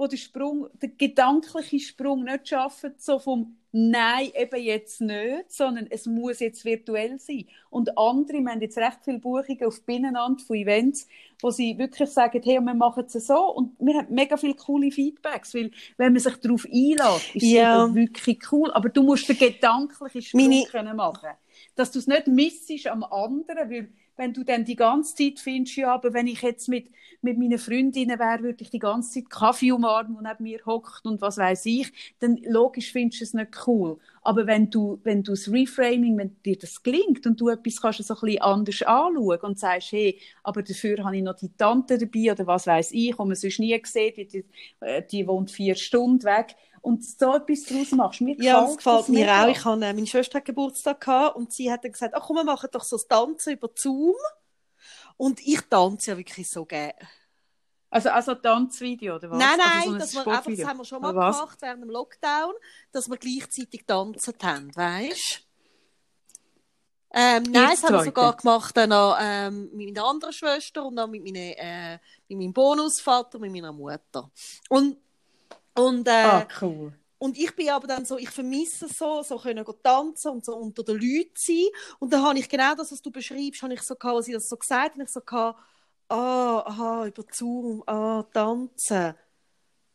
wo 0.03 0.09
der 0.09 0.17
Sprung, 0.17 0.67
der 0.83 0.89
gedankliche 0.89 1.79
Sprung 1.79 2.25
nicht 2.25 2.49
schaffen, 2.49 2.93
so 2.99 3.21
vom 3.21 3.57
Nein, 3.75 4.31
eben 4.35 4.63
jetzt 4.63 5.01
nicht, 5.01 5.51
sondern 5.51 5.87
es 5.89 6.05
muss 6.05 6.41
jetzt 6.41 6.63
virtuell 6.67 7.19
sein. 7.19 7.47
Und 7.71 7.97
andere, 7.97 8.41
wir 8.41 8.51
haben 8.51 8.61
jetzt 8.61 8.77
recht 8.77 8.99
viele 9.03 9.19
Buchungen 9.19 9.65
auf 9.65 9.81
Binnenland 9.87 10.43
von 10.43 10.57
Events, 10.57 11.07
wo 11.41 11.51
sie 11.51 11.79
wirklich 11.79 12.11
sagen, 12.11 12.43
hey, 12.45 12.61
wir 12.61 12.75
machen 12.75 13.05
es 13.07 13.13
so 13.27 13.39
und 13.55 13.75
wir 13.79 13.95
haben 13.97 14.13
mega 14.13 14.37
viele 14.37 14.55
coole 14.57 14.91
Feedbacks, 14.91 15.55
weil 15.55 15.71
wenn 15.97 16.13
man 16.13 16.21
sich 16.21 16.37
darauf 16.37 16.67
einlässt, 16.67 17.35
ist 17.35 17.45
es 17.45 17.51
Ja. 17.51 17.95
wirklich 17.95 18.41
cool. 18.53 18.71
Aber 18.73 18.91
du 18.91 19.03
musst 19.05 19.29
den 19.31 19.39
gedanklichen 19.39 20.21
Sprung 20.21 20.43
Meine- 20.49 20.65
können 20.67 20.97
machen. 20.97 21.31
Dass 21.75 21.91
du 21.91 21.99
es 21.99 22.07
nicht 22.07 22.27
missest 22.27 22.87
am 22.87 23.03
anderen, 23.05 23.71
weil 23.71 23.89
wenn 24.17 24.33
du 24.33 24.45
dann 24.45 24.65
die 24.65 24.77
ganze 24.77 25.15
Zeit 25.15 25.41
findest, 25.41 25.77
ja, 25.77 25.95
aber 25.95 26.13
wenn 26.13 26.27
ich 26.27 26.43
jetzt 26.43 26.69
mit, 26.69 26.91
mit 27.23 27.39
meinen 27.39 27.59
Freundinnen 27.59 28.19
wäre, 28.19 28.43
würde 28.43 28.63
ich 28.63 28.71
die 28.71 28.79
ganze 28.79 29.15
Zeit 29.15 29.31
Kaffee 29.31 29.73
umarmen 29.73 30.17
und 30.17 30.25
neben 30.25 30.43
mir 30.45 30.61
hockt 30.67 31.07
und 31.07 31.21
was 31.21 31.39
weiß 31.39 31.67
ich, 31.67 31.91
dann 32.21 32.37
logisch 32.45 32.93
findest 32.93 33.21
du 33.21 33.25
es 33.25 33.35
nicht 33.35 33.67
cool. 33.67 33.99
Aber 34.23 34.47
wenn 34.47 34.71
du, 34.71 35.01
wenn 35.03 35.23
du 35.23 35.33
das 35.33 35.51
Reframing, 35.51 36.17
wenn 36.19 36.37
dir 36.45 36.57
das 36.59 36.83
gelingt 36.83 37.27
und 37.27 37.41
du 37.41 37.49
etwas 37.49 37.81
kannst 37.81 38.05
so 38.05 38.15
ein 38.15 38.21
bisschen 38.21 38.43
anders 38.43 38.83
anschauen 38.83 39.41
und 39.41 39.59
sagst, 39.59 39.93
hey, 39.93 40.19
aber 40.43 40.63
dafür 40.63 41.03
habe 41.05 41.17
ich 41.17 41.23
noch 41.23 41.37
die 41.37 41.57
Tante 41.57 41.99
dabei 41.99 42.33
oder 42.33 42.47
was 42.47 42.67
weiß 42.67 42.93
ich, 42.93 43.19
und 43.19 43.29
man 43.29 43.37
sonst 43.37 43.59
nie 43.59 43.73
wie 43.73 44.25
die, 44.25 44.45
äh, 44.81 45.03
die 45.11 45.27
wohnt 45.27 45.51
vier 45.51 45.75
Stunden 45.75 46.23
weg 46.25 46.55
und 46.83 47.05
so 47.05 47.35
etwas 47.35 47.65
daraus 47.65 47.93
machst. 47.93 48.21
Mir 48.21 48.37
Ja, 48.43 48.61
das 48.61 48.77
gefällt 48.77 49.09
mir 49.09 49.33
auch. 49.33 49.49
Ich 49.49 49.65
hatte, 49.65 49.85
äh, 49.85 49.93
meine 49.95 50.07
Schwester 50.07 50.39
hat 50.39 50.45
Geburtstag 50.45 51.01
gehabt 51.01 51.37
und 51.37 51.53
sie 51.53 51.73
hat 51.73 51.85
dann 51.85 51.93
gesagt, 51.93 52.15
ach 52.15 52.23
komm, 52.27 52.37
wir 52.37 52.45
machen 52.45 52.69
doch 52.71 52.85
so 52.85 52.97
das 52.97 53.07
Tanzen 53.07 53.55
über 53.55 53.71
Zoom. 53.75 54.17
Und 55.17 55.41
ich 55.47 55.61
tanze 55.63 56.11
ja 56.11 56.19
wirklich 56.19 56.51
so 56.51 56.65
gerne. 56.65 56.95
Also, 57.89 58.09
also 58.09 58.35
Tanzvideo 58.35 59.17
oder 59.17 59.31
was? 59.31 59.39
Nein, 59.39 59.61
also 59.61 59.93
nein, 59.93 60.07
so 60.07 60.21
ein 60.21 60.29
einfach, 60.29 60.51
das 60.51 60.65
haben 60.65 60.79
wir 60.79 60.85
schon 60.85 61.03
mal 61.03 61.13
gemacht 61.13 61.59
während 61.61 61.83
dem 61.83 61.91
Lockdown, 61.91 62.55
dass 62.91 63.09
wir 63.09 63.17
gleichzeitig 63.17 63.85
tanzen 63.87 64.35
haben, 64.43 64.75
weißt 64.75 65.47
ähm, 67.15 67.43
nein, 67.51 67.71
das 67.71 67.83
haben 67.83 67.95
wir 67.95 68.05
sogar 68.05 68.35
gemacht 68.37 68.75
dann 68.75 68.89
noch, 68.89 69.19
ähm, 69.21 69.69
mit 69.75 69.95
meiner 69.95 70.09
anderen 70.09 70.33
Schwester 70.33 70.87
und 70.87 70.97
dann 70.97 71.11
mit, 71.11 71.23
meine, 71.23 71.59
äh, 71.59 71.99
mit 72.29 72.39
meinem 72.39 72.53
Bonusvater 72.55 73.37
und 73.37 73.43
mit 73.43 73.53
meiner 73.53 73.73
Mutter. 73.73 74.31
Und, 74.71 74.97
und, 75.75 76.07
äh, 76.09 76.13
Ah, 76.13 76.47
cool. 76.61 76.93
und 77.19 77.39
ich 77.39 77.55
bin 77.57 77.71
aber 77.71 77.87
dann 77.87 78.05
so, 78.05 78.19
ich 78.19 78.31
vermisse 78.31 78.87
es 78.87 78.99
so, 78.99 79.23
so 79.23 79.39
können 79.39 79.65
tanzen 79.83 80.33
und 80.33 80.45
so 80.45 80.57
unter 80.57 80.83
den 80.85 80.97
Leuten 80.97 81.33
sein. 81.37 81.67
Und 82.01 82.13
dann 82.13 82.23
habe 82.25 82.39
ich 82.39 82.49
genau 82.49 82.75
das, 82.75 82.93
was 82.93 83.03
du 83.03 83.11
beschreibst, 83.11 83.63
habe 83.63 83.75
ich 83.75 83.83
so 83.83 83.95
gehabt, 83.97 84.17
als 84.17 84.29
ich 84.29 84.35
das 84.35 84.49
so 84.49 84.57
gesagt 84.57 84.95
habe, 84.95 85.03
ich 85.05 85.09
so 85.11 85.21
gehabt, 85.21 85.59
ah, 86.09 86.61
aha, 86.67 87.07
über 87.07 87.25
Zoom, 87.33 87.83
ah, 87.87 88.25
tanzen. 88.33 89.15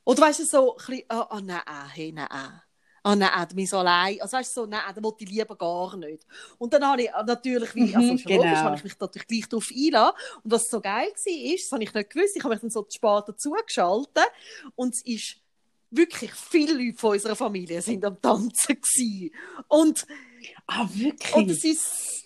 Oder 0.05 0.21
weißt 0.21 0.39
du, 0.39 0.45
so 0.45 0.71
ein 0.77 0.85
bisschen, 0.85 1.03
ah, 1.09 1.27
ah 1.29 1.41
nein, 1.41 1.61
hey, 1.93 2.11
nein. 2.11 2.61
Ah, 3.03 3.15
nein, 3.15 3.47
ich 3.55 3.69
so 3.69 3.77
allein. 3.79 4.19
Also, 4.21 4.37
weißt 4.37 4.57
du, 4.57 4.61
so, 4.61 4.65
nein, 4.67 4.81
da 4.93 5.01
wollte 5.03 5.23
ich 5.23 5.29
lieber 5.29 5.55
gar 5.55 5.95
nicht. 5.97 6.25
Und 6.57 6.73
dann 6.73 6.85
habe 6.85 7.03
ich 7.03 7.09
natürlich, 7.25 7.73
wie, 7.75 7.95
also, 7.95 8.13
Mhm, 8.13 8.17
schon 8.17 8.33
logisch, 8.33 8.51
genau. 8.51 8.65
habe 8.65 8.75
ich 8.75 8.83
mich 8.83 8.99
natürlich 8.99 9.27
gleich 9.27 9.47
darauf 9.49 9.69
eingeladen. 9.71 10.17
Und 10.43 10.51
was 10.51 10.69
so 10.69 10.81
geil 10.81 11.07
war, 11.09 11.53
ist, 11.53 11.65
das 11.65 11.71
habe 11.71 11.83
ich 11.83 11.93
nicht 11.93 12.09
gewusst, 12.09 12.35
ich 12.35 12.43
habe 12.43 12.53
mich 12.53 12.61
dann 12.61 12.69
so 12.69 12.85
spät 12.89 13.23
dazugeschaltet. 13.27 14.25
Und 14.75 14.93
es 14.95 15.01
ist 15.05 15.37
wirklich 15.91 16.31
viele 16.34 16.73
Leute 16.73 16.97
von 16.97 17.11
unserer 17.11 17.35
Familie 17.35 17.81
sind 17.81 18.03
am 18.05 18.22
Tanzen 18.22 18.76
gewesen. 18.81 19.31
Und, 19.68 20.05
Ah, 20.68 20.88
wirklich? 20.93 21.34
und 21.35 21.49
es 21.51 21.64
ist, 21.64 22.23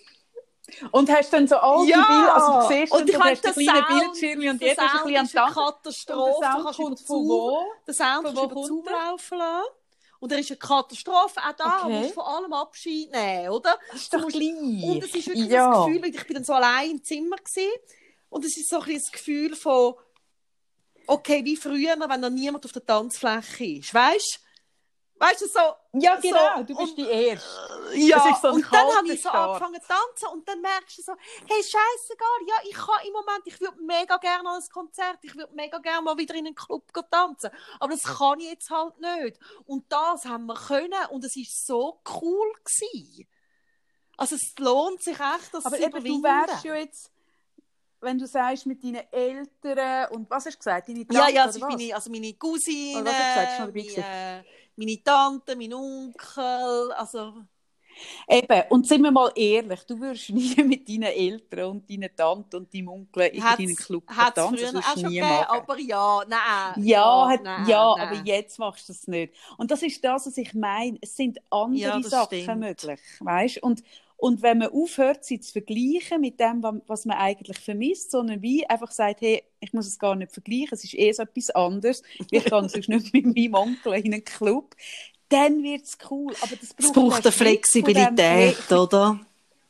Und 0.90 1.10
hast 1.10 1.32
dann 1.32 1.46
so 1.46 1.56
alte 1.56 1.90
Ja! 1.90 1.98
Bilder, 2.06 2.34
also 2.34 2.68
du 2.68 2.74
siehst 2.80 2.92
Und 2.92 3.06
ich 3.08 3.12
du 3.14 3.18
meine, 3.18 3.30
hast 3.32 3.44
die 3.44 3.46
der 3.46 3.52
kleinen 3.52 3.86
Sound- 3.86 4.00
Bildschirme 4.00 4.50
und 4.50 4.60
der 4.62 4.68
jeder 4.68 4.84
ist 4.84 4.90
ein 4.94 5.04
bisschen 5.04 5.24
ist 5.24 5.36
eine 5.36 5.52
Katastrophe. 5.52 6.40
der 6.40 6.50
Sound 6.50 6.64
kannst 6.64 6.78
du 6.78 6.82
kommt 6.84 7.00
von 7.06 7.16
wo? 7.28 7.64
Den 7.86 7.94
Sound 7.94 8.14
Von 8.14 8.24
kannst 8.34 8.50
du 8.50 8.54
wo 8.56 8.66
Zoom 8.66 8.84
der? 8.84 8.92
laufen 8.92 9.38
lassen. 9.38 9.66
Und 10.20 10.32
er 10.32 10.38
ist 10.38 10.50
eine 10.50 10.56
Katastrophe. 10.58 11.40
Auch 11.40 11.52
da 11.58 11.82
Okay. 11.84 11.92
musst 11.98 12.10
du 12.10 12.14
vor 12.14 12.28
allem 12.36 12.52
Abschied 12.52 13.10
nehmen, 13.10 13.48
oder? 13.50 13.78
Das 13.90 14.00
ist 14.02 14.12
Du 14.12 14.16
doch 14.18 14.24
musst-. 14.24 14.36
Und 14.36 15.04
es 15.04 15.14
ist 15.14 15.26
wirklich 15.26 15.48
ja. 15.48 15.70
das 15.70 15.84
Gefühl, 15.86 16.02
weil 16.02 16.14
ich 16.14 16.26
bin 16.26 16.34
dann 16.34 16.44
so 16.44 16.52
allein 16.52 16.90
im 16.92 17.04
Zimmer 17.04 17.36
gewesen, 17.36 17.70
und 18.30 18.44
es 18.44 18.56
ist 18.56 18.68
so 18.70 18.76
ein 18.78 18.84
bisschen 18.84 19.00
das 19.02 19.12
Gefühl 19.12 19.54
von, 19.56 19.94
okay, 21.06 21.44
wie 21.44 21.56
früher, 21.56 21.96
wenn 21.98 22.20
noch 22.20 22.30
niemand 22.30 22.64
auf 22.64 22.72
der 22.72 22.84
Tanzfläche 22.84 23.64
ist, 23.78 23.92
weißt? 23.94 24.40
Weißt 25.18 25.40
du, 25.42 25.46
so, 25.46 25.60
Ja, 26.00 26.16
so, 26.16 26.22
genau, 26.22 26.62
du 26.64 26.74
bist 26.74 26.80
und- 26.80 26.96
die 26.98 27.06
Erste. 27.08 27.48
ja, 27.94 28.16
Das 28.16 28.30
ist 28.36 28.42
so 28.42 28.48
und 28.48 28.66
dann 28.72 28.96
habe 28.96 29.06
ich 29.12 29.22
so 29.22 29.28
Start. 29.28 29.62
angefangen 29.62 29.80
zu 29.80 29.86
tanzen 29.88 30.28
und 30.32 30.48
dann 30.48 30.60
merkst 30.60 30.98
du 30.98 31.02
so, 31.02 31.12
hey, 31.46 31.62
scheißegal, 31.62 32.38
ja, 32.48 32.54
ich 32.64 32.74
kann 32.74 33.06
im 33.06 33.12
Moment, 33.12 33.42
ich 33.44 33.60
würde 33.60 33.80
mega 33.82 34.16
gerne 34.16 34.48
an 34.48 34.56
ein 34.60 34.68
Konzert, 34.72 35.18
ich 35.22 35.36
würde 35.36 35.54
mega 35.54 35.78
gerne 35.78 36.02
mal 36.02 36.16
wieder 36.18 36.34
in 36.34 36.46
einen 36.46 36.56
Club 36.56 36.90
tanzen, 37.08 37.50
aber 37.78 37.92
das 37.92 38.02
kann 38.02 38.40
ich 38.40 38.50
jetzt 38.50 38.68
halt 38.70 38.98
nicht. 38.98 39.38
Und 39.66 39.84
das 39.92 40.24
haben 40.24 40.46
wir 40.46 40.56
können 40.56 41.06
und 41.10 41.24
es 41.24 41.36
ist 41.36 41.66
so 41.66 42.00
cool 42.20 42.52
gewesen. 42.64 43.28
Also 44.16 44.34
es 44.34 44.52
lohnt 44.58 45.02
sich 45.04 45.14
echt, 45.20 45.52
das 45.54 45.64
Aber 45.66 45.76
zu 45.76 45.82
eben, 45.84 45.92
du 45.92 45.98
überwinden. 46.18 46.24
wärst 46.24 46.64
ja 46.64 46.74
jetzt, 46.74 47.12
wenn 48.02 48.18
du 48.18 48.26
sagst, 48.26 48.66
mit 48.66 48.82
deinen 48.82 49.02
Eltern 49.12 50.10
und 50.12 50.30
was 50.30 50.46
hast 50.46 50.54
du 50.54 50.58
gesagt? 50.58 50.88
Deine 50.88 51.08
Tante, 51.10 51.14
Ja, 51.14 51.28
ja, 51.28 51.44
also, 51.44 51.60
meine, 51.60 51.94
also 51.94 52.10
meine 52.10 52.34
Cousine, 52.34 53.00
Oder 53.00 53.10
was 53.10 53.18
hast 53.18 53.28
du 53.28 53.28
gesagt? 53.28 53.52
Ist 53.52 53.58
noch 53.58 53.66
dabei 53.66 53.80
gewesen? 53.82 54.00
meine, 54.00 54.44
meine 54.76 55.02
Tante, 55.02 55.56
mein 55.56 55.74
Onkel, 55.74 56.92
also... 56.92 57.34
Eben, 58.28 58.62
und 58.70 58.86
sind 58.86 59.02
wir 59.02 59.10
mal 59.10 59.30
ehrlich, 59.34 59.84
du 59.84 60.00
würdest 60.00 60.30
nie 60.30 60.54
mit 60.64 60.88
deinen 60.88 61.02
Eltern 61.04 61.70
und 61.70 61.90
deinen 61.90 62.14
Tante 62.16 62.56
und 62.56 62.72
deinem 62.74 62.88
Onkel 62.88 63.26
in 63.28 63.52
deinen 63.54 63.76
Club 63.76 64.10
tanzen. 64.16 64.48
früher 64.48 64.72
Das 64.72 64.84
auch 64.86 64.96
schon 64.96 65.02
gegeben, 65.02 65.44
aber 65.46 65.78
ja, 65.78 66.24
nein. 66.28 66.74
Ja, 66.84 67.28
hat, 67.28 67.42
nein, 67.42 67.66
ja 67.66 67.94
nein. 67.94 68.08
aber 68.08 68.14
jetzt 68.16 68.58
machst 68.58 68.88
du 68.88 68.92
es 68.92 69.06
nicht. 69.06 69.34
Und 69.58 69.70
das 69.70 69.82
ist 69.82 70.02
das, 70.04 70.26
was 70.26 70.36
ich 70.38 70.54
meine. 70.54 70.98
Es 71.00 71.16
sind 71.16 71.38
andere 71.50 71.76
Ja, 71.78 72.00
das 72.00 72.10
Sachen 72.10 72.28
stimmt. 72.40 72.56
möglich. 72.56 73.00
Weißt? 73.20 73.62
Und, 73.62 73.82
und 74.22 74.40
wenn 74.42 74.58
man 74.58 74.68
aufhört, 74.68 75.24
sie 75.24 75.40
zu 75.40 75.50
vergleichen 75.52 76.20
mit 76.20 76.38
dem, 76.38 76.62
wa- 76.62 76.80
was 76.86 77.04
man 77.06 77.18
eigentlich 77.18 77.58
vermisst, 77.58 78.12
sondern 78.12 78.40
wie 78.40 78.64
einfach 78.68 78.92
sagt, 78.92 79.20
hey, 79.20 79.42
ich 79.58 79.72
muss 79.72 79.86
es 79.88 79.98
gar 79.98 80.14
nicht 80.14 80.32
vergleichen, 80.32 80.68
es 80.72 80.84
ist 80.84 80.94
eh 80.94 81.10
so 81.12 81.22
etwas 81.24 81.50
anderes, 81.50 82.02
ich 82.18 82.28
gehe 82.28 82.44
sonst 82.48 82.76
nicht 82.88 83.12
mit 83.12 83.26
meinem 83.26 83.54
Onkel 83.54 83.94
in 83.94 84.14
einen 84.14 84.24
Club, 84.24 84.76
dann 85.28 85.62
wird 85.62 85.84
es 85.84 85.98
cool. 86.10 86.36
Aber 86.40 86.56
das 86.56 86.74
braucht, 86.74 86.78
Es 86.86 86.92
braucht 86.92 87.24
eine 87.26 87.32
Flexibilität, 87.32 88.56
Fle- 88.68 88.78
oder? 88.82 89.20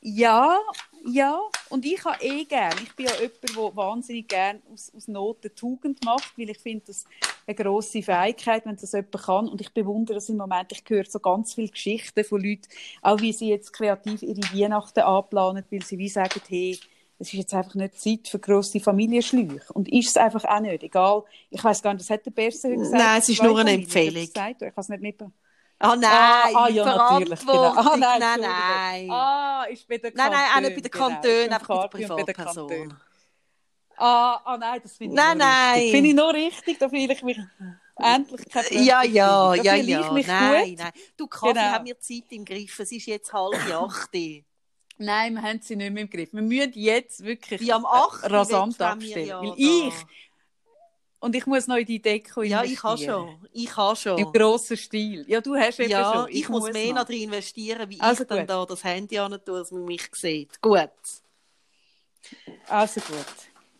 Ja, 0.02 0.58
ja. 1.04 1.40
Und 1.68 1.86
ich 1.86 2.04
habe 2.04 2.22
eh 2.22 2.44
gern. 2.44 2.74
Ich 2.82 2.94
bin 2.96 3.06
ja 3.06 3.14
jemand, 3.14 3.42
der 3.42 3.76
wahnsinnig 3.76 4.28
gern 4.28 4.60
aus, 4.72 4.92
aus 4.94 5.06
Not 5.06 5.38
eine 5.42 5.54
Tugend 5.54 6.04
macht, 6.04 6.36
weil 6.36 6.50
ich 6.50 6.58
finde, 6.58 6.86
das 6.86 7.04
eine 7.46 7.54
grosse 7.54 8.02
Fähigkeit, 8.02 8.66
wenn 8.66 8.76
das 8.76 8.92
jemand 8.92 9.12
kann. 9.12 9.48
Und 9.48 9.60
ich 9.60 9.72
bewundere 9.72 10.18
es 10.18 10.28
im 10.28 10.38
Moment. 10.38 10.72
Ich 10.72 10.82
höre 10.88 11.04
so 11.04 11.20
ganz 11.20 11.54
viele 11.54 11.68
Geschichten 11.68 12.24
von 12.24 12.42
Leuten, 12.42 12.68
auch 13.00 13.20
wie 13.20 13.32
sie 13.32 13.48
jetzt 13.48 13.72
kreativ 13.72 14.22
ihre 14.22 14.42
Weihnachten 14.52 15.00
anplanen, 15.00 15.64
weil 15.70 15.82
sie 15.82 15.98
wie 15.98 16.08
sagen, 16.08 16.40
hey, 16.48 16.78
es 17.20 17.28
ist 17.28 17.34
jetzt 17.34 17.54
einfach 17.54 17.76
nicht 17.76 18.00
Zeit 18.00 18.26
für 18.26 18.40
grosse 18.40 18.80
Familienschläuche. 18.80 19.72
Und 19.72 19.88
ist 19.88 20.08
es 20.08 20.16
einfach 20.16 20.44
auch 20.44 20.60
nicht. 20.60 20.82
Egal, 20.82 21.22
ich 21.50 21.62
weiß 21.62 21.80
gar 21.80 21.94
nicht, 21.94 22.02
das 22.02 22.10
hat 22.10 22.26
der 22.26 22.32
Berser 22.32 22.70
gesagt. 22.70 23.00
Nein, 23.00 23.20
es 23.20 23.28
ist 23.28 23.42
nur 23.42 23.56
eine 23.56 23.70
Empfehlung. 23.70 24.26
gesagt? 24.26 24.62
Ich 24.62 24.74
kann 24.74 24.74
es 24.76 24.88
nicht 24.88 25.02
mitbekommen. 25.02 25.34
Ah 25.84 25.96
nein, 25.96 26.10
Ah, 26.12 26.64
ah, 26.64 26.68
ja, 26.68 26.84
natürlich. 26.84 27.40
Genau. 27.40 27.52
Verantwortung. 27.72 27.92
Ah, 27.92 27.96
nein, 27.96 28.20
nein, 28.20 28.40
nein. 28.40 29.10
Ah, 29.10 29.64
ist 29.64 29.88
bei 29.88 29.98
den 29.98 30.12
nein, 30.14 30.30
nein, 30.30 30.44
auch 30.44 30.52
Kantonen, 30.54 30.62
nicht 30.62 30.74
bei 30.76 30.80
den 30.80 30.90
genau. 30.92 31.08
Kantonen, 31.08 31.48
beim 31.48 31.52
einfach 31.52 31.88
bei 31.88 31.98
der 31.98 32.08
bei 32.08 32.14
Privatperson. 32.24 32.68
Kantonen. 32.68 33.00
Ah, 33.96 34.40
ah, 34.44 34.56
nein, 34.58 34.80
das 34.82 34.96
finde 34.96 35.14
ich 35.14 35.16
Nein, 35.16 35.38
nur 35.38 35.46
nein. 35.46 35.74
richtig. 35.74 35.90
Finde 35.92 36.08
ich 36.10 36.14
nur 36.16 36.34
richtig, 36.34 36.78
da 36.78 36.88
fühle 36.88 37.12
ich 37.12 37.22
mich 37.22 37.38
endlich 37.96 38.48
keine 38.48 38.68
Ja, 38.84 39.02
ja, 39.02 39.54
ja, 39.54 39.74
ja. 39.74 40.12
mich 40.12 40.26
Nein, 40.26 40.70
gut. 40.70 40.78
nein. 40.78 40.92
Du, 41.16 41.26
Kaffee, 41.26 41.52
Genau. 41.52 41.64
haben 41.72 41.84
wir 41.86 41.98
Zeit 42.00 42.24
im 42.30 42.44
Griff. 42.44 42.78
Es 42.78 42.92
ist 42.92 43.06
jetzt 43.06 43.32
halb 43.32 43.54
acht. 43.72 44.10
Nein, 44.98 45.34
wir 45.34 45.42
haben 45.42 45.60
sie 45.60 45.76
nicht 45.76 45.92
mehr 45.92 46.02
im 46.04 46.10
Griff. 46.10 46.32
Wir 46.32 46.42
müssen 46.42 46.72
jetzt 46.74 47.24
wirklich 47.24 47.60
Wie 47.60 47.72
am 47.72 47.84
8. 47.84 48.30
rasant 48.30 48.80
abstellen. 48.80 49.26
ja 49.26 49.40
weil 49.40 49.54
ich, 49.56 49.94
und 51.22 51.34
ich 51.36 51.46
muss 51.46 51.66
noch 51.68 51.76
in 51.76 51.86
die 51.86 52.02
Deko 52.02 52.42
Ja, 52.42 52.62
investieren. 52.62 52.72
ich 52.72 52.82
habe 52.84 52.98
schon. 52.98 53.48
Ich 53.52 53.76
habe 53.76 53.96
schon. 53.96 54.18
Im 54.18 54.32
grossen 54.32 54.76
Stil. 54.76 55.24
Ja, 55.28 55.40
du 55.40 55.54
hast 55.54 55.78
eben 55.80 55.90
Ja, 55.90 56.12
schon. 56.12 56.26
ich, 56.30 56.48
muss 56.48 56.70
mehr 56.72 56.92
noch. 56.94 57.04
drin 57.04 57.22
investieren, 57.22 57.88
wie 57.88 58.00
Also 58.00 58.22
ich 58.24 58.28
dann 58.28 58.46
da 58.46 58.66
das 58.66 58.82
Handy 58.84 59.18
an 59.18 59.32
tue, 59.44 59.58
dass 59.60 59.70
man 59.70 59.84
mich 59.84 60.08
sieht. 60.12 60.60
Gut. 60.60 60.90
Also 62.68 63.00
gut. 63.00 63.24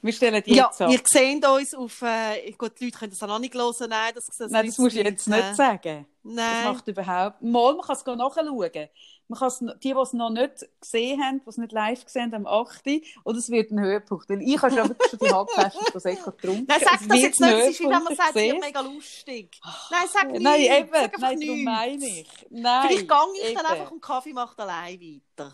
Wir 0.04 0.12
stellen 0.12 0.42
die 0.44 0.54
Ja, 0.54 0.66
jetzt 0.66 0.82
ab. 0.82 0.90
wir 0.90 1.00
sehen 1.04 1.44
uns 1.44 1.74
auf. 1.74 2.02
Äh, 2.02 2.52
gut, 2.52 2.72
die 2.80 2.86
Leute 2.86 2.98
können 2.98 3.10
das 3.10 3.22
auch 3.22 3.28
noch 3.28 3.38
nicht 3.38 3.54
hören. 3.54 3.74
Nein, 3.88 4.12
das, 4.14 4.26
das, 4.26 4.50
Nein, 4.50 4.66
das 4.66 4.78
musst 4.78 4.96
du 4.96 5.02
jetzt 5.02 5.28
nicht 5.28 5.38
äh, 5.44 5.54
sagen. 5.54 6.06
Das 6.24 6.34
Nein. 6.34 6.64
macht 6.64 6.88
überhaupt. 6.88 7.40
Mal, 7.42 7.74
man 7.74 7.86
kann 7.86 7.96
es 7.96 8.04
nachschauen. 8.04 8.88
Man 9.28 9.38
kann 9.38 9.72
die, 9.82 9.94
die 9.94 9.98
es 9.98 10.12
noch 10.12 10.30
nicht 10.30 10.68
gesehen 10.80 11.22
haben, 11.22 11.40
die 11.44 11.48
es 11.48 11.56
nicht 11.56 11.72
live 11.72 12.04
gesehen 12.04 12.32
haben, 12.32 12.46
am 12.46 12.66
8. 12.66 12.82
Und 13.24 13.36
es 13.36 13.50
wird 13.50 13.70
ein 13.70 13.80
Höhepunkt. 13.80 14.28
Weil 14.28 14.42
ich 14.42 14.60
habe 14.60 14.74
schon 14.74 14.88
wirklich 14.88 15.10
schon 15.10 15.18
die 15.20 15.32
Halbflasche 15.32 15.78
Prosecco 15.90 16.32
getrunken. 16.32 16.66
Nein, 16.68 16.80
sag 16.82 17.00
Es 17.00 17.08
das 17.08 17.20
jetzt 17.20 17.40
nicht. 17.40 17.52
Es 17.52 17.68
ist 17.70 17.80
wie 17.80 17.84
wenn 17.84 18.02
man 18.02 18.16
sagt, 18.16 18.36
es 18.36 18.60
mega 18.60 18.80
lustig. 18.80 19.60
Nein, 19.90 20.08
sag 20.12 20.30
nicht. 20.30 20.42
Nein, 20.42 20.60
eben. 20.60 20.92
Sag 20.92 21.18
Nein, 21.18 21.40
darum 21.40 21.64
meine 21.64 22.06
ich. 22.06 22.46
Nein, 22.50 22.88
Vielleicht 22.88 23.08
gehe 23.08 23.48
ich 23.48 23.54
dann 23.54 23.66
einfach 23.66 23.90
und 23.90 24.02
Kaffee 24.02 24.32
macht 24.32 24.60
allein 24.60 25.00
weiter. 25.00 25.52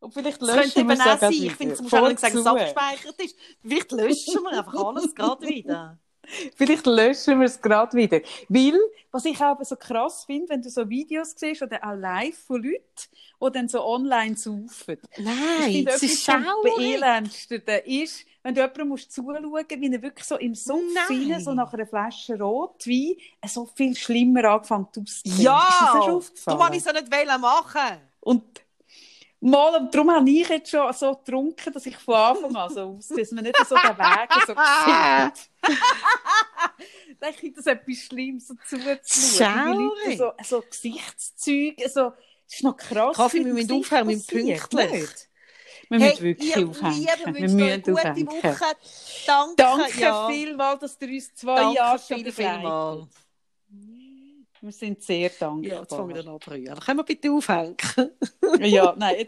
Und 0.00 0.12
vielleicht 0.12 0.40
löschen 0.40 0.74
wir 0.74 0.82
eben 0.82 0.90
es 0.92 1.00
auch 1.00 1.18
sein. 1.18 1.32
Ich 1.32 1.54
finde, 1.54 1.74
es 1.74 1.82
muss 1.82 1.94
auch 1.94 2.08
nicht 2.08 2.20
sagen, 2.20 2.34
dass 2.34 2.42
es 2.42 2.46
abgespeichert 2.46 3.22
ist. 3.22 3.36
Vielleicht 3.60 3.92
löschen 3.92 4.42
wir 4.42 4.58
einfach 4.58 4.74
alles 4.74 5.14
gerade 5.14 5.46
wieder. 5.46 5.98
Vielleicht 6.56 6.86
löschen 6.86 7.40
wir 7.40 7.46
es 7.46 7.60
gerade 7.60 7.96
wieder. 7.96 8.20
Weil, 8.48 8.78
was 9.10 9.24
ich 9.24 9.40
auch 9.40 9.62
so 9.62 9.76
krass 9.76 10.24
finde, 10.24 10.48
wenn 10.48 10.62
du 10.62 10.68
so 10.68 10.88
Videos 10.88 11.34
siehst 11.36 11.62
oder 11.62 11.82
auch 11.82 11.94
live 11.94 12.38
von 12.38 12.62
Leuten, 12.62 12.82
die 13.42 13.52
dann 13.52 13.68
so 13.68 13.84
online 13.84 14.36
saufen. 14.36 14.98
Nein, 15.18 15.84
das 15.84 16.02
ist 16.02 16.24
schaurig. 16.24 16.74
Beelendsten 16.76 17.62
ist, 17.84 18.24
wenn 18.42 18.54
du 18.54 18.60
jemandem 18.60 18.88
musst 18.88 19.12
zuschauen 19.12 19.44
musst, 19.44 19.70
wie 19.70 19.92
er 19.92 20.02
wirklich 20.02 20.24
so 20.24 20.36
im 20.36 20.54
Sumpf 20.54 21.10
rein, 21.10 21.40
so 21.40 21.52
nach 21.52 21.72
einer 21.72 21.86
Flasche 21.86 22.38
Rotwein, 22.38 23.16
so 23.46 23.66
viel 23.66 23.96
schlimmer 23.96 24.44
angefangen 24.44 24.86
auszusehen. 24.86 25.40
Ja, 25.40 25.92
wollte 26.46 26.76
ich 26.76 26.86
es 26.86 26.92
nicht 26.92 27.40
machen. 27.40 27.98
Und 28.20 28.65
mal, 29.46 29.80
und 29.80 29.94
darum 29.94 30.10
habe 30.10 30.30
ich 30.30 30.48
jetzt 30.48 30.70
schon 30.70 30.92
so 30.92 31.14
getrunken, 31.14 31.72
dass 31.72 31.86
ich 31.86 31.96
von 31.96 32.14
Anfang 32.14 32.56
an 32.56 32.70
so 32.72 32.80
aussehe, 32.96 33.18
dass 33.18 33.30
man 33.32 33.44
nicht 33.44 33.56
so 33.66 33.74
den 33.74 33.98
Weg 33.98 34.30
so 34.46 34.54
sieht. 34.54 35.50
ich 37.30 37.36
finde 37.36 37.56
das 37.56 37.66
etwas 37.66 37.96
Schlimmes, 37.98 38.48
so 38.48 38.54
zuzuschauen. 38.54 39.78
Wie 39.78 40.10
Leute 40.10 40.16
so, 40.16 40.58
so 40.58 40.64
Gesichtszüge, 40.68 41.88
so, 41.88 42.10
das 42.10 42.54
ist 42.54 42.64
noch 42.64 42.76
krass. 42.76 43.16
Kaffee, 43.16 43.44
wir 43.44 43.52
müssen 43.54 43.72
aufhören, 43.72 44.08
wir 44.08 44.16
müssen 44.16 44.26
pünktlich. 44.26 45.10
Wir 45.88 45.98
müssen 46.00 46.22
wirklich 46.22 46.56
ihr 46.56 46.68
aufhängen. 46.68 46.98
Lieben, 46.98 47.34
wir 47.34 47.42
müssen 47.42 47.62
eine 47.62 47.80
gute 47.80 47.92
aufhängen. 47.92 48.26
Woche. 48.26 48.56
Danke. 49.26 49.54
Danke 49.56 50.00
ja. 50.00 50.28
vielmals, 50.28 50.80
dass 50.80 50.98
ihr 51.00 51.08
uns 51.08 51.34
zwei 51.34 51.56
Danke 51.56 51.76
Jahre 51.76 51.98
schon 51.98 52.24
viel. 52.24 53.08
Wir 54.62 54.72
sind 54.72 55.02
sehr 55.02 55.30
Ja, 55.30 55.80
jetzt 55.80 55.94
fangen 55.94 56.08
wir 56.08 56.22
dankbar. 56.22 56.40
dann 56.44 56.64
an 56.64 56.76
zu. 56.76 56.84
Können 56.84 56.98
wir 56.98 57.04
bitte 57.04 57.30
aufhängen? 57.30 57.76
Ja, 58.60 58.94
nein, 58.98 59.16